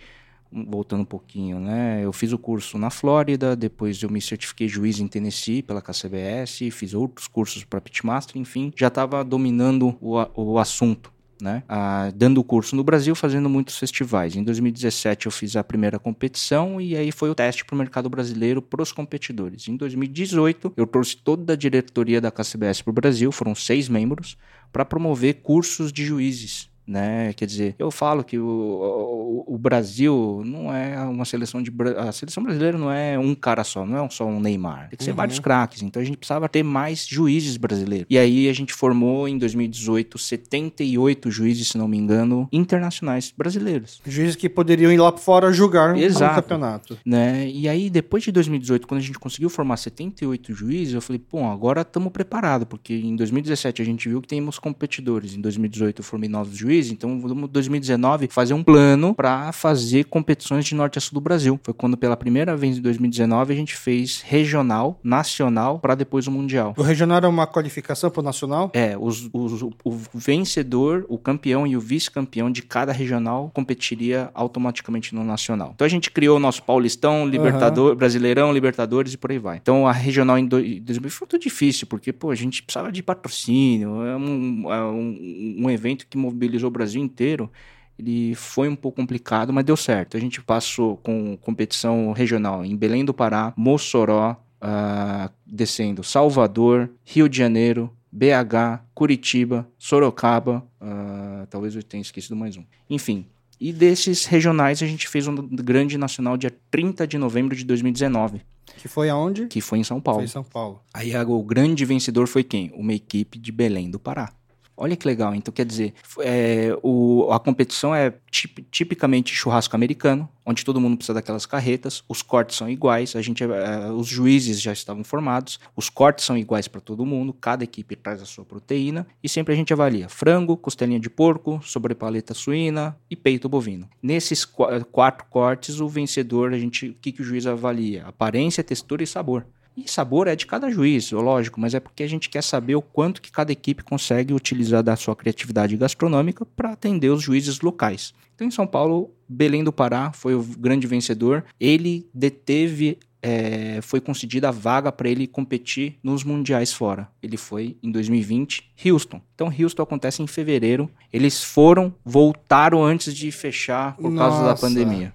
voltando 0.52 1.00
um 1.00 1.06
pouquinho, 1.06 1.58
né? 1.58 2.04
Eu 2.04 2.12
fiz 2.12 2.32
o 2.32 2.38
curso 2.38 2.76
na 2.76 2.90
Flórida, 2.90 3.56
depois 3.56 4.02
eu 4.02 4.10
me 4.10 4.20
certifiquei 4.20 4.68
juiz 4.68 5.00
em 5.00 5.08
Tennessee 5.08 5.62
pela 5.62 5.80
KCBS, 5.80 6.70
fiz 6.70 6.92
outros 6.94 7.26
cursos 7.26 7.64
para 7.64 7.80
Pitmaster, 7.80 8.40
enfim, 8.40 8.72
já 8.76 8.88
estava 8.88 9.24
dominando 9.24 9.96
o, 10.00 10.18
o 10.34 10.58
assunto. 10.58 11.12
Né? 11.40 11.64
Ah, 11.68 12.12
dando 12.14 12.44
curso 12.44 12.76
no 12.76 12.84
Brasil, 12.84 13.16
fazendo 13.16 13.48
muitos 13.48 13.76
festivais. 13.76 14.36
Em 14.36 14.44
2017 14.44 15.26
eu 15.26 15.32
fiz 15.32 15.56
a 15.56 15.64
primeira 15.64 15.98
competição 15.98 16.80
e 16.80 16.96
aí 16.96 17.10
foi 17.10 17.30
o 17.30 17.34
teste 17.34 17.64
para 17.64 17.74
o 17.74 17.78
mercado 17.78 18.08
brasileiro 18.08 18.62
para 18.62 18.80
os 18.80 18.92
competidores. 18.92 19.66
Em 19.66 19.76
2018 19.76 20.74
eu 20.76 20.86
trouxe 20.86 21.16
toda 21.16 21.54
a 21.54 21.56
diretoria 21.56 22.20
da 22.20 22.30
KCBS 22.30 22.82
para 22.82 22.90
o 22.92 22.94
Brasil, 22.94 23.32
foram 23.32 23.56
seis 23.56 23.88
membros, 23.88 24.36
para 24.72 24.84
promover 24.84 25.42
cursos 25.42 25.92
de 25.92 26.04
juízes 26.04 26.70
né? 26.86 27.32
Quer 27.34 27.46
dizer, 27.46 27.74
eu 27.78 27.90
falo 27.90 28.24
que 28.24 28.38
o, 28.38 28.44
o, 28.44 29.54
o, 29.54 29.58
Brasil 29.58 30.42
não 30.44 30.74
é 30.74 30.98
uma 31.00 31.24
seleção 31.24 31.62
de 31.62 31.72
a 31.96 32.10
seleção 32.10 32.42
brasileira 32.42 32.76
não 32.76 32.90
é 32.90 33.18
um 33.18 33.34
cara 33.34 33.62
só, 33.62 33.86
não 33.86 34.04
é 34.04 34.10
só 34.10 34.26
um 34.26 34.40
Neymar. 34.40 34.88
Tem 34.90 34.96
que 34.96 35.04
ser 35.04 35.10
uhum. 35.10 35.16
vários 35.16 35.38
craques. 35.38 35.82
Então 35.82 36.02
a 36.02 36.04
gente 36.04 36.16
precisava 36.16 36.48
ter 36.48 36.62
mais 36.62 37.06
juízes 37.06 37.56
brasileiros. 37.56 38.06
E 38.10 38.18
aí 38.18 38.48
a 38.48 38.52
gente 38.52 38.72
formou 38.72 39.28
em 39.28 39.38
2018 39.38 40.18
78 40.18 41.30
juízes, 41.30 41.68
se 41.68 41.78
não 41.78 41.86
me 41.86 41.96
engano, 41.96 42.48
internacionais 42.52 43.32
brasileiros. 43.36 44.00
Juízes 44.04 44.36
que 44.36 44.48
poderiam 44.48 44.92
ir 44.92 44.98
lá 44.98 45.12
fora 45.12 45.52
julgar 45.52 45.96
Exato. 45.96 46.36
no 46.36 46.42
campeonato. 46.42 46.98
Né? 47.06 47.48
E 47.48 47.68
aí 47.68 47.88
depois 47.88 48.24
de 48.24 48.32
2018, 48.32 48.86
quando 48.86 49.00
a 49.00 49.04
gente 49.04 49.18
conseguiu 49.18 49.48
formar 49.48 49.76
78 49.76 50.52
juízes, 50.52 50.94
eu 50.94 51.00
falei, 51.00 51.20
pô, 51.20 51.44
agora 51.44 51.82
estamos 51.82 52.12
preparados, 52.12 52.66
porque 52.68 52.94
em 52.94 53.14
2017 53.14 53.80
a 53.80 53.84
gente 53.84 54.08
viu 54.08 54.20
que 54.20 54.28
temos 54.28 54.58
competidores. 54.58 55.34
Em 55.34 55.40
2018 55.40 56.00
eu 56.00 56.04
formei 56.04 56.28
novos 56.28 56.56
juízes 56.56 56.71
juiz. 56.72 56.90
Então, 56.90 57.20
vamos 57.20 57.50
2019 57.50 58.28
fazer 58.28 58.54
um 58.54 58.62
plano 58.62 59.14
para 59.14 59.52
fazer 59.52 60.04
competições 60.04 60.64
de 60.64 60.74
norte 60.74 60.98
a 60.98 61.00
sul 61.00 61.14
do 61.14 61.20
Brasil. 61.20 61.60
Foi 61.62 61.74
quando 61.74 61.96
pela 61.96 62.16
primeira 62.16 62.56
vez 62.56 62.78
em 62.78 62.80
2019 62.80 63.52
a 63.52 63.56
gente 63.56 63.76
fez 63.76 64.22
regional, 64.22 64.98
nacional 65.04 65.78
para 65.78 65.94
depois 65.94 66.26
o 66.26 66.30
mundial. 66.30 66.74
O 66.76 66.82
regional 66.82 67.18
era 67.18 67.28
uma 67.28 67.46
qualificação 67.46 68.10
para 68.10 68.20
o 68.20 68.24
nacional? 68.24 68.70
É, 68.72 68.96
os, 68.98 69.28
os, 69.32 69.62
o 69.62 69.90
vencedor, 70.14 71.04
o 71.08 71.18
campeão 71.18 71.66
e 71.66 71.76
o 71.76 71.80
vice-campeão 71.80 72.50
de 72.50 72.62
cada 72.62 72.92
regional 72.92 73.50
competiria 73.52 74.30
automaticamente 74.34 75.14
no 75.14 75.22
nacional. 75.22 75.72
Então 75.74 75.84
a 75.84 75.90
gente 75.90 76.10
criou 76.10 76.36
o 76.36 76.40
nosso 76.40 76.62
Paulistão, 76.62 77.26
Libertador, 77.26 77.90
uhum. 77.90 77.96
Brasileirão, 77.96 78.52
Libertadores 78.52 79.12
e 79.12 79.18
por 79.18 79.30
aí 79.30 79.38
vai. 79.38 79.58
Então 79.58 79.86
a 79.86 79.92
regional 79.92 80.38
em 80.38 80.46
2020 80.46 81.10
foi 81.10 81.26
muito 81.30 81.42
difícil, 81.42 81.86
porque 81.86 82.12
pô, 82.12 82.30
a 82.30 82.34
gente 82.34 82.62
precisava 82.62 82.90
de 82.90 83.02
patrocínio, 83.02 84.02
é 84.04 84.16
um, 84.16 84.72
é 84.72 84.84
um, 84.84 85.56
um 85.60 85.70
evento 85.70 86.06
que 86.06 86.16
mobilizou 86.16 86.61
o 86.66 86.70
Brasil 86.70 87.02
inteiro, 87.02 87.50
ele 87.98 88.34
foi 88.34 88.68
um 88.68 88.76
pouco 88.76 89.00
complicado, 89.00 89.52
mas 89.52 89.64
deu 89.64 89.76
certo. 89.76 90.16
A 90.16 90.20
gente 90.20 90.42
passou 90.42 90.96
com 90.96 91.36
competição 91.36 92.12
regional 92.12 92.64
em 92.64 92.76
Belém 92.76 93.04
do 93.04 93.14
Pará, 93.14 93.52
Mossoró, 93.56 94.36
uh, 94.62 95.30
descendo 95.46 96.02
Salvador, 96.02 96.90
Rio 97.04 97.28
de 97.28 97.38
Janeiro, 97.38 97.90
BH, 98.10 98.84
Curitiba, 98.94 99.68
Sorocaba, 99.78 100.66
uh, 100.80 101.46
talvez 101.48 101.74
eu 101.74 101.82
tenha 101.82 102.02
esquecido 102.02 102.36
mais 102.36 102.56
um. 102.56 102.64
Enfim, 102.88 103.26
e 103.60 103.72
desses 103.72 104.24
regionais 104.24 104.82
a 104.82 104.86
gente 104.86 105.06
fez 105.06 105.28
um 105.28 105.34
grande 105.34 105.96
nacional 105.96 106.36
dia 106.36 106.52
30 106.70 107.06
de 107.06 107.16
novembro 107.16 107.54
de 107.54 107.64
2019. 107.64 108.40
Que 108.76 108.88
foi 108.88 109.08
aonde? 109.08 109.46
Que 109.46 109.60
foi 109.60 109.78
em 109.78 109.84
São 109.84 110.00
Paulo. 110.00 110.18
Foi 110.20 110.24
em 110.24 110.28
São 110.28 110.42
Paulo. 110.42 110.80
Aí 110.92 111.16
o 111.16 111.42
grande 111.42 111.84
vencedor 111.84 112.26
foi 112.26 112.42
quem? 112.42 112.72
Uma 112.74 112.92
equipe 112.92 113.38
de 113.38 113.52
Belém 113.52 113.88
do 113.88 114.00
Pará. 114.00 114.32
Olha 114.76 114.96
que 114.96 115.06
legal. 115.06 115.34
Então, 115.34 115.52
quer 115.52 115.66
dizer, 115.66 115.94
é, 116.20 116.76
o, 116.82 117.30
a 117.30 117.38
competição 117.38 117.94
é 117.94 118.12
tip, 118.30 118.64
tipicamente 118.70 119.34
churrasco 119.34 119.76
americano, 119.76 120.28
onde 120.44 120.64
todo 120.64 120.80
mundo 120.80 120.96
precisa 120.96 121.14
daquelas 121.14 121.46
carretas, 121.46 122.02
os 122.08 122.22
cortes 122.22 122.56
são 122.56 122.68
iguais, 122.68 123.14
a 123.14 123.22
gente, 123.22 123.44
é, 123.44 123.90
os 123.90 124.08
juízes 124.08 124.60
já 124.60 124.72
estavam 124.72 125.04
formados, 125.04 125.60
os 125.76 125.88
cortes 125.88 126.24
são 126.24 126.36
iguais 126.36 126.66
para 126.68 126.80
todo 126.80 127.06
mundo, 127.06 127.32
cada 127.32 127.62
equipe 127.62 127.94
traz 127.94 128.22
a 128.22 128.24
sua 128.24 128.44
proteína 128.44 129.06
e 129.22 129.28
sempre 129.28 129.52
a 129.52 129.56
gente 129.56 129.72
avalia 129.72 130.08
frango, 130.08 130.56
costelinha 130.56 130.98
de 130.98 131.10
porco, 131.10 131.60
sobrepaleta 131.62 132.34
suína 132.34 132.96
e 133.10 133.14
peito 133.14 133.48
bovino. 133.48 133.88
Nesses 134.02 134.44
qu 134.44 134.64
quatro 134.90 135.26
cortes, 135.28 135.80
o 135.80 135.88
vencedor, 135.88 136.52
a 136.52 136.58
gente, 136.58 136.88
o 136.88 136.94
que, 136.94 137.12
que 137.12 137.22
o 137.22 137.24
juiz 137.24 137.46
avalia? 137.46 138.06
Aparência, 138.06 138.64
textura 138.64 139.02
e 139.02 139.06
sabor. 139.06 139.46
E 139.76 139.90
sabor 139.90 140.26
é 140.26 140.36
de 140.36 140.46
cada 140.46 140.70
juiz, 140.70 141.10
lógico, 141.12 141.60
mas 141.60 141.74
é 141.74 141.80
porque 141.80 142.02
a 142.02 142.08
gente 142.08 142.28
quer 142.28 142.42
saber 142.42 142.74
o 142.74 142.82
quanto 142.82 143.22
que 143.22 143.32
cada 143.32 143.52
equipe 143.52 143.82
consegue 143.82 144.34
utilizar 144.34 144.82
da 144.82 144.96
sua 144.96 145.16
criatividade 145.16 145.76
gastronômica 145.76 146.44
para 146.44 146.72
atender 146.72 147.08
os 147.08 147.22
juízes 147.22 147.60
locais. 147.60 148.14
Então, 148.34 148.46
em 148.46 148.50
São 148.50 148.66
Paulo, 148.66 149.10
Belém 149.28 149.64
do 149.64 149.72
Pará 149.72 150.12
foi 150.12 150.34
o 150.34 150.42
grande 150.42 150.86
vencedor. 150.86 151.44
Ele 151.58 152.06
deteve 152.12 152.98
é, 153.22 153.78
foi 153.82 154.00
concedida 154.00 154.48
a 154.48 154.50
vaga 154.50 154.90
para 154.90 155.08
ele 155.08 155.28
competir 155.28 155.96
nos 156.02 156.24
mundiais 156.24 156.72
fora. 156.72 157.08
Ele 157.22 157.36
foi 157.36 157.76
em 157.82 157.90
2020, 157.90 158.72
Houston. 158.84 159.22
Então, 159.34 159.52
Houston 159.56 159.82
acontece 159.82 160.22
em 160.22 160.26
fevereiro. 160.26 160.90
Eles 161.12 161.42
foram, 161.42 161.94
voltaram 162.04 162.82
antes 162.84 163.14
de 163.14 163.30
fechar 163.30 163.96
por 163.96 164.10
Nossa. 164.10 164.28
causa 164.28 164.48
da 164.48 164.54
pandemia. 164.56 165.14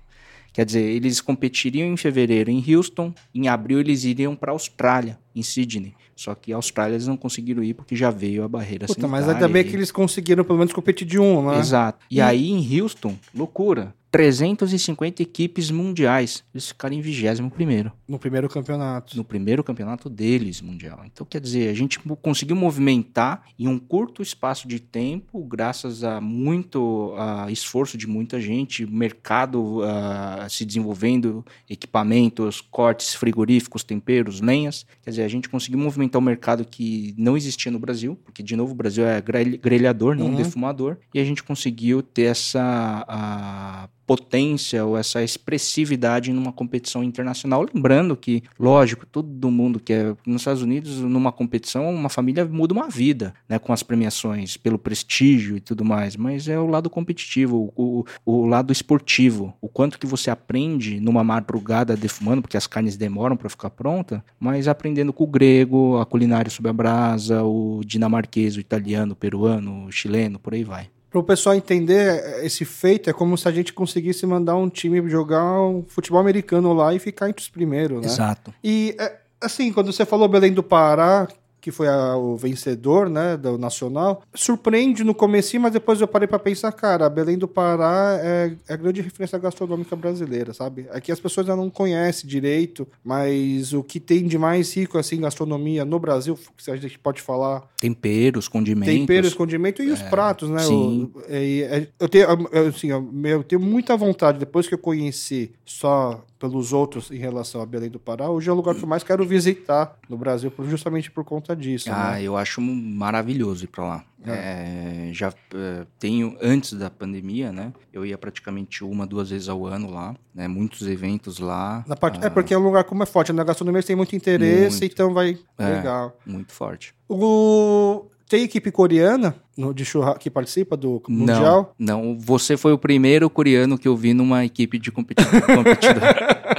Quer 0.57 0.65
dizer, 0.65 0.81
eles 0.81 1.21
competiriam 1.21 1.85
em 1.85 1.95
fevereiro 1.95 2.49
em 2.49 2.63
Houston, 2.73 3.13
em 3.31 3.47
abril 3.47 3.79
eles 3.79 4.03
iriam 4.05 4.35
para 4.35 4.51
a 4.51 4.53
Austrália, 4.53 5.19
em 5.35 5.43
Sydney. 5.43 5.93
Só 6.15 6.33
que 6.33 6.51
a 6.51 6.55
Austrália 6.55 6.95
eles 6.95 7.05
não 7.05 7.15
conseguiram 7.15 7.63
ir 7.63 7.75
porque 7.75 7.95
já 7.95 8.09
veio 8.09 8.43
a 8.43 8.47
barreira 8.47 8.87
Puta, 8.87 9.01
sanitária. 9.01 9.27
Mas 9.27 9.35
ainda 9.35 9.47
bem 9.47 9.63
que 9.63 9.75
eles 9.75 9.91
conseguiram 9.91 10.43
pelo 10.43 10.57
menos 10.57 10.73
competir 10.73 11.05
de 11.05 11.19
um, 11.19 11.47
né? 11.47 11.59
Exato. 11.59 12.03
E, 12.09 12.15
e 12.15 12.21
aí 12.21 12.49
em 12.49 12.81
Houston, 12.81 13.15
loucura. 13.35 13.93
350 14.11 15.21
equipes 15.21 15.69
mundiais. 15.69 16.43
Eles 16.53 16.67
ficaram 16.69 16.95
em 16.95 17.01
21 17.01 17.49
primeiro. 17.49 17.91
No 18.07 18.17
primeiro 18.17 18.47
campeonato. 18.49 19.17
No 19.17 19.23
primeiro 19.23 19.63
campeonato 19.63 20.09
deles, 20.09 20.61
mundial. 20.61 21.01
Então, 21.05 21.25
quer 21.25 21.41
dizer, 21.41 21.69
a 21.69 21.73
gente 21.73 21.99
conseguiu 21.99 22.55
movimentar 22.55 23.43
em 23.59 23.67
um 23.67 23.77
curto 23.77 24.21
espaço 24.21 24.67
de 24.67 24.79
tempo, 24.79 25.43
graças 25.43 26.03
a 26.03 26.21
muito 26.21 27.13
uh, 27.15 27.49
esforço 27.49 27.97
de 27.97 28.07
muita 28.07 28.39
gente, 28.39 28.85
mercado 28.85 29.79
uh, 29.79 30.49
se 30.49 30.65
desenvolvendo, 30.65 31.45
equipamentos, 31.69 32.61
cortes 32.61 33.13
frigoríficos, 33.13 33.83
temperos, 33.83 34.39
lenhas. 34.39 34.85
Quer 35.03 35.09
dizer, 35.09 35.23
a 35.23 35.27
gente 35.27 35.49
conseguiu 35.49 35.79
movimentar 35.79 36.21
um 36.21 36.25
mercado 36.25 36.65
que 36.65 37.13
não 37.17 37.35
existia 37.35 37.71
no 37.71 37.79
Brasil, 37.79 38.17
porque, 38.23 38.41
de 38.41 38.55
novo, 38.55 38.71
o 38.71 38.75
Brasil 38.75 39.05
é 39.05 39.21
grelhador, 39.21 40.15
não 40.15 40.27
uhum. 40.27 40.35
defumador, 40.35 40.97
e 41.13 41.19
a 41.19 41.23
gente 41.25 41.43
conseguiu 41.43 42.01
ter 42.01 42.23
essa... 42.23 43.85
Uh, 43.89 43.97
potência 44.07 44.85
ou 44.85 44.97
essa 44.97 45.21
expressividade 45.21 46.31
numa 46.31 46.53
competição 46.53 47.03
internacional. 47.03 47.65
Lembrando 47.73 48.15
que, 48.15 48.41
lógico, 48.57 49.05
todo 49.05 49.51
mundo 49.51 49.81
que 49.81 49.91
é 49.91 50.15
nos 50.25 50.41
Estados 50.41 50.61
Unidos, 50.61 51.01
numa 51.01 51.31
competição, 51.31 51.93
uma 51.93 52.07
família 52.07 52.45
muda 52.45 52.73
uma 52.73 52.87
vida, 52.87 53.33
né, 53.49 53.59
com 53.59 53.73
as 53.73 53.83
premiações, 53.83 54.55
pelo 54.55 54.79
prestígio 54.79 55.57
e 55.57 55.59
tudo 55.59 55.83
mais, 55.83 56.15
mas 56.15 56.47
é 56.47 56.57
o 56.57 56.67
lado 56.67 56.89
competitivo, 56.89 57.73
o, 57.75 58.05
o 58.25 58.45
lado 58.45 58.71
esportivo, 58.71 59.53
o 59.59 59.67
quanto 59.67 59.99
que 59.99 60.07
você 60.07 60.29
aprende 60.29 61.01
numa 61.01 61.23
madrugada 61.23 61.97
defumando, 61.97 62.41
porque 62.41 62.55
as 62.55 62.65
carnes 62.65 62.95
demoram 62.95 63.35
para 63.35 63.49
ficar 63.49 63.71
pronta, 63.71 64.23
mas 64.39 64.69
aprendendo 64.69 65.11
com 65.11 65.25
o 65.25 65.27
grego, 65.27 65.97
a 65.97 66.05
culinária 66.05 66.49
sob 66.49 66.69
a 66.69 66.73
brasa, 66.73 67.43
o 67.43 67.81
dinamarquês, 67.85 68.55
o 68.55 68.61
italiano, 68.61 69.11
o 69.11 69.15
peruano, 69.17 69.85
o 69.85 69.91
chileno, 69.91 70.39
por 70.39 70.53
aí 70.53 70.63
vai 70.63 70.89
para 71.09 71.19
o 71.19 71.23
pessoal 71.23 71.55
entender 71.55 72.43
esse 72.43 72.65
feito, 72.65 73.09
é 73.09 73.13
como 73.13 73.37
se 73.37 73.47
a 73.47 73.51
gente 73.51 73.71
conseguisse 73.71 74.25
mandar 74.25 74.55
um 74.55 74.69
time 74.69 75.07
jogar 75.09 75.61
um 75.61 75.83
futebol 75.87 76.19
americano 76.19 76.73
lá 76.73 76.93
e 76.93 76.99
ficar 76.99 77.29
entre 77.29 77.41
os 77.41 77.49
primeiros, 77.49 78.01
né? 78.01 78.07
Exato. 78.07 78.53
E, 78.63 78.95
é, 78.99 79.15
assim, 79.39 79.71
quando 79.71 79.91
você 79.91 80.05
falou 80.05 80.27
Belém 80.27 80.53
do 80.53 80.63
Pará, 80.63 81.27
que 81.67 81.71
foi 81.71 81.89
a, 81.89 82.15
o 82.15 82.37
vencedor, 82.37 83.09
né, 83.09 83.35
do 83.35 83.57
Nacional, 83.57 84.23
surpreende 84.33 85.03
no 85.03 85.13
começo, 85.13 85.59
mas 85.59 85.73
depois 85.73 85.99
eu 85.99 86.07
parei 86.07 86.25
para 86.25 86.39
pensar, 86.39 86.71
cara, 86.71 87.09
Belém 87.09 87.37
do 87.37 87.45
Pará 87.45 88.17
é, 88.23 88.53
é 88.69 88.73
a 88.73 88.77
grande 88.77 89.01
referência 89.01 89.37
gastronômica 89.37 89.93
brasileira, 89.93 90.53
sabe? 90.53 90.87
Aqui 90.91 91.11
as 91.11 91.19
pessoas 91.19 91.49
ainda 91.49 91.61
não 91.61 91.69
conhecem 91.69 92.25
direito, 92.25 92.87
mas 93.03 93.73
o 93.73 93.83
que 93.83 93.99
tem 93.99 94.25
de 94.25 94.37
mais 94.37 94.73
rico, 94.73 94.97
assim, 94.97 95.19
gastronomia 95.19 95.83
no 95.83 95.99
Brasil, 95.99 96.39
que 96.55 96.71
a 96.71 96.77
gente 96.77 96.97
pode 96.97 97.21
falar... 97.21 97.67
Temperos, 97.75 98.47
condimentos. 98.47 98.93
Temperos, 98.93 99.33
condimentos 99.33 99.85
e 99.85 99.89
é, 99.89 99.93
os 99.93 100.01
pratos, 100.03 100.49
né? 100.49 100.59
Sim. 100.59 101.11
Eu, 101.13 101.21
é, 101.27 101.87
eu, 101.99 102.07
tenho, 102.07 102.27
assim, 102.69 102.87
eu 103.25 103.43
tenho 103.43 103.61
muita 103.61 103.97
vontade, 103.97 104.39
depois 104.39 104.69
que 104.69 104.73
eu 104.73 104.79
conheci 104.79 105.51
só 105.65 106.23
pelos 106.39 106.73
outros 106.73 107.11
em 107.11 107.17
relação 107.17 107.61
a 107.61 107.65
Belém 107.65 107.89
do 107.89 107.99
Pará, 107.99 108.29
hoje 108.29 108.49
é 108.49 108.51
o 108.51 108.55
lugar 108.55 108.75
que 108.75 108.83
eu 108.83 108.87
mais 108.87 109.03
quero 109.03 109.25
visitar 109.25 109.97
no 110.09 110.17
Brasil, 110.17 110.51
justamente 110.65 111.11
por 111.11 111.23
conta 111.23 111.55
disso. 111.55 111.89
Ah, 111.91 112.13
né? 112.13 112.23
eu 112.23 112.37
acho 112.37 112.61
maravilhoso 112.61 113.63
ir 113.63 113.67
para 113.67 113.83
lá. 113.83 114.03
É. 114.25 115.09
É, 115.09 115.13
já 115.13 115.33
é, 115.53 115.85
tenho, 115.99 116.35
antes 116.41 116.73
da 116.73 116.89
pandemia, 116.89 117.51
né? 117.51 117.71
Eu 117.93 118.05
ia 118.05 118.17
praticamente 118.17 118.83
uma, 118.83 119.05
duas 119.05 119.29
vezes 119.29 119.47
ao 119.47 119.65
ano 119.65 119.89
lá, 119.89 120.15
né? 120.33 120.47
Muitos 120.47 120.87
eventos 120.87 121.39
lá. 121.39 121.83
Na 121.87 121.95
parte, 121.95 122.19
ah, 122.21 122.27
é 122.27 122.29
porque 122.29 122.53
é 122.53 122.57
um 122.57 122.63
lugar 122.63 122.83
como 122.83 123.03
é 123.03 123.05
forte, 123.05 123.31
na 123.31 123.43
gastronomia 123.43 123.81
tem 123.83 123.95
muito 123.95 124.15
interesse, 124.15 124.81
muito, 124.81 124.93
então 124.93 125.13
vai. 125.13 125.37
É, 125.57 125.65
legal. 125.65 126.17
Muito 126.25 126.51
forte. 126.51 126.93
O, 127.07 128.05
tem 128.27 128.43
equipe 128.43 128.71
coreana 128.71 129.35
no, 129.57 129.73
de 129.73 129.85
churrasco 129.85 130.19
que 130.19 130.29
participa 130.29 130.75
do 130.75 131.01
Mundial? 131.07 131.73
Não, 131.79 132.03
não, 132.03 132.19
você 132.19 132.57
foi 132.57 132.73
o 132.73 132.77
primeiro 132.77 133.29
coreano 133.29 133.77
que 133.77 133.87
eu 133.87 133.95
vi 133.95 134.13
numa 134.13 134.45
equipe 134.45 134.77
de 134.77 134.91
competidor. 134.91 135.31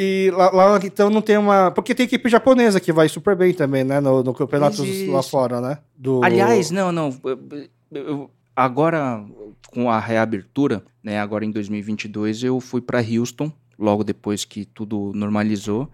E 0.00 0.30
lá, 0.32 0.50
lá, 0.52 0.80
então 0.84 1.10
não 1.10 1.20
tem 1.20 1.36
uma. 1.36 1.72
Porque 1.72 1.92
tem 1.92 2.06
equipe 2.06 2.28
japonesa 2.28 2.78
que 2.78 2.92
vai 2.92 3.08
super 3.08 3.34
bem 3.34 3.52
também, 3.52 3.82
né? 3.82 3.98
No, 3.98 4.22
no 4.22 4.32
campeonato 4.32 4.84
lá 5.08 5.24
fora, 5.24 5.60
né? 5.60 5.78
Do... 5.96 6.22
Aliás, 6.22 6.70
não, 6.70 6.92
não. 6.92 7.12
Eu, 7.90 8.30
agora, 8.54 9.24
com 9.66 9.90
a 9.90 9.98
reabertura, 9.98 10.84
né? 11.02 11.18
Agora 11.18 11.44
em 11.44 11.50
2022, 11.50 12.44
eu 12.44 12.60
fui 12.60 12.80
para 12.80 13.00
Houston, 13.00 13.50
logo 13.76 14.04
depois 14.04 14.44
que 14.44 14.64
tudo 14.64 15.10
normalizou. 15.16 15.90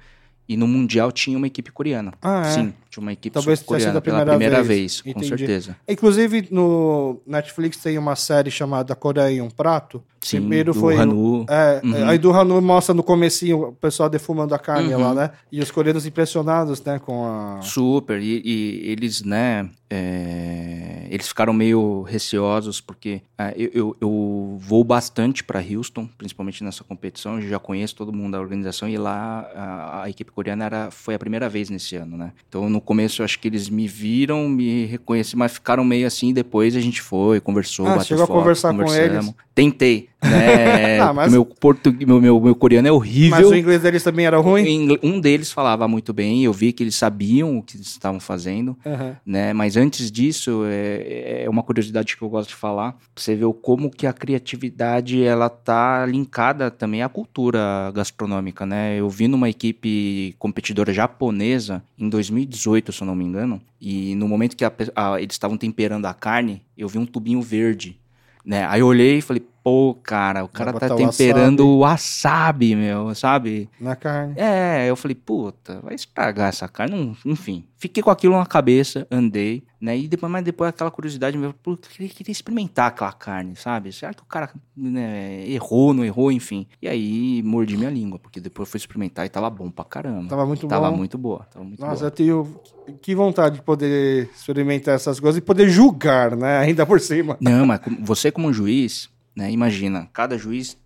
E 0.46 0.54
no 0.54 0.68
Mundial 0.68 1.10
tinha 1.10 1.38
uma 1.38 1.46
equipe 1.46 1.72
coreana. 1.72 2.12
Ah, 2.20 2.42
é? 2.44 2.50
Sim, 2.50 2.74
tinha 2.94 3.02
uma 3.02 3.12
equipe 3.12 3.34
Talvez 3.34 3.62
coreana 3.62 4.00
primeira 4.00 4.24
pela 4.24 4.38
primeira 4.38 4.62
vez, 4.62 5.00
vez 5.00 5.14
com 5.14 5.22
certeza. 5.22 5.76
Inclusive, 5.88 6.48
no 6.50 7.20
Netflix 7.26 7.78
tem 7.78 7.98
uma 7.98 8.14
série 8.14 8.50
chamada 8.50 8.94
Coreia 8.94 9.36
em 9.36 9.40
um 9.40 9.50
Prato. 9.50 10.02
Sim, 10.20 10.38
Primeiro 10.38 10.72
do 10.72 10.80
foi 10.80 10.96
Hanu. 10.96 11.44
É, 11.48 11.80
uhum. 11.84 12.08
Aí 12.08 12.18
do 12.18 12.32
Hanu 12.32 12.60
mostra 12.62 12.94
no 12.94 13.02
comecinho 13.02 13.68
o 13.68 13.72
pessoal 13.72 14.08
defumando 14.08 14.54
a 14.54 14.58
carne 14.58 14.94
uhum. 14.94 15.00
lá, 15.02 15.14
né? 15.14 15.30
E 15.52 15.60
os 15.60 15.70
coreanos 15.70 16.06
impressionados, 16.06 16.82
né, 16.82 16.98
com 16.98 17.26
a... 17.26 17.60
Super, 17.60 18.18
e, 18.22 18.40
e 18.42 18.90
eles, 18.90 19.22
né, 19.22 19.68
é, 19.90 21.06
eles 21.10 21.28
ficaram 21.28 21.52
meio 21.52 22.02
receosos 22.02 22.80
porque 22.80 23.20
é, 23.38 23.54
eu, 23.56 23.70
eu, 23.74 23.96
eu, 24.00 24.58
vou 24.58 24.82
bastante 24.82 25.44
para 25.44 25.60
Houston, 25.60 26.08
principalmente 26.18 26.64
nessa 26.64 26.82
competição, 26.82 27.38
eu 27.38 27.48
já 27.48 27.58
conheço 27.58 27.94
todo 27.94 28.12
mundo 28.12 28.32
da 28.32 28.40
organização 28.40 28.88
e 28.88 28.96
lá 28.96 29.40
a, 29.54 30.02
a 30.04 30.10
equipe 30.10 30.32
coreana 30.32 30.64
era, 30.64 30.90
foi 30.90 31.14
a 31.14 31.18
primeira 31.18 31.48
vez 31.48 31.68
nesse 31.68 31.96
ano, 31.96 32.16
né? 32.16 32.32
Então 32.48 32.68
no 32.70 32.80
começo 32.84 33.20
eu 33.20 33.24
acho 33.24 33.38
que 33.38 33.48
eles 33.48 33.68
me 33.68 33.88
viram, 33.88 34.48
me 34.48 34.84
reconheceram, 34.86 35.38
mas 35.40 35.52
ficaram 35.52 35.84
meio 35.84 36.06
assim, 36.06 36.32
depois 36.32 36.76
a 36.76 36.80
gente 36.80 37.02
foi, 37.02 37.40
conversou, 37.40 37.86
ah, 37.86 37.90
bateu 37.90 38.04
chegou 38.04 38.26
foto, 38.26 38.36
a 38.36 38.40
conversar 38.40 38.74
com 38.74 38.94
eles? 38.94 39.34
Tentei, 39.54 40.08
né? 40.24 41.00
ah, 41.00 41.12
mas... 41.12 41.30
meu, 41.30 41.44
português, 41.44 42.06
meu, 42.06 42.20
meu, 42.20 42.40
meu 42.40 42.54
coreano 42.54 42.88
é 42.88 42.92
horrível. 42.92 43.30
Mas 43.30 43.46
o 43.46 43.54
inglês 43.54 43.82
deles 43.82 44.02
também 44.02 44.26
era 44.26 44.38
ruim? 44.38 44.98
Um 45.02 45.20
deles 45.20 45.52
falava 45.52 45.86
muito 45.86 46.12
bem, 46.12 46.44
eu 46.44 46.52
vi 46.52 46.72
que 46.72 46.82
eles 46.82 46.96
sabiam 46.96 47.58
o 47.58 47.62
que 47.62 47.76
eles 47.76 47.88
estavam 47.88 48.20
fazendo, 48.20 48.76
uhum. 48.84 49.14
né? 49.24 49.52
Mas 49.52 49.76
antes 49.76 50.10
disso, 50.10 50.62
é, 50.66 51.44
é 51.44 51.50
uma 51.50 51.62
curiosidade 51.62 52.16
que 52.16 52.22
eu 52.22 52.28
gosto 52.28 52.50
de 52.50 52.54
falar, 52.54 52.96
você 53.14 53.34
vê 53.34 53.44
como 53.62 53.90
que 53.90 54.06
a 54.06 54.12
criatividade, 54.12 55.22
ela 55.22 55.48
tá 55.48 56.04
linkada 56.06 56.70
também 56.70 57.02
à 57.02 57.08
cultura 57.08 57.92
gastronômica, 57.94 58.66
né? 58.66 58.98
Eu 58.98 59.08
vi 59.08 59.28
numa 59.28 59.48
equipe 59.48 60.34
competidora 60.38 60.92
japonesa 60.92 61.82
em 61.98 62.08
2018, 62.08 62.92
se 62.92 63.02
eu 63.02 63.06
não 63.06 63.14
me 63.14 63.24
engano, 63.24 63.60
e 63.80 64.14
no 64.14 64.26
momento 64.26 64.56
que 64.56 64.64
a, 64.64 64.72
a, 64.94 65.20
eles 65.20 65.34
estavam 65.34 65.56
temperando 65.56 66.06
a 66.06 66.14
carne, 66.14 66.62
eu 66.76 66.88
vi 66.88 66.98
um 66.98 67.06
tubinho 67.06 67.42
verde, 67.42 67.98
né? 68.44 68.66
Aí 68.66 68.80
eu 68.80 68.86
olhei 68.86 69.18
e 69.18 69.22
falei, 69.22 69.42
Pô, 69.64 69.94
cara, 69.94 70.44
o 70.44 70.48
cara 70.48 70.74
tá 70.74 70.94
temperando 70.94 71.66
o 71.66 71.78
wasabi. 71.78 72.74
wasabi, 72.74 72.76
meu, 72.76 73.14
sabe? 73.14 73.70
Na 73.80 73.96
carne. 73.96 74.34
É, 74.36 74.90
eu 74.90 74.94
falei, 74.94 75.14
puta, 75.14 75.80
vai 75.80 75.94
estragar 75.94 76.50
essa 76.50 76.68
carne. 76.68 77.16
Enfim, 77.24 77.64
fiquei 77.78 78.02
com 78.02 78.10
aquilo 78.10 78.36
na 78.36 78.44
cabeça, 78.44 79.06
andei, 79.10 79.64
né? 79.80 79.96
E 79.96 80.06
depois, 80.06 80.30
mas 80.30 80.44
depois 80.44 80.68
aquela 80.68 80.90
curiosidade, 80.90 81.38
meu, 81.38 81.54
puta, 81.54 81.88
queria, 81.88 82.10
queria 82.10 82.30
experimentar 82.30 82.88
aquela 82.88 83.12
carne, 83.14 83.56
sabe? 83.56 83.90
Será 83.90 84.12
que 84.12 84.20
o 84.20 84.26
cara 84.26 84.50
né, 84.76 85.48
errou, 85.48 85.94
não 85.94 86.04
errou, 86.04 86.30
enfim. 86.30 86.66
E 86.82 86.86
aí 86.86 87.42
mordi 87.42 87.78
minha 87.78 87.88
língua, 87.88 88.18
porque 88.18 88.40
depois 88.40 88.68
fui 88.68 88.76
experimentar 88.76 89.24
e 89.24 89.30
tava 89.30 89.48
bom 89.48 89.70
pra 89.70 89.86
caramba. 89.86 90.28
Tava 90.28 90.44
muito 90.44 90.68
tava 90.68 90.90
bom. 90.90 90.96
Muito 90.98 91.16
boa, 91.16 91.46
tava 91.50 91.64
muito 91.64 91.80
Nossa, 91.80 92.00
boa. 92.00 92.06
eu 92.08 92.10
tenho 92.10 92.60
que 93.00 93.14
vontade 93.14 93.56
de 93.56 93.62
poder 93.62 94.28
experimentar 94.34 94.94
essas 94.94 95.18
coisas 95.18 95.38
e 95.38 95.40
poder 95.40 95.70
julgar, 95.70 96.36
né? 96.36 96.58
Ainda 96.68 96.84
por 96.84 97.00
cima. 97.00 97.38
Não, 97.40 97.64
mas 97.64 97.80
você 98.02 98.30
como 98.30 98.52
juiz, 98.52 99.08
né? 99.34 99.50
Imagina, 99.50 100.08
cada 100.12 100.38
juiz 100.38 100.76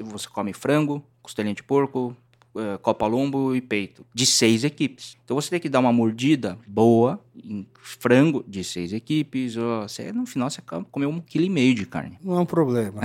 você 0.00 0.28
come 0.28 0.52
frango, 0.52 1.04
costelinha 1.20 1.54
de 1.54 1.62
porco, 1.62 2.16
uh, 2.54 2.78
copa 2.80 3.06
lombo 3.06 3.54
e 3.54 3.60
peito, 3.60 4.06
de 4.14 4.24
seis 4.24 4.64
equipes. 4.64 5.17
Então 5.28 5.38
você 5.38 5.50
tem 5.50 5.60
que 5.60 5.68
dar 5.68 5.80
uma 5.80 5.92
mordida 5.92 6.56
boa 6.66 7.20
em 7.44 7.66
frango 7.82 8.42
de 8.48 8.64
seis 8.64 8.94
equipes. 8.94 9.56
Você, 9.56 10.10
no 10.10 10.24
final 10.24 10.48
você 10.48 10.62
comeu 10.90 11.10
um 11.10 11.20
quilo 11.20 11.44
e 11.44 11.50
meio 11.50 11.74
de 11.74 11.84
carne. 11.84 12.18
Não 12.24 12.38
é 12.38 12.40
um 12.40 12.46
problema. 12.46 13.02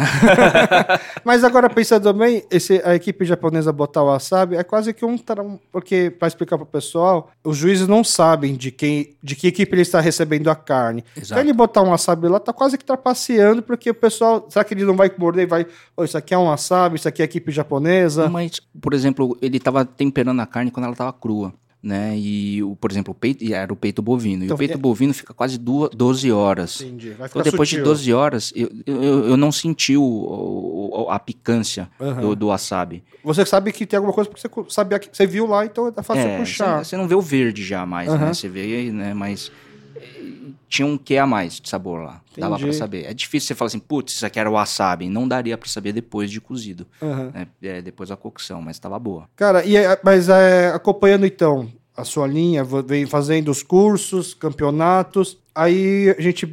Mas 1.26 1.43
agora 1.43 1.69
pensando 1.69 2.13
bem, 2.13 2.41
esse, 2.49 2.82
a 2.86 2.95
equipe 2.95 3.26
japonesa 3.26 3.74
botar 3.74 4.03
o 4.03 4.05
wasabi 4.05 4.55
é 4.55 4.63
quase 4.63 4.93
que 4.93 5.03
um. 5.03 5.17
Porque, 5.69 6.09
para 6.17 6.30
explicar 6.30 6.57
para 6.57 6.63
o 6.63 6.65
pessoal, 6.65 7.30
os 7.43 7.57
juízes 7.57 7.89
não 7.89 8.05
sabem 8.05 8.55
de 8.55 8.71
quem, 8.71 9.17
de 9.21 9.36
que 9.36 9.47
equipe 9.47 9.76
ele 9.76 9.82
está 9.82 9.99
recebendo 9.99 10.49
a 10.49 10.55
carne. 10.55 11.03
Exato. 11.17 11.34
Então 11.34 11.39
ele 11.39 11.51
botar 11.51 11.82
um 11.82 11.89
wasabi 11.89 12.30
lá, 12.30 12.39
tá 12.39 12.53
quase 12.53 12.78
que 12.78 12.86
trapaceando, 12.86 13.61
porque 13.61 13.89
o 13.89 13.93
pessoal. 13.93 14.47
Será 14.49 14.63
que 14.63 14.74
ele 14.74 14.86
não 14.86 14.95
vai 14.95 15.11
morder 15.17 15.43
e 15.43 15.47
vai. 15.47 15.67
Oh, 15.97 16.05
isso 16.05 16.17
aqui 16.17 16.34
é 16.34 16.38
um 16.38 16.45
wasabi, 16.45 16.95
isso 16.95 17.07
aqui 17.09 17.21
é 17.21 17.26
equipe 17.26 17.51
japonesa? 17.51 18.30
Mas, 18.30 18.61
por 18.82 18.93
exemplo, 18.93 19.38
ele 19.41 19.57
estava 19.57 19.84
temperando 19.84 20.39
a 20.39 20.45
carne 20.45 20.71
quando 20.71 20.86
ela 20.86 20.93
estava 20.93 21.11
crua 21.11 21.53
né? 21.84 22.17
E, 22.17 22.63
o, 22.63 22.77
por 22.77 22.89
exemplo, 22.89 23.11
o 23.11 23.15
peito, 23.15 23.43
era 23.53 23.71
o 23.71 23.75
peito 23.75 24.01
bovino. 24.01 24.45
Então, 24.45 24.53
e 24.53 24.55
o 24.55 24.57
peito 24.57 24.75
é... 24.75 24.77
bovino 24.77 25.13
fica 25.13 25.34
quase 25.34 25.57
duas, 25.57 25.89
12 25.89 26.31
horas. 26.31 26.81
Entendi. 26.81 27.09
Vai 27.11 27.27
então, 27.27 27.41
depois 27.41 27.67
sutil. 27.67 27.84
de 27.84 27.89
12 27.89 28.13
horas, 28.13 28.53
eu, 28.55 28.71
eu, 28.86 29.29
eu 29.29 29.38
não 29.38 29.51
senti 29.51 29.97
o, 29.97 30.03
o, 30.03 31.07
a 31.09 31.19
picância 31.19 31.89
uhum. 31.99 32.21
do, 32.21 32.36
do 32.38 32.47
wasabi. 32.47 33.03
Você 33.21 33.45
sabe 33.45 33.73
que 33.73 33.86
tem 33.86 33.97
alguma 33.97 34.13
coisa 34.13 34.29
porque 34.29 34.41
você 34.41 34.49
sabia 34.69 34.97
que 34.97 35.09
você 35.11 35.27
viu 35.27 35.45
lá, 35.45 35.65
então 35.65 35.93
é 35.95 36.03
fácil 36.03 36.23
é, 36.23 36.38
puxar. 36.38 36.86
Você 36.86 36.95
não 36.95 37.07
vê 37.07 37.15
o 37.15 37.21
verde 37.21 37.63
já 37.63 37.86
mais, 37.86 38.09
uhum. 38.09 38.17
né? 38.17 38.34
Você 38.34 38.47
vê, 38.47 38.89
né? 38.89 39.13
Mas 39.13 39.51
tinha 40.74 40.88
um 40.88 40.97
que 40.97 41.15
a 41.19 41.28
mais 41.28 41.59
de 41.61 41.69
sabor 41.69 42.01
lá. 42.01 42.19
Entendi. 42.32 42.41
Dava 42.41 42.57
para 42.57 42.74
saber. 42.74 43.05
É 43.05 43.13
difícil 43.13 43.47
você 43.47 43.53
falar 43.53 43.67
assim, 43.67 43.78
putz, 43.78 44.15
isso 44.15 44.26
aqui 44.26 44.39
era 44.39 44.49
wasabi. 44.49 45.07
Não 45.07 45.28
daria 45.28 45.55
para 45.55 45.69
saber 45.69 45.93
depois 45.93 46.32
de 46.32 46.41
cozido. 46.41 46.88
Uhum. 46.99 47.30
Né? 47.32 47.47
É, 47.61 47.80
depois 47.80 48.09
da 48.09 48.17
cocção, 48.17 48.59
mas 48.59 48.78
estava 48.78 48.97
boa. 48.97 49.30
Cara, 49.36 49.63
e, 49.63 49.76
mas 50.03 50.30
é, 50.30 50.69
acompanhando 50.69 51.28
então, 51.28 51.71
a 51.95 52.03
sua 52.03 52.26
linha, 52.26 52.63
vem 52.63 53.05
fazendo 53.05 53.51
os 53.51 53.61
cursos, 53.61 54.34
campeonatos. 54.34 55.38
Aí 55.53 56.09
a 56.17 56.19
gente. 56.19 56.51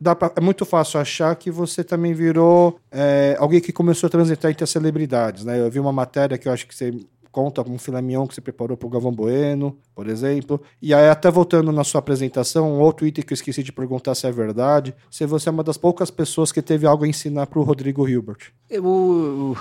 Dá 0.00 0.16
pra, 0.16 0.32
é 0.34 0.40
muito 0.40 0.64
fácil 0.64 0.98
achar 0.98 1.36
que 1.36 1.48
você 1.48 1.84
também 1.84 2.12
virou 2.12 2.76
é, 2.90 3.36
alguém 3.38 3.60
que 3.60 3.70
começou 3.72 4.08
a 4.08 4.10
transitar 4.10 4.50
entre 4.50 4.64
as 4.64 4.70
celebridades, 4.70 5.44
né? 5.44 5.60
Eu 5.60 5.70
vi 5.70 5.78
uma 5.78 5.92
matéria 5.92 6.36
que 6.36 6.48
eu 6.48 6.52
acho 6.52 6.66
que 6.66 6.74
você 6.74 6.92
conta 7.32 7.68
um 7.68 7.78
filé 7.78 8.00
mignon 8.02 8.26
que 8.26 8.34
você 8.34 8.40
preparou 8.40 8.76
pro 8.76 8.88
Galvão 8.88 9.10
Bueno, 9.10 9.76
por 9.94 10.06
exemplo. 10.06 10.60
E 10.80 10.92
aí, 10.92 11.08
até 11.08 11.30
voltando 11.30 11.72
na 11.72 11.82
sua 11.82 11.98
apresentação, 11.98 12.70
um 12.70 12.80
outro 12.80 13.06
item 13.06 13.24
que 13.24 13.32
eu 13.32 13.34
esqueci 13.34 13.62
de 13.62 13.72
perguntar 13.72 14.14
se 14.14 14.26
é 14.26 14.30
verdade, 14.30 14.94
se 15.10 15.24
você 15.24 15.48
é 15.48 15.52
uma 15.52 15.64
das 15.64 15.78
poucas 15.78 16.10
pessoas 16.10 16.52
que 16.52 16.60
teve 16.60 16.86
algo 16.86 17.04
a 17.04 17.08
ensinar 17.08 17.46
pro 17.46 17.62
Rodrigo 17.62 18.06
Hilbert. 18.06 18.52
Eu, 18.68 19.56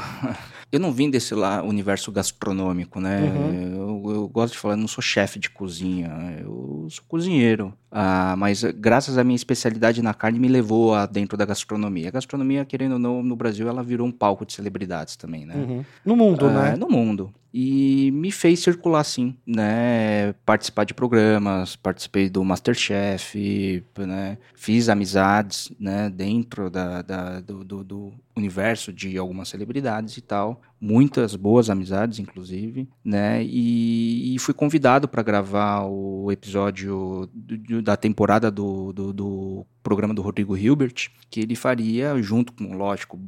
eu 0.71 0.79
não 0.79 0.91
vim 0.91 1.09
desse 1.09 1.33
lá 1.33 1.63
universo 1.63 2.11
gastronômico, 2.11 2.99
né? 2.99 3.21
Uhum. 3.21 4.03
Eu, 4.05 4.15
eu 4.15 4.27
gosto 4.27 4.53
de 4.53 4.59
falar, 4.59 4.73
eu 4.73 4.79
não 4.79 4.87
sou 4.87 5.01
chefe 5.01 5.39
de 5.39 5.49
cozinha, 5.49 6.37
eu 6.41 6.87
sou 6.89 7.03
cozinheiro. 7.07 7.73
Ah, 7.91 8.35
mas 8.37 8.63
graças 8.63 9.17
à 9.17 9.23
minha 9.23 9.35
especialidade 9.35 10.01
na 10.01 10.13
carne 10.13 10.39
me 10.39 10.47
levou 10.47 10.93
a 10.95 11.05
dentro 11.05 11.37
da 11.37 11.45
gastronomia. 11.45 12.07
A 12.07 12.11
gastronomia, 12.11 12.63
querendo 12.63 12.93
ou 12.93 12.99
não, 12.99 13.21
no 13.21 13.35
Brasil, 13.35 13.67
ela 13.67 13.83
virou 13.83 14.07
um 14.07 14.11
palco 14.11 14.45
de 14.45 14.53
celebridades 14.53 15.15
também, 15.17 15.45
né? 15.45 15.55
Uhum. 15.55 15.85
No 16.05 16.15
mundo, 16.15 16.45
Ah, 16.47 16.51
né? 16.71 16.75
No 16.77 16.87
mundo. 16.89 17.33
E 17.53 18.11
me 18.13 18.31
fez 18.31 18.61
circular, 18.61 19.03
sim, 19.03 19.35
né? 19.45 20.31
Participar 20.45 20.85
de 20.85 20.93
programas, 20.93 21.75
participei 21.75 22.29
do 22.29 22.45
Masterchef, 22.45 23.83
né? 23.97 24.37
Fiz 24.55 24.87
amizades, 24.87 25.69
né? 25.79 26.09
Dentro 26.09 26.69
da, 26.69 27.01
da- 27.01 27.39
do, 27.41 27.63
do- 27.65 27.83
do 27.83 28.13
universo 28.37 28.93
de 28.93 29.17
algumas 29.17 29.49
celebridades 29.49 30.15
e 30.15 30.21
tal. 30.21 30.61
Muitas 30.79 31.35
boas 31.35 31.69
amizades, 31.69 32.19
inclusive, 32.19 32.87
né? 33.03 33.43
E, 33.43 34.33
e 34.33 34.39
fui 34.39 34.53
convidado 34.53 35.07
para 35.07 35.21
gravar 35.21 35.81
o 35.85 36.31
episódio 36.31 37.29
do- 37.33 37.57
do- 37.57 37.80
da 37.81 37.97
temporada 37.97 38.49
do, 38.51 38.93
do, 38.93 39.13
do 39.13 39.65
programa 39.83 40.13
do 40.13 40.21
Rodrigo 40.21 40.55
Hilbert, 40.55 41.09
que 41.29 41.39
ele 41.39 41.55
faria 41.55 42.21
junto 42.21 42.53
com, 42.53 42.75
lógico, 42.75 43.19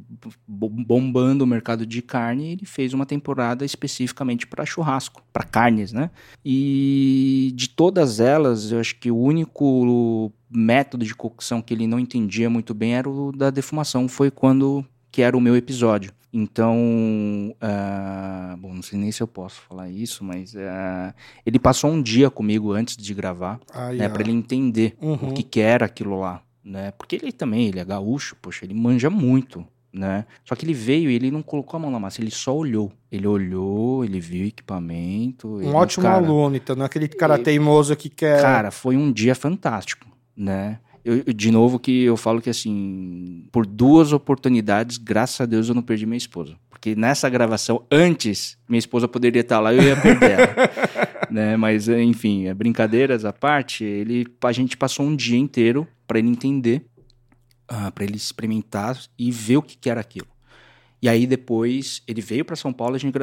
bo- 0.46 0.68
bombando 0.68 1.44
o 1.44 1.46
mercado 1.46 1.84
de 1.84 2.00
carne, 2.00 2.52
ele 2.52 2.64
fez 2.64 2.92
uma 2.94 3.04
temporada 3.06 3.64
especificamente 3.64 4.46
para 4.46 4.64
churrasco, 4.64 5.22
para 5.32 5.44
carnes, 5.44 5.92
né? 5.92 6.10
E 6.44 7.52
de 7.54 7.68
todas 7.68 8.20
elas, 8.20 8.70
eu 8.70 8.78
acho 8.80 8.98
que 8.98 9.10
o 9.10 9.16
único 9.16 10.32
método 10.50 11.04
de 11.04 11.14
cocção 11.14 11.60
que 11.60 11.74
ele 11.74 11.86
não 11.86 11.98
entendia 11.98 12.48
muito 12.48 12.72
bem 12.72 12.94
era 12.94 13.08
o 13.08 13.32
da 13.32 13.50
defumação, 13.50 14.08
foi 14.08 14.30
quando 14.30 14.84
que 15.10 15.22
era 15.22 15.36
o 15.36 15.40
meu 15.40 15.56
episódio. 15.56 16.12
Então, 16.36 17.54
ah, 17.60 18.56
bom, 18.58 18.74
não 18.74 18.82
sei 18.82 18.98
nem 18.98 19.12
se 19.12 19.22
eu 19.22 19.26
posso 19.28 19.60
falar 19.62 19.88
isso, 19.88 20.24
mas 20.24 20.54
ah, 20.56 21.14
ele 21.46 21.58
passou 21.60 21.90
um 21.90 22.02
dia 22.02 22.28
comigo 22.28 22.72
antes 22.72 22.96
de 22.96 23.14
gravar, 23.14 23.60
Aí, 23.72 23.98
né, 23.98 24.08
para 24.08 24.22
ele 24.22 24.32
entender 24.32 24.96
Uhum. 25.00 25.28
o 25.30 25.32
que, 25.32 25.42
que 25.44 25.60
era 25.60 25.86
aquilo 25.86 26.18
lá, 26.18 26.42
né? 26.64 26.90
Porque 26.98 27.16
ele 27.16 27.30
também, 27.32 27.68
ele 27.68 27.78
é 27.78 27.84
gaúcho, 27.84 28.36
poxa, 28.42 28.64
ele 28.64 28.74
manja 28.74 29.08
muito, 29.08 29.64
né? 29.92 30.26
Só 30.44 30.54
que 30.56 30.64
ele 30.64 30.74
veio 30.74 31.08
e 31.10 31.14
ele 31.14 31.30
não 31.30 31.40
colocou 31.42 31.78
a 31.78 31.80
mão 31.80 31.90
na 31.90 32.00
massa, 32.00 32.20
ele 32.20 32.30
só 32.32 32.54
olhou. 32.56 32.90
Ele 33.12 33.26
olhou, 33.28 34.04
ele 34.04 34.18
viu 34.18 34.44
o 34.44 34.48
equipamento. 34.48 35.60
ele, 35.60 35.70
Um 35.70 35.74
ótimo 35.76 36.02
cara, 36.02 36.16
aluno, 36.26 36.56
então, 36.56 36.74
não 36.74 36.82
é 36.82 36.86
aquele 36.86 37.06
cara 37.08 37.38
teimoso 37.38 37.94
que 37.94 38.08
quer. 38.08 38.42
Cara, 38.42 38.70
foi 38.72 38.96
um 38.96 39.12
dia 39.12 39.34
fantástico, 39.36 40.06
né? 40.36 40.80
Eu, 41.04 41.22
de 41.24 41.50
novo 41.50 41.78
que 41.78 42.04
eu 42.04 42.16
falo 42.16 42.40
que 42.40 42.48
assim, 42.48 43.46
por 43.52 43.66
duas 43.66 44.12
oportunidades, 44.12 44.96
graças 44.96 45.40
a 45.40 45.46
Deus 45.46 45.68
eu 45.68 45.74
não 45.74 45.82
perdi 45.82 46.06
minha 46.06 46.16
esposa. 46.16 46.56
Porque 46.70 46.94
nessa 46.94 47.28
gravação, 47.28 47.84
antes, 47.90 48.58
minha 48.68 48.78
esposa 48.78 49.06
poderia 49.06 49.40
estar 49.40 49.60
lá 49.60 49.72
e 49.72 49.78
eu 49.78 49.82
ia 49.82 50.00
perder 50.00 50.30
ela. 50.30 50.54
né? 51.30 51.56
Mas, 51.56 51.88
enfim, 51.88 52.46
é 52.46 52.54
brincadeiras 52.54 53.24
à 53.24 53.32
parte, 53.32 53.84
ele, 53.84 54.26
a 54.42 54.52
gente 54.52 54.76
passou 54.76 55.06
um 55.06 55.14
dia 55.14 55.38
inteiro 55.38 55.86
para 56.06 56.18
ele 56.18 56.28
entender, 56.28 56.84
ah, 57.68 57.90
para 57.90 58.04
ele 58.04 58.16
experimentar 58.16 58.98
e 59.18 59.30
ver 59.30 59.58
o 59.58 59.62
que, 59.62 59.76
que 59.76 59.90
era 59.90 60.00
aquilo. 60.00 60.33
E 61.04 61.08
aí 61.10 61.26
depois 61.26 62.00
ele 62.08 62.22
veio 62.22 62.46
para 62.46 62.56
São 62.56 62.72
Paulo, 62.72 62.94
a 62.94 62.98
gente 62.98 63.14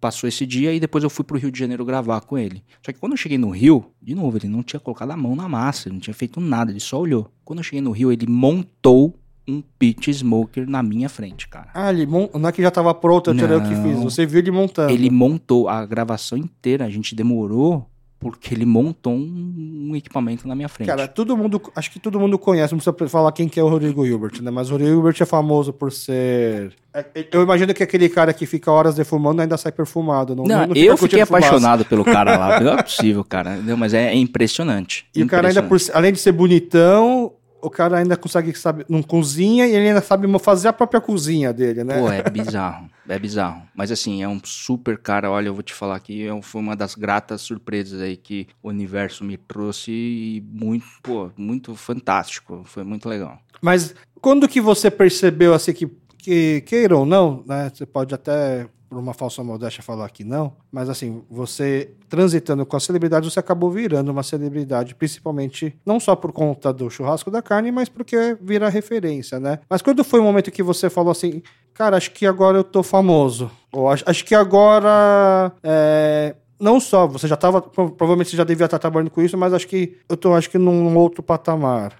passou 0.00 0.28
esse 0.28 0.46
dia 0.46 0.72
e 0.72 0.78
depois 0.78 1.02
eu 1.02 1.10
fui 1.10 1.24
pro 1.24 1.36
Rio 1.36 1.50
de 1.50 1.58
Janeiro 1.58 1.84
gravar 1.84 2.20
com 2.20 2.38
ele. 2.38 2.62
Só 2.80 2.92
que 2.92 2.98
quando 3.00 3.14
eu 3.14 3.16
cheguei 3.16 3.36
no 3.36 3.50
Rio, 3.50 3.86
de 4.00 4.14
novo, 4.14 4.38
ele 4.38 4.46
não 4.46 4.62
tinha 4.62 4.78
colocado 4.78 5.10
a 5.10 5.16
mão 5.16 5.34
na 5.34 5.48
massa, 5.48 5.88
ele 5.88 5.94
não 5.94 6.00
tinha 6.00 6.14
feito 6.14 6.40
nada, 6.40 6.70
ele 6.70 6.78
só 6.78 7.00
olhou. 7.00 7.28
Quando 7.44 7.58
eu 7.58 7.64
cheguei 7.64 7.80
no 7.80 7.90
Rio, 7.90 8.12
ele 8.12 8.24
montou 8.28 9.18
um 9.48 9.60
pit 9.80 10.14
smoker 10.14 10.70
na 10.70 10.80
minha 10.80 11.08
frente, 11.08 11.48
cara. 11.48 11.70
Ah, 11.74 11.92
ele 11.92 12.06
mon... 12.06 12.28
não 12.38 12.48
é 12.48 12.52
que 12.52 12.62
já 12.62 12.70
tava 12.70 12.94
pronto, 12.94 13.30
eu 13.30 13.34
tirei 13.34 13.56
o 13.56 13.62
que 13.62 13.74
Não. 13.74 13.82
fiz. 13.82 13.98
Você 14.04 14.24
viu 14.24 14.38
ele 14.38 14.52
montando. 14.52 14.92
Ele 14.92 15.10
montou 15.10 15.68
a 15.68 15.84
gravação 15.84 16.38
inteira, 16.38 16.84
a 16.84 16.90
gente 16.90 17.16
demorou 17.16 17.90
porque 18.20 18.52
ele 18.52 18.66
montou 18.66 19.12
um, 19.12 19.88
um 19.90 19.96
equipamento 19.96 20.48
na 20.48 20.54
minha 20.54 20.68
frente. 20.68 20.88
Cara, 20.88 21.06
todo 21.06 21.36
mundo, 21.36 21.62
acho 21.76 21.90
que 21.90 22.00
todo 22.00 22.18
mundo 22.18 22.36
conhece, 22.38 22.72
não 22.74 22.80
precisa 22.80 23.08
falar 23.08 23.30
quem 23.32 23.48
que 23.48 23.60
é 23.60 23.62
o 23.62 23.68
Rodrigo 23.68 24.04
Hilbert, 24.04 24.42
né? 24.42 24.50
Mas 24.50 24.68
o 24.68 24.72
Rodrigo 24.72 24.92
Hilbert 24.92 25.16
é 25.20 25.24
famoso 25.24 25.72
por 25.72 25.92
ser. 25.92 26.72
é- 26.92 27.04
Eu 27.30 27.42
imagino 27.42 27.72
que 27.72 27.82
aquele 27.82 28.08
cara 28.08 28.32
que 28.32 28.44
fica 28.44 28.72
horas 28.72 28.96
defumando 28.96 29.40
ainda 29.40 29.56
sai 29.56 29.70
perfumado. 29.70 30.34
Não, 30.34 30.44
não, 30.44 30.66
não 30.66 30.74
eu 30.76 30.96
fiquei 30.96 31.24
fumaça. 31.24 31.46
apaixonado 31.46 31.84
pelo 31.84 32.02
cara 32.04 32.36
lá. 32.36 32.60
Não 32.60 32.72
é 32.72 32.82
possível, 32.82 33.22
cara. 33.24 33.54
Não, 33.56 33.76
mas 33.76 33.94
é, 33.94 34.08
é 34.08 34.16
impressionante. 34.16 35.06
E 35.14 35.22
o 35.22 35.26
cara 35.28 35.46
ainda, 35.48 35.60
Impressionante. 35.60 35.90
por, 35.92 35.96
além 35.96 36.12
de 36.12 36.18
ser 36.18 36.32
bonitão, 36.32 37.32
o 37.60 37.70
cara 37.70 37.98
ainda 37.98 38.16
consegue, 38.16 38.56
sabe, 38.56 38.84
não 38.88 39.02
cozinha 39.02 39.66
e 39.66 39.74
ele 39.74 39.88
ainda 39.88 40.00
sabe 40.00 40.26
fazer 40.38 40.68
a 40.68 40.72
própria 40.72 41.00
cozinha 41.00 41.52
dele, 41.52 41.84
né? 41.84 41.98
Pô, 41.98 42.10
é 42.10 42.22
bizarro. 42.22 42.88
É 43.08 43.18
bizarro. 43.18 43.62
Mas 43.74 43.90
assim, 43.90 44.22
é 44.22 44.28
um 44.28 44.40
super 44.44 44.98
cara. 44.98 45.30
Olha, 45.30 45.48
eu 45.48 45.54
vou 45.54 45.62
te 45.62 45.74
falar 45.74 45.96
aqui, 45.96 46.26
é 46.26 46.42
foi 46.42 46.60
uma 46.60 46.76
das 46.76 46.94
gratas 46.94 47.40
surpresas 47.40 48.00
aí 48.00 48.16
que 48.16 48.46
o 48.62 48.68
universo 48.68 49.24
me 49.24 49.36
trouxe 49.36 49.90
e 49.90 50.44
muito, 50.46 50.86
pô, 51.02 51.30
muito 51.36 51.74
fantástico. 51.74 52.62
Foi 52.64 52.84
muito 52.84 53.08
legal. 53.08 53.38
Mas 53.60 53.94
quando 54.20 54.48
que 54.48 54.60
você 54.60 54.90
percebeu, 54.90 55.54
assim, 55.54 55.72
que, 55.72 55.90
que 56.18 56.62
queira 56.62 56.96
ou 56.96 57.06
não, 57.06 57.42
né? 57.46 57.70
Você 57.72 57.86
pode 57.86 58.14
até, 58.14 58.66
por 58.88 58.98
uma 58.98 59.12
falsa 59.12 59.44
modéstia, 59.44 59.82
falar 59.82 60.08
que 60.10 60.24
não, 60.24 60.52
mas 60.72 60.88
assim, 60.88 61.22
você 61.30 61.90
transitando 62.08 62.64
com 62.64 62.76
a 62.76 62.80
celebridade, 62.80 63.30
você 63.30 63.38
acabou 63.38 63.70
virando 63.70 64.10
uma 64.10 64.22
celebridade, 64.22 64.94
principalmente, 64.94 65.76
não 65.84 66.00
só 66.00 66.16
por 66.16 66.32
conta 66.32 66.72
do 66.72 66.88
churrasco 66.88 67.30
da 67.30 67.42
carne, 67.42 67.70
mas 67.70 67.88
porque 67.88 68.36
vira 68.40 68.68
referência, 68.68 69.38
né? 69.38 69.58
Mas 69.68 69.82
quando 69.82 70.02
foi 70.02 70.20
o 70.20 70.24
momento 70.24 70.50
que 70.50 70.62
você 70.62 70.88
falou 70.88 71.10
assim, 71.10 71.42
cara, 71.74 71.96
acho 71.96 72.10
que 72.12 72.26
agora 72.26 72.58
eu 72.58 72.64
tô 72.64 72.82
famoso, 72.82 73.50
ou 73.72 73.88
acho, 73.88 74.04
acho 74.06 74.24
que 74.24 74.34
agora... 74.34 75.52
é, 75.62 76.34
não 76.60 76.80
só, 76.80 77.06
você 77.06 77.28
já 77.28 77.34
estava, 77.34 77.62
provavelmente 77.62 78.30
você 78.30 78.36
já 78.36 78.44
devia 78.44 78.64
estar 78.64 78.78
trabalhando 78.78 79.10
com 79.10 79.22
isso, 79.22 79.38
mas 79.38 79.52
acho 79.52 79.68
que 79.68 79.96
eu 80.08 80.16
tô, 80.16 80.34
acho 80.34 80.50
que 80.50 80.58
num 80.58 80.96
outro 80.96 81.22
patamar. 81.22 81.94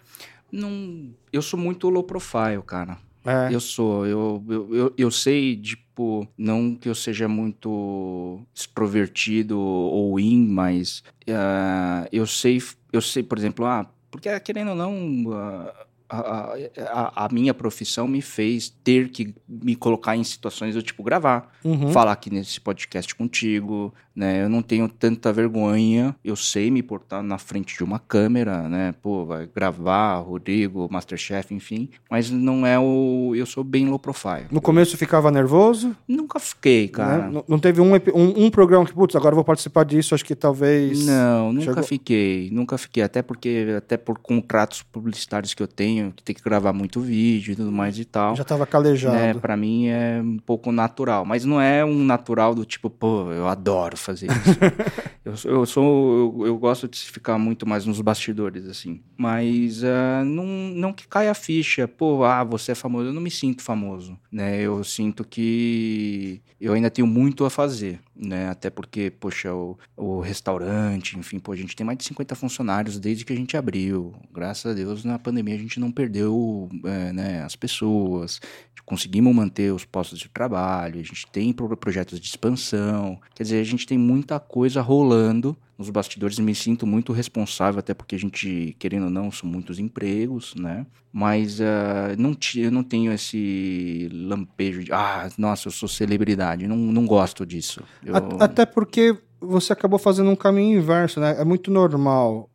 Não, 0.51 1.11
eu 1.33 1.43
sou 1.43 1.59
muito 1.59 1.89
low 1.89 2.03
profile, 2.03 2.63
cara. 2.67 2.99
É. 3.25 3.55
Eu 3.55 3.61
sou, 3.61 4.07
eu, 4.07 4.43
eu, 4.49 4.75
eu, 4.75 4.95
eu 4.97 5.11
sei, 5.11 5.57
tipo, 5.57 6.27
não 6.37 6.75
que 6.75 6.89
eu 6.89 6.95
seja 6.95 7.29
muito 7.29 8.41
extrovertido 8.55 9.59
ou 9.59 10.19
in, 10.19 10.47
mas 10.49 11.03
ah, 11.29 12.09
eu 12.13 12.27
sei, 12.27 12.63
eu 12.93 13.01
sei, 13.03 13.23
por 13.23 13.37
exemplo, 13.39 13.65
ah, 13.67 13.87
porque 14.11 14.39
querendo 14.41 14.71
ou 14.71 14.75
não, 14.77 15.33
ah, 15.33 15.75
a, 16.11 16.55
a, 16.81 17.27
a 17.27 17.29
minha 17.31 17.53
profissão 17.53 18.09
me 18.09 18.23
fez 18.23 18.71
ter 18.83 19.11
que 19.11 19.35
me 19.47 19.77
colocar 19.77 20.17
em 20.17 20.25
situações 20.25 20.75
do 20.75 20.83
tipo 20.83 21.03
gravar, 21.03 21.53
Uhum. 21.63 21.91
falar 21.93 22.13
aqui 22.13 22.31
nesse 22.31 22.59
podcast 22.61 23.15
contigo, 23.15 23.93
né? 24.19 24.43
Eu 24.45 24.49
não 24.49 24.61
tenho 24.63 24.89
tanta 24.89 25.33
vergonha, 25.33 26.15
eu 26.25 26.35
sei 26.37 26.71
me 26.71 26.83
portar 26.83 27.23
na 27.23 27.39
frente 27.39 27.77
de 27.77 27.85
uma 27.85 27.99
câmera, 27.99 28.69
né? 28.69 28.93
Pô, 29.01 29.25
vai 29.25 29.47
gravar, 29.47 30.17
Rodrigo, 30.19 30.89
Masterchef, 30.91 31.55
enfim, 31.55 31.89
mas 32.11 32.31
não 32.31 32.67
é 32.67 32.79
o. 32.79 33.33
Eu 33.37 33.47
sou 33.47 33.63
bem 33.63 33.87
low 33.89 33.99
profile. 33.99 34.47
No 34.51 34.61
começo 34.61 34.97
ficava 34.97 35.31
nervoso, 35.31 35.95
Nunca 36.07 36.39
fiquei, 36.41 36.89
cara. 36.89 37.29
né? 37.29 37.43
Não, 37.49 37.59
teve 37.59 37.81
um, 37.81 37.93
um, 37.95 38.47
um 38.47 38.51
programa 38.51 38.85
que, 38.85 38.93
putz, 38.93 39.15
agora 39.15 39.33
eu 39.33 39.37
vou 39.37 39.45
participar 39.45 39.85
disso, 39.85 40.15
acho 40.15 40.25
que 40.25 40.35
talvez. 40.35 41.07
Não, 41.07 41.53
nunca 41.53 41.67
Chegou- 41.67 41.83
fiquei, 41.85 42.51
nunca 42.53 42.77
fiquei, 42.77 43.03
até 43.03 43.23
porque, 43.23 43.75
até 43.77 43.97
por 43.97 44.19
contratos 44.19 44.83
publicitários 44.83 45.55
que 45.55 45.63
eu 45.63 45.69
tenho, 45.69 46.13
que 46.13 46.23
tem 46.23 46.35
que 46.35 46.43
gravar 46.43 46.73
muito 46.73 47.01
vídeo 47.01 47.53
e 47.53 47.57
tudo 47.57 47.71
mais 47.73 47.99
e 47.99 48.05
tal. 48.05 48.35
Já 48.35 48.45
tava 48.45 48.67
calejado. 48.67 49.15
né, 49.17 49.35
para 49.35 49.57
mim 49.57 49.87
é 49.87 50.21
um 50.23 50.39
pouco 50.39 50.73
natural, 50.73 51.25
mas 51.25 51.45
não 51.45 51.61
é 51.61 51.85
um 51.85 52.03
natural 52.05 52.55
do 52.55 52.65
tipo, 52.65 52.91
pô, 52.91 53.31
eu 53.33 53.47
adoro 53.47 53.97
fazer 54.09 54.27
isso. 54.27 54.59
eu, 55.45 55.53
eu 55.59 55.67
sou, 55.67 56.35
eu, 56.41 56.47
eu 56.47 56.59
gosto 56.59 56.89
de 56.89 56.99
ficar 56.99 57.39
muito 57.39 57.67
mais 57.67 57.85
nos 57.85 58.01
bastidores 58.01 58.67
assim, 58.67 59.03
mas 59.17 59.85
ah, 59.85 60.25
não, 60.25 60.47
não 60.47 60.93
que 60.93 61.07
caia 61.07 61.31
a 61.31 61.35
ficha, 61.35 61.87
pô, 61.87 62.25
ah, 62.25 62.43
você 62.43 62.73
é 62.73 62.75
famoso, 62.75 63.09
eu 63.09 63.13
não 63.13 63.21
me 63.21 63.31
sinto 63.31 63.63
famoso, 63.63 64.19
né? 64.33 64.61
Eu 64.61 64.83
sinto 64.83 65.25
que 65.25 66.41
eu 66.59 66.73
ainda 66.73 66.91
tenho 66.91 67.07
muito 67.07 67.45
a 67.45 67.51
fazer, 67.51 68.01
né? 68.17 68.49
Até 68.49 68.71
porque, 68.71 69.11
poxa, 69.11 69.53
o, 69.55 69.79
o 69.97 70.21
restaurante, 70.21 71.19
enfim, 71.19 71.39
pô, 71.39 71.53
a 71.53 71.57
gente 71.57 71.77
tem 71.77 71.85
mais 71.87 71.99
de 71.99 72.05
50 72.05 72.35
funcionários 72.35 72.99
desde 72.99 73.25
que 73.25 73.33
a 73.33 73.37
gente 73.37 73.57
abriu. 73.57 74.15
Graças 74.33 74.73
a 74.73 74.75
Deus, 74.75 75.05
na 75.05 75.19
pandemia 75.19 75.55
a 75.55 75.59
gente 75.59 75.79
não 75.79 75.93
perdeu 75.93 76.69
é, 76.85 77.13
né, 77.13 77.43
as 77.43 77.55
pessoas, 77.55 78.41
conseguimos 78.89 79.35
manter 79.35 79.71
os 79.71 79.85
postos 79.85 80.19
de 80.19 80.31
trabalho, 80.31 80.99
a 80.99 81.03
gente 81.03 81.27
tem 81.31 81.53
pro- 81.53 81.77
projetos 81.77 82.19
de 82.19 82.27
expansão, 82.27 83.21
quer 83.35 83.43
dizer, 83.43 83.61
a 83.61 83.65
gente 83.65 83.87
tem 83.87 83.98
muita 83.99 84.39
coisa 84.41 84.81
rolando, 84.81 85.57
nos 85.77 85.91
bastidores 85.91 86.39
me 86.39 86.55
sinto 86.55 86.87
muito 86.87 87.13
responsável, 87.13 87.79
até 87.79 87.95
porque 87.95 88.17
a 88.17 88.19
gente, 88.19 88.75
querendo 88.79 89.05
ou 89.05 89.11
não, 89.11 89.31
são 89.31 89.49
muitos 89.49 89.79
empregos, 89.79 90.55
né? 90.57 90.87
Mas 91.13 91.61
uh, 91.61 92.17
não 92.19 92.37
eu 92.57 92.71
não 92.71 92.83
tenho 92.83 93.13
esse 93.13 94.09
lampejo 94.13 94.83
de, 94.83 94.93
ah, 94.93 95.29
nossa, 95.39 95.69
eu 95.69 95.73
sou 95.73 95.89
celebridade. 95.89 96.67
Não, 96.67 96.77
não 96.77 97.07
gosto 97.07 97.47
disso. 97.47 97.83
Eu... 98.05 98.15
Até 98.41 98.67
porque 98.67 99.17
você 99.41 99.73
acabou 99.73 99.99
fazendo 99.99 100.31
um 100.31 100.37
caminho 100.37 100.79
inverso, 100.79 101.21
né? 101.21 101.37
É 101.39 101.45
muito 101.45 101.71
normal 101.71 102.51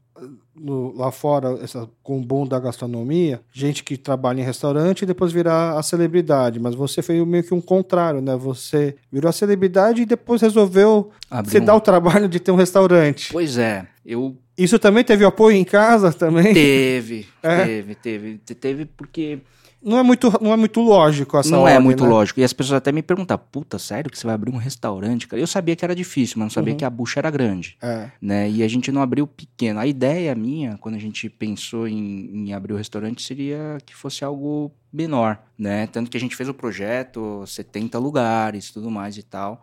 no, 0.63 0.95
lá 0.95 1.11
fora, 1.11 1.59
essa, 1.61 1.89
com 2.01 2.17
o 2.19 2.21
boom 2.21 2.47
da 2.47 2.57
gastronomia, 2.57 3.41
gente 3.51 3.83
que 3.83 3.97
trabalha 3.97 4.39
em 4.39 4.45
restaurante 4.45 5.01
e 5.01 5.05
depois 5.05 5.33
virar 5.33 5.77
a 5.77 5.83
celebridade. 5.83 6.59
Mas 6.59 6.73
você 6.73 7.01
fez 7.01 7.25
meio 7.27 7.43
que 7.43 7.53
um 7.53 7.59
contrário, 7.59 8.21
né? 8.21 8.35
Você 8.37 8.95
virou 9.11 9.29
a 9.29 9.33
celebridade 9.33 10.01
e 10.01 10.05
depois 10.05 10.41
resolveu 10.41 11.11
se 11.45 11.59
um... 11.59 11.65
dar 11.65 11.75
o 11.75 11.81
trabalho 11.81 12.29
de 12.29 12.39
ter 12.39 12.51
um 12.51 12.55
restaurante. 12.55 13.33
Pois 13.33 13.57
é, 13.57 13.85
eu. 14.05 14.37
Isso 14.57 14.79
também 14.79 15.03
teve 15.03 15.25
apoio 15.25 15.57
em 15.57 15.63
casa 15.65 16.13
também? 16.13 16.53
Teve, 16.53 17.27
é. 17.43 17.65
teve, 17.65 17.95
teve. 17.95 18.37
Teve 18.37 18.85
porque 18.85 19.39
não 19.83 19.97
é 19.97 20.03
muito, 20.03 20.31
não 20.41 20.53
é 20.53 20.55
muito 20.55 20.79
lógico 20.81 21.37
essa 21.37 21.49
Não 21.49 21.59
é 21.59 21.61
ordem, 21.61 21.75
é 21.75 21.79
muito 21.79 22.03
né? 22.03 22.09
lógico. 22.09 22.39
E 22.39 22.43
as 22.43 22.53
pessoas 22.53 22.77
até 22.77 22.91
me 22.91 23.03
perguntam, 23.03 23.37
puta, 23.37 23.77
sério 23.77 24.09
que 24.09 24.17
você 24.17 24.25
vai 24.25 24.35
abrir 24.35 24.51
um 24.51 24.57
restaurante? 24.57 25.27
Cara? 25.27 25.41
Eu 25.41 25.47
sabia 25.47 25.75
que 25.75 25.83
era 25.83 25.95
difícil, 25.95 26.35
mas 26.37 26.45
não 26.45 26.49
sabia 26.49 26.73
uhum. 26.73 26.77
que 26.77 26.85
a 26.85 26.89
bucha 26.89 27.19
era 27.19 27.29
grande. 27.29 27.77
É. 27.81 28.09
Né? 28.21 28.49
E 28.49 28.63
a 28.63 28.67
gente 28.67 28.91
não 28.91 29.01
abriu 29.01 29.27
pequeno. 29.27 29.79
A 29.79 29.85
ideia 29.85 30.33
minha, 30.33 30.77
quando 30.77 30.95
a 30.95 30.99
gente 30.99 31.29
pensou 31.29 31.87
em, 31.87 32.29
em 32.33 32.53
abrir 32.53 32.73
o 32.73 32.77
restaurante, 32.77 33.21
seria 33.21 33.77
que 33.85 33.95
fosse 33.95 34.23
algo 34.23 34.71
menor, 34.91 35.39
né? 35.57 35.87
Tanto 35.87 36.09
que 36.09 36.17
a 36.17 36.19
gente 36.19 36.35
fez 36.35 36.47
o 36.47 36.53
projeto, 36.53 37.43
70 37.45 37.97
lugares, 37.97 38.71
tudo 38.71 38.91
mais 38.91 39.17
e 39.17 39.23
tal. 39.23 39.61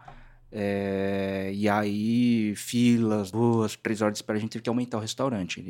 É, 0.52 1.52
e 1.54 1.68
aí, 1.68 2.54
filas, 2.56 3.30
duas, 3.30 3.76
três 3.76 4.02
horas 4.02 4.14
de 4.14 4.18
espera, 4.18 4.36
a 4.36 4.40
gente 4.40 4.50
teve 4.50 4.62
que 4.64 4.68
aumentar 4.68 4.98
o 4.98 5.00
restaurante. 5.00 5.60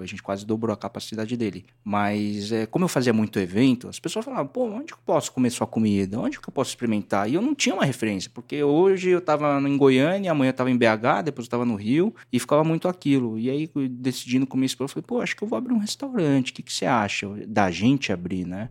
A 0.00 0.06
gente 0.06 0.22
quase 0.22 0.46
dobrou 0.46 0.72
a 0.72 0.76
capacidade 0.76 1.36
dele. 1.36 1.64
Mas, 1.82 2.52
é, 2.52 2.66
como 2.66 2.84
eu 2.84 2.88
fazia 2.88 3.12
muito 3.12 3.38
evento, 3.40 3.88
as 3.88 3.98
pessoas 3.98 4.24
falavam: 4.24 4.46
pô, 4.46 4.64
onde 4.64 4.86
que 4.86 4.94
eu 4.94 5.02
posso 5.04 5.32
comer 5.32 5.50
sua 5.50 5.66
comida? 5.66 6.20
Onde 6.20 6.40
que 6.40 6.48
eu 6.48 6.52
posso 6.52 6.70
experimentar? 6.70 7.28
E 7.28 7.34
eu 7.34 7.42
não 7.42 7.54
tinha 7.54 7.74
uma 7.74 7.84
referência, 7.84 8.30
porque 8.32 8.62
hoje 8.62 9.10
eu 9.10 9.18
estava 9.18 9.60
em 9.60 9.76
Goiânia, 9.76 10.30
amanhã 10.30 10.50
eu 10.50 10.52
estava 10.52 10.70
em 10.70 10.76
BH, 10.76 11.24
depois 11.24 11.44
eu 11.44 11.48
estava 11.48 11.64
no 11.64 11.74
Rio, 11.74 12.14
e 12.32 12.38
ficava 12.38 12.62
muito 12.62 12.86
aquilo. 12.86 13.38
E 13.38 13.50
aí, 13.50 13.68
decidindo 13.90 14.46
com 14.46 14.62
esposa, 14.62 14.90
eu 14.90 14.94
falei: 14.94 15.04
pô, 15.06 15.20
acho 15.20 15.36
que 15.36 15.42
eu 15.42 15.48
vou 15.48 15.56
abrir 15.56 15.74
um 15.74 15.78
restaurante. 15.78 16.52
O 16.52 16.54
que, 16.54 16.62
que 16.62 16.72
você 16.72 16.86
acha 16.86 17.28
da 17.48 17.70
gente 17.72 18.12
abrir, 18.12 18.46
né? 18.46 18.68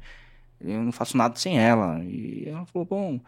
Eu 0.61 0.81
não 0.83 0.91
faço 0.91 1.17
nada 1.17 1.35
sem 1.35 1.59
ela. 1.59 2.01
E 2.05 2.45
ela 2.47 2.65
falou: 2.65 2.85
bom 2.85 3.19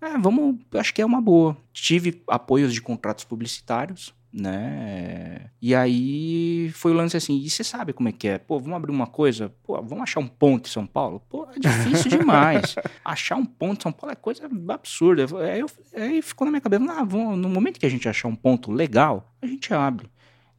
é, 0.00 0.18
vamos, 0.18 0.56
acho 0.74 0.94
que 0.94 1.02
é 1.02 1.06
uma 1.06 1.20
boa. 1.20 1.56
Tive 1.72 2.22
apoios 2.26 2.72
de 2.72 2.80
contratos 2.80 3.24
publicitários, 3.24 4.14
né? 4.32 5.50
E 5.60 5.74
aí 5.74 6.70
foi 6.74 6.92
o 6.92 6.94
lance 6.94 7.16
assim, 7.16 7.36
e 7.38 7.50
você 7.50 7.64
sabe 7.64 7.92
como 7.92 8.08
é 8.08 8.12
que 8.12 8.28
é? 8.28 8.38
Pô, 8.38 8.58
vamos 8.58 8.76
abrir 8.76 8.90
uma 8.90 9.06
coisa, 9.06 9.52
pô, 9.64 9.74
vamos 9.82 10.02
achar 10.02 10.20
um 10.20 10.28
ponto 10.28 10.68
em 10.68 10.72
São 10.72 10.86
Paulo? 10.86 11.20
Pô, 11.28 11.46
é 11.54 11.58
difícil 11.58 12.10
demais. 12.18 12.76
achar 13.04 13.36
um 13.36 13.44
ponto 13.44 13.80
em 13.80 13.82
São 13.82 13.92
Paulo 13.92 14.12
é 14.12 14.16
coisa 14.16 14.48
absurda. 14.68 15.26
Aí, 15.42 15.60
eu, 15.60 15.70
aí 15.94 16.22
ficou 16.22 16.44
na 16.44 16.52
minha 16.52 16.60
cabeça, 16.60 16.84
ah, 16.90 17.04
vamos, 17.04 17.38
no 17.38 17.48
momento 17.48 17.78
que 17.78 17.86
a 17.86 17.90
gente 17.90 18.08
achar 18.08 18.28
um 18.28 18.36
ponto 18.36 18.70
legal, 18.70 19.34
a 19.42 19.46
gente 19.46 19.72
abre. 19.74 20.08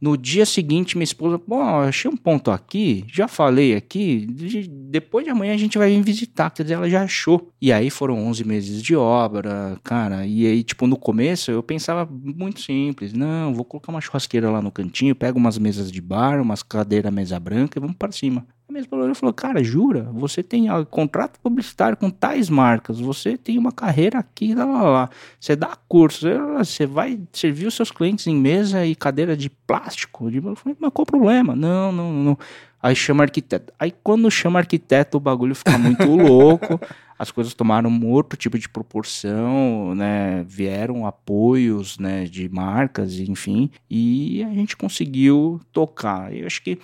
No 0.02 0.16
dia 0.16 0.44
seguinte, 0.44 0.96
minha 0.96 1.04
esposa, 1.04 1.40
bom, 1.46 1.62
achei 1.62 2.10
um 2.10 2.16
ponto 2.16 2.50
aqui, 2.50 3.04
já 3.06 3.28
falei 3.28 3.76
aqui, 3.76 4.26
de, 4.26 4.66
depois 4.66 5.24
de 5.24 5.30
amanhã 5.30 5.54
a 5.54 5.56
gente 5.56 5.78
vai 5.78 5.90
vir 5.90 6.02
visitar, 6.02 6.50
quer 6.50 6.64
dizer, 6.64 6.74
ela 6.74 6.90
já 6.90 7.04
achou. 7.04 7.52
E 7.60 7.72
aí 7.72 7.88
foram 7.88 8.26
11 8.26 8.44
meses 8.44 8.82
de 8.82 8.96
obra, 8.96 9.78
cara, 9.84 10.26
e 10.26 10.44
aí, 10.44 10.64
tipo, 10.64 10.88
no 10.88 10.96
começo 10.96 11.52
eu 11.52 11.62
pensava 11.62 12.04
muito 12.10 12.60
simples, 12.60 13.12
não, 13.12 13.54
vou 13.54 13.64
colocar 13.64 13.92
uma 13.92 14.00
churrasqueira 14.00 14.50
lá 14.50 14.60
no 14.60 14.72
cantinho, 14.72 15.14
pego 15.14 15.38
umas 15.38 15.56
mesas 15.56 15.92
de 15.92 16.00
bar, 16.00 16.42
umas 16.42 16.64
cadeiras 16.64 17.14
mesa 17.14 17.38
branca 17.38 17.78
e 17.78 17.80
vamos 17.80 17.96
para 17.96 18.10
cima. 18.10 18.44
A 18.72 18.80
minha 18.80 18.80
esposa 18.80 19.14
falou, 19.14 19.34
cara, 19.34 19.62
jura? 19.62 20.08
Você 20.14 20.42
tem 20.42 20.70
ó, 20.70 20.82
contrato 20.82 21.38
publicitário 21.40 21.94
com 21.94 22.08
tais 22.08 22.48
marcas, 22.48 22.98
você 22.98 23.36
tem 23.36 23.58
uma 23.58 23.70
carreira 23.70 24.18
aqui, 24.18 24.54
lá, 24.54 24.64
lá, 24.64 24.82
lá. 24.82 25.10
Você 25.38 25.54
dá 25.54 25.76
curso, 25.86 26.26
você 26.56 26.86
vai 26.86 27.20
servir 27.34 27.66
os 27.66 27.74
seus 27.74 27.90
clientes 27.90 28.26
em 28.26 28.34
mesa 28.34 28.86
e 28.86 28.94
cadeira 28.94 29.36
de 29.36 29.50
plástico. 29.50 30.30
Eu 30.30 30.56
falei, 30.56 30.74
mas 30.80 30.90
qual 30.90 31.02
o 31.02 31.06
problema? 31.06 31.54
Não, 31.54 31.92
não, 31.92 32.12
não. 32.14 32.38
Aí 32.82 32.96
chama 32.96 33.24
arquiteto. 33.24 33.74
Aí 33.78 33.92
quando 34.02 34.30
chama 34.30 34.58
arquiteto, 34.58 35.18
o 35.18 35.20
bagulho 35.20 35.54
fica 35.54 35.76
muito 35.76 36.08
louco. 36.08 36.80
As 37.18 37.30
coisas 37.30 37.52
tomaram 37.52 37.90
um 37.90 38.08
outro 38.08 38.38
tipo 38.38 38.58
de 38.58 38.70
proporção, 38.70 39.94
né? 39.94 40.46
Vieram 40.48 41.06
apoios, 41.06 41.98
né, 41.98 42.24
de 42.24 42.48
marcas, 42.48 43.18
enfim, 43.18 43.70
e 43.90 44.42
a 44.42 44.54
gente 44.54 44.78
conseguiu 44.78 45.60
tocar. 45.70 46.34
Eu 46.34 46.46
acho 46.46 46.62
que 46.62 46.78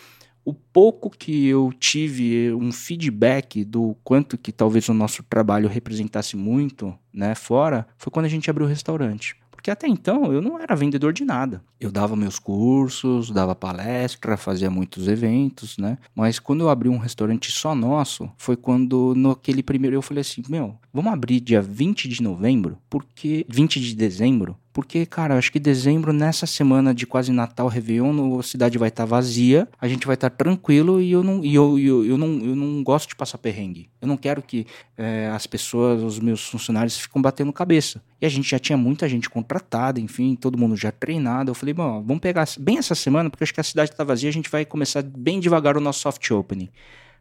o 0.48 0.54
pouco 0.54 1.10
que 1.10 1.46
eu 1.46 1.70
tive 1.78 2.54
um 2.54 2.72
feedback 2.72 3.66
do 3.66 3.94
quanto 4.02 4.38
que 4.38 4.50
talvez 4.50 4.88
o 4.88 4.94
nosso 4.94 5.22
trabalho 5.22 5.68
representasse 5.68 6.38
muito, 6.38 6.98
né, 7.12 7.34
fora, 7.34 7.86
foi 7.98 8.10
quando 8.10 8.24
a 8.24 8.30
gente 8.30 8.48
abriu 8.48 8.64
o 8.64 8.68
restaurante. 8.68 9.36
Porque 9.50 9.70
até 9.70 9.86
então 9.86 10.32
eu 10.32 10.40
não 10.40 10.58
era 10.58 10.74
vendedor 10.74 11.12
de 11.12 11.22
nada. 11.22 11.62
Eu 11.78 11.90
dava 11.90 12.16
meus 12.16 12.38
cursos, 12.38 13.30
dava 13.30 13.54
palestra, 13.54 14.38
fazia 14.38 14.70
muitos 14.70 15.06
eventos, 15.06 15.76
né? 15.76 15.98
Mas 16.14 16.38
quando 16.38 16.60
eu 16.60 16.70
abri 16.70 16.88
um 16.88 16.96
restaurante 16.96 17.52
só 17.52 17.74
nosso, 17.74 18.30
foi 18.38 18.56
quando 18.56 19.14
naquele 19.14 19.62
primeiro 19.62 19.96
eu 19.96 20.00
falei 20.00 20.22
assim: 20.22 20.42
"Meu, 20.48 20.78
vamos 20.94 21.12
abrir 21.12 21.40
dia 21.40 21.60
20 21.60 22.08
de 22.08 22.22
novembro, 22.22 22.78
porque 22.88 23.44
20 23.48 23.80
de 23.80 23.94
dezembro, 23.94 24.56
porque, 24.78 25.04
cara, 25.04 25.36
acho 25.36 25.50
que 25.50 25.58
dezembro, 25.58 26.12
nessa 26.12 26.46
semana 26.46 26.94
de 26.94 27.04
quase 27.04 27.32
Natal, 27.32 27.66
Réveillon, 27.66 28.38
a 28.38 28.44
cidade 28.44 28.78
vai 28.78 28.90
estar 28.90 29.02
tá 29.02 29.08
vazia, 29.08 29.66
a 29.80 29.88
gente 29.88 30.06
vai 30.06 30.14
estar 30.14 30.30
tá 30.30 30.36
tranquilo 30.36 31.00
e 31.00 31.10
eu 31.10 31.24
não, 31.24 31.44
e 31.44 31.52
eu, 31.52 31.76
eu, 31.76 32.06
eu, 32.06 32.16
não, 32.16 32.28
eu 32.38 32.54
não 32.54 32.80
gosto 32.84 33.08
de 33.08 33.16
passar 33.16 33.38
perrengue. 33.38 33.90
Eu 34.00 34.06
não 34.06 34.16
quero 34.16 34.40
que 34.40 34.68
é, 34.96 35.32
as 35.34 35.48
pessoas, 35.48 36.00
os 36.00 36.20
meus 36.20 36.48
funcionários, 36.48 36.96
ficam 36.96 37.20
batendo 37.20 37.52
cabeça. 37.52 38.00
E 38.20 38.26
a 38.26 38.28
gente 38.28 38.48
já 38.48 38.58
tinha 38.60 38.78
muita 38.78 39.08
gente 39.08 39.28
contratada, 39.28 39.98
enfim, 39.98 40.36
todo 40.36 40.56
mundo 40.56 40.76
já 40.76 40.92
treinado. 40.92 41.50
Eu 41.50 41.56
falei, 41.56 41.74
bom, 41.74 42.00
vamos 42.00 42.20
pegar 42.20 42.46
bem 42.60 42.78
essa 42.78 42.94
semana, 42.94 43.28
porque 43.28 43.42
acho 43.42 43.54
que 43.54 43.60
a 43.60 43.64
cidade 43.64 43.90
está 43.90 44.04
vazia, 44.04 44.28
a 44.28 44.32
gente 44.32 44.48
vai 44.48 44.64
começar 44.64 45.02
bem 45.02 45.40
devagar 45.40 45.76
o 45.76 45.80
nosso 45.80 45.98
soft 45.98 46.30
opening. 46.30 46.68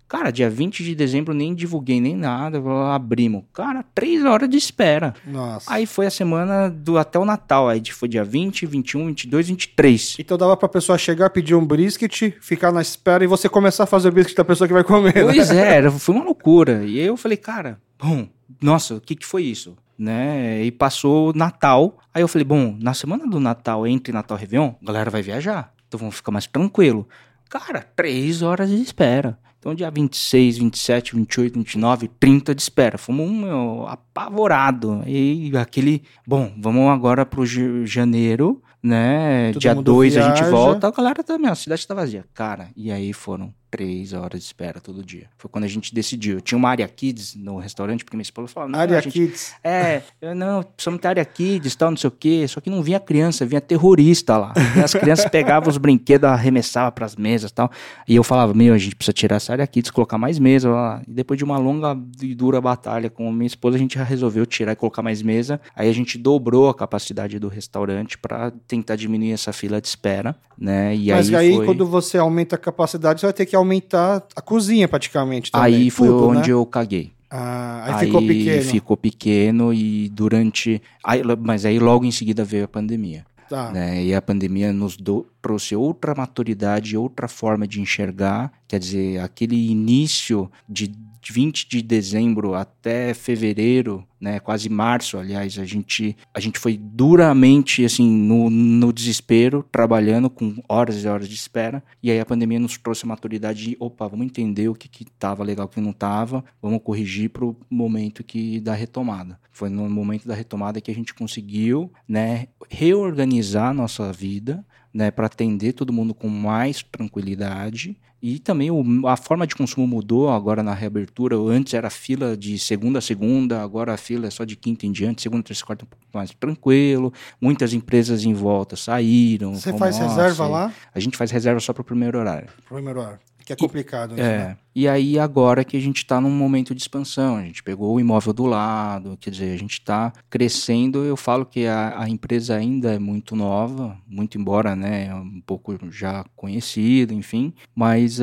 Cara, 0.07 0.31
dia 0.31 0.49
20 0.49 0.85
de 0.85 0.95
dezembro 0.95 1.33
nem 1.33 1.53
divulguei 1.53 1.99
nem 1.99 2.15
nada, 2.15 2.61
abrimos. 2.93 3.43
Cara, 3.53 3.83
três 3.93 4.23
horas 4.23 4.49
de 4.49 4.55
espera. 4.55 5.13
Nossa. 5.25 5.71
Aí 5.71 5.85
foi 5.85 6.05
a 6.05 6.09
semana 6.09 6.69
do 6.69 6.97
até 6.97 7.19
o 7.19 7.25
Natal, 7.25 7.67
aí 7.67 7.83
foi 7.91 8.07
dia 8.07 8.23
20, 8.23 8.65
21, 8.65 9.07
22, 9.07 9.49
23. 9.49 10.15
Então 10.19 10.37
dava 10.37 10.55
pra 10.55 10.69
pessoa 10.69 10.97
chegar, 10.97 11.29
pedir 11.29 11.55
um 11.55 11.65
brisket, 11.65 12.33
ficar 12.39 12.71
na 12.71 12.81
espera 12.81 13.23
e 13.23 13.27
você 13.27 13.49
começar 13.49 13.83
a 13.83 13.87
fazer 13.87 14.07
o 14.07 14.11
brisket 14.13 14.37
da 14.37 14.45
pessoa 14.45 14.65
que 14.65 14.73
vai 14.73 14.83
comer. 14.83 15.13
Né? 15.13 15.33
Pois 15.33 15.51
é, 15.51 15.89
foi 15.91 16.15
uma 16.15 16.23
loucura. 16.23 16.85
E 16.85 17.01
aí 17.01 17.05
eu 17.05 17.17
falei, 17.17 17.37
cara, 17.37 17.77
bom, 17.99 18.29
nossa, 18.61 18.95
o 18.95 19.01
que 19.01 19.13
que 19.13 19.25
foi 19.25 19.43
isso? 19.43 19.75
Né? 19.99 20.63
E 20.63 20.71
passou 20.71 21.33
Natal. 21.33 21.97
Aí 22.13 22.21
eu 22.21 22.29
falei, 22.29 22.45
bom, 22.45 22.77
na 22.79 22.93
semana 22.93 23.27
do 23.27 23.41
Natal, 23.41 23.85
entre 23.85 24.13
Natal 24.13 24.37
e 24.37 24.41
Réveillon, 24.41 24.71
a 24.81 24.85
galera 24.85 25.11
vai 25.11 25.21
viajar. 25.21 25.73
Então 25.87 25.99
vamos 25.99 26.15
ficar 26.15 26.31
mais 26.31 26.47
tranquilo. 26.47 27.07
Cara, 27.49 27.85
três 27.95 28.41
horas 28.41 28.69
de 28.69 28.81
espera. 28.81 29.37
Então, 29.67 29.75
dia 29.75 29.91
26, 29.91 30.59
27, 30.59 31.13
28, 31.13 31.59
29, 31.59 32.07
30 32.17 32.55
de 32.55 32.61
espera. 32.61 32.97
Fomos 32.97 33.29
um 33.29 33.41
meu, 33.41 33.85
apavorado. 33.85 35.03
E 35.05 35.51
aquele. 35.57 36.03
Bom, 36.25 36.53
vamos 36.57 36.89
agora 36.89 37.25
pro 37.25 37.45
janeiro, 37.85 38.63
né? 38.81 39.51
Todo 39.51 39.61
dia 39.61 39.75
2 39.75 40.15
a 40.15 40.21
gente 40.21 40.49
volta. 40.49 40.87
A 40.87 40.91
galera 40.91 41.21
também, 41.21 41.51
a 41.51 41.55
cidade 41.55 41.85
tá 41.85 41.93
vazia. 41.93 42.23
Cara, 42.33 42.69
e 42.77 42.89
aí 42.89 43.11
foram 43.11 43.53
três 43.69 44.13
horas 44.13 44.39
de 44.39 44.45
espera 44.45 44.79
todo 44.79 45.03
dia. 45.03 45.29
Foi 45.37 45.49
quando 45.49 45.65
a 45.65 45.67
gente 45.67 45.93
decidiu. 45.93 46.41
Tinha 46.41 46.57
uma 46.57 46.69
área 46.69 46.87
kids 46.87 47.35
no 47.35 47.57
restaurante, 47.57 48.03
porque 48.03 48.15
minha 48.17 48.23
esposa 48.23 48.47
falou: 48.47 48.69
não, 48.69 48.79
área 48.79 49.01
gente, 49.01 49.13
kids. 49.13 49.53
É, 49.63 50.01
eu, 50.21 50.33
não, 50.35 50.63
precisamos 50.63 51.01
ter 51.01 51.07
área 51.07 51.25
kids, 51.25 51.75
tal, 51.75 51.91
não 51.91 51.97
sei 51.97 52.07
o 52.07 52.11
quê. 52.11 52.45
Só 52.47 52.61
que 52.61 52.69
não 52.69 52.81
vinha 52.81 52.99
criança, 52.99 53.45
vinha 53.45 53.61
terrorista 53.61 54.37
lá. 54.37 54.53
E 54.75 54.79
as 54.79 54.93
crianças 54.93 55.29
pegavam 55.29 55.69
os 55.69 55.77
brinquedos, 55.77 56.29
arremessavam 56.29 56.91
pras 56.91 57.15
mesas 57.15 57.51
tal. 57.51 57.69
E 58.07 58.15
eu 58.15 58.23
falava: 58.23 58.53
meu, 58.53 58.73
a 58.73 58.77
gente 58.77 58.95
precisa 58.95 59.13
tirar 59.13 59.35
essa 59.35 59.51
área 59.51 59.67
kids, 59.67 59.91
colocar 59.91 60.17
mais 60.17 60.39
mesa 60.39 60.69
lá. 60.69 61.01
E 61.07 61.11
depois 61.11 61.37
de 61.37 61.43
uma 61.43 61.57
longa 61.57 61.97
e 62.21 62.33
dura 62.33 62.61
batalha 62.61 63.09
com 63.09 63.27
a 63.27 63.31
minha 63.31 63.47
esposa, 63.47 63.75
a 63.75 63.79
gente 63.79 63.95
já 63.95 64.03
resolveu 64.03 64.45
tirar 64.45 64.71
e 64.71 64.75
colocar 64.75 65.01
mais 65.01 65.21
mesa. 65.21 65.59
Aí 65.75 65.89
a 65.89 65.93
gente 65.93 66.17
dobrou 66.17 66.69
a 66.69 66.73
capacidade 66.73 67.39
do 67.39 67.47
restaurante 67.47 68.17
para 68.17 68.51
tentar 68.67 68.95
diminuir 68.95 69.31
essa 69.31 69.51
fila 69.51 69.81
de 69.81 69.87
espera, 69.87 70.35
né? 70.57 70.95
E 70.95 71.11
Mas 71.11 71.33
aí, 71.33 71.35
aí 71.35 71.55
foi... 71.55 71.65
quando 71.65 71.85
você 71.85 72.17
aumenta 72.17 72.55
a 72.55 72.59
capacidade, 72.59 73.19
você 73.19 73.25
vai 73.25 73.33
ter 73.33 73.45
que 73.45 73.55
aumentar 73.57 74.25
a 74.35 74.41
cozinha 74.41 74.87
praticamente. 74.87 75.51
Também. 75.51 75.75
Aí 75.75 75.89
foi 75.89 76.07
Tudo, 76.07 76.27
onde 76.29 76.49
né? 76.49 76.53
eu 76.53 76.65
caguei. 76.65 77.11
Ah, 77.29 77.83
aí, 77.85 77.93
aí, 77.93 78.05
ficou 78.05 78.21
pequeno. 78.21 78.63
Ficou 78.63 78.97
pequeno 78.97 79.73
e 79.73 80.09
durante. 80.09 80.81
Aí, 81.03 81.21
mas 81.39 81.65
aí 81.65 81.77
logo 81.79 82.05
em 82.05 82.11
seguida 82.11 82.43
veio 82.43 82.65
a 82.65 82.67
pandemia. 82.67 83.25
Tá. 83.49 83.71
Né? 83.71 84.03
E 84.03 84.13
a 84.13 84.21
pandemia 84.21 84.73
nos 84.73 84.97
do... 84.97 85.25
trouxe 85.41 85.75
outra 85.75 86.13
maturidade, 86.13 86.97
outra 86.97 87.27
forma 87.27 87.67
de 87.67 87.81
enxergar. 87.81 88.51
Quer 88.67 88.79
dizer, 88.79 89.19
aquele 89.19 89.69
início 89.69 90.49
de 90.67 90.93
20 91.23 91.67
de 91.67 91.81
dezembro 91.81 92.53
até 92.53 93.13
fevereiro, 93.13 94.07
né, 94.19 94.39
quase 94.39 94.69
março, 94.69 95.17
aliás, 95.17 95.59
a 95.59 95.65
gente, 95.65 96.17
a 96.33 96.39
gente 96.39 96.57
foi 96.57 96.77
duramente 96.77 97.85
assim 97.85 98.09
no, 98.09 98.49
no 98.49 98.91
desespero, 98.91 99.65
trabalhando 99.71 100.29
com 100.29 100.55
horas 100.67 101.03
e 101.03 101.07
horas 101.07 101.29
de 101.29 101.35
espera, 101.35 101.83
e 102.01 102.09
aí 102.09 102.19
a 102.19 102.25
pandemia 102.25 102.59
nos 102.59 102.77
trouxe 102.77 103.05
a 103.05 103.07
maturidade 103.07 103.63
de, 103.63 103.77
opa, 103.79 104.07
vamos 104.07 104.25
entender 104.25 104.69
o 104.69 104.75
que 104.75 104.87
que 104.87 105.05
tava 105.05 105.43
legal, 105.43 105.67
o 105.67 105.69
que 105.69 105.79
não 105.79 105.93
tava, 105.93 106.43
vamos 106.61 106.81
corrigir 106.83 107.29
para 107.29 107.45
o 107.45 107.55
momento 107.69 108.23
que 108.23 108.59
da 108.59 108.73
retomada. 108.73 109.39
Foi 109.51 109.69
no 109.69 109.89
momento 109.89 110.27
da 110.27 110.35
retomada 110.35 110.81
que 110.81 110.91
a 110.91 110.95
gente 110.95 111.13
conseguiu, 111.13 111.91
né, 112.07 112.47
reorganizar 112.69 113.69
a 113.69 113.73
nossa 113.73 114.11
vida, 114.11 114.65
né, 114.97 115.11
para 115.11 115.27
atender 115.27 115.73
todo 115.73 115.93
mundo 115.93 116.11
com 116.11 116.27
mais 116.27 116.81
tranquilidade. 116.81 117.95
E 118.19 118.39
também 118.39 118.71
o, 118.71 119.07
a 119.07 119.15
forma 119.15 119.45
de 119.45 119.55
consumo 119.55 119.85
mudou 119.85 120.27
agora 120.31 120.63
na 120.63 120.73
reabertura. 120.73 121.37
Antes 121.37 121.75
era 121.75 121.87
fila 121.91 122.35
de 122.35 122.57
segunda 122.57 122.97
a 122.97 123.01
segunda, 123.01 123.61
agora 123.61 123.93
a 123.93 123.97
fila 123.97 124.25
é 124.25 124.31
só 124.31 124.43
de 124.43 124.55
quinta 124.55 124.87
em 124.87 124.91
diante, 124.91 125.21
segunda, 125.21 125.43
terça, 125.43 125.63
quarta 125.63 125.85
um 125.85 125.87
pouco 125.87 126.03
mais 126.11 126.31
tranquilo. 126.31 127.13
Muitas 127.39 127.73
empresas 127.73 128.25
em 128.25 128.33
volta 128.33 128.75
saíram. 128.75 129.53
Você 129.53 129.71
faz 129.77 129.99
reserva 129.99 130.47
lá? 130.47 130.73
A 130.95 130.99
gente 130.99 131.15
faz 131.15 131.29
reserva 131.29 131.59
só 131.59 131.73
para 131.73 131.81
o 131.81 131.85
primeiro 131.85 132.17
horário. 132.17 132.49
Primeiro 132.67 132.99
horário. 132.99 133.19
Que 133.47 133.53
é 133.53 133.55
complicado, 133.55 134.13
e, 134.17 134.19
é. 134.19 134.23
né? 134.23 134.57
E 134.75 134.89
aí, 134.89 135.17
agora 135.17 135.63
que 135.63 135.77
a 135.77 135.79
gente 135.79 135.99
está 135.99 136.19
num 136.19 136.29
momento 136.29 136.75
de 136.75 136.81
expansão, 136.81 137.37
a 137.37 137.43
gente 137.43 137.63
pegou 137.63 137.95
o 137.95 137.99
imóvel 137.99 138.33
do 138.33 138.45
lado, 138.45 139.17
quer 139.21 139.29
dizer, 139.29 139.53
a 139.53 139.57
gente 139.57 139.79
está 139.79 140.11
crescendo. 140.29 141.05
Eu 141.05 141.15
falo 141.15 141.45
que 141.45 141.65
a, 141.65 142.01
a, 142.01 142.09
empresa 142.09 142.57
ainda 142.57 142.93
é 142.93 142.99
muito 142.99 143.37
nova, 143.37 143.97
muito 144.05 144.37
embora, 144.37 144.75
né, 144.75 145.07
é 145.07 145.15
um 145.15 145.39
pouco 145.39 145.77
já 145.89 146.25
conhecida, 146.35 147.13
enfim, 147.13 147.53
mas 147.73 148.19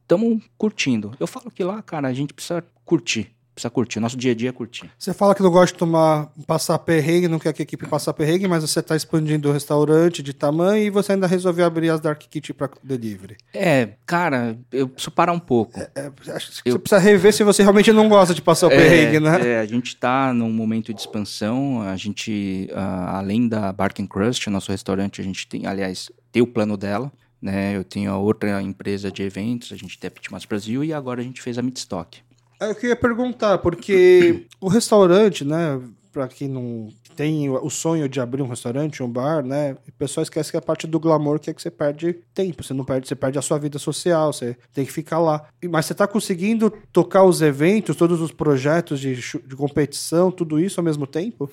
estamos 0.00 0.38
uh, 0.38 0.42
curtindo. 0.56 1.10
Eu 1.18 1.26
falo 1.26 1.50
que 1.50 1.64
lá, 1.64 1.82
cara, 1.82 2.06
a 2.06 2.12
gente 2.12 2.32
precisa 2.32 2.64
curtir 2.84 3.34
precisa 3.54 3.70
curtir. 3.70 3.98
O 3.98 4.00
nosso 4.00 4.16
dia 4.16 4.32
a 4.32 4.34
dia 4.34 4.48
é 4.48 4.52
curtir. 4.52 4.90
Você 4.98 5.12
fala 5.12 5.34
que 5.34 5.42
não 5.42 5.50
gosta 5.50 5.72
de 5.72 5.78
tomar, 5.78 6.30
passar 6.46 6.78
perrengue, 6.78 7.28
não 7.28 7.38
quer 7.38 7.52
que 7.52 7.62
a 7.62 7.64
equipe 7.64 7.86
passe 7.86 8.12
perrengue, 8.12 8.48
mas 8.48 8.62
você 8.62 8.80
está 8.80 8.96
expandindo 8.96 9.48
o 9.48 9.52
restaurante 9.52 10.22
de 10.22 10.32
tamanho 10.32 10.84
e 10.84 10.90
você 10.90 11.12
ainda 11.12 11.26
resolveu 11.26 11.64
abrir 11.64 11.90
as 11.90 12.00
Dark 12.00 12.20
Kitchen 12.20 12.54
para 12.54 12.70
delivery. 12.82 13.36
É, 13.54 13.90
cara, 14.06 14.58
eu 14.72 14.88
preciso 14.88 15.10
parar 15.10 15.32
um 15.32 15.38
pouco. 15.38 15.78
É, 15.78 15.90
é, 15.94 16.32
acho 16.32 16.62
que 16.62 16.70
eu... 16.70 16.74
você 16.74 16.78
precisa 16.78 17.00
rever 17.00 17.32
se 17.32 17.44
você 17.44 17.62
realmente 17.62 17.92
não 17.92 18.08
gosta 18.08 18.34
de 18.34 18.42
passar 18.42 18.68
o 18.68 18.72
é, 18.72 18.76
perrengue, 18.76 19.20
né? 19.20 19.40
É, 19.46 19.60
a 19.60 19.66
gente 19.66 19.88
está 19.88 20.32
num 20.32 20.50
momento 20.50 20.92
de 20.92 21.00
expansão. 21.00 21.82
A 21.82 21.96
gente, 21.96 22.68
uh, 22.72 22.78
além 23.08 23.48
da 23.48 23.72
Bark 23.72 23.98
Crust, 24.08 24.48
nosso 24.48 24.70
restaurante, 24.70 25.20
a 25.20 25.24
gente 25.24 25.46
tem, 25.46 25.66
aliás, 25.66 26.10
tem 26.30 26.42
o 26.42 26.46
plano 26.46 26.76
dela. 26.76 27.12
Né, 27.40 27.76
eu 27.76 27.82
tenho 27.82 28.08
a 28.12 28.16
outra 28.16 28.62
empresa 28.62 29.10
de 29.10 29.20
eventos, 29.20 29.72
a 29.72 29.76
gente 29.76 29.98
tem 29.98 30.06
a 30.06 30.10
Pitmas 30.12 30.44
Brasil 30.44 30.84
e 30.84 30.92
agora 30.92 31.20
a 31.20 31.24
gente 31.24 31.42
fez 31.42 31.58
a 31.58 31.62
Midstock. 31.62 32.20
É, 32.62 32.70
eu 32.70 32.74
queria 32.76 32.94
perguntar, 32.94 33.58
porque 33.58 34.46
o 34.60 34.68
restaurante, 34.68 35.44
né, 35.44 35.80
para 36.12 36.28
quem 36.28 36.46
não 36.46 36.88
tem 37.16 37.50
o 37.50 37.68
sonho 37.68 38.08
de 38.08 38.20
abrir 38.20 38.40
um 38.40 38.46
restaurante, 38.46 39.02
um 39.02 39.10
bar, 39.10 39.44
né? 39.44 39.76
O 39.86 39.92
pessoal 39.98 40.22
esquece 40.22 40.50
que 40.50 40.56
a 40.56 40.62
parte 40.62 40.86
do 40.86 41.00
glamour 41.00 41.38
que 41.38 41.50
é 41.50 41.54
que 41.54 41.60
você 41.60 41.70
perde 41.70 42.14
tempo, 42.32 42.62
você 42.62 42.72
não 42.72 42.84
perde, 42.84 43.08
você 43.08 43.14
perde 43.14 43.38
a 43.38 43.42
sua 43.42 43.58
vida 43.58 43.78
social, 43.78 44.32
você 44.32 44.56
tem 44.72 44.84
que 44.84 44.92
ficar 44.92 45.18
lá. 45.18 45.44
Mas 45.70 45.86
você 45.86 45.92
está 45.92 46.06
conseguindo 46.06 46.72
tocar 46.92 47.24
os 47.24 47.42
eventos, 47.42 47.96
todos 47.96 48.20
os 48.20 48.30
projetos 48.30 49.00
de, 49.00 49.14
de 49.14 49.56
competição, 49.56 50.30
tudo 50.30 50.60
isso 50.60 50.80
ao 50.80 50.84
mesmo 50.84 51.06
tempo? 51.06 51.50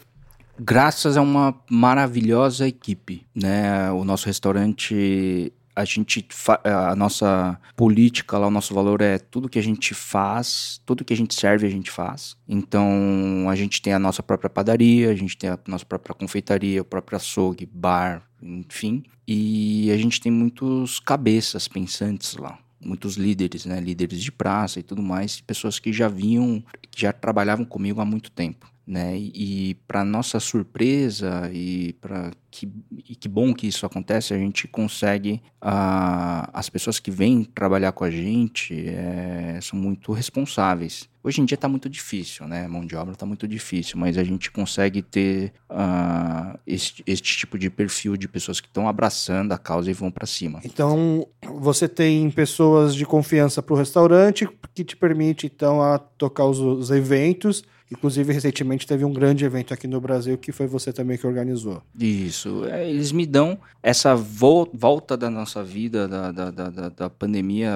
Graças 0.57 1.18
a 1.18 1.22
uma 1.22 1.55
maravilhosa 1.70 2.68
equipe, 2.68 3.26
né? 3.34 3.91
O 3.91 4.03
nosso 4.03 4.28
restaurante 4.28 5.51
a 5.80 5.85
gente 5.85 6.27
a 6.64 6.95
nossa 6.95 7.60
política 7.76 8.38
lá, 8.38 8.47
o 8.47 8.51
nosso 8.51 8.73
valor 8.73 9.01
é 9.01 9.18
tudo 9.18 9.47
que 9.47 9.57
a 9.57 9.64
gente 9.64 9.93
faz, 9.93 10.81
tudo 10.85 11.06
que 11.06 11.14
a 11.14 11.18
gente 11.18 11.34
serve 11.34 11.65
a 11.65 11.69
gente 11.69 11.89
faz. 11.89 12.35
Então 12.47 13.47
a 13.49 13.56
gente 13.56 13.81
tem 13.81 13.93
a 13.93 13.99
nossa 13.99 14.22
própria 14.22 14.49
padaria, 14.49 15.10
a 15.10 15.15
gente 15.15 15.38
tem 15.38 15.49
a 15.49 15.60
nossa 15.68 15.85
própria 15.85 16.14
confeitaria, 16.14 16.81
o 16.81 16.85
próprio 16.85 17.15
açougue, 17.15 17.65
bar, 17.65 18.23
enfim. 18.41 19.03
E 19.26 19.89
a 19.91 19.97
gente 19.97 20.19
tem 20.19 20.31
muitos 20.31 20.99
cabeças 20.99 21.68
pensantes 21.68 22.35
lá 22.35 22.60
muitos 22.81 23.15
líderes, 23.15 23.65
né, 23.65 23.77
líderes 23.81 24.23
de 24.23 24.31
praça 24.31 24.80
e 24.80 24.84
tudo 24.84 25.03
mais, 25.03 25.41
pessoas 25.41 25.80
que 25.80 25.91
já 25.91 26.07
vinham, 26.07 26.64
que 26.89 27.01
já 27.01 27.11
trabalhavam 27.11 27.65
comigo 27.65 27.99
há 27.99 28.06
muito 28.06 28.31
tempo 28.31 28.72
né? 28.90 29.16
E, 29.16 29.70
e 29.70 29.74
para 29.88 30.03
nossa 30.03 30.40
surpresa 30.40 31.48
e 31.53 31.94
para 32.02 32.32
que, 32.49 32.68
e 33.07 33.16
que 33.16 33.30
bom 33.30 33.53
que 33.53 33.68
isso 33.68 33.86
acontece, 33.86 34.34
a 34.34 34.38
gente 34.38 34.68
consegue 34.68 35.44
uh, 35.64 36.49
as 36.52 36.72
pessoas 36.72 36.99
que 36.99 37.11
vêm 37.11 37.44
trabalhar 37.44 37.91
com 37.91 38.03
a 38.03 38.10
gente 38.10 38.90
é, 38.90 39.60
são 39.61 39.78
muito 39.78 40.11
responsáveis. 40.11 41.07
Hoje 41.24 41.40
em 41.40 41.45
dia 41.45 41.53
está 41.53 41.68
muito 41.68 41.88
difícil, 41.88 42.48
né? 42.48 42.68
Mão 42.68 42.84
de 42.84 42.95
obra 42.95 43.14
está 43.14 43.28
muito 43.28 43.48
difícil, 43.48 43.99
mas 43.99 44.18
a 44.18 44.24
gente 44.24 44.49
consegue 44.49 45.03
ter 45.03 45.53
uh, 45.70 46.57
este, 46.66 47.03
este 47.06 47.38
tipo 47.38 47.60
de 47.60 47.70
perfil 47.70 48.18
de 48.18 48.28
pessoas 48.28 48.60
que 48.60 48.68
estão 48.68 48.88
abraçando 48.88 49.52
a 49.52 49.57
causa 49.60 49.91
e 49.91 49.94
vão 49.94 50.10
para 50.10 50.26
cima. 50.26 50.61
Então, 50.64 51.28
você 51.60 51.88
tem 51.88 52.32
pessoas 52.32 52.95
de 52.95 53.06
confiança 53.06 53.61
para 53.61 53.76
o 53.76 53.78
restaurante 53.78 54.49
que 54.74 54.84
te 54.84 54.98
permite 54.98 55.45
então 55.45 55.80
a 55.80 55.99
tocar 55.99 56.45
os, 56.45 56.57
os 56.57 56.90
eventos 56.90 57.64
Inclusive, 57.91 58.32
recentemente 58.32 58.86
teve 58.86 59.03
um 59.03 59.11
grande 59.11 59.44
evento 59.44 59.74
aqui 59.74 59.88
no 59.88 59.99
Brasil 59.99 60.38
que 60.38 60.52
foi 60.52 60.68
você 60.68 60.94
também 60.94 61.18
que 61.18 61.26
organizou. 61.26 61.82
Isso. 61.99 62.66
É, 62.66 62.88
eles 62.88 63.11
me 63.11 63.26
dão 63.26 63.60
essa 63.82 64.16
vo 64.16 64.70
volta 64.74 65.18
da 65.18 65.30
nossa 65.30 65.64
vida, 65.64 66.07
da, 66.07 66.32
da, 66.32 66.52
da, 66.52 66.90
da, 66.90 67.10
pandemia, 67.10 67.72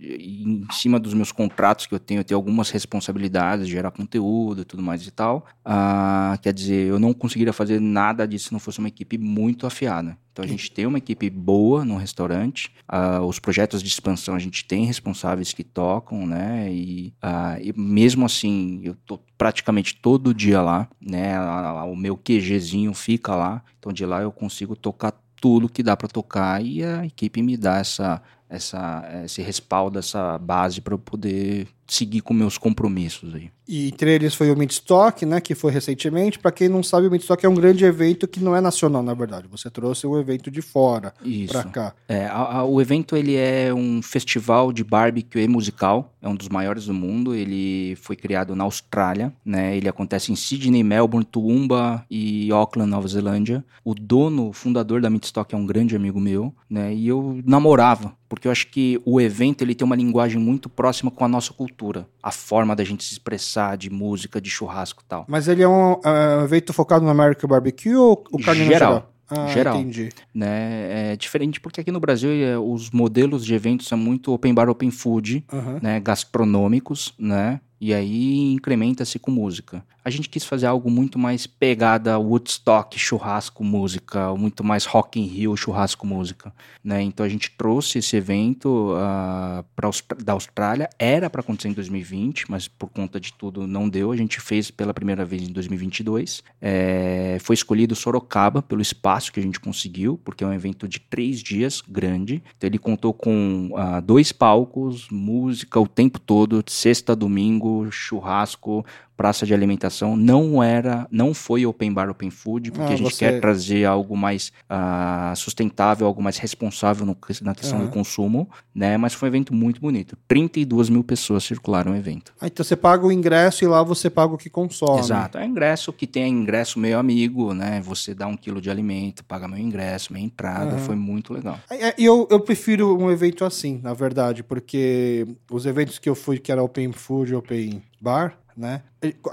em 0.00 0.66
cima 0.72 0.98
dos 0.98 1.14
meus 1.14 1.30
contratos 1.30 1.86
que 1.86 1.94
eu 1.94 2.00
tenho. 2.00 2.20
Eu 2.20 2.24
tenho 2.24 2.38
algumas 2.38 2.70
responsabilidades, 2.70 3.68
gerar 3.68 3.92
conteúdo 3.92 4.62
e 4.62 4.64
tudo 4.64 4.82
mais 4.82 5.06
e 5.06 5.10
tal. 5.10 5.46
Ah, 5.64 6.36
quer 6.42 6.52
dizer, 6.52 6.88
eu 6.88 6.98
não 6.98 7.12
conseguiria 7.12 7.52
fazer 7.52 7.80
nada 7.80 8.26
disso 8.26 8.46
se 8.46 8.52
não 8.52 8.60
fosse 8.60 8.80
uma 8.80 8.88
equipe 8.88 9.16
muito 9.16 9.66
afiada. 9.66 10.18
Então 10.34 10.44
a 10.44 10.48
gente 10.48 10.68
tem 10.68 10.84
uma 10.84 10.98
equipe 10.98 11.30
boa 11.30 11.84
no 11.84 11.96
restaurante. 11.96 12.72
Uh, 12.92 13.24
os 13.24 13.38
projetos 13.38 13.80
de 13.80 13.88
expansão 13.88 14.34
a 14.34 14.38
gente 14.40 14.64
tem 14.64 14.84
responsáveis 14.84 15.52
que 15.52 15.62
tocam, 15.62 16.26
né? 16.26 16.72
E, 16.72 17.14
uh, 17.22 17.62
e 17.62 17.72
mesmo 17.72 18.26
assim, 18.26 18.80
eu 18.82 18.96
tô 19.06 19.20
praticamente 19.38 19.94
todo 19.94 20.34
dia 20.34 20.60
lá, 20.60 20.88
né? 21.00 21.40
o 21.84 21.94
meu 21.94 22.16
QGzinho 22.16 22.92
fica 22.94 23.36
lá. 23.36 23.62
Então 23.78 23.92
de 23.92 24.04
lá 24.04 24.22
eu 24.22 24.32
consigo 24.32 24.74
tocar 24.74 25.12
tudo 25.36 25.68
que 25.68 25.84
dá 25.84 25.96
para 25.96 26.08
tocar 26.08 26.64
e 26.64 26.82
a 26.82 27.06
equipe 27.06 27.40
me 27.40 27.56
dá 27.56 27.78
essa, 27.78 28.20
essa, 28.54 29.22
esse 29.24 29.42
respaldo, 29.42 29.98
essa 29.98 30.38
base 30.38 30.80
para 30.80 30.94
eu 30.94 30.98
poder 30.98 31.68
seguir 31.86 32.20
com 32.20 32.32
meus 32.32 32.56
compromissos 32.56 33.34
aí. 33.34 33.50
E 33.66 33.88
entre 33.88 34.14
eles 34.14 34.34
foi 34.34 34.50
o 34.50 34.56
Midstock, 34.56 35.24
né, 35.24 35.40
que 35.40 35.54
foi 35.54 35.72
recentemente. 35.72 36.38
Para 36.38 36.52
quem 36.52 36.68
não 36.68 36.82
sabe, 36.82 37.06
o 37.06 37.10
Midstock 37.10 37.44
é 37.44 37.48
um 37.48 37.54
grande 37.54 37.84
evento 37.84 38.28
que 38.28 38.40
não 38.40 38.54
é 38.54 38.60
nacional, 38.60 39.02
na 39.02 39.14
verdade. 39.14 39.48
Você 39.50 39.70
trouxe 39.70 40.06
um 40.06 40.18
evento 40.18 40.50
de 40.50 40.60
fora 40.60 41.14
para 41.48 41.64
cá. 41.64 41.94
É, 42.06 42.26
a, 42.26 42.58
a, 42.58 42.64
o 42.64 42.80
evento 42.80 43.16
ele 43.16 43.36
é 43.36 43.72
um 43.72 44.02
festival 44.02 44.70
de 44.72 44.84
barbecue 44.84 45.48
musical, 45.48 46.12
é 46.20 46.28
um 46.28 46.34
dos 46.34 46.48
maiores 46.48 46.86
do 46.86 46.94
mundo. 46.94 47.34
Ele 47.34 47.96
foi 47.96 48.16
criado 48.16 48.54
na 48.54 48.64
Austrália, 48.64 49.32
né? 49.44 49.76
Ele 49.76 49.88
acontece 49.88 50.30
em 50.30 50.36
Sydney, 50.36 50.82
Melbourne, 50.82 51.24
Toowoomba 51.24 52.04
e 52.10 52.50
Auckland, 52.50 52.90
Nova 52.90 53.08
Zelândia. 53.08 53.64
O 53.82 53.94
dono, 53.94 54.48
o 54.48 54.52
fundador 54.52 55.00
da 55.00 55.08
Midstock 55.08 55.54
é 55.54 55.58
um 55.58 55.66
grande 55.66 55.96
amigo 55.96 56.20
meu, 56.20 56.54
né? 56.68 56.94
E 56.94 57.08
eu 57.08 57.40
namorava, 57.46 58.14
porque 58.34 58.48
eu 58.48 58.52
acho 58.52 58.68
que 58.68 59.00
o 59.04 59.20
evento 59.20 59.62
ele 59.62 59.74
tem 59.74 59.84
uma 59.84 59.96
linguagem 59.96 60.40
muito 60.40 60.68
próxima 60.68 61.10
com 61.10 61.24
a 61.24 61.28
nossa 61.28 61.52
cultura, 61.52 62.06
a 62.22 62.30
forma 62.30 62.74
da 62.74 62.84
gente 62.84 63.04
se 63.04 63.12
expressar 63.12 63.76
de 63.76 63.90
música, 63.90 64.40
de 64.40 64.50
churrasco 64.50 65.02
e 65.04 65.08
tal. 65.08 65.24
Mas 65.28 65.48
ele 65.48 65.62
é 65.62 65.68
um 65.68 65.92
uh, 65.92 66.44
evento 66.44 66.72
focado 66.72 67.04
no 67.04 67.10
American 67.10 67.48
Barbecue 67.48 67.94
ou 67.94 68.24
o 68.30 68.38
carne 68.38 68.64
geral? 68.64 68.92
geral? 68.92 69.14
Ah, 69.28 69.46
geral. 69.46 69.76
Entendi. 69.76 70.10
Né? 70.34 71.12
É 71.12 71.16
diferente 71.16 71.60
porque 71.60 71.80
aqui 71.80 71.90
no 71.90 72.00
Brasil 72.00 72.30
é, 72.30 72.58
os 72.58 72.90
modelos 72.90 73.44
de 73.44 73.54
eventos 73.54 73.86
são 73.86 73.96
muito 73.96 74.32
open 74.32 74.52
bar, 74.52 74.68
open 74.68 74.90
food, 74.90 75.44
uhum. 75.52 75.78
né? 75.82 75.98
gastronômicos, 76.00 77.14
né? 77.18 77.60
E 77.80 77.92
aí 77.92 78.52
incrementa-se 78.52 79.18
com 79.18 79.30
música. 79.30 79.84
A 80.04 80.10
gente 80.10 80.28
quis 80.28 80.44
fazer 80.44 80.66
algo 80.66 80.90
muito 80.90 81.18
mais 81.18 81.46
pegada 81.46 82.18
Woodstock, 82.18 82.98
churrasco, 82.98 83.64
música, 83.64 84.34
muito 84.34 84.62
mais 84.62 84.84
Rock 84.84 85.18
in 85.18 85.24
Rio, 85.24 85.56
churrasco, 85.56 86.06
música, 86.06 86.52
né? 86.84 87.00
Então 87.00 87.24
a 87.24 87.28
gente 87.28 87.50
trouxe 87.50 88.00
esse 88.00 88.14
evento 88.14 88.92
uh, 88.92 89.64
pra, 89.74 89.88
da 90.22 90.34
Austrália, 90.34 90.90
era 90.98 91.30
para 91.30 91.40
acontecer 91.40 91.68
em 91.68 91.72
2020, 91.72 92.50
mas 92.50 92.68
por 92.68 92.90
conta 92.90 93.18
de 93.18 93.32
tudo 93.32 93.66
não 93.66 93.88
deu. 93.88 94.12
A 94.12 94.16
gente 94.16 94.40
fez 94.40 94.70
pela 94.70 94.92
primeira 94.92 95.24
vez 95.24 95.48
em 95.48 95.52
2022. 95.52 96.42
É, 96.60 97.38
foi 97.40 97.54
escolhido 97.54 97.94
Sorocaba 97.94 98.60
pelo 98.60 98.82
espaço 98.82 99.32
que 99.32 99.40
a 99.40 99.42
gente 99.42 99.58
conseguiu, 99.58 100.20
porque 100.22 100.44
é 100.44 100.46
um 100.46 100.52
evento 100.52 100.86
de 100.86 101.00
três 101.00 101.40
dias, 101.40 101.80
grande. 101.80 102.42
Então 102.58 102.68
ele 102.68 102.78
contou 102.78 103.14
com 103.14 103.70
uh, 103.72 104.02
dois 104.02 104.32
palcos, 104.32 105.08
música 105.10 105.80
o 105.80 105.88
tempo 105.88 106.20
todo, 106.20 106.62
sexta, 106.66 107.16
domingo, 107.16 107.63
churrasco, 107.90 108.84
praça 109.16 109.46
de 109.46 109.54
alimentação. 109.54 110.16
Não 110.16 110.62
era, 110.62 111.06
não 111.10 111.32
foi 111.34 111.64
open 111.66 111.92
bar, 111.92 112.08
open 112.10 112.30
food, 112.30 112.70
porque 112.72 112.92
Ah, 112.92 112.94
a 112.94 112.98
gente 112.98 113.12
você- 113.14 113.30
quer 113.30 113.40
trazer 113.40 113.84
algo 113.84 114.16
mais 114.16 114.52
ah, 114.68 115.32
sustentável, 115.36 116.06
algo 116.06 116.22
mais 116.22 116.38
responsável 116.38 117.06
no- 117.06 117.16
na 117.42 117.54
questão 117.54 117.78
Aham. 117.78 117.86
do 117.86 117.92
consumo, 117.92 118.48
né? 118.74 118.96
Mas 118.96 119.12
foi 119.14 119.28
um 119.28 119.30
evento 119.30 119.54
muito 119.54 119.80
bonito. 119.80 120.16
32 120.26 120.88
mil 120.88 121.04
pessoas 121.04 121.44
circularam 121.44 121.92
o 121.92 121.96
evento. 121.96 122.32
Ah, 122.40 122.46
então 122.46 122.64
você 122.64 122.76
paga 122.76 123.06
o 123.06 123.12
ingresso 123.12 123.64
e 123.64 123.68
lá 123.68 123.82
você 123.82 124.10
paga 124.10 124.34
o 124.34 124.38
que 124.38 124.50
consome. 124.50 124.98
Exato. 125.00 125.38
É 125.38 125.46
ingresso 125.46 125.92
que 125.92 126.06
tem 126.06 126.28
ingresso 126.32 126.78
meio 126.78 126.98
amigo, 126.98 127.54
né? 127.54 127.80
Você 127.84 128.14
dá 128.14 128.26
um 128.26 128.36
quilo 128.36 128.60
de 128.60 128.70
alimento, 128.70 129.24
paga 129.24 129.46
meu 129.48 129.58
ingresso, 129.58 130.12
minha 130.12 130.24
entrada. 130.24 130.70
Aham. 130.74 130.78
Foi 130.78 130.96
muito 130.96 131.32
legal. 131.32 131.58
É, 131.70 131.94
E 132.00 132.04
eu, 132.04 132.26
eu 132.30 132.40
prefiro 132.40 132.96
um 132.98 133.10
evento 133.10 133.44
assim, 133.44 133.80
na 133.82 133.94
verdade, 133.94 134.42
porque 134.42 135.26
os 135.50 135.66
eventos 135.66 135.98
que 135.98 136.08
eu 136.08 136.14
fui, 136.14 136.38
que 136.38 136.50
era 136.50 136.62
Open 136.62 136.92
Food, 136.92 137.34
Open 137.34 137.82
Bar, 138.00 138.36
né? 138.56 138.82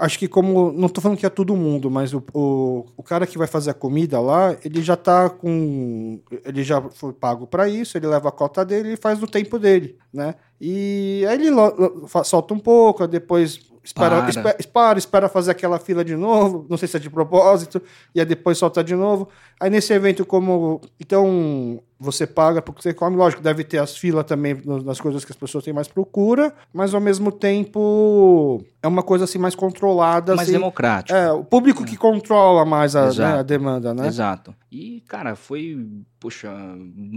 Acho 0.00 0.18
que 0.18 0.28
como. 0.28 0.72
Não 0.72 0.88
tô 0.88 1.00
falando 1.00 1.18
que 1.18 1.26
é 1.26 1.30
todo 1.30 1.56
mundo, 1.56 1.90
mas 1.90 2.12
o, 2.12 2.22
o, 2.34 2.86
o 2.96 3.02
cara 3.02 3.26
que 3.26 3.38
vai 3.38 3.46
fazer 3.46 3.70
a 3.70 3.74
comida 3.74 4.20
lá, 4.20 4.56
ele 4.64 4.82
já 4.82 4.96
tá 4.96 5.30
com. 5.30 6.20
Ele 6.44 6.62
já 6.62 6.80
foi 6.90 7.12
pago 7.12 7.46
para 7.46 7.68
isso, 7.68 7.96
ele 7.96 8.06
leva 8.06 8.28
a 8.28 8.32
cota 8.32 8.64
dele 8.64 8.94
e 8.94 8.96
faz 8.96 9.18
no 9.20 9.26
tempo 9.26 9.58
dele, 9.58 9.96
né? 10.12 10.34
E 10.60 11.24
aí 11.28 11.34
ele 11.34 11.50
solta 12.24 12.52
um 12.54 12.58
pouco, 12.58 13.06
depois 13.06 13.71
espera, 13.84 14.28
espera, 14.28 14.56
espera, 14.58 14.98
espera 14.98 15.28
fazer 15.28 15.50
aquela 15.50 15.78
fila 15.78 16.04
de 16.04 16.16
novo, 16.16 16.66
não 16.68 16.76
sei 16.76 16.88
se 16.88 16.96
é 16.96 17.00
de 17.00 17.10
propósito, 17.10 17.82
e 18.14 18.20
aí 18.20 18.26
depois 18.26 18.58
solta 18.58 18.82
de 18.82 18.94
novo. 18.94 19.28
Aí 19.60 19.70
nesse 19.70 19.92
evento, 19.92 20.24
como. 20.24 20.80
Então, 20.98 21.80
você 22.02 22.26
paga 22.26 22.60
porque 22.60 22.82
você 22.82 22.92
come, 22.92 23.16
lógico, 23.16 23.40
deve 23.40 23.62
ter 23.62 23.78
as 23.78 23.96
filas 23.96 24.26
também 24.26 24.60
nas 24.84 25.00
coisas 25.00 25.24
que 25.24 25.30
as 25.30 25.36
pessoas 25.36 25.62
têm 25.62 25.72
mais 25.72 25.86
procura, 25.86 26.52
mas 26.72 26.92
ao 26.92 27.00
mesmo 27.00 27.30
tempo 27.30 28.60
é 28.82 28.88
uma 28.88 29.04
coisa 29.04 29.24
assim 29.24 29.38
mais 29.38 29.54
controlada. 29.54 30.34
Mais 30.34 30.48
assim, 30.48 30.58
democrático. 30.58 31.16
é, 31.16 31.30
o 31.30 31.44
público 31.44 31.84
que 31.84 31.96
controla 31.96 32.64
mais 32.64 32.96
a, 32.96 33.12
né, 33.12 33.38
a 33.38 33.42
demanda, 33.42 33.94
né? 33.94 34.08
Exato. 34.08 34.52
E, 34.70 35.02
cara, 35.06 35.36
foi, 35.36 35.86
puxa, 36.18 36.50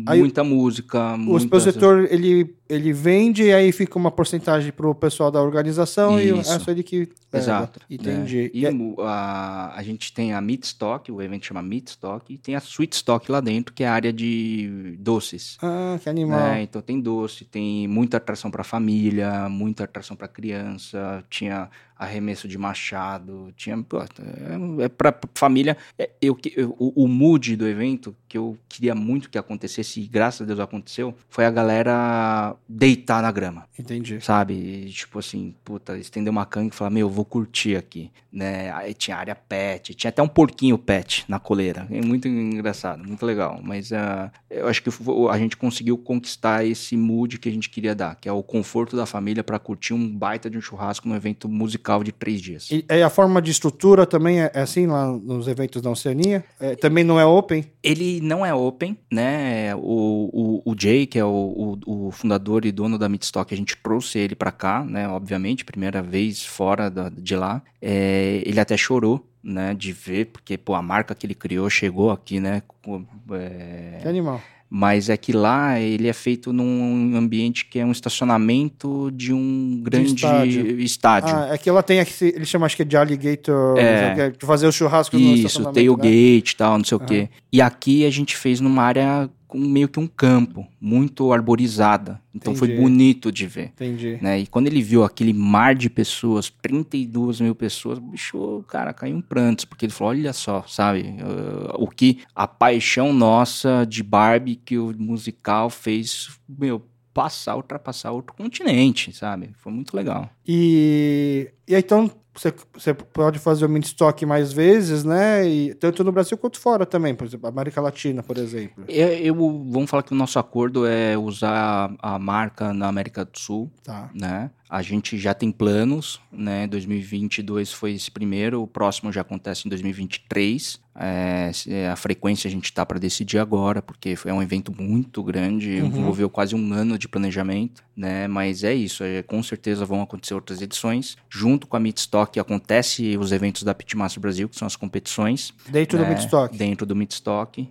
Aí 0.06 0.20
muita 0.20 0.44
música. 0.44 1.14
O 1.14 1.18
muita... 1.18 1.46
expositor, 1.46 2.06
ele, 2.12 2.56
ele 2.70 2.94
vende 2.94 3.44
e 3.44 3.54
aí 3.54 3.72
fica 3.72 3.98
uma 3.98 4.12
porcentagem 4.12 4.72
pro 4.72 4.94
pessoal 4.94 5.32
da 5.32 5.42
organização 5.42 6.20
e 6.20 6.32
o 6.56 6.58
Isso. 6.58 6.66
resto 6.66 6.72
ele 6.72 6.84
que 6.84 6.98
leva. 6.98 7.38
Exato. 7.38 7.80
Entendi. 7.90 8.44
né? 8.44 8.50
E 8.54 8.66
a, 9.02 9.74
a 9.76 9.84
gente 9.84 10.14
tem 10.14 10.34
a 10.34 10.42
Meat 10.42 10.64
Stock, 10.64 11.12
o 11.12 11.22
evento 11.22 11.46
chama 11.46 11.62
Meat 11.62 11.88
Stock, 11.90 12.34
e 12.34 12.38
tem 12.38 12.56
a 12.56 12.60
Sweet 12.60 12.96
Stock 12.96 13.32
lá 13.32 13.40
dentro, 13.40 13.74
que 13.74 13.84
é 13.84 13.88
a 13.88 13.94
área 13.94 14.12
de 14.14 14.96
doces. 15.00 15.58
Ah, 15.62 15.98
que 16.02 16.10
animal. 16.10 16.40
né? 16.40 16.62
Então 16.64 16.82
tem 16.82 17.00
doce, 17.00 17.46
tem 17.46 17.88
muita 17.88 18.18
atração 18.18 18.50
para 18.50 18.64
família, 18.64 19.48
muita 19.50 19.84
atração 19.84 20.16
para 20.16 20.28
criança, 20.28 21.24
tinha 21.30 21.70
arremesso 21.98 22.48
de 22.48 22.58
machado, 22.58 23.54
tinha 23.56 23.78
pô, 23.82 24.00
é, 24.02 24.86
é 24.86 24.90
para 24.90 25.18
família. 25.34 25.78
É, 25.98 26.10
eu, 26.22 26.38
eu- 26.56 26.76
o, 26.78 27.04
o 27.06 27.08
mood 27.08 27.56
do 27.56 27.68
evento 27.68 28.16
que 28.28 28.38
eu 28.38 28.58
queria 28.68 28.94
muito 28.94 29.30
que 29.30 29.38
acontecesse 29.38 30.02
e 30.02 30.08
graças 30.08 30.42
a 30.42 30.46
Deus 30.46 30.60
aconteceu 30.60 31.16
foi 31.30 31.46
a 31.46 31.52
galera 31.52 32.56
deitar 32.68 33.22
na 33.22 33.32
grama 33.32 33.66
Entendi. 33.80 34.20
sabe? 34.22 34.54
E, 34.54 34.90
tipo 34.90 35.20
assim, 35.20 35.56
puta, 35.64 35.98
estender 35.98 36.30
uma 36.32 36.46
canga 36.46 36.68
e 36.74 36.76
falar, 36.76 36.90
meu, 36.90 37.08
eu 37.08 37.12
vou 37.12 37.24
curtir 37.24 37.76
aqui, 37.78 38.12
né? 38.32 38.72
Aí 38.74 38.94
tinha 38.94 39.16
área 39.18 39.36
pet, 39.36 39.94
tinha 39.94 40.10
até 40.10 40.22
um 40.22 40.28
porquinho 40.28 40.78
pet 40.78 41.24
na 41.28 41.40
coleira. 41.40 41.88
É 41.90 42.02
muito 42.02 42.28
engraçado, 42.28 43.08
muito 43.08 43.26
legal. 43.26 43.60
Mas 43.64 43.94
ah, 43.94 44.32
eu 44.50 44.68
acho 44.68 44.84
que 44.84 44.90
a 45.32 45.38
gente 45.38 45.56
conseguiu 45.56 45.98
conquistar 45.98 46.66
esse 46.66 46.98
mood 46.98 47.38
que 47.38 47.48
a 47.48 47.52
gente 47.52 47.70
queria 47.70 47.96
dar, 47.96 48.16
que 48.16 48.28
é 48.28 48.32
o 48.32 48.44
conforto 48.44 48.96
da 48.98 49.06
família 49.06 49.44
para 49.44 49.58
curtir 49.60 49.94
um 49.94 50.10
baita 50.10 50.50
de 50.50 50.58
um 50.58 50.62
churrasco 50.62 51.08
num 51.08 51.16
evento 51.16 51.48
musical 51.48 51.85
de 52.04 52.12
três 52.12 52.42
dias. 52.42 52.70
E, 52.72 52.86
e 52.90 53.02
a 53.02 53.10
forma 53.10 53.42
de 53.42 53.52
estrutura 53.52 54.06
também 54.06 54.42
é, 54.42 54.52
é 54.54 54.62
assim 54.62 54.88
lá 54.88 55.08
nos 55.08 55.48
eventos 55.48 55.82
da 55.82 55.90
Oceania? 55.90 56.44
É, 56.60 56.76
também 56.76 57.04
não 57.04 57.20
é 57.20 57.26
open? 57.26 57.66
Ele 57.84 58.20
não 58.22 58.46
é 58.46 58.54
open, 58.54 58.98
né? 59.12 59.76
O, 59.76 60.62
o, 60.66 60.72
o 60.72 60.76
Jay, 60.80 61.06
que 61.06 61.20
é 61.20 61.26
o, 61.26 61.78
o, 61.86 62.08
o 62.08 62.12
fundador 62.12 62.66
e 62.66 62.72
dono 62.72 62.98
da 62.98 63.08
Midstock, 63.10 63.54
a 63.54 63.58
gente 63.58 63.78
trouxe 63.78 64.18
ele 64.20 64.36
pra 64.36 64.52
cá, 64.52 64.84
né? 64.84 65.08
Obviamente, 65.08 65.64
primeira 65.66 66.02
vez 66.02 66.44
fora 66.46 66.90
da- 66.90 67.10
de 67.10 67.36
lá. 67.36 67.62
É, 67.82 68.42
ele 68.46 68.60
até 68.60 68.76
chorou, 68.76 69.26
né? 69.44 69.74
De 69.74 69.92
ver, 69.92 70.26
porque, 70.28 70.58
pô, 70.58 70.74
a 70.74 70.82
marca 70.82 71.14
que 71.14 71.26
ele 71.26 71.36
criou 71.36 71.70
chegou 71.70 72.10
aqui, 72.12 72.40
né? 72.40 72.62
com- 72.82 73.06
é, 73.32 74.00
Que 74.02 74.08
animal. 74.08 74.42
Mas 74.78 75.08
é 75.08 75.16
que 75.16 75.32
lá 75.32 75.80
ele 75.80 76.06
é 76.06 76.12
feito 76.12 76.52
num 76.52 77.16
ambiente 77.16 77.66
que 77.66 77.80
é 77.80 77.86
um 77.86 77.94
estacionamento 77.94 79.10
de 79.14 79.32
um 79.32 79.80
grande 79.82 80.16
estádio. 80.16 80.80
estádio. 80.82 81.34
Ah, 81.34 81.54
é 81.54 81.58
que 81.58 81.70
ela 81.70 81.82
tem 81.82 82.00
ele 82.20 82.44
chama 82.46 82.66
acho 82.66 82.76
que 82.76 82.82
é 82.82 82.86
de 82.86 82.98
alligator, 82.98 83.78
É. 83.78 84.32
de 84.32 84.46
fazer 84.46 84.68
o 84.68 84.74
churrasco 84.74 85.18
no 85.18 85.22
Isso, 85.22 85.48
estacionamento, 85.48 85.80
né? 85.80 85.86
tailgate 85.86 86.54
e 86.54 86.58
tal, 86.58 86.78
não 86.78 86.84
sei 86.84 86.98
o 86.98 87.00
quê. 87.00 87.30
E 87.54 87.62
aqui 87.62 88.06
a 88.06 88.10
gente 88.10 88.36
fez 88.36 88.60
numa 88.60 88.84
área 88.84 89.30
com 89.56 89.60
meio 89.60 89.88
que 89.88 90.00
um 90.00 90.08
campo, 90.08 90.68
muito 90.82 91.32
arborizada. 91.32 92.22
Então 92.34 92.54
foi 92.54 92.68
Entendi. 92.68 92.82
bonito 92.82 93.32
de 93.32 93.48
ver. 93.48 93.68
Entendi. 93.68 94.20
Né? 94.22 94.40
E 94.40 94.48
quando 94.48 94.68
ele 94.68 94.82
viu 94.82 95.04
aquele 95.06 95.34
mar 95.34 95.74
de 95.74 95.90
pessoas, 95.90 96.50
32 96.62 97.40
mil 97.40 97.56
pessoas, 97.56 97.98
bicho, 97.98 98.66
cara, 98.68 98.94
caiu 98.94 99.18
em 99.18 99.22
prantos, 99.22 99.64
porque 99.64 99.86
ele 99.86 99.94
falou: 99.94 100.12
olha 100.12 100.34
só, 100.34 100.66
sabe, 100.68 101.16
uh, 101.22 101.82
o 101.82 101.88
que 101.88 102.20
a 102.36 102.46
paixão 102.46 103.14
nossa 103.14 103.86
de 103.88 104.04
Barbie 104.04 104.58
que 104.58 104.78
o 104.78 104.94
musical 104.98 105.70
fez, 105.70 106.38
meu, 106.48 106.86
passar, 107.14 107.56
ultrapassar 107.56 108.12
outro 108.12 108.36
continente, 108.36 109.14
sabe? 109.14 109.52
Foi 109.56 109.72
muito 109.72 109.96
legal. 109.96 110.30
E, 110.46 111.50
e 111.68 111.76
aí, 111.76 111.82
então 111.82 112.10
você, 112.34 112.54
você 112.74 112.94
pode 112.94 113.40
fazer 113.40 113.66
o 113.66 113.70
mini 113.70 113.86
stock 113.86 114.26
mais 114.26 114.52
vezes, 114.52 115.06
né? 115.06 115.48
E, 115.48 115.74
tanto 115.76 116.04
no 116.04 116.12
Brasil 116.12 116.38
quanto 116.38 116.60
fora 116.60 116.86
também, 116.86 117.16
por 117.16 117.26
exemplo, 117.26 117.48
América 117.48 117.80
Latina, 117.80 118.22
por 118.22 118.38
exemplo. 118.38 118.84
Eu, 118.90 119.08
eu- 119.08 119.36
vamos 119.70 119.90
falar 119.90 120.04
que 120.04 120.12
o 120.12 120.16
nosso 120.18 120.38
acordo 120.38 120.86
é 120.86 121.18
usar 121.18 121.96
a 122.00 122.20
marca 122.20 122.74
na 122.74 122.88
América 122.90 123.24
do 123.24 123.40
Sul, 123.40 123.72
Tá. 123.84 124.10
né? 124.14 124.52
A 124.70 124.82
gente 124.82 125.18
já 125.18 125.34
tem 125.34 125.52
planos, 125.52 126.20
né? 126.32 126.68
2022 126.68 127.72
foi 127.72 127.94
esse 127.94 128.12
primeiro, 128.12 128.62
o 128.64 128.68
próximo 128.68 129.12
já 129.14 129.22
acontece 129.22 129.66
em 129.68 129.70
2023. 129.70 130.84
É, 130.98 131.52
é, 131.68 131.90
a 131.90 131.96
frequência 131.96 132.48
a 132.48 132.52
gente 132.52 132.72
tá 132.74 132.86
para 132.86 132.98
decidir 132.98 133.38
agora, 133.38 133.82
porque 133.82 134.16
foi 134.16 134.32
um 134.32 134.42
evento 134.42 134.74
muito 134.82 135.22
grande, 135.24 135.82
Uhum. 135.82 135.88
envolveu 135.88 136.30
quase 136.30 136.56
um 136.56 136.74
ano 136.74 136.98
de 136.98 137.08
planejamento, 137.08 137.84
né? 137.96 138.28
Mas 138.28 138.64
é 138.64 138.74
isso, 138.74 139.04
é, 139.04 139.22
com 139.22 139.44
certeza 139.44 139.86
vão 139.86 140.02
acontecer 140.02 140.34
outras 140.34 140.62
edições. 140.62 141.16
Junto 141.30 141.55
com 141.66 141.78
a 141.78 141.80
Midstock 141.80 142.40
acontece 142.40 143.18
os 143.18 143.32
eventos 143.32 143.64
da 143.64 143.74
Pitmaster 143.74 144.20
Brasil, 144.20 144.50
que 144.50 144.56
são 144.56 144.66
as 144.66 144.76
competições 144.76 145.54
Dentro 145.70 145.98
do 145.98 146.04
né, 146.04 146.10
mini 146.10 146.22
stock. 146.22 146.58
Dentro 146.58 146.86
do 146.86 146.96
Midstock. 146.96 147.68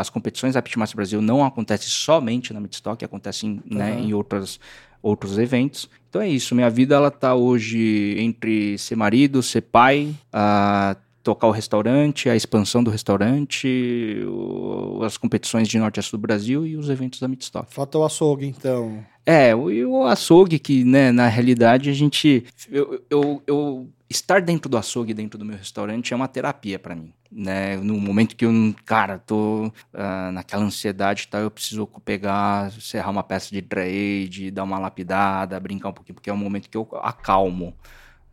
As 0.00 0.10
competições 0.10 0.54
da 0.54 0.62
Pitmaster 0.62 0.96
Brasil 0.96 1.22
não 1.22 1.44
acontecem 1.44 1.88
somente 1.88 2.52
na 2.52 2.60
Midstock, 2.60 3.04
acontecem 3.04 3.62
né, 3.64 3.92
Aham. 3.92 4.00
em 4.00 4.14
outras, 4.14 4.60
outros 5.02 5.38
eventos. 5.38 5.88
Então 6.08 6.22
é 6.22 6.28
isso, 6.28 6.54
minha 6.54 6.70
vida 6.70 6.94
ela 6.94 7.10
tá 7.10 7.34
hoje 7.34 8.16
entre 8.18 8.78
ser 8.78 8.96
marido, 8.96 9.42
ser 9.42 9.62
pai, 9.62 10.14
a 10.32 10.96
tocar 11.24 11.48
o 11.48 11.50
restaurante, 11.50 12.28
a 12.28 12.36
expansão 12.36 12.84
do 12.84 12.90
restaurante, 12.90 14.22
o- 14.28 15.02
as 15.02 15.16
competições 15.16 15.66
de 15.66 15.78
norte 15.78 15.98
a 15.98 16.02
sul 16.02 16.18
do 16.18 16.22
Brasil 16.22 16.66
e 16.66 16.76
os 16.76 16.88
eventos 16.88 17.18
da 17.18 17.26
Midstock. 17.26 17.72
Falta 17.74 17.98
o 17.98 18.04
açougue, 18.04 18.46
então. 18.46 19.04
É, 19.26 19.54
o, 19.54 19.64
o 19.90 20.04
açougue 20.04 20.58
que, 20.58 20.84
né, 20.84 21.10
na 21.10 21.26
realidade 21.26 21.88
a 21.90 21.94
gente... 21.94 22.44
Eu, 22.70 23.02
eu, 23.10 23.42
eu- 23.46 23.88
estar 24.08 24.40
dentro 24.40 24.68
do 24.68 24.76
açougue, 24.76 25.12
dentro 25.14 25.38
do 25.38 25.44
meu 25.44 25.56
restaurante 25.56 26.12
é 26.12 26.16
uma 26.16 26.28
terapia 26.28 26.78
pra 26.78 26.94
mim, 26.94 27.12
né? 27.32 27.76
No 27.78 27.98
momento 27.98 28.36
que 28.36 28.44
eu, 28.44 28.52
cara, 28.84 29.18
tô 29.18 29.72
ah, 29.92 30.30
naquela 30.30 30.62
ansiedade 30.62 31.26
tal, 31.26 31.40
eu 31.40 31.50
preciso 31.50 31.88
pegar, 32.04 32.70
serrar 32.72 33.10
uma 33.10 33.24
peça 33.24 33.50
de 33.50 33.60
trade, 33.62 34.52
dar 34.52 34.62
uma 34.62 34.78
lapidada, 34.78 35.58
brincar 35.58 35.88
um 35.88 35.92
pouquinho, 35.92 36.14
porque 36.14 36.30
é 36.30 36.32
um 36.32 36.36
momento 36.36 36.68
que 36.70 36.76
eu 36.76 36.86
acalmo, 37.02 37.74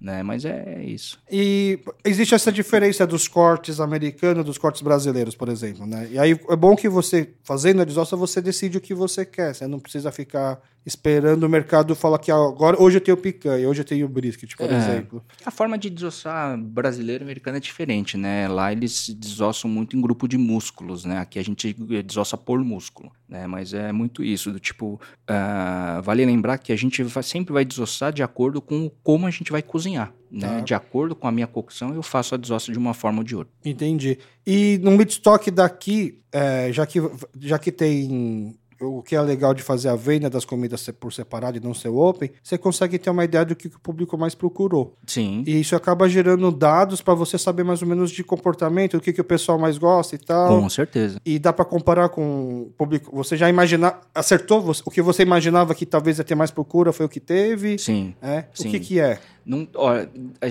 né? 0.02 0.24
Mas 0.24 0.44
é 0.44 0.84
isso. 0.84 1.20
E 1.32 1.80
existe 2.04 2.34
essa 2.34 2.52
diferença 2.52 3.06
dos 3.06 3.28
cortes 3.28 3.80
americanos 3.80 4.44
dos 4.44 4.58
cortes 4.58 4.82
brasileiros, 4.82 5.36
por 5.36 5.48
exemplo, 5.48 5.86
né? 5.86 6.08
E 6.10 6.18
aí 6.18 6.32
é 6.32 6.56
bom 6.56 6.76
que 6.76 6.90
você, 6.90 7.30
fazendo 7.44 7.84
a 7.84 7.86
desossa, 7.86 8.18
você 8.18 8.42
decide 8.42 8.80
o 8.80 8.82
que 8.82 8.96
você 8.96 9.24
quer. 9.24 9.54
Você 9.54 9.68
não 9.68 9.80
precisa 9.80 10.12
ficar 10.12 10.60
esperando 10.86 11.44
o 11.44 11.50
mercado 11.50 11.96
falar 11.96 12.18
que 12.20 12.32
agora 12.32 12.82
hoje 12.82 12.98
eu 12.98 13.02
tenho 13.02 13.18
picanha, 13.18 13.68
hoje 13.70 13.82
eu 13.82 13.86
tenho 13.86 14.08
brisket, 14.08 14.56
por 14.56 14.70
É. 14.72 14.78
exemplo. 14.78 15.24
A 15.46 15.52
forma 15.52 15.78
de 15.78 15.90
desossar 15.90 16.58
brasileiro 16.58 17.24
e 17.24 17.26
americano 17.26 17.58
é 17.58 17.60
diferente, 17.60 18.18
né? 18.18 18.48
Lá 18.48 18.72
eles 18.72 19.10
desossam 19.10 19.70
muito 19.70 19.96
em 19.96 20.02
grupo 20.02 20.28
de 20.28 20.38
músculos, 20.38 21.06
né? 21.06 21.20
Aqui 21.20 21.38
a 21.40 21.44
gente 21.44 21.74
desossa 22.04 22.36
por 22.38 22.60
músculo, 22.64 23.12
né? 23.30 23.46
Mas 23.48 23.74
é 23.74 23.92
muito 23.92 24.24
isso, 24.24 24.52
do 24.52 24.60
tipo... 24.60 25.00
ah, 25.28 26.02
vale 26.04 26.26
lembrar 26.26 26.58
que 26.58 26.72
a 26.72 26.76
gente 26.76 27.04
vai- 27.04 27.24
sempre 27.24 27.54
vai 27.54 27.64
desossar 27.66 28.12
de 28.12 28.24
acordo 28.24 28.62
com 28.62 28.90
como 29.04 29.28
a 29.28 29.32
gente 29.32 29.52
vai 29.52 29.62
cozinhar, 29.62 30.14
né? 30.32 30.48
Tá. 30.48 30.60
De 30.62 30.74
acordo 30.74 31.16
com 31.16 31.28
a 31.28 31.32
minha 31.32 31.48
cocção, 31.48 31.94
eu 31.94 32.02
faço 32.04 32.34
a 32.36 32.38
desossa 32.38 32.72
de 32.72 32.78
uma 32.78 32.94
forma 32.94 33.20
ou 33.20 33.24
de 33.24 33.36
outra. 33.36 33.54
Entendi. 33.64 34.18
E 34.46 34.80
no 34.82 34.92
midstock 34.92 35.50
daqui, 35.52 36.20
é, 36.32 36.72
já, 36.74 36.86
que, 36.88 37.00
já 37.40 37.60
que 37.60 37.72
tem 37.72 38.56
o 38.82 39.02
que 39.02 39.16
é 39.16 39.22
legal 39.22 39.54
de 39.54 39.62
fazer 39.62 39.90
a 39.90 39.96
venda 39.96 40.30
das 40.30 40.46
comidas 40.46 40.90
por 41.00 41.14
separado 41.14 41.58
e 41.58 41.60
não 41.60 41.74
ser 41.74 41.90
open, 41.90 42.32
você 42.42 42.58
consegue 42.58 42.98
ter 42.98 43.10
uma 43.10 43.24
ideia 43.24 43.46
do 43.46 43.56
que 43.56 43.68
o 43.68 43.80
público 43.80 44.18
mais 44.18 44.36
procurou. 44.36 44.96
Sim. 45.06 45.44
E 45.46 45.60
isso 45.60 45.76
acaba 45.76 46.10
gerando 46.10 46.52
dados 46.52 47.02
para 47.02 47.14
você 47.14 47.38
saber 47.38 47.64
mais 47.64 47.82
ou 47.82 47.88
menos 47.88 48.12
de 48.12 48.24
comportamento, 48.24 48.98
o 48.98 49.02
que, 49.02 49.14
que 49.14 49.22
o 49.22 49.24
pessoal 49.24 49.60
mais 49.60 49.78
gosta 49.78 50.16
e 50.16 50.18
tal. 50.18 50.62
Com 50.62 50.70
certeza. 50.70 51.20
E 51.26 51.40
dá 51.40 51.54
para 51.54 51.66
comparar 51.66 52.10
com 52.10 52.64
o 52.64 52.72
público. 52.78 53.16
Você 53.16 53.38
já 53.38 53.50
imagina, 53.50 53.96
acertou 54.14 54.72
o 54.86 54.92
que 54.92 55.02
você 55.02 55.24
imaginava 55.24 55.76
que 55.76 55.86
talvez 55.86 56.18
ia 56.18 56.24
ter 56.24 56.36
mais 56.36 56.52
procura 56.52 56.92
foi 56.92 57.06
o 57.06 57.10
que 57.10 57.20
teve? 57.20 57.78
Sim. 57.78 58.14
É? 58.22 58.46
Sim. 58.54 58.68
O 58.68 58.72
que 58.72 58.80
que 58.80 59.00
é? 59.00 59.20
Não, 59.46 59.68
ó, 59.76 59.94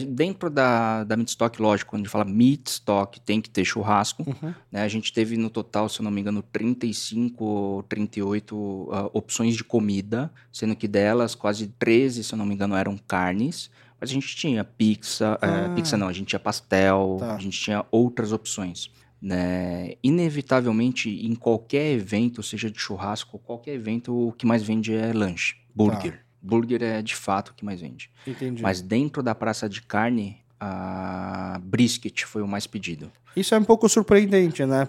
dentro 0.08 0.50
da, 0.50 1.04
da 1.04 1.16
meat 1.16 1.28
stock, 1.30 1.60
lógico, 1.62 1.90
quando 1.90 2.00
a 2.00 2.04
gente 2.04 2.12
fala 2.12 2.24
meat 2.24 2.66
stock, 2.68 3.20
tem 3.20 3.40
que 3.40 3.48
ter 3.48 3.64
churrasco. 3.64 4.22
Uhum. 4.28 4.52
Né? 4.70 4.82
A 4.82 4.88
gente 4.88 5.12
teve 5.12 5.36
no 5.36 5.48
total, 5.48 5.88
se 5.88 6.00
eu 6.00 6.04
não 6.04 6.10
me 6.10 6.20
engano, 6.20 6.42
35 6.42 7.44
ou 7.44 7.82
38 7.84 8.54
uh, 8.56 9.10
opções 9.12 9.54
de 9.56 9.62
comida, 9.64 10.30
sendo 10.52 10.74
que 10.74 10.88
delas 10.88 11.34
quase 11.34 11.68
13, 11.68 12.24
se 12.24 12.32
eu 12.34 12.38
não 12.38 12.46
me 12.46 12.54
engano, 12.54 12.74
eram 12.74 12.96
carnes. 12.96 13.70
Mas 14.00 14.10
a 14.10 14.12
gente 14.14 14.34
tinha 14.34 14.64
pizza, 14.64 15.38
Ah. 15.42 15.46
eh, 15.70 15.74
pizza 15.74 15.96
não, 15.96 16.08
a 16.08 16.12
gente 16.12 16.28
tinha 16.28 16.40
pastel, 16.40 17.18
Tá. 17.20 17.34
a 17.36 17.38
gente 17.38 17.60
tinha 17.60 17.84
outras 17.90 18.32
opções. 18.32 18.90
Né? 19.20 19.92
Inevitavelmente, 20.02 21.10
em 21.10 21.34
qualquer 21.34 21.92
evento, 21.92 22.42
seja 22.42 22.70
de 22.70 22.78
churrasco, 22.80 23.38
qualquer 23.38 23.74
evento, 23.74 24.28
o 24.28 24.32
que 24.32 24.46
mais 24.46 24.62
vende 24.62 24.94
é 24.94 25.12
lanche, 25.12 25.56
burger. 25.74 26.24
Burger 26.42 26.82
é 26.82 27.02
de 27.02 27.14
fato 27.14 27.50
o 27.50 27.54
que 27.54 27.64
mais 27.64 27.80
vende. 27.80 28.10
Entendi. 28.26 28.62
Mas 28.62 28.80
dentro 28.80 29.22
da 29.22 29.34
praça 29.34 29.68
de 29.68 29.82
carne, 29.82 30.38
a 30.58 31.60
brisket 31.62 32.24
foi 32.24 32.42
o 32.42 32.48
mais 32.48 32.66
pedido. 32.66 33.10
Isso 33.34 33.54
é 33.54 33.58
um 33.58 33.64
pouco 33.64 33.88
surpreendente, 33.88 34.64
né? 34.64 34.88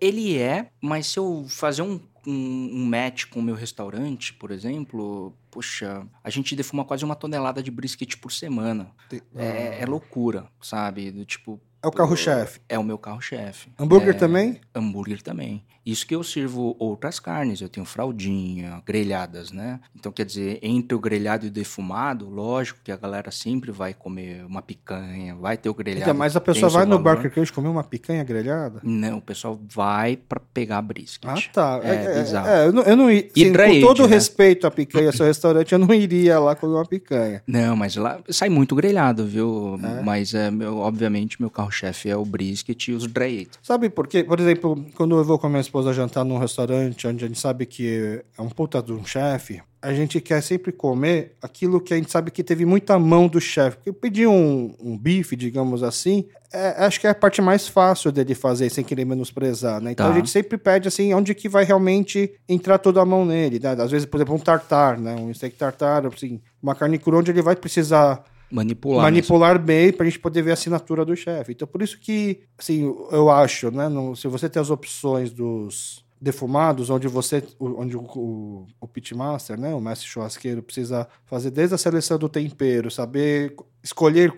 Ele 0.00 0.36
é, 0.38 0.70
mas 0.80 1.08
se 1.08 1.18
eu 1.18 1.44
fazer 1.48 1.82
um, 1.82 2.00
um, 2.26 2.70
um 2.72 2.84
match 2.84 3.24
com 3.26 3.40
o 3.40 3.42
meu 3.42 3.54
restaurante, 3.54 4.32
por 4.34 4.50
exemplo, 4.50 5.34
poxa, 5.50 6.06
a 6.22 6.30
gente 6.30 6.54
defuma 6.54 6.84
quase 6.84 7.04
uma 7.04 7.16
tonelada 7.16 7.62
de 7.62 7.70
brisket 7.70 8.16
por 8.18 8.30
semana. 8.30 8.90
É, 9.34 9.80
é 9.80 9.86
loucura, 9.86 10.46
sabe? 10.60 11.10
Do 11.10 11.24
tipo. 11.24 11.60
É 11.88 11.90
o 11.90 11.92
carro-chefe. 11.92 12.60
É 12.68 12.78
o 12.78 12.84
meu 12.84 12.98
carro-chefe. 12.98 13.70
Hambúrguer 13.78 14.14
É, 14.14 14.18
também? 14.18 14.60
Hambúrguer 14.74 15.22
também. 15.22 15.64
Isso 15.88 16.06
que 16.06 16.14
eu 16.14 16.22
sirvo 16.22 16.76
outras 16.78 17.18
carnes, 17.18 17.62
eu 17.62 17.68
tenho 17.68 17.86
fraldinha, 17.86 18.82
grelhadas, 18.84 19.50
né? 19.50 19.80
Então, 19.96 20.12
quer 20.12 20.26
dizer, 20.26 20.58
entre 20.60 20.94
o 20.94 21.00
grelhado 21.00 21.46
e 21.46 21.48
o 21.48 21.50
defumado, 21.50 22.28
lógico 22.28 22.78
que 22.84 22.92
a 22.92 22.96
galera 22.96 23.30
sempre 23.30 23.70
vai 23.72 23.94
comer 23.94 24.44
uma 24.44 24.60
picanha, 24.60 25.34
vai 25.34 25.56
ter 25.56 25.70
o 25.70 25.74
grelhado. 25.74 26.02
Então, 26.02 26.14
mas 26.14 26.36
a 26.36 26.42
pessoa 26.42 26.68
vai 26.68 26.84
no. 26.84 26.98
Burger 26.98 27.32
King 27.32 27.50
comer 27.50 27.68
uma 27.68 27.82
picanha 27.82 28.22
grelhada? 28.22 28.80
Não, 28.82 29.16
o 29.16 29.22
pessoal 29.22 29.58
vai 29.66 30.14
pra 30.14 30.38
pegar 30.52 30.82
brisket. 30.82 31.24
Ah, 31.26 31.52
tá. 31.54 31.80
É, 31.82 32.20
bizarro. 32.20 32.48
é, 32.48 32.66
eu 32.66 32.72
não, 32.72 32.82
eu 32.82 32.96
não 32.96 33.08
sim, 33.08 33.52
com 33.52 33.80
todo 33.80 34.02
né? 34.02 34.08
respeito 34.08 34.66
à 34.66 34.70
picanha, 34.70 35.10
seu 35.10 35.24
restaurante, 35.24 35.72
eu 35.72 35.78
não 35.78 35.94
iria 35.94 36.38
lá 36.38 36.54
comer 36.54 36.74
uma 36.74 36.84
picanha. 36.84 37.42
Não, 37.46 37.74
mas 37.74 37.96
lá 37.96 38.20
sai 38.28 38.50
muito 38.50 38.74
grelhado, 38.74 39.24
viu? 39.24 39.80
É? 39.82 40.02
Mas, 40.02 40.34
é, 40.34 40.50
meu, 40.50 40.76
obviamente, 40.76 41.40
meu 41.40 41.48
carro-chefe 41.78 42.10
é 42.10 42.16
o 42.16 42.24
brisket 42.24 42.88
e 42.88 42.92
os 42.92 43.06
dry. 43.06 43.48
Sabe 43.62 43.88
por 43.88 44.06
quê? 44.06 44.24
Por 44.24 44.38
exemplo, 44.40 44.84
quando 44.94 45.16
eu 45.16 45.24
vou 45.24 45.38
com 45.38 45.46
a 45.46 45.50
minha 45.50 45.60
esposa 45.60 45.92
jantar 45.92 46.24
num 46.24 46.38
restaurante 46.38 47.06
onde 47.06 47.24
a 47.24 47.28
gente 47.28 47.38
sabe 47.40 47.66
que 47.66 48.22
é 48.36 48.42
um 48.42 48.48
puta 48.48 48.82
de 48.82 48.92
um 48.92 49.04
chefe, 49.04 49.62
a 49.80 49.94
gente 49.94 50.20
quer 50.20 50.42
sempre 50.42 50.72
comer 50.72 51.36
aquilo 51.40 51.80
que 51.80 51.94
a 51.94 51.96
gente 51.96 52.10
sabe 52.10 52.30
que 52.32 52.42
teve 52.42 52.64
muita 52.64 52.98
mão 52.98 53.28
do 53.28 53.40
chefe. 53.40 53.76
Porque 53.76 53.92
pedir 53.92 54.26
um, 54.26 54.74
um 54.80 54.98
bife, 54.98 55.36
digamos 55.36 55.82
assim, 55.84 56.24
é- 56.52 56.84
acho 56.84 57.00
que 57.00 57.06
é 57.06 57.10
a 57.10 57.14
parte 57.14 57.40
mais 57.40 57.68
fácil 57.68 58.10
dele 58.10 58.34
fazer, 58.34 58.70
sem 58.70 58.82
querer 58.82 59.04
menosprezar, 59.04 59.80
né? 59.80 59.92
Então 59.92 60.06
Tá. 60.06 60.12
a 60.12 60.16
gente 60.16 60.30
sempre 60.30 60.58
pede 60.58 60.88
assim, 60.88 61.14
onde 61.14 61.32
que 61.34 61.48
vai 61.48 61.62
realmente 61.64 62.32
entrar 62.48 62.78
toda 62.78 63.00
a 63.00 63.04
mão 63.04 63.24
nele, 63.24 63.60
né? 63.60 63.70
Às 63.78 63.90
vezes, 63.90 64.06
por 64.06 64.16
exemplo, 64.16 64.34
um 64.34 64.38
tartar, 64.38 64.98
né? 64.98 65.14
Um 65.14 65.32
steak 65.32 65.56
tartar, 65.56 66.04
assim, 66.06 66.40
uma 66.60 66.74
carne 66.74 66.98
crua 66.98 67.20
onde 67.20 67.30
ele 67.30 67.42
vai 67.42 67.54
precisar 67.54 68.24
Manipular. 68.50 69.02
manipular 69.02 69.58
bem 69.58 69.92
pra 69.92 70.06
gente 70.06 70.18
poder 70.18 70.42
ver 70.42 70.50
a 70.50 70.54
assinatura 70.54 71.04
do 71.04 71.14
chefe. 71.14 71.52
Então, 71.52 71.68
por 71.68 71.82
isso 71.82 71.98
que, 72.00 72.40
assim, 72.58 72.82
eu 73.10 73.30
acho, 73.30 73.70
né? 73.70 73.88
no- 73.88 74.16
se 74.16 74.26
você 74.28 74.48
tem 74.48 74.60
as 74.60 74.70
opções 74.70 75.30
dos 75.30 76.04
defumados, 76.20 76.90
onde 76.90 77.06
você, 77.06 77.42
onde 77.60 77.96
o, 77.96 78.00
o, 78.02 78.66
o 78.80 78.88
pitmaster, 78.88 79.58
né, 79.58 79.72
o 79.72 79.80
mestre 79.80 80.08
churrasqueiro, 80.08 80.62
precisa 80.64 81.06
fazer 81.24 81.50
desde 81.52 81.76
a 81.76 81.78
seleção 81.78 82.18
do 82.18 82.28
tempero, 82.28 82.90
saber 82.90 83.54
escolher 83.84 84.34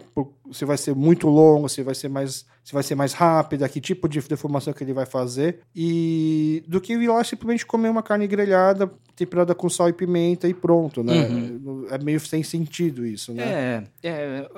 se 0.53 0.66
vai 0.66 0.77
ser 0.77 0.95
muito 0.95 1.27
longo, 1.27 1.70
se 1.70 1.82
vai 1.82 1.95
ser 1.95 2.11
mais, 2.11 2.45
se 2.62 2.74
vai 2.74 2.82
ser 2.82 2.95
mais 2.95 3.15
rápida, 3.15 3.66
que 3.66 3.81
tipo 3.81 4.11
de 4.11 4.20
defumação 4.20 4.74
que 4.74 4.85
ele 4.85 4.93
vai 4.93 5.07
fazer, 5.07 5.61
e 5.74 6.62
do 6.69 6.82
que 6.82 6.93
ir 6.93 7.09
lá 7.09 7.24
simplesmente 7.24 7.65
comer 7.65 7.89
uma 7.89 8.03
carne 8.03 8.27
grelhada, 8.27 8.93
temperada 9.21 9.55
com 9.55 9.69
sal 9.69 9.89
e 9.89 9.93
pimenta 9.93 10.49
e 10.49 10.55
pronto, 10.55 11.03
né? 11.03 11.15
É 11.91 11.99
meio 12.03 12.19
sem 12.21 12.43
sentido 12.43 13.07
isso, 13.07 13.35
né? 13.35 13.83
É, 14.03 14.09
é, 14.09 14.51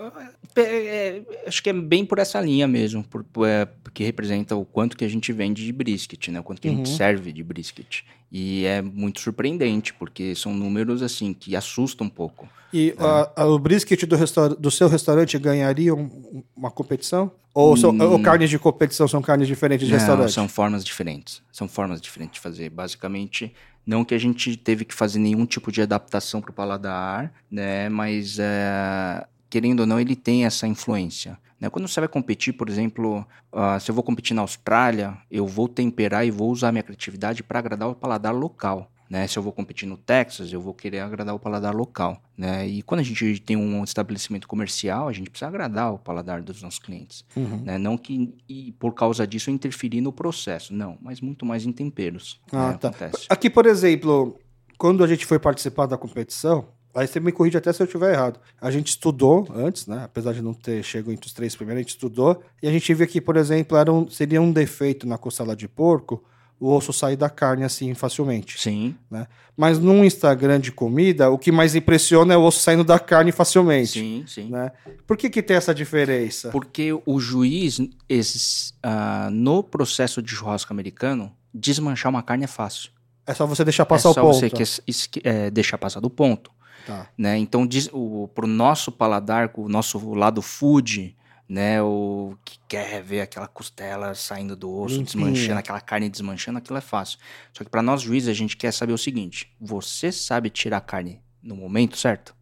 é, 0.56 0.62
é, 0.62 1.22
acho 1.46 1.62
que 1.62 1.70
é 1.70 1.72
bem 1.72 2.04
por 2.04 2.18
essa 2.20 2.40
linha 2.40 2.68
mesmo, 2.68 3.02
por, 3.04 3.24
é, 3.46 3.64
porque 3.64 4.04
representa 4.04 4.54
o 4.54 4.64
quanto 4.64 4.96
que 4.96 5.04
a 5.04 5.08
gente 5.08 5.32
vende 5.32 5.64
de 5.64 5.72
brisket, 5.72 6.28
né? 6.28 6.38
O 6.40 6.44
quanto 6.44 6.60
que 6.62 6.68
a 6.68 6.70
gente 6.70 6.88
Uhum. 6.90 6.96
serve 6.96 7.32
de 7.32 7.42
brisket. 7.42 8.02
E 8.30 8.64
é 8.64 8.80
muito 8.80 9.20
surpreendente, 9.20 9.92
porque 9.92 10.34
são 10.34 10.54
números, 10.54 11.02
assim, 11.02 11.34
que 11.34 11.56
assustam 11.56 12.06
um 12.06 12.10
pouco. 12.10 12.48
E 12.72 12.94
a- 12.98 13.30
a- 13.42 13.46
o 13.46 13.58
brisket 13.58 14.04
do, 14.06 14.16
do 14.56 14.70
seu 14.70 14.88
restaurante 14.88 15.36
ganharia 15.38 15.94
um- 15.94 16.42
uma 16.56 16.70
competição? 16.70 17.30
Ou, 17.54 17.76
são, 17.76 17.94
ou 17.98 18.18
carnes 18.18 18.48
de 18.48 18.58
competição 18.58 19.06
são 19.06 19.20
carnes 19.20 19.46
diferentes 19.46 19.86
de 19.86 19.92
Não, 19.92 19.98
restaurante? 19.98 20.32
são 20.32 20.48
formas 20.48 20.82
diferentes. 20.82 21.42
São 21.52 21.68
formas 21.68 22.00
diferentes 22.00 22.36
de 22.36 22.40
fazer. 22.40 22.70
Basicamente, 22.70 23.52
não 23.86 24.04
que 24.04 24.14
a 24.14 24.18
gente 24.18 24.56
teve 24.56 24.84
que 24.84 24.94
fazer 24.94 25.18
nenhum 25.18 25.44
tipo 25.44 25.72
de 25.72 25.82
adaptação 25.82 26.40
para 26.40 26.50
o 26.50 26.54
paladar, 26.54 27.32
né? 27.50 27.88
Mas, 27.88 28.38
é, 28.38 29.26
querendo 29.50 29.80
ou 29.80 29.86
não, 29.86 30.00
ele 30.00 30.16
tem 30.16 30.44
essa 30.44 30.66
influência. 30.66 31.38
Né? 31.60 31.70
Quando 31.70 31.86
você 31.86 32.00
vai 32.00 32.08
competir, 32.08 32.52
por 32.52 32.68
exemplo, 32.68 33.24
ah, 33.52 33.78
se 33.78 33.90
eu 33.90 33.94
vou 33.94 34.02
competir 34.02 34.34
na 34.34 34.42
Austrália, 34.42 35.16
eu 35.30 35.46
vou 35.46 35.68
temperar 35.68 36.26
e 36.26 36.30
vou 36.30 36.50
usar 36.50 36.72
minha 36.72 36.82
criatividade 36.82 37.42
para 37.42 37.60
agradar 37.60 37.88
o 37.88 37.94
paladar 37.94 38.34
local. 38.34 38.90
Né? 39.12 39.26
Se 39.26 39.38
eu 39.38 39.42
vou 39.42 39.52
competir 39.52 39.86
no 39.86 39.98
Texas, 39.98 40.50
eu 40.50 40.58
vou 40.58 40.72
querer 40.72 41.00
agradar 41.00 41.34
o 41.34 41.38
paladar 41.38 41.74
local. 41.74 42.18
Né? 42.34 42.66
E 42.66 42.80
quando 42.80 43.00
a 43.00 43.02
gente 43.02 43.38
tem 43.40 43.58
um 43.58 43.84
estabelecimento 43.84 44.48
comercial, 44.48 45.06
a 45.06 45.12
gente 45.12 45.28
precisa 45.28 45.48
agradar 45.48 45.92
o 45.92 45.98
paladar 45.98 46.40
dos 46.40 46.62
nossos 46.62 46.78
clientes. 46.78 47.22
Uhum. 47.36 47.60
Né? 47.62 47.76
Não 47.76 47.98
que 47.98 48.34
e 48.48 48.72
por 48.72 48.94
causa 48.94 49.26
disso 49.26 49.50
interferir 49.50 50.00
no 50.00 50.14
processo, 50.14 50.72
não, 50.74 50.96
mas 50.98 51.20
muito 51.20 51.44
mais 51.44 51.66
em 51.66 51.72
temperos. 51.72 52.40
Ah, 52.50 52.70
né, 52.70 52.78
tá. 52.80 52.88
Acontece. 52.88 53.26
Aqui, 53.28 53.50
por 53.50 53.66
exemplo, 53.66 54.40
quando 54.78 55.04
a 55.04 55.06
gente 55.06 55.26
foi 55.26 55.38
participar 55.38 55.84
da 55.84 55.98
competição, 55.98 56.68
aí 56.94 57.06
você 57.06 57.20
me 57.20 57.32
corrige 57.32 57.58
até 57.58 57.70
se 57.70 57.82
eu 57.82 57.84
estiver 57.84 58.14
errado. 58.14 58.40
A 58.58 58.70
gente 58.70 58.88
estudou 58.88 59.46
antes, 59.54 59.86
né? 59.86 60.04
Apesar 60.04 60.32
de 60.32 60.40
não 60.40 60.54
ter 60.54 60.82
chegado 60.82 61.12
entre 61.12 61.26
os 61.26 61.34
três 61.34 61.54
primeiros, 61.54 61.80
a 61.80 61.82
gente 61.82 61.90
estudou. 61.90 62.42
E 62.62 62.66
a 62.66 62.72
gente 62.72 62.94
viu 62.94 63.06
que, 63.06 63.20
por 63.20 63.36
exemplo, 63.36 63.76
era 63.76 63.92
um- 63.92 64.08
seria 64.08 64.40
um 64.40 64.50
defeito 64.50 65.06
na 65.06 65.18
costela 65.18 65.54
de 65.54 65.68
porco 65.68 66.24
o 66.62 66.72
osso 66.72 66.92
sair 66.92 67.16
da 67.16 67.28
carne 67.28 67.64
assim 67.64 67.92
facilmente. 67.92 68.60
Sim, 68.60 68.94
né? 69.10 69.26
Mas 69.56 69.80
num 69.80 70.04
Instagram 70.04 70.60
de 70.60 70.70
comida, 70.70 71.28
o 71.28 71.36
que 71.36 71.50
mais 71.50 71.74
impressiona 71.74 72.34
é 72.34 72.36
o 72.36 72.42
osso 72.42 72.60
saindo 72.60 72.84
da 72.84 73.00
carne 73.00 73.32
facilmente. 73.32 73.98
sim, 73.98 74.24
sim. 74.28 74.48
Né? 74.48 74.70
Por 75.04 75.16
que, 75.16 75.28
que 75.28 75.42
tem 75.42 75.56
essa 75.56 75.74
diferença? 75.74 76.50
Porque 76.50 76.92
o 77.04 77.18
juiz, 77.18 77.80
esses, 78.08 78.74
ah, 78.80 79.28
no 79.32 79.64
processo 79.64 80.22
de 80.22 80.30
churrasco 80.30 80.72
americano, 80.72 81.32
desmanchar 81.52 82.10
uma 82.10 82.22
carne 82.22 82.44
é 82.44 82.46
fácil. 82.46 82.92
É 83.26 83.34
só 83.34 83.44
você 83.44 83.64
deixar 83.64 83.84
passar 83.84 84.10
é 84.10 84.12
o 84.12 84.14
só 84.14 84.20
ponto. 84.22 84.34
você 84.34 84.48
que, 84.48 85.20
é, 85.24 85.50
deixar 85.50 85.78
passar 85.78 85.98
do 85.98 86.08
ponto. 86.08 86.48
Tá. 86.86 87.08
né? 87.18 87.38
Então, 87.38 87.66
diz, 87.66 87.88
o, 87.92 88.28
pro 88.34 88.46
nosso 88.46 88.92
paladar, 88.92 89.50
o 89.56 89.68
nosso 89.68 90.14
lado 90.14 90.40
food, 90.40 91.16
né? 91.48 91.82
O 91.82 92.36
que 92.44 92.58
quer 92.68 93.02
ver 93.02 93.20
aquela 93.20 93.46
costela 93.46 94.14
saindo 94.14 94.56
do 94.56 94.72
osso, 94.72 94.96
Limpinha. 94.96 95.04
desmanchando, 95.04 95.58
aquela 95.58 95.80
carne 95.80 96.08
desmanchando, 96.08 96.58
aquilo 96.58 96.78
é 96.78 96.82
fácil. 96.82 97.18
Só 97.52 97.64
que 97.64 97.70
para 97.70 97.82
nós 97.82 98.02
juízes, 98.02 98.28
a 98.28 98.34
gente 98.34 98.56
quer 98.56 98.72
saber 98.72 98.92
o 98.92 98.98
seguinte: 98.98 99.54
você 99.60 100.10
sabe 100.10 100.50
tirar 100.50 100.78
a 100.78 100.80
carne 100.80 101.20
no 101.42 101.56
momento 101.56 101.96
certo? 101.96 102.34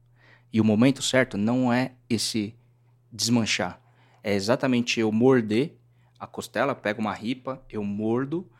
E 0.52 0.60
o 0.60 0.64
momento 0.64 1.02
certo 1.02 1.38
não 1.38 1.72
é 1.72 1.92
esse 2.08 2.54
desmanchar. 3.12 3.80
É 4.22 4.34
exatamente 4.34 5.00
eu 5.00 5.10
morder 5.10 5.76
a 6.18 6.26
costela, 6.26 6.74
pego 6.74 7.00
uma 7.00 7.14
ripa, 7.14 7.64
eu 7.70 7.82
mordo, 7.82 8.50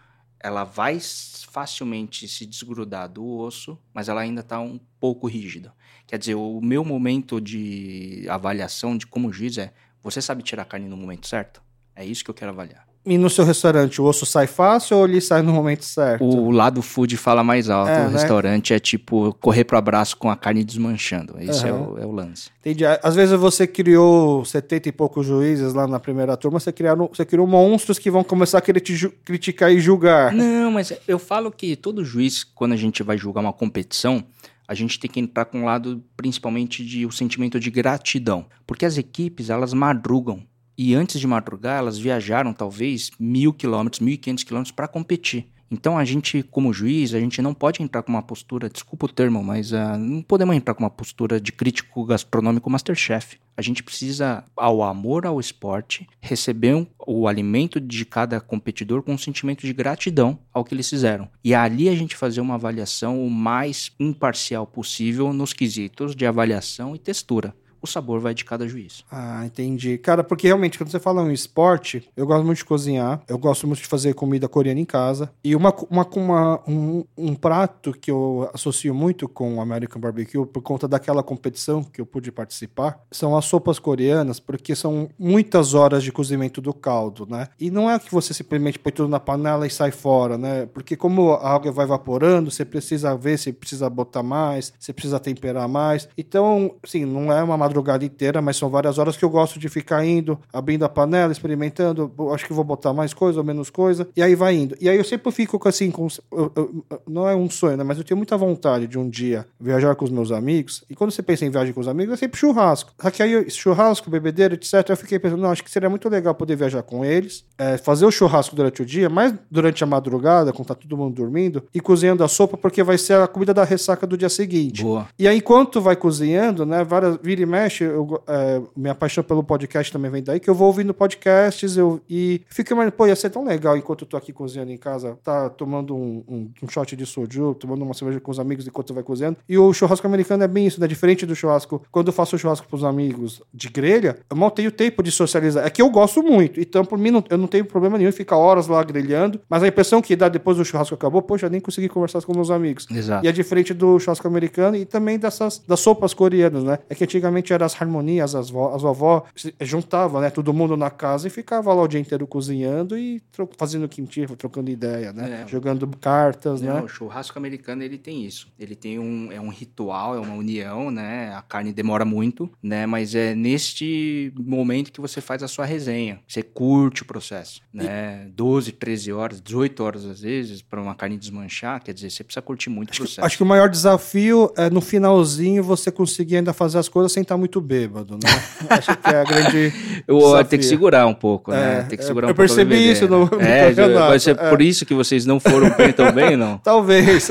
ela 0.43 0.65
vai 0.65 0.99
facilmente 0.99 2.27
se 2.27 2.47
desgrudar 2.47 3.09
do 3.09 3.27
osso, 3.39 3.79
mas 3.93 4.09
ela 4.09 4.23
ainda 4.23 4.41
está 4.41 4.59
um 4.59 4.81
pouco 4.99 5.27
rígida. 5.27 5.75
Quer 6.07 6.19
dizer, 6.19 6.35
o 6.35 6.61
meu 6.63 6.83
momento 6.83 7.41
de 7.41 8.27
avaliação 8.29 8.97
de 8.97 9.07
como 9.07 9.31
juiz 9.31 9.59
é: 9.59 9.75
você 10.03 10.21
sabe 10.23 10.43
tirar 10.43 10.63
a 10.63 10.67
carne 10.67 10.89
no 10.89 10.97
momento 10.97 11.27
certo? 11.27 11.63
É 11.95 12.05
isso 12.05 12.25
que 12.25 12.31
eu 12.31 12.35
quero 12.35 12.51
avaliar. 12.51 12.91
E 13.05 13.17
no 13.17 13.31
seu 13.31 13.47
restaurante, 13.47 14.01
o 14.01 14.05
osso 14.05 14.27
sai 14.27 14.47
fácil 14.47 14.99
ou 14.99 15.07
ele 15.07 15.23
sai 15.23 15.41
no 15.41 15.55
momento 15.55 15.87
certo? 15.87 16.23
O 16.23 16.51
lado 16.51 16.83
food 16.83 17.17
fala 17.17 17.43
mais 17.43 17.71
alto. 17.71 17.91
É, 17.91 18.03
o 18.03 18.11
né? 18.11 18.13
restaurante 18.13 18.75
é 18.75 18.79
tipo 18.79 19.35
correr 19.41 19.65
pro 19.65 19.79
abraço 19.79 20.19
com 20.19 20.29
a 20.29 20.37
carne 20.37 20.63
desmanchando. 20.63 21.35
Esse 21.41 21.67
é, 21.67 21.71
Aham. 21.71 21.93
o, 21.93 21.99
é 21.99 22.05
o 22.05 22.13
lance. 22.13 22.51
Entendi. 22.61 22.85
Às 22.85 23.15
vezes 23.15 23.39
você 23.39 23.67
criou 23.67 24.45
70 24.45 24.91
e 24.91 24.93
poucos 24.93 25.27
juízes 25.27 25.73
lá 25.73 25.87
na 25.87 25.99
primeira 25.99 26.37
turma, 26.37 26.61
você, 26.61 26.73
criaram, 26.73 27.09
você 27.11 27.25
criou 27.25 27.47
monstros 27.47 27.99
que 27.99 28.11
vão 28.11 28.23
começar 28.23 28.59
a 28.59 28.61
querer 28.61 28.81
te 28.81 29.09
criticar 29.25 29.73
e 29.73 29.81
julgar. 29.81 30.31
Não, 30.35 30.71
mas 30.71 30.93
eu 31.09 31.19
falo 31.19 31.51
que 31.51 31.77
todo 31.77 32.05
juiz, 32.05 32.45
quando 32.45 32.73
a 32.73 32.77
gente 32.77 33.03
vai 33.03 33.17
julgar 33.17 33.41
uma 33.41 33.53
competição, 33.53 34.23
a 34.71 34.75
gente 34.75 35.01
tem 35.01 35.11
que 35.11 35.19
entrar 35.19 35.47
com 35.47 35.63
um 35.63 35.65
lado 35.65 36.01
principalmente 36.17 36.87
de 36.87 37.05
o 37.05 37.11
sentimento 37.11 37.59
de 37.59 37.73
gratidão. 37.73 38.47
Porque 38.65 38.87
as 38.87 38.97
equipes, 38.97 39.51
elas 39.51 39.75
madrugam. 39.75 40.47
E 40.79 40.95
antes 40.95 41.19
de 41.19 41.27
madrugar, 41.27 41.81
elas 41.81 41.99
viajaram 41.99 42.53
talvez 42.53 43.11
mil 43.19 43.53
quilômetros, 43.53 43.99
mil 43.99 44.15
e 44.15 44.17
quinhentos 44.17 44.45
quilômetros 44.45 44.71
para 44.71 44.87
competir. 44.87 45.49
Então 45.71 45.97
a 45.97 46.05
gente, 46.05 46.43
como 46.43 46.73
juiz, 46.73 47.15
a 47.15 47.21
gente 47.21 47.41
não 47.41 47.55
pode 47.55 47.83
entrar 47.83 48.03
com 48.03 48.11
uma 48.11 48.23
postura, 48.23 48.69
desculpa 48.69 49.07
o 49.07 49.09
termo, 49.09 49.43
mas 49.43 49.73
ah, 49.73 49.97
não 49.97 50.21
podemos 50.21 50.57
entrar 50.57 50.75
com 50.75 50.83
uma 50.83 50.91
postura 50.91 51.41
de 51.41 51.53
crítico 51.53 52.05
gastronômico 52.05 52.69
Masterchef. 52.69 53.39
A 53.57 53.63
gente 53.63 53.83
precisa, 53.83 54.43
ao 54.57 54.83
amor 54.83 55.27
ao 55.27 55.39
esporte, 55.39 56.09
receber 56.21 56.75
um- 56.75 56.87
o 57.07 57.29
alimento 57.29 57.79
de 57.81 58.05
cada 58.05 58.41
competidor 58.41 59.03
com 59.03 59.13
um 59.13 59.19
sentimento 59.19 59.67
de 59.67 59.73
gratidão 59.73 60.39
ao 60.53 60.65
que 60.65 60.75
eles 60.75 60.89
fizeram. 60.89 61.29
E 61.45 61.55
ali 61.55 61.89
a 61.89 61.95
gente 61.95 62.17
fazer 62.17 62.41
uma 62.41 62.55
avaliação 62.55 63.25
o 63.25 63.31
mais 63.31 63.93
imparcial 64.01 64.67
possível 64.67 65.33
nos 65.33 65.53
quesitos 65.53 66.17
de 66.17 66.25
avaliação 66.27 66.97
e 66.97 66.99
textura. 66.99 67.55
O 67.83 67.87
sabor 67.87 68.21
vai 68.21 68.35
de 68.35 68.45
cada 68.45 68.69
juiz. 68.69 69.05
Ah, 69.11 69.43
entendi. 69.45 69.97
Cara, 69.99 70.23
porque 70.23 70.47
realmente, 70.47 70.77
quando 70.79 70.91
você 70.91 71.01
fala 71.01 71.23
em 71.23 71.33
esporte, 71.33 72.09
eu 72.17 72.27
gosto 72.27 72.45
muito 72.45 72.59
de 72.59 72.65
cozinhar, 72.65 73.23
eu 73.29 73.39
gosto 73.39 73.67
muito 73.67 73.81
de 73.81 73.87
fazer 73.87 74.15
comida 74.15 74.49
coreana 74.49 74.81
em 74.81 74.85
casa. 74.85 75.31
E 75.43 75.57
uma, 75.57 75.75
uma, 75.89 76.07
uma- 76.17 76.61
um, 76.69 77.05
um 77.17 77.35
prato 77.35 77.93
que 77.93 78.11
eu 78.11 78.51
associo 78.53 78.95
muito 78.95 79.29
com 79.29 79.57
o 79.57 79.61
American 79.61 80.01
Barbecue, 80.01 80.45
por 80.47 80.63
conta 80.63 80.87
daquela 80.87 81.23
competição 81.23 81.83
que 81.83 82.01
eu 82.01 82.07
pude 82.07 82.31
participar, 82.31 83.01
são 83.11 83.37
as 83.37 83.45
sopas 83.47 83.79
coreanas, 83.79 84.39
porque 84.39 84.75
são 84.75 85.09
muitas 85.19 85.73
horas 85.75 86.03
de 86.03 86.13
cozimento 86.13 86.61
do 86.61 86.75
caldo, 86.75 87.27
né? 87.29 87.49
E 87.59 87.71
não 87.71 87.91
é 87.91 87.99
que 87.99 88.13
você 88.13 88.35
simplesmente 88.35 88.79
põe 88.79 88.93
tudo 88.93 89.09
na 89.09 89.21
panela 89.21 89.67
e 89.67 89.71
sai 89.71 89.91
fora, 89.91 90.37
né? 90.37 90.67
Porque 90.67 90.97
como 90.97 91.33
a 91.33 91.55
água 91.55 91.73
vai 91.73 91.85
evaporando, 91.87 92.51
você 92.51 92.65
precisa 92.65 93.17
ver 93.17 93.39
se 93.39 93.53
precisa 93.53 93.89
botar 93.89 94.23
mais, 94.23 94.73
se 94.79 94.93
precisa 94.93 95.19
temperar 95.19 95.69
mais. 95.69 96.09
Então, 96.17 96.75
sim, 96.85 97.05
não 97.05 97.33
é 97.33 97.43
uma 97.43 97.57
madrugada 97.71 98.05
inteira, 98.05 98.43
mas 98.43 98.57
são 98.57 98.69
várias 98.69 98.99
horas 98.99 99.17
que 99.17 99.25
eu 99.25 99.31
gosto 99.31 99.59
de 99.59 99.69
ficar 99.69 100.05
indo, 100.05 100.39
abrindo 100.53 100.85
a 100.85 100.89
panela, 100.89 101.33
experimentando. 101.33 102.13
Acho 102.35 102.45
que 102.47 102.53
vou 102.53 102.65
botar 102.65 102.93
mais 102.93 103.15
coisa 103.15 103.39
ou 103.39 103.45
menos 103.45 103.71
coisa. 103.71 104.09
E 104.17 104.23
aí 104.23 104.35
vai 104.35 104.57
indo. 104.57 104.77
E 104.81 104.89
aí 104.89 104.97
eu 104.97 105.05
sempre 105.05 105.31
fico 105.31 105.59
com 105.59 105.69
assim, 105.69 105.91
com, 105.91 106.09
eu- 106.33 106.53
eu- 106.57 106.85
não 107.09 107.29
é 107.29 107.35
um 107.35 107.49
sonho, 107.49 107.77
né? 107.77 107.85
Mas 107.85 107.99
eu 107.99 108.05
tenho 108.05 108.17
muita 108.19 108.37
vontade 108.37 108.87
de 108.87 108.99
um 108.99 109.09
dia 109.09 109.47
viajar 109.61 109.95
com 109.95 110.05
os 110.05 110.11
meus 110.11 110.33
amigos. 110.33 110.83
E 110.91 110.95
quando 110.95 111.11
você 111.13 111.23
pensa 111.23 111.45
em 111.47 111.51
viagem 111.51 111.73
com 111.73 111.81
os 111.81 111.89
amigos, 111.89 112.15
é 112.15 112.17
sempre 112.17 112.39
churrasco. 112.39 112.93
Só 113.01 113.11
que 113.11 113.23
aí 113.23 113.49
churrasco, 113.51 114.11
bebedeira, 114.11 114.55
etc. 114.55 114.89
Eu 114.89 114.97
fiquei 114.97 115.19
pensando, 115.19 115.41
não, 115.41 115.51
acho 115.51 115.63
que 115.63 115.71
seria 115.71 115.89
muito 115.89 116.09
legal 116.09 116.35
poder 116.35 116.57
viajar 116.57 116.83
com 116.83 117.05
eles, 117.05 117.45
é, 117.57 117.77
fazer 117.79 118.05
o 118.05 118.11
churrasco 118.11 118.57
durante 118.57 118.83
o 118.83 118.87
dia, 118.87 119.09
mas 119.09 119.33
durante 119.51 119.85
a 119.85 119.87
madrugada, 119.87 120.53
quando 120.53 120.69
tá 120.69 120.75
todo 120.75 120.97
mundo 120.97 121.15
dormindo, 121.15 121.63
e 121.75 121.81
cozinhando 121.81 122.25
a 122.25 122.29
sopa, 122.29 122.57
porque 122.57 122.83
vai 122.83 122.99
ser 122.99 123.15
a 123.21 123.27
comida 123.29 123.55
da 123.55 123.65
ressaca 123.65 124.07
do 124.07 124.17
dia 124.17 124.29
seguinte. 124.29 124.83
Boa. 124.83 125.07
E 125.19 125.29
aí, 125.29 125.37
enquanto 125.39 125.81
vai 125.81 125.95
cozinhando, 125.97 126.65
né, 126.67 126.83
várias, 126.85 127.19
vira 127.23 127.43
e 127.43 127.47
mexe, 127.47 127.60
eu, 127.85 128.05
go- 128.05 128.23
é, 128.27 128.61
minha 128.77 128.95
paixão 128.95 129.23
pelo 129.25 129.43
podcast 129.43 129.93
também 129.93 130.11
vem 130.11 130.23
daí, 130.23 130.41
que 130.41 130.49
eu 130.49 130.55
vou 130.55 130.69
ouvindo 130.69 130.95
podcasts 130.95 131.77
eu, 131.77 132.01
e 132.09 132.41
fico 132.49 132.73
imaginando, 132.73 132.97
pô, 132.97 133.07
ia 133.07 133.17
ser 133.17 133.31
tão 133.31 133.45
legal 133.45 133.77
enquanto 133.77 134.03
eu 134.03 134.09
tô 134.09 134.17
aqui 134.17 134.33
cozinhando 134.33 134.71
em 134.73 134.77
casa, 134.77 135.19
tá 135.23 135.49
tomando 135.51 135.95
um, 135.95 136.23
um, 136.29 136.51
um 136.63 136.69
shot 136.69 136.95
de 136.97 137.05
soju, 137.07 137.55
tomando 137.55 137.83
uma 137.85 137.95
cerveja 137.95 138.21
com 138.21 138.31
os 138.31 138.39
amigos 138.39 138.67
enquanto 138.67 138.95
vai 138.95 139.03
cozinhando. 139.03 139.37
E 139.49 139.59
o 139.59 139.73
churrasco 139.73 140.07
americano 140.07 140.43
é 140.45 140.49
bem 140.49 140.67
isso, 140.67 140.81
né? 140.81 140.87
Diferente 140.87 141.27
do 141.27 141.35
churrasco, 141.37 141.83
quando 141.91 142.09
eu 142.09 142.13
faço 142.13 142.39
churrasco 142.39 142.67
pros 142.69 142.85
amigos 142.85 143.43
de 143.53 143.69
grelha, 143.69 144.19
eu 144.31 144.37
mal 144.37 144.51
tenho 144.51 144.71
tempo 144.73 145.03
de 145.03 145.11
socializar. 145.11 145.67
É 145.67 145.71
que 145.71 145.83
eu 145.83 145.91
gosto 145.91 146.23
muito, 146.23 146.61
então 146.61 146.85
por 146.85 146.99
mim 146.99 147.11
não- 147.11 147.25
eu 147.29 147.39
não 147.39 147.47
tenho 147.47 147.65
problema 147.65 147.97
nenhum 147.99 148.11
em 148.11 148.13
ficar 148.13 148.37
horas 148.37 148.67
lá 148.67 148.83
grelhando, 148.83 149.41
mas 149.49 149.63
a 149.63 149.69
impressão 149.69 150.01
que 150.03 150.17
dá 150.17 150.29
depois 150.29 150.57
do 150.57 150.65
churrasco 150.65 150.95
acabou, 150.95 151.23
poxa, 151.23 151.49
nem 151.49 151.61
consegui 151.61 151.89
conversar 151.89 152.21
com 152.23 152.35
meus 152.35 152.51
amigos. 152.51 152.87
Exato. 152.91 153.25
E 153.25 153.29
é 153.29 153.33
diferente 153.33 153.73
do 153.75 153.99
churrasco 153.99 154.27
americano 154.27 154.77
e 154.77 154.85
também 154.85 155.19
dessas 155.19 155.63
das 155.67 155.81
sopas 155.81 156.15
coreanas, 156.15 156.65
né? 156.65 156.79
É 156.89 156.95
que 156.95 157.05
antigamente 157.05 157.50
eram 157.53 157.67
as 157.67 157.75
harmonias, 157.81 158.35
as, 158.35 158.51
vó, 158.51 158.75
as 158.75 158.83
vovó 158.83 159.25
juntava, 159.61 160.21
né? 160.21 160.31
Todo 160.31 160.53
mundo 160.53 160.77
na 160.77 160.91
casa 160.91 161.27
e 161.27 161.31
ficava 161.31 161.73
lá 161.73 161.83
o 161.83 161.89
dia 161.89 162.01
inteiro 162.01 162.27
cozinhando 162.27 162.97
e 162.97 163.21
tro- 163.33 163.49
fazendo 163.59 163.89
kimchi, 163.89 164.27
trocando 164.37 164.71
ideia, 164.71 165.13
né? 165.13 165.43
É. 165.45 165.49
Jogando 165.49 165.87
cartas, 165.87 166.61
Não, 166.61 166.75
né? 166.75 166.83
o 166.83 166.89
churrasco 166.89 167.39
americano 167.39 167.83
ele 167.83 167.99
tem 167.99 168.25
isso. 168.25 168.49
Ele 168.59 168.75
tem 168.75 168.99
um 168.99 169.31
é 169.33 169.41
um 169.41 169.49
ritual, 169.49 170.15
é 170.15 170.21
uma 170.21 170.35
união, 170.35 170.91
né? 170.91 171.33
A 171.35 171.43
carne 171.43 171.73
demora 171.73 172.05
muito, 172.05 172.51
né? 172.63 172.87
Mas 172.87 173.15
é 173.15 173.35
neste 173.35 174.33
momento 174.37 174.93
que 174.93 175.01
você 175.01 175.21
faz 175.21 175.43
a 175.43 175.49
sua 175.49 175.65
resenha. 175.65 176.21
Você 176.27 176.43
curte 176.43 177.03
o 177.03 177.07
processo, 177.07 177.61
né? 177.73 178.29
12, 178.35 178.73
13 178.73 179.13
horas, 179.13 179.41
18 179.41 179.83
horas 179.83 180.05
às 180.05 180.21
vezes 180.21 180.63
para 180.63 180.81
uma 180.81 180.95
carne 180.95 181.17
desmanchar, 181.19 181.83
quer 181.83 181.93
dizer, 181.95 182.11
você 182.11 182.25
precisa 182.25 182.43
curtir 182.43 182.71
muito 182.71 182.93
o 182.93 182.97
processo. 182.97 183.25
Acho 183.25 183.37
que 183.37 183.43
o 183.43 183.47
maior 183.47 183.69
desafio 183.69 184.53
é 184.57 184.71
no 184.71 184.81
finalzinho 184.81 185.63
você 185.63 185.91
conseguir 185.91 186.37
ainda 186.37 186.53
fazer 186.53 186.79
as 186.79 186.89
coisas 186.89 187.13
sem 187.13 187.23
estar 187.23 187.37
muito 187.41 187.61
bêbado, 187.61 188.15
né? 188.15 188.31
Acho 188.71 188.97
que 188.97 189.09
é 189.11 189.21
a 189.21 189.25
grande. 189.25 189.73
Eu 190.07 190.19
desafio. 190.19 190.45
tenho 190.45 190.61
que 190.63 190.67
segurar 190.69 191.07
um 191.07 191.15
pouco, 191.15 191.51
né? 191.51 191.81
É, 191.81 191.83
Tem 191.83 191.97
que 191.99 192.03
eu- 192.05 192.07
segurar 192.07 192.29
eu 192.29 192.33
um 192.33 192.35
pouco 192.35 192.53
a 192.53 192.55
percebi 192.55 192.91
isso 192.91 193.09
no- 193.09 193.27
no 193.31 193.41
é, 193.41 193.69
campeonato, 193.71 194.07
pode 194.09 194.23
ser 194.23 194.31
é. 194.39 194.49
por 194.51 194.63
isso 194.63 194.87
que 194.87 194.95
vocês 194.95 195.27
não 195.27 195.41
foram 195.41 195.71
bem 195.77 195.93
tão 195.93 196.13
bem, 196.13 196.37
não? 196.37 196.59
Talvez. 196.59 197.29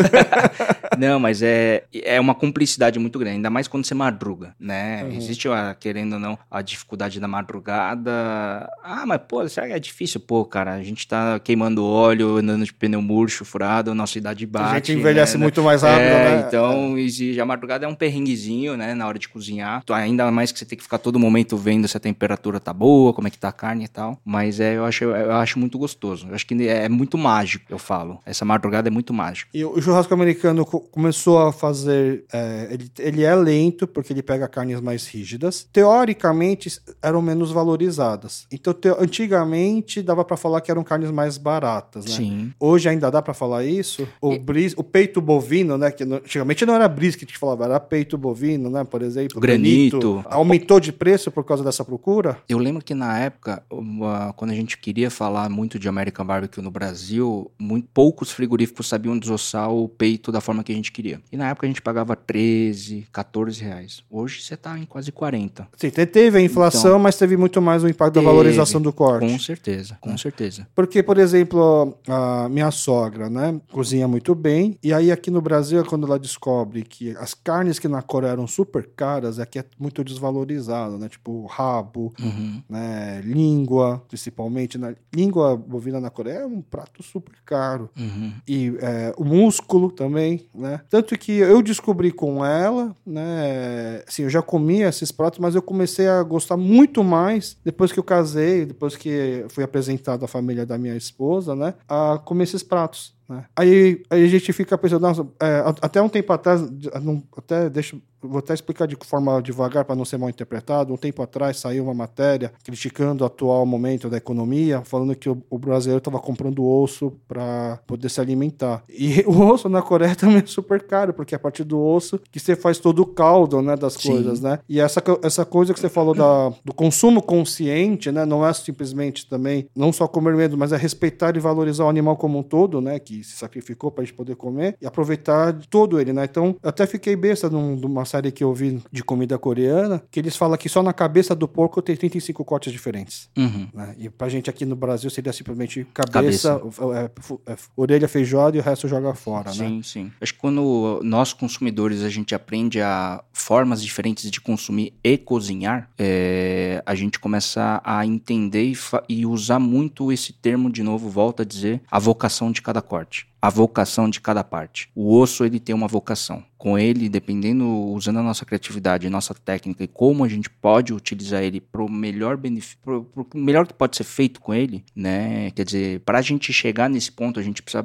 Não, 0.97 1.19
mas 1.19 1.41
é, 1.41 1.83
é 1.93 2.19
uma 2.19 2.35
cumplicidade 2.35 2.99
muito 2.99 3.17
grande, 3.19 3.37
ainda 3.37 3.49
mais 3.49 3.67
quando 3.67 3.85
você 3.85 3.93
madruga, 3.93 4.55
né? 4.59 5.03
Uhum. 5.03 5.11
Existe, 5.17 5.47
a, 5.47 5.75
querendo 5.79 6.13
ou 6.13 6.19
não, 6.19 6.37
a 6.49 6.61
dificuldade 6.61 7.19
da 7.19 7.27
madrugada. 7.27 8.69
Ah, 8.83 9.05
mas 9.05 9.21
pô, 9.27 9.47
será 9.47 9.67
que 9.67 9.73
é 9.73 9.79
difícil? 9.79 10.19
Pô, 10.19 10.43
cara, 10.45 10.73
a 10.73 10.83
gente 10.83 11.07
tá 11.07 11.39
queimando 11.39 11.85
óleo, 11.85 12.37
andando 12.37 12.65
de 12.65 12.73
pneu 12.73 13.01
murcho, 13.01 13.45
furado, 13.45 13.93
nossa 13.93 14.17
idade 14.17 14.45
bate. 14.45 14.71
a 14.71 14.75
gente 14.75 14.93
envelhece 14.93 15.37
né? 15.37 15.43
muito 15.43 15.61
mais 15.63 15.81
rápido, 15.81 16.01
É, 16.01 16.31
né? 16.37 16.45
Então, 16.47 16.97
exige, 16.97 17.39
a 17.39 17.45
madrugada 17.45 17.85
é 17.85 17.87
um 17.87 17.95
perrenguezinho, 17.95 18.75
né, 18.75 18.93
na 18.93 19.07
hora 19.07 19.19
de 19.19 19.27
cozinhar. 19.29 19.81
Então, 19.83 19.95
Ainda 19.95 20.31
mais 20.31 20.51
que 20.51 20.57
você 20.59 20.65
tem 20.65 20.77
que 20.77 20.83
ficar 20.83 20.97
todo 20.97 21.19
momento 21.19 21.55
vendo 21.57 21.87
se 21.87 21.95
a 21.95 21.99
temperatura 21.99 22.59
tá 22.59 22.73
boa, 22.73 23.13
como 23.13 23.27
é 23.27 23.31
que 23.31 23.37
tá 23.37 23.49
a 23.49 23.51
carne 23.51 23.85
e 23.85 23.87
tal. 23.87 24.19
Mas 24.23 24.59
é, 24.59 24.77
eu, 24.77 24.85
acho, 24.85 25.03
eu 25.03 25.33
acho 25.33 25.59
muito 25.59 25.77
gostoso. 25.77 26.27
Eu 26.29 26.35
acho 26.35 26.45
que 26.45 26.67
é 26.67 26.89
muito 26.89 27.17
mágico, 27.17 27.65
eu 27.69 27.77
falo. 27.77 28.19
Essa 28.25 28.45
madrugada 28.45 28.87
é 28.87 28.91
muito 28.91 29.13
mágico. 29.13 29.51
E 29.53 29.63
o 29.63 29.79
churrasco 29.81 30.13
americano 30.13 30.65
começou 30.79 31.39
a 31.39 31.51
fazer. 31.51 32.25
é, 32.31 32.67
ele, 32.71 32.91
ele 32.99 33.23
é 33.23 33.35
lento, 33.35 33.87
porque 33.87 34.13
ele 34.13 34.21
pega 34.23 34.47
carnes 34.47 34.79
mais 34.81 35.07
rígidas. 35.07 35.67
Teoricamente, 35.71 36.79
eram 37.01 37.21
menos 37.21 37.51
valorizadas. 37.51 38.47
Então, 38.51 38.73
te- 38.73 38.89
antigamente, 38.89 40.01
dava 40.01 40.23
pra 40.23 40.37
falar 40.37 40.61
que 40.61 40.71
eram 40.71 40.83
carnes 40.83 41.11
mais 41.11 41.37
baratas, 41.37 42.05
né? 42.05 42.11
Sim. 42.11 42.53
Hoje 42.59 42.87
ainda 42.89 43.09
dá 43.11 43.21
pra 43.21 43.33
falar 43.33 43.63
isso? 43.65 44.07
O, 44.21 44.37
bris, 44.39 44.73
o 44.77 44.83
peito 44.83 45.21
bovino, 45.21 45.77
né? 45.77 45.91
Que 45.91 46.03
antigamente 46.03 46.65
não 46.65 46.73
era 46.75 46.87
brisket 46.87 47.27
que 47.31 47.37
falava, 47.37 47.65
era 47.65 47.79
peito 47.79 48.17
bovino, 48.17 48.69
né? 48.69 48.83
Por 48.83 49.01
exemplo. 49.01 49.37
O 49.37 49.41
granito. 49.41 50.23
Aumentou 50.25 50.79
de 50.79 50.91
preço 50.91 51.29
por 51.31 51.43
causa 51.43 51.63
dessa 51.63 51.83
procura? 51.83 52.37
Eu 52.47 52.57
lembro 52.57 52.83
que 52.83 52.93
na 52.93 53.19
época, 53.19 53.63
uma- 53.71 54.33
quando 54.33 54.51
a 54.51 54.55
gente 54.55 54.77
queria 54.77 55.09
falar 55.11 55.49
muito 55.49 55.77
de 55.77 55.87
American 55.87 56.25
Barbecue 56.25 56.61
no 56.61 56.71
Brasil, 56.71 57.51
muito, 57.59 57.87
poucos 57.93 58.31
frigoríficos 58.31 58.87
sabiam 58.87 59.17
desossar 59.17 59.71
o 59.71 59.87
peito 59.87 60.31
da 60.31 60.41
forma 60.41 60.63
que 60.63 60.68
a 60.71 60.75
gente 60.75 60.91
queria. 60.91 61.21
E 61.31 61.37
na 61.37 61.49
época 61.49 61.65
a 61.65 61.69
gente 61.69 61.81
pagava 61.81 62.15
13, 62.15 63.07
14 63.11 63.61
reais. 63.63 64.03
Hoje 64.09 64.41
você 64.41 64.55
tá 64.57 64.77
em 64.77 64.85
quase 64.85 65.11
40. 65.11 65.67
Sim, 65.77 65.89
te- 65.89 66.05
teve 66.05 66.37
a 66.37 66.41
inflação, 66.41 66.97
mas 66.99 67.17
teve 67.17 67.35
muito 67.37 67.61
mais 67.61 67.83
o 67.83 67.87
impacto 67.89 68.15
da 68.15 68.21
Teve. 68.21 68.25
valorização 68.31 68.81
do 68.81 68.91
corte. 68.93 69.27
Com 69.31 69.39
certeza, 69.39 69.97
com 70.01 70.17
certeza. 70.17 70.67
Porque, 70.75 71.01
por 71.03 71.17
exemplo, 71.17 71.97
a 72.07 72.47
minha 72.49 72.71
sogra, 72.71 73.29
né, 73.29 73.59
cozinha 73.71 74.07
muito 74.07 74.33
bem, 74.35 74.77
e 74.83 74.93
aí 74.93 75.11
aqui 75.11 75.29
no 75.31 75.41
Brasil, 75.41 75.83
quando 75.85 76.05
ela 76.07 76.19
descobre 76.19 76.83
que 76.83 77.11
as 77.17 77.33
carnes 77.33 77.79
que 77.79 77.87
na 77.87 78.01
Coreia 78.01 78.31
eram 78.31 78.47
super 78.47 78.87
caras, 78.95 79.39
aqui 79.39 79.59
é 79.59 79.65
muito 79.79 80.03
desvalorizado, 80.03 80.97
né, 80.97 81.07
tipo 81.09 81.45
rabo, 81.45 82.13
Uhum. 82.19 82.61
né, 82.69 83.21
língua, 83.23 84.03
principalmente, 84.07 84.77
né, 84.77 84.95
língua 85.13 85.55
bovina 85.57 85.99
na 85.99 86.09
Coreia 86.09 86.39
é 86.39 86.45
um 86.45 86.61
prato 86.61 87.01
super 87.03 87.35
caro. 87.45 87.89
Uhum. 87.97 88.33
E 88.47 88.73
é, 88.81 89.13
o 89.17 89.23
músculo 89.23 89.91
também, 89.91 90.45
né? 90.59 90.81
Tanto 90.89 91.17
que 91.17 91.31
eu 91.31 91.61
descobri 91.61 92.11
com 92.11 92.45
ela, 92.45 92.95
né? 93.05 94.03
Assim, 94.07 94.23
eu 94.23 94.29
já 94.29 94.41
comia 94.41 94.87
esses 94.89 95.11
pratos, 95.11 95.39
mas 95.39 95.55
eu 95.55 95.61
comecei 95.61 96.07
a 96.07 96.21
gostar 96.23 96.57
muito 96.57 97.03
mais 97.03 97.57
depois 97.63 97.91
que 97.91 97.99
eu 97.99 98.03
casei, 98.03 98.65
depois 98.65 98.95
que 98.95 99.45
fui 99.49 99.63
apresentado 99.63 100.23
à 100.23 100.27
família 100.27 100.65
da 100.65 100.77
minha 100.77 100.95
esposa, 100.95 101.55
né? 101.55 101.73
A 101.87 102.19
comer 102.23 102.43
esses 102.43 102.63
pratos. 102.63 103.13
Né? 103.27 103.45
Aí, 103.55 104.01
aí 104.09 104.23
a 104.23 104.27
gente 104.27 104.51
fica 104.51 104.77
pensando, 104.77 105.01
nossa, 105.01 105.25
é, 105.39 105.63
até 105.81 106.01
um 106.01 106.09
tempo 106.09 106.33
atrás, 106.33 106.61
não- 107.01 107.23
até 107.37 107.69
deixa 107.69 107.95
vou 108.21 108.39
até 108.39 108.53
explicar 108.53 108.87
de 108.87 108.97
forma 109.05 109.41
devagar 109.41 109.85
para 109.85 109.95
não 109.95 110.05
ser 110.05 110.17
mal 110.17 110.29
interpretado. 110.29 110.93
Um 110.93 110.97
tempo 110.97 111.21
atrás 111.21 111.57
saiu 111.57 111.83
uma 111.83 111.93
matéria 111.93 112.51
criticando 112.63 113.23
o 113.23 113.27
atual 113.27 113.65
momento 113.65 114.09
da 114.09 114.17
economia, 114.17 114.81
falando 114.83 115.15
que 115.15 115.29
o, 115.29 115.41
o 115.49 115.57
brasileiro 115.57 115.99
estava 115.99 116.19
comprando 116.19 116.65
osso 116.65 117.13
para 117.27 117.79
poder 117.87 118.09
se 118.09 118.19
alimentar. 118.19 118.83
E 118.89 119.23
o 119.27 119.41
osso 119.47 119.69
na 119.69 119.81
Coreia 119.81 120.15
também 120.15 120.37
é 120.37 120.45
super 120.45 120.81
caro, 120.83 121.13
porque 121.13 121.35
é 121.35 121.37
a 121.37 121.39
partir 121.39 121.63
do 121.63 121.79
osso 121.79 122.19
que 122.31 122.39
você 122.39 122.55
faz 122.55 122.77
todo 122.79 123.01
o 123.01 123.05
caldo, 123.05 123.61
né, 123.61 123.75
das 123.75 123.93
Sim. 123.93 124.11
coisas, 124.11 124.41
né? 124.41 124.59
E 124.67 124.79
essa, 124.79 125.01
essa 125.23 125.45
coisa 125.45 125.73
que 125.73 125.79
você 125.79 125.89
falou 125.89 126.13
da, 126.13 126.49
do 126.63 126.73
consumo 126.73 127.21
consciente, 127.21 128.11
né, 128.11 128.25
não 128.25 128.45
é 128.45 128.53
simplesmente 128.53 129.27
também 129.27 129.67
não 129.75 129.91
só 129.93 130.07
comer 130.07 130.35
medo, 130.35 130.57
mas 130.57 130.71
é 130.71 130.77
respeitar 130.77 131.35
e 131.35 131.39
valorizar 131.39 131.85
o 131.85 131.89
animal 131.89 132.17
como 132.17 132.39
um 132.39 132.43
todo, 132.43 132.81
né, 132.81 132.99
que 132.99 133.23
se 133.23 133.37
sacrificou 133.37 133.91
para 133.91 134.03
a 134.03 134.05
gente 134.05 134.15
poder 134.15 134.35
comer 134.35 134.75
e 134.81 134.87
aproveitar 134.87 135.53
todo 135.69 135.99
ele, 135.99 136.13
né? 136.13 136.25
Então, 136.25 136.55
eu 136.61 136.69
até 136.69 136.85
fiquei 136.85 137.15
besta 137.15 137.49
num, 137.49 137.75
numa 137.75 138.05
série 138.09 138.31
que 138.31 138.43
eu 138.43 138.53
vi 138.53 138.81
de 138.91 139.03
comida 139.03 139.37
coreana, 139.37 140.03
que 140.09 140.19
eles 140.19 140.35
falam 140.35 140.57
que 140.57 140.67
só 140.67 140.81
na 140.81 140.93
cabeça 140.93 141.35
do 141.35 141.47
porco 141.47 141.81
tem 141.81 141.95
35 141.95 142.43
cortes 142.43 142.73
diferentes. 142.73 143.29
Uhum. 143.37 143.67
Né? 143.73 143.95
E 143.97 144.09
pra 144.09 144.27
gente 144.27 144.49
aqui 144.49 144.65
no 144.65 144.75
Brasil 144.75 145.09
seria 145.09 145.31
simplesmente 145.31 145.85
cabeça, 145.93 146.59
cabeça. 146.59 147.11
É, 147.47 147.51
é, 147.53 147.57
orelha 147.75 148.07
feijoada 148.07 148.57
e 148.57 148.59
o 148.59 148.63
resto 148.63 148.87
joga 148.87 149.13
fora, 149.13 149.51
sim, 149.51 149.59
né? 149.59 149.69
Sim, 149.69 149.83
sim. 149.83 150.11
Acho 150.19 150.33
que 150.33 150.39
quando 150.39 150.99
nós 151.03 151.33
consumidores 151.33 152.01
a 152.01 152.09
gente 152.09 152.33
aprende 152.33 152.81
a 152.81 153.23
formas 153.31 153.83
diferentes 153.83 154.29
de 154.29 154.41
consumir 154.41 154.93
e 155.03 155.17
cozinhar, 155.17 155.89
é, 155.97 156.81
a 156.85 156.95
gente 156.95 157.19
começa 157.19 157.81
a 157.83 158.05
entender 158.05 158.63
e, 158.63 158.77
e 159.07 159.25
usar 159.25 159.59
muito 159.59 160.11
esse 160.11 160.33
termo 160.33 160.71
de 160.71 160.81
novo, 160.81 161.09
volta 161.09 161.43
a 161.43 161.45
dizer, 161.45 161.81
a 161.89 161.99
vocação 161.99 162.51
de 162.51 162.61
cada 162.61 162.81
corte 162.81 163.28
a 163.41 163.49
vocação 163.49 164.09
de 164.09 164.19
cada 164.19 164.43
parte. 164.43 164.89
O 164.95 165.15
osso 165.15 165.45
ele 165.45 165.59
tem 165.59 165.73
uma 165.73 165.87
vocação 165.87 166.43
com 166.59 166.77
ele, 166.77 167.07
dependendo, 167.07 167.65
usando 167.65 168.19
a 168.19 168.21
nossa 168.21 168.45
criatividade, 168.45 169.09
nossa 169.09 169.33
técnica 169.33 169.85
e 169.85 169.87
como 169.87 170.25
a 170.25 170.27
gente 170.27 170.49
pode 170.49 170.93
utilizar 170.93 171.41
ele 171.41 171.61
para 171.61 171.81
o 171.81 171.89
melhor 171.89 172.35
benefício, 172.35 172.77
pro, 172.83 173.05
pro 173.05 173.25
melhor 173.33 173.65
que 173.65 173.73
pode 173.73 173.95
ser 173.95 174.03
feito 174.03 174.41
com 174.41 174.53
ele, 174.53 174.83
né? 174.93 175.51
Quer 175.51 175.63
dizer, 175.63 176.01
para 176.01 176.19
a 176.19 176.21
gente 176.21 176.51
chegar 176.51 176.89
nesse 176.89 177.13
ponto, 177.13 177.39
a 177.39 177.43
gente 177.43 177.63
precisa 177.63 177.81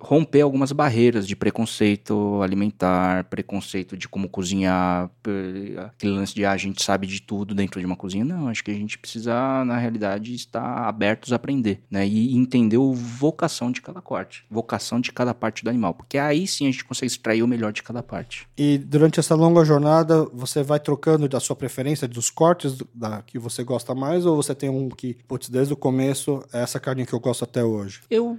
romper 0.00 0.42
algumas 0.42 0.70
barreiras 0.70 1.26
de 1.26 1.34
preconceito 1.34 2.40
alimentar, 2.40 3.24
preconceito 3.24 3.96
de 3.96 4.08
como 4.08 4.28
cozinhar, 4.28 5.10
aquele 5.88 6.12
lance 6.12 6.32
de 6.36 6.44
ah, 6.44 6.52
a 6.52 6.56
gente 6.56 6.84
sabe 6.84 7.08
de 7.08 7.20
tudo 7.20 7.52
dentro 7.52 7.80
de 7.80 7.86
uma 7.86 7.96
cozinha. 7.96 8.24
Não, 8.24 8.46
acho 8.46 8.62
que 8.62 8.70
a 8.70 8.74
gente 8.74 8.96
precisa, 8.96 9.64
na 9.64 9.76
realidade, 9.76 10.32
estar 10.32 10.86
abertos 10.86 11.32
a 11.32 11.36
aprender, 11.36 11.80
né? 11.90 12.06
E 12.06 12.36
entender 12.36 12.76
a 12.76 12.94
vocação 12.94 13.72
de 13.72 13.82
cada 13.82 14.00
corte, 14.00 14.44
vocação 14.52 15.00
de 15.00 15.10
cada 15.10 15.32
parte 15.32 15.64
do 15.64 15.70
animal, 15.70 15.94
porque 15.94 16.18
aí 16.18 16.46
sim 16.46 16.68
a 16.68 16.70
gente 16.70 16.84
consegue 16.84 17.10
extrair 17.10 17.42
o 17.42 17.48
melhor 17.48 17.72
de 17.72 17.82
cada 17.82 18.02
parte. 18.02 18.46
E 18.56 18.78
durante 18.78 19.18
essa 19.18 19.34
longa 19.34 19.64
jornada, 19.64 20.24
você 20.32 20.62
vai 20.62 20.78
trocando 20.78 21.28
da 21.28 21.40
sua 21.40 21.56
preferência, 21.56 22.06
dos 22.06 22.30
cortes 22.30 22.76
da, 22.94 23.22
que 23.22 23.38
você 23.38 23.64
gosta 23.64 23.94
mais, 23.94 24.26
ou 24.26 24.36
você 24.36 24.54
tem 24.54 24.68
um 24.68 24.88
que, 24.88 25.14
putz, 25.26 25.48
desde 25.48 25.72
o 25.72 25.76
começo, 25.76 26.44
é 26.52 26.62
essa 26.62 26.78
carne 26.78 27.06
que 27.06 27.12
eu 27.12 27.20
gosto 27.20 27.44
até 27.44 27.64
hoje? 27.64 28.02
Eu, 28.10 28.38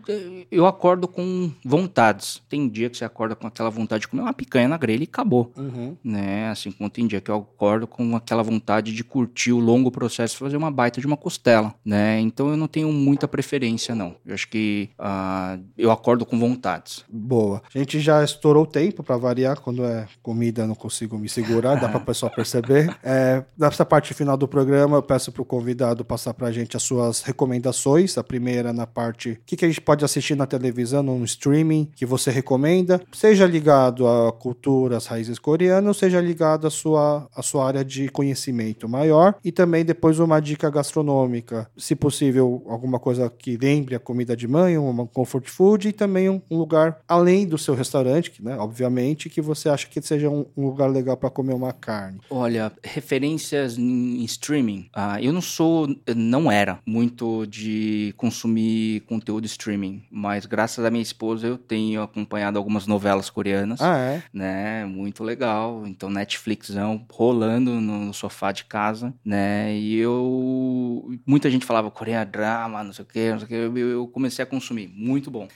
eu 0.52 0.66
acordo 0.66 1.08
com 1.08 1.52
vontades. 1.66 2.42
Tem 2.48 2.70
dia 2.70 2.90
que 2.90 2.98
você 2.98 3.06
acorda 3.06 3.36
com 3.36 3.48
aquela 3.48 3.70
vontade 3.70 4.02
de 4.02 4.08
comer 4.08 4.22
uma 4.22 4.34
picanha 4.34 4.68
na 4.68 4.78
grelha 4.78 5.04
e 5.04 5.06
acabou. 5.06 5.52
Uhum. 5.58 5.98
Né? 6.04 6.50
Assim 6.50 6.72
como 6.72 6.90
tem 6.90 7.08
dia 7.08 7.22
que 7.22 7.32
eu 7.32 7.36
acordo 7.36 7.88
com 7.88 8.16
aquela 8.16 8.44
vontade 8.44 8.94
de 8.94 9.04
curtir 9.04 9.52
o 9.52 9.60
longo 9.60 9.92
processo 9.92 10.36
e 10.36 10.38
fazer 10.38 10.58
uma 10.58 10.72
baita 10.72 11.02
de 11.02 11.08
uma 11.08 11.18
costela, 11.18 11.74
né? 11.84 12.20
Então 12.20 12.50
eu 12.50 12.58
não 12.58 12.68
tenho 12.68 12.92
muita 12.92 13.28
preferência, 13.28 13.96
não. 13.96 14.16
Eu 14.26 14.34
acho 14.34 14.48
que 14.48 14.90
uh, 15.00 15.62
eu 15.78 15.92
acordo 15.92 16.03
com 16.04 16.38
vontades. 16.40 17.04
Boa. 17.10 17.62
A 17.74 17.78
gente 17.78 18.00
já 18.00 18.24
estourou 18.24 18.64
o 18.64 18.68
tempo 18.68 19.02
para 19.02 19.16
variar, 19.18 19.60
quando 19.60 19.86
é 19.86 20.06
comida 20.22 20.68
não 20.68 20.76
consigo 20.76 21.18
me 21.18 21.30
segurar, 21.30 21.76
dá 21.76 21.88
para 21.88 21.98
o 21.98 22.04
pessoal 22.06 22.32
perceber. 22.32 22.96
É, 23.02 23.44
nessa 23.58 23.86
parte 23.86 24.14
final 24.14 24.36
do 24.36 24.48
programa, 24.48 24.98
eu 24.98 25.02
peço 25.02 25.32
para 25.32 25.42
o 25.42 25.46
convidado 25.46 26.04
passar 26.04 26.34
para 26.34 26.48
a 26.48 26.52
gente 26.52 26.76
as 26.76 26.84
suas 26.84 27.22
recomendações. 27.22 28.18
A 28.18 28.24
primeira 28.24 28.74
na 28.74 28.86
parte, 28.86 29.32
o 29.32 29.38
que, 29.46 29.56
que 29.56 29.66
a 29.66 29.68
gente 29.68 29.82
pode 29.82 30.04
assistir 30.04 30.36
na 30.36 30.46
televisão, 30.46 31.02
no 31.02 31.24
streaming, 31.24 31.90
que 31.96 32.06
você 32.06 32.30
recomenda, 32.30 33.02
seja 33.14 33.46
ligado 33.46 34.08
à 34.08 34.32
cultura, 34.32 34.98
às 34.98 35.06
raízes 35.06 35.40
coreanas, 35.40 35.98
seja 35.98 36.20
ligado 36.20 36.68
à 36.68 36.70
sua, 36.70 37.30
à 37.34 37.42
sua 37.42 37.66
área 37.66 37.86
de 37.86 38.10
conhecimento 38.10 38.90
maior, 38.90 39.36
e 39.44 39.52
também 39.52 39.86
depois 39.86 40.20
uma 40.20 40.40
dica 40.40 40.70
gastronômica, 40.70 41.70
se 41.78 41.96
possível, 41.96 42.64
alguma 42.68 43.00
coisa 43.00 43.30
que 43.30 43.58
lembre 43.58 43.96
a 43.96 44.00
comida 44.00 44.36
de 44.36 44.48
mãe, 44.48 44.78
uma 44.78 45.06
comfort 45.08 45.50
food, 45.50 45.93
também 45.94 46.30
um, 46.30 46.42
um 46.50 46.58
lugar 46.58 47.00
além 47.08 47.46
do 47.48 47.58
seu 47.58 47.74
restaurante, 47.74 48.32
que, 48.32 48.44
né, 48.44 48.58
obviamente, 48.58 49.30
que 49.30 49.42
você 49.42 49.70
acha 49.70 49.88
que 49.88 50.02
seja 50.02 50.30
um, 50.30 50.46
um 50.58 50.66
lugar 50.66 50.90
legal 50.90 51.16
para 51.16 51.30
comer 51.30 51.54
uma 51.54 51.72
carne? 51.72 52.20
Olha, 52.30 52.72
referências 52.84 53.78
em 53.78 54.24
streaming. 54.26 54.90
Ah, 54.94 55.22
eu 55.22 55.32
não 55.32 55.42
sou, 55.42 55.88
não 56.16 56.52
era 56.52 56.80
muito 56.86 57.46
de 57.48 58.14
consumir 58.18 59.02
conteúdo 59.02 59.46
streaming, 59.46 60.04
mas 60.12 60.46
graças 60.46 60.84
à 60.84 60.92
minha 60.92 61.02
esposa 61.02 61.48
eu 61.48 61.58
tenho 61.58 62.02
acompanhado 62.02 62.58
algumas 62.58 62.88
novelas 62.88 63.30
coreanas. 63.30 63.82
Ah, 63.82 63.98
é? 63.98 64.24
Né? 64.34 64.86
Muito 64.86 65.24
legal. 65.24 65.86
Então, 65.86 66.10
Netflixão 66.10 67.06
rolando 67.12 67.80
no 67.80 68.14
sofá 68.14 68.52
de 68.52 68.66
casa, 68.66 69.14
né? 69.24 69.76
E 69.76 69.98
eu. 69.98 71.12
Muita 71.26 71.50
gente 71.50 71.66
falava 71.66 71.92
Coreia 71.92 72.26
drama, 72.26 72.84
não 72.84 72.94
sei 72.94 73.04
o 73.04 73.08
quê, 73.08 73.32
não 73.32 73.40
sei 73.40 73.46
o 73.46 73.48
quê. 73.48 73.56
Eu, 73.56 73.90
eu 73.90 74.08
comecei 74.08 74.44
a 74.44 74.46
consumir. 74.46 74.88
Muito 74.94 75.30
bom. 75.30 75.48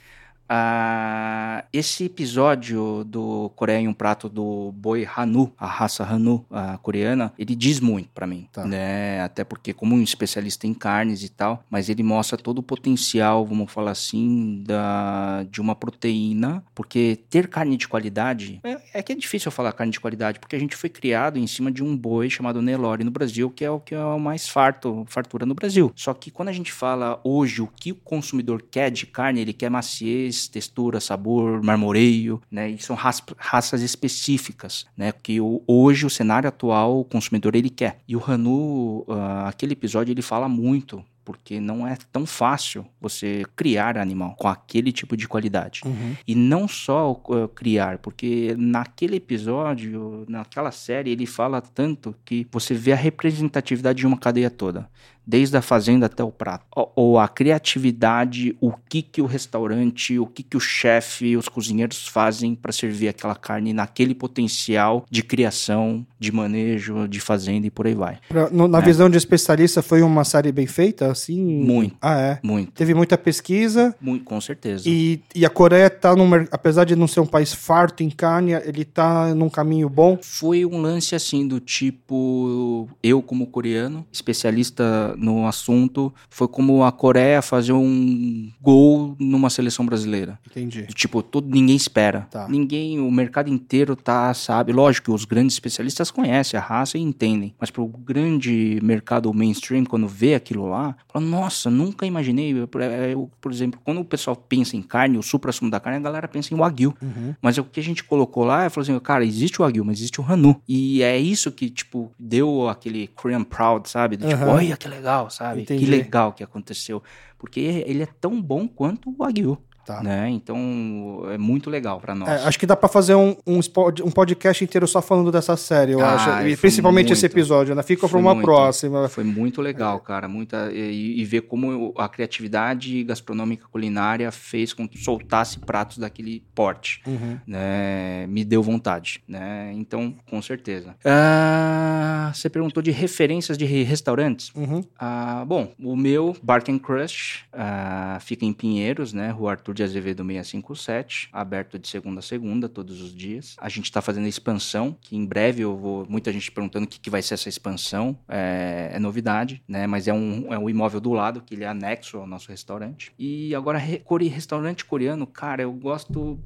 Uh, 0.49 1.61
esse 1.74 2.06
episódio 2.06 3.03
do 3.03 3.52
Coreia 3.56 3.80
em 3.80 3.88
um 3.88 3.94
prato 3.94 4.30
do 4.30 4.72
boi 4.72 5.06
Hanu, 5.06 5.52
a 5.57 5.68
raça 5.68 6.06
Hanu 6.06 6.45
a 6.49 6.78
coreana, 6.78 7.34
ele 7.38 7.53
diz 7.53 7.82
muito 7.82 8.10
para 8.14 8.26
mim, 8.26 8.48
tá. 8.52 8.65
né? 8.65 9.22
Até 9.22 9.44
porque 9.44 9.74
como 9.74 9.95
um 9.95 10.02
especialista 10.02 10.65
em 10.65 10.74
carnes 10.74 11.24
e 11.24 11.30
tal, 11.30 11.64
mas 11.69 11.90
ele 11.90 12.02
mostra 12.02 12.38
todo 12.38 12.60
o 12.60 12.64
potencial, 12.64 13.45
vamos 13.45 13.72
falar 13.72 13.91
assim, 13.91 14.64
da 14.65 15.45
de 15.52 15.60
uma 15.60 15.76
proteína, 15.76 16.64
porque 16.74 17.19
ter 17.30 17.48
carne 17.48 17.76
de 17.76 17.88
qualidade 17.88 18.61
é, 18.64 18.99
é 18.99 19.03
que 19.03 19.11
é 19.11 19.15
difícil 19.15 19.49
eu 19.49 19.52
falar 19.52 19.74
carne 19.74 19.91
de 19.91 19.99
qualidade, 19.99 20.40
porque 20.40 20.56
a 20.56 20.60
gente 20.60 20.76
foi 20.76 20.90
criado 20.90 21.38
em 21.38 21.48
cima 21.48 21.72
de 21.72 21.84
um 21.84 21.95
boi 21.95 22.30
chamado 22.30 22.61
Nelore 22.61 23.03
no 23.03 23.11
Brasil, 23.11 23.49
que 23.49 23.65
é 23.65 23.69
o 23.69 23.80
que 23.80 23.94
é 23.94 23.99
o 23.99 24.19
mais 24.19 24.48
farto, 24.48 25.06
fartura 25.07 25.45
no 25.45 25.53
Brasil. 25.53 25.91
Só 25.95 26.14
que 26.14 26.32
quando 26.32 26.49
a 26.49 26.53
gente 26.53 26.72
fala 26.72 27.19
hoje 27.24 27.61
o 27.61 27.68
que 27.68 27.91
o 27.91 27.95
consumidor 27.95 28.61
quer 28.61 28.90
de 28.90 29.06
carne, 29.06 29.41
ele 29.41 29.53
quer 29.53 29.69
maciez 29.69 30.37
textura, 30.46 31.00
sabor, 31.00 31.64
marmoreio, 31.64 32.42
né? 32.52 32.70
E 32.70 32.78
são 32.78 32.96
raças 32.96 33.82
específicas, 33.82 34.86
né? 34.96 35.12
Que 35.12 35.40
o, 35.40 35.64
hoje 35.66 36.06
o 36.06 36.10
cenário 36.10 36.50
atual 36.50 37.00
o 37.00 37.06
consumidor 37.06 37.56
ele 37.56 37.70
quer. 37.70 38.00
E 38.08 38.16
o 38.16 38.24
Hanu, 38.26 39.06
uh, 39.08 39.46
aquele 39.46 39.74
episódio 39.74 40.12
ele 40.12 40.22
fala 40.22 40.50
muito 40.50 41.04
porque 41.28 41.60
não 41.60 41.86
é 41.86 41.98
tão 42.10 42.26
fácil 42.26 42.86
você 43.02 43.44
criar 43.54 43.98
animal 43.98 44.34
com 44.38 44.48
aquele 44.48 44.94
tipo 44.94 45.18
de 45.18 45.28
qualidade. 45.28 45.82
Uhum. 45.86 46.16
E 46.26 46.34
não 46.34 46.70
só 46.70 47.12
uh, 47.12 47.50
criar, 47.50 47.98
porque 47.98 48.56
naquele 48.58 49.18
episódio, 49.18 50.24
naquela 50.30 50.72
série, 50.72 51.10
ele 51.10 51.26
fala 51.26 51.60
tanto 51.60 52.16
que 52.24 52.48
você 52.50 52.74
vê 52.74 52.94
a 52.94 52.96
representatividade 52.96 54.00
de 54.00 54.08
uma 54.08 54.18
cadeia 54.18 54.50
toda 54.50 54.90
desde 55.28 55.58
a 55.58 55.62
fazenda 55.62 56.06
até 56.06 56.24
o 56.24 56.32
prato. 56.32 56.66
Ou, 56.95 57.20
a 57.20 57.28
criatividade, 57.28 58.56
o 58.62 58.72
que 58.72 59.02
que 59.02 59.22
o 59.22 59.26
restaurante, 59.26 60.18
o 60.18 60.26
que 60.26 60.41
que 60.41 60.56
o 60.56 60.60
chefe, 60.60 61.36
os 61.36 61.49
cozinheiros 61.49 62.08
fazem 62.08 62.56
para 62.56 62.72
servir 62.72 63.10
aquela 63.10 63.36
carne 63.36 63.74
naquele 63.74 64.16
potencial 64.16 65.06
de 65.10 65.22
criação, 65.22 66.06
de 66.19 66.31
manejo, 66.31 67.07
de 67.07 67.19
fazenda 67.19 67.68
e 67.68 67.69
por 67.69 67.88
aí 67.88 67.94
vai. 67.94 68.19
Pra, 68.27 68.49
no, 68.49 68.68
na 68.68 68.80
é. 68.80 68.81
visão 68.81 69.10
de 69.10 69.18
especialista, 69.18 69.81
foi 69.81 70.02
uma 70.02 70.23
série 70.23 70.52
bem 70.52 70.68
feita, 70.68 71.11
assim? 71.11 71.41
Muito. 71.41 71.95
Ah, 72.02 72.19
é? 72.19 72.39
Muito. 72.44 72.72
Teve 72.72 72.94
muita 72.94 73.18
pesquisa. 73.18 73.95
Muito, 73.99 74.26
com 74.26 74.39
certeza. 74.41 74.84
E, 74.88 75.22
e 75.34 75.45
a 75.45 75.49
Coreia 75.49 75.89
tá 75.89 76.15
num, 76.15 76.30
apesar 76.52 76.84
de 76.85 76.95
não 76.95 77.07
ser 77.07 77.19
um 77.19 77.26
país 77.26 77.53
farto 77.53 78.03
em 78.03 78.10
carne, 78.10 78.53
ele 78.53 78.85
tá 78.85 79.34
num 79.35 79.49
caminho 79.49 79.89
bom? 79.89 80.18
Foi 80.22 80.65
um 80.65 80.80
lance 80.81 81.15
assim 81.15 81.48
do 81.48 81.60
tipo, 81.60 82.88
eu 83.02 83.22
como 83.22 83.48
coreano, 83.48 84.06
especialista 84.11 85.15
no 85.18 85.48
assunto 85.48 86.14
foi 86.30 86.48
como 86.48 86.84
a 86.84 86.91
Coreia 86.91 87.41
fazer 87.41 87.73
um 87.73 88.49
gol 88.61 89.15
numa 89.19 89.49
seleção 89.49 89.85
brasileira. 89.85 90.39
Entendi. 90.49 90.88
Tipo, 90.94 91.22
todo, 91.22 91.49
ninguém 91.49 91.76
espera. 91.76 92.27
Tá. 92.30 92.48
Ninguém, 92.48 92.99
o 92.99 93.11
mercado 93.11 93.49
inteiro 93.49 93.95
tá, 93.95 94.34
sabe? 94.34 94.72
Lógico 94.72 95.06
que 95.06 95.11
os 95.11 95.26
grandes 95.26 95.56
especialistas 95.56 96.07
conhecem 96.12 96.60
a 96.60 96.64
raça 96.64 96.98
e 96.98 97.02
entendem. 97.02 97.56
Mas 97.60 97.72
pro 97.72 97.88
grande 97.88 98.80
mercado 98.84 99.34
mainstream, 99.34 99.86
quando 99.86 100.08
vê 100.08 100.36
aquilo 100.36 100.70
lá, 100.70 100.96
fala, 101.08 101.26
nossa, 101.26 101.70
nunca 101.70 102.06
imaginei. 102.06 102.52
Eu, 102.52 102.70
eu, 103.10 103.32
por 103.42 103.52
exemplo, 103.52 103.80
quando 103.84 104.00
o 104.02 104.06
pessoal 104.06 104.36
pensa 104.36 104.76
em 104.76 104.82
carne, 104.82 105.18
o 105.18 105.24
supra-sumo 105.24 105.72
da 105.72 105.80
carne, 105.80 106.00
a 106.00 106.02
galera 106.02 106.28
pensa 106.28 106.54
em 106.54 106.58
Wagyu. 106.58 106.94
Uhum. 107.02 107.36
Mas 107.42 107.58
o 107.58 107.64
que 107.64 107.80
a 107.80 107.84
gente 107.84 108.04
colocou 108.04 108.44
lá, 108.44 108.66
é 108.66 108.70
falou 108.70 108.84
assim, 108.84 109.00
cara, 109.00 109.26
existe 109.26 109.62
o 109.62 109.66
Wagyu, 109.66 109.84
mas 109.84 109.98
existe 109.98 110.22
o 110.22 110.24
Hanu. 110.24 110.62
E 110.68 111.02
é 111.02 111.18
isso 111.18 111.52
que, 111.52 111.70
tipo, 111.70 112.12
deu 112.20 112.70
aquele 112.70 113.08
Korean 113.08 113.44
Proud, 113.44 113.90
sabe? 113.90 114.16
Do, 114.16 114.28
Tipo, 114.28 114.44
uhum. 114.44 114.52
olha 114.52 114.78
que 114.78 114.88
legal 114.88 115.08
legal, 115.08 115.30
sabe? 115.30 115.62
Entendi. 115.62 115.86
Que 115.86 115.92
legal 115.92 116.34
que 116.34 116.44
aconteceu. 116.44 117.02
Porque 117.38 117.60
ele 117.60 118.04
é 118.04 118.08
tão 118.20 118.42
bom 118.42 118.68
quanto 118.68 119.10
o 119.10 119.16
Wagyu. 119.18 119.58
Tá. 119.88 120.04
né? 120.04 120.30
Então 120.30 121.22
é 121.32 121.38
muito 121.38 121.70
legal 121.70 122.00
pra 122.02 122.14
nós. 122.14 122.28
É, 122.28 122.44
acho 122.46 122.60
que 122.60 122.66
dá 122.66 122.76
pra 122.76 122.90
fazer 122.90 123.16
um, 123.16 123.38
um, 123.48 123.60
um 124.06 124.12
podcast 124.12 124.62
inteiro 124.62 124.86
só 124.86 125.02
falando 125.02 125.32
dessa 125.32 125.56
série, 125.56 125.94
eu 125.94 126.02
Ah, 126.02 126.14
acho. 126.16 126.48
E 126.50 126.58
principalmente 126.58 127.14
esse 127.14 127.24
muito. 127.24 127.34
episódio, 127.34 127.74
né? 127.74 127.82
Fica 127.84 128.06
Foi 128.06 128.20
uma 128.20 128.34
muito. 128.34 128.46
próxima. 128.46 129.08
Foi 129.08 129.24
muito 129.24 129.62
legal, 129.62 130.00
cara. 130.02 130.28
Muita, 130.28 130.70
e, 130.74 131.22
e 131.22 131.24
ver 131.24 131.42
como 131.44 131.94
a 131.98 132.10
criatividade 132.10 133.02
gastronômica 133.06 133.66
culinária 133.72 134.30
fez 134.30 134.74
com 134.74 134.86
que 134.88 134.98
soltasse 134.98 135.58
pratos 135.60 135.98
daquele 136.00 136.44
porte. 136.54 137.02
Uhum. 137.08 137.38
né, 137.48 138.26
me 138.28 138.44
deu 138.44 138.62
vontade, 138.62 139.22
né? 139.28 139.72
Então, 139.74 140.14
com 140.30 140.42
certeza. 140.42 140.96
Ah, 141.06 142.32
você 142.34 142.50
perguntou 142.50 142.84
de 142.84 142.92
referências 142.92 143.58
de 143.58 143.66
re- 143.66 143.84
restaurantes. 143.84 144.52
Uhum. 144.56 144.84
Ah, 145.00 145.44
bom, 145.48 145.72
o 145.82 145.96
meu 145.96 146.36
Bark 146.44 146.70
and 146.70 146.80
Crush 146.80 147.46
ah, 147.54 148.18
fica 148.22 148.44
em 148.46 148.52
Pinheiros, 148.54 149.14
né? 149.14 149.30
Rua 149.32 149.52
Arthur 149.52 149.77
de 149.78 149.84
Azevedo 149.84 150.24
657, 150.26 151.30
aberto 151.32 151.78
de 151.78 151.88
segunda 151.88 152.20
a 152.20 152.24
segunda, 152.24 152.68
todos 152.68 152.99
os 153.02 153.14
dias. 153.16 153.56
A 153.60 153.70
gente 153.70 153.91
tá 153.91 154.02
fazendo 154.02 154.26
a 154.26 154.30
expansão, 154.30 154.98
que 154.99 155.16
em 155.16 155.24
breve 155.26 155.62
eu 155.64 155.78
vou. 155.78 156.06
Muita 156.10 156.34
gente 156.34 156.52
perguntando 156.52 156.86
o 156.86 156.88
que, 156.90 156.99
que 156.99 157.10
vai 157.10 157.22
ser 157.22 157.36
essa 157.36 157.48
expansão. 157.48 158.18
É, 158.28 158.90
é 158.94 158.99
novidade, 158.99 159.62
né? 159.68 159.86
Mas 159.86 160.08
é 160.08 160.14
um, 160.14 160.52
é 160.52 160.58
um 160.58 160.70
imóvel 160.70 160.99
do 160.99 161.14
lado, 161.14 161.41
que 161.41 161.54
ele 161.54 161.64
é 161.64 161.68
anexo 161.68 162.18
ao 162.18 162.26
nosso 162.28 162.49
restaurante. 162.49 163.14
E 163.20 163.54
agora, 163.54 163.78
re- 163.78 164.02
restaurante 164.28 164.84
coreano, 164.84 165.28
cara, 165.28 165.62
eu 165.62 165.72
gosto. 165.72 166.40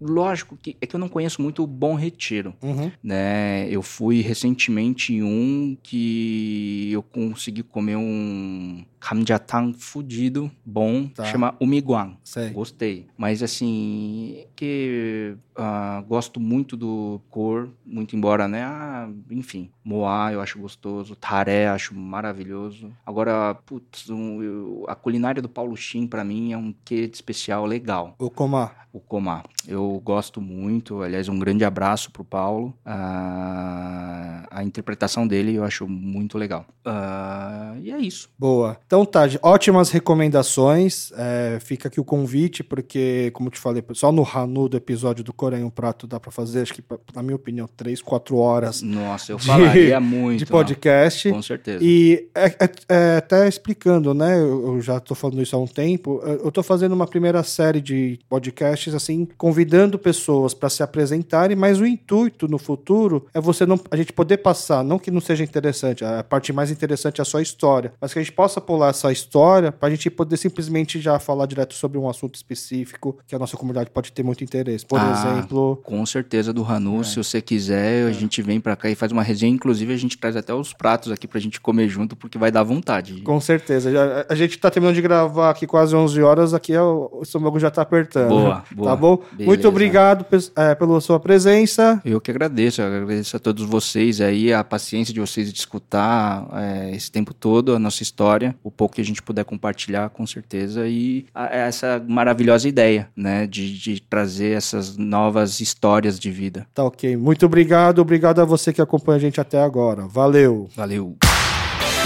Lógico 0.00 0.56
que 0.56 0.76
é 0.80 0.86
que 0.86 0.96
eu 0.96 1.00
não 1.00 1.08
conheço 1.08 1.42
muito 1.42 1.62
o 1.62 1.66
Bom 1.66 1.94
Retiro 1.94 2.54
Uhum. 2.62 2.90
né? 3.02 3.68
Eu 3.70 3.82
fui 3.82 4.20
recentemente 4.22 5.12
em 5.14 5.22
um 5.22 5.76
que 5.82 6.88
eu 6.92 7.02
consegui 7.02 7.62
comer 7.62 7.96
um 7.96 8.84
kamjatang 8.98 9.72
fudido, 9.78 10.50
bom, 10.64 11.06
Tá. 11.08 11.24
chama 11.24 11.54
umiguang. 11.60 12.16
Sei. 12.22 12.50
Gostei. 12.50 13.06
Mas 13.16 13.42
assim, 13.42 14.44
que 14.54 15.36
ah, 15.56 16.02
gosto 16.06 16.38
muito 16.38 16.76
do 16.76 17.20
cor, 17.30 17.70
muito 17.84 18.14
embora, 18.16 18.46
né? 18.46 18.62
Ah, 18.62 19.08
enfim, 19.30 19.70
moá 19.84 20.32
eu 20.32 20.40
acho 20.40 20.58
gostoso, 20.58 21.16
taré 21.16 21.68
acho 21.68 21.94
maravilhoso. 21.94 22.92
Agora, 23.04 23.54
putz, 23.66 24.08
um, 24.10 24.42
eu- 24.42 24.84
a 24.88 24.94
culinária 24.94 25.40
do 25.42 25.48
Paulo 25.48 25.76
Shin 25.76 26.06
pra 26.06 26.22
mim 26.24 26.52
é 26.52 26.58
um 26.58 26.74
quê 26.84 27.06
de 27.06 27.14
especial 27.16 27.64
legal 27.66 28.14
O 28.18 28.28
Comar. 28.30 28.88
o 28.92 29.00
Comar. 29.00 29.44
Eu 29.66 29.89
gosto 29.98 30.40
muito, 30.40 31.02
aliás, 31.02 31.28
um 31.28 31.38
grande 31.38 31.64
abraço 31.64 32.10
pro 32.12 32.22
Paulo. 32.24 32.72
Ah, 32.84 34.46
a 34.50 34.62
interpretação 34.64 35.26
dele 35.26 35.54
eu 35.54 35.64
acho 35.64 35.86
muito 35.88 36.36
legal. 36.38 36.66
Ah, 36.84 37.74
e 37.82 37.90
é 37.90 37.98
isso. 37.98 38.28
Boa. 38.38 38.76
Então 38.86 39.04
tá, 39.04 39.22
ótimas 39.42 39.90
recomendações. 39.90 41.12
É, 41.16 41.58
fica 41.60 41.88
aqui 41.88 42.00
o 42.00 42.04
convite, 42.04 42.62
porque, 42.62 43.30
como 43.32 43.48
eu 43.48 43.52
te 43.52 43.58
falei, 43.60 43.82
só 43.94 44.12
no 44.12 44.22
Hanu 44.26 44.68
do 44.68 44.76
episódio 44.76 45.24
do 45.24 45.32
Coreia 45.32 45.64
um 45.64 45.70
Prato 45.70 46.06
dá 46.06 46.18
pra 46.20 46.30
fazer, 46.30 46.60
acho 46.62 46.74
que, 46.74 46.82
na 47.14 47.22
minha 47.22 47.36
opinião, 47.36 47.68
três, 47.76 48.02
quatro 48.02 48.36
horas 48.36 48.82
Nossa, 48.82 49.32
eu 49.32 49.36
De- 49.36 49.46
falaria 49.46 50.00
muito. 50.00 50.38
de 50.40 50.46
podcast. 50.46 51.28
ó, 51.28 51.32
com 51.34 51.42
certeza. 51.42 51.78
E 51.82 52.28
é, 52.34 52.46
é- 52.46 52.70
é, 52.88 53.16
até 53.16 53.48
explicando, 53.48 54.12
né? 54.14 54.38
Eu, 54.38 54.74
eu 54.74 54.80
já 54.80 55.00
tô 55.00 55.14
falando 55.14 55.40
isso 55.42 55.56
há 55.56 55.58
um 55.58 55.66
tempo. 55.66 56.20
Eu 56.24 56.50
eu 56.50 56.52
tô 56.52 56.62
fazendo 56.62 56.92
uma 56.92 57.06
primeira 57.06 57.42
série 57.44 57.80
de 57.80 58.18
podcasts, 58.28 58.92
assim, 58.94 59.26
convidando 59.38 59.70
pessoas 59.98 60.54
para 60.54 60.68
se 60.68 60.82
apresentarem, 60.82 61.56
mas 61.56 61.80
o 61.80 61.86
intuito 61.86 62.46
no 62.48 62.58
futuro 62.58 63.26
é 63.34 63.40
você 63.40 63.64
não. 63.66 63.78
A 63.90 63.96
gente 63.96 64.12
poder 64.12 64.38
passar, 64.38 64.82
não 64.84 64.98
que 64.98 65.10
não 65.10 65.20
seja 65.20 65.42
interessante, 65.44 66.04
a 66.04 66.22
parte 66.22 66.52
mais 66.52 66.70
interessante 66.70 67.20
é 67.20 67.22
a 67.22 67.24
sua 67.24 67.42
história, 67.42 67.92
mas 68.00 68.12
que 68.12 68.18
a 68.18 68.22
gente 68.22 68.32
possa 68.32 68.60
pular 68.60 68.90
essa 68.90 69.10
história 69.12 69.72
pra 69.72 69.90
gente 69.90 70.10
poder 70.10 70.36
simplesmente 70.36 71.00
já 71.00 71.18
falar 71.18 71.46
direto 71.46 71.74
sobre 71.74 71.98
um 71.98 72.08
assunto 72.08 72.34
específico 72.34 73.16
que 73.26 73.34
a 73.34 73.38
nossa 73.38 73.56
comunidade 73.56 73.90
pode 73.90 74.12
ter 74.12 74.22
muito 74.22 74.42
interesse. 74.44 74.84
Por 74.86 74.98
Ah, 75.00 75.12
exemplo. 75.12 75.80
Com 75.84 76.04
certeza 76.06 76.52
do 76.52 76.62
É. 76.62 76.70
Hanu, 76.72 77.02
se 77.04 77.16
você 77.16 77.40
quiser, 77.40 78.06
a 78.06 78.12
gente 78.12 78.40
vem 78.42 78.60
pra 78.60 78.76
cá 78.76 78.88
e 78.90 78.94
faz 78.94 79.10
uma 79.12 79.22
resenha. 79.22 79.52
Inclusive, 79.52 79.92
a 79.92 79.96
gente 79.96 80.16
traz 80.18 80.36
até 80.36 80.54
os 80.54 80.72
pratos 80.72 81.10
aqui 81.12 81.26
pra 81.26 81.40
gente 81.40 81.60
comer 81.60 81.88
junto, 81.88 82.14
porque 82.16 82.38
vai 82.38 82.50
dar 82.50 82.62
vontade. 82.62 83.20
Com 83.22 83.40
certeza. 83.40 83.90
A 84.28 84.34
gente 84.34 84.58
tá 84.58 84.70
terminando 84.70 84.94
de 84.94 85.02
gravar 85.02 85.50
aqui 85.50 85.66
quase 85.66 85.94
11 85.94 86.22
horas, 86.22 86.54
aqui 86.54 86.72
é 86.72 86.82
o, 86.82 87.20
estômago 87.22 87.58
já 87.58 87.70
tá 87.70 87.82
apertando. 87.82 88.28
Boa, 88.28 88.64
boa. 88.72 88.88
Tá 88.90 88.96
bom? 88.96 89.16
Beleza. 89.32 89.44
Muito 89.46 89.69
obrigado 89.70 90.24
é, 90.56 90.74
pela 90.74 91.00
sua 91.00 91.18
presença. 91.18 92.00
Eu 92.04 92.20
que 92.20 92.30
agradeço, 92.30 92.80
eu 92.82 92.86
agradeço 92.86 93.36
a 93.36 93.40
todos 93.40 93.64
vocês 93.64 94.20
aí, 94.20 94.52
a 94.52 94.62
paciência 94.62 95.12
de 95.14 95.20
vocês 95.20 95.52
de 95.52 95.58
escutar 95.58 96.46
é, 96.54 96.90
esse 96.94 97.10
tempo 97.10 97.32
todo 97.32 97.74
a 97.74 97.78
nossa 97.78 98.02
história, 98.02 98.54
o 98.62 98.70
pouco 98.70 98.96
que 98.96 99.00
a 99.00 99.04
gente 99.04 99.22
puder 99.22 99.44
compartilhar, 99.44 100.10
com 100.10 100.26
certeza, 100.26 100.86
e 100.86 101.26
a- 101.34 101.46
essa 101.46 102.02
maravilhosa 102.06 102.68
ideia, 102.68 103.08
né, 103.16 103.46
de, 103.46 103.76
de 103.78 104.00
trazer 104.00 104.56
essas 104.56 104.96
novas 104.96 105.60
histórias 105.60 106.18
de 106.18 106.30
vida. 106.30 106.66
Tá 106.74 106.84
ok. 106.84 107.16
Muito 107.16 107.46
obrigado. 107.46 108.00
Obrigado 108.00 108.40
a 108.40 108.44
você 108.44 108.72
que 108.72 108.82
acompanha 108.82 109.16
a 109.16 109.20
gente 109.20 109.40
até 109.40 109.60
agora. 109.62 110.06
Valeu. 110.06 110.68
Valeu! 110.76 111.16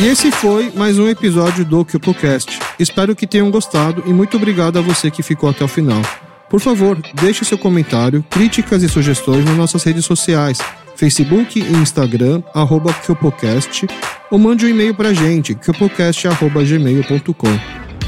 E 0.00 0.06
esse 0.06 0.32
foi 0.32 0.72
mais 0.74 0.98
um 0.98 1.06
episódio 1.08 1.64
do 1.64 1.84
CupoCast. 1.84 2.58
Espero 2.80 3.14
que 3.14 3.26
tenham 3.28 3.48
gostado 3.50 4.02
e 4.06 4.12
muito 4.12 4.36
obrigado 4.36 4.76
a 4.78 4.82
você 4.82 5.08
que 5.10 5.22
ficou 5.22 5.48
até 5.48 5.64
o 5.64 5.68
final. 5.68 6.02
Por 6.48 6.60
favor, 6.60 6.98
deixe 7.14 7.44
seu 7.44 7.58
comentário, 7.58 8.24
críticas 8.30 8.82
e 8.82 8.88
sugestões 8.88 9.44
nas 9.44 9.56
nossas 9.56 9.82
redes 9.82 10.04
sociais, 10.04 10.58
Facebook 10.96 11.58
e 11.58 11.72
Instagram, 11.72 12.42
arroba 12.54 12.92
CupoCast, 12.92 13.86
ou 14.30 14.38
mande 14.38 14.66
um 14.66 14.68
e-mail 14.68 14.94
pra 14.94 15.12
gente, 15.12 15.54
cupocast.gmail.com. 15.54 17.58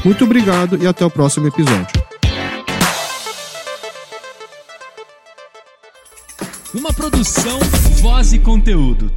Muito 0.05 0.23
obrigado 0.23 0.81
e 0.81 0.87
até 0.87 1.05
o 1.05 1.09
próximo 1.09 1.47
episódio. 1.47 2.01
Uma 6.73 6.93
produção, 6.93 7.59
voz 8.01 8.33
e 8.33 8.39
conteúdo. 8.39 9.11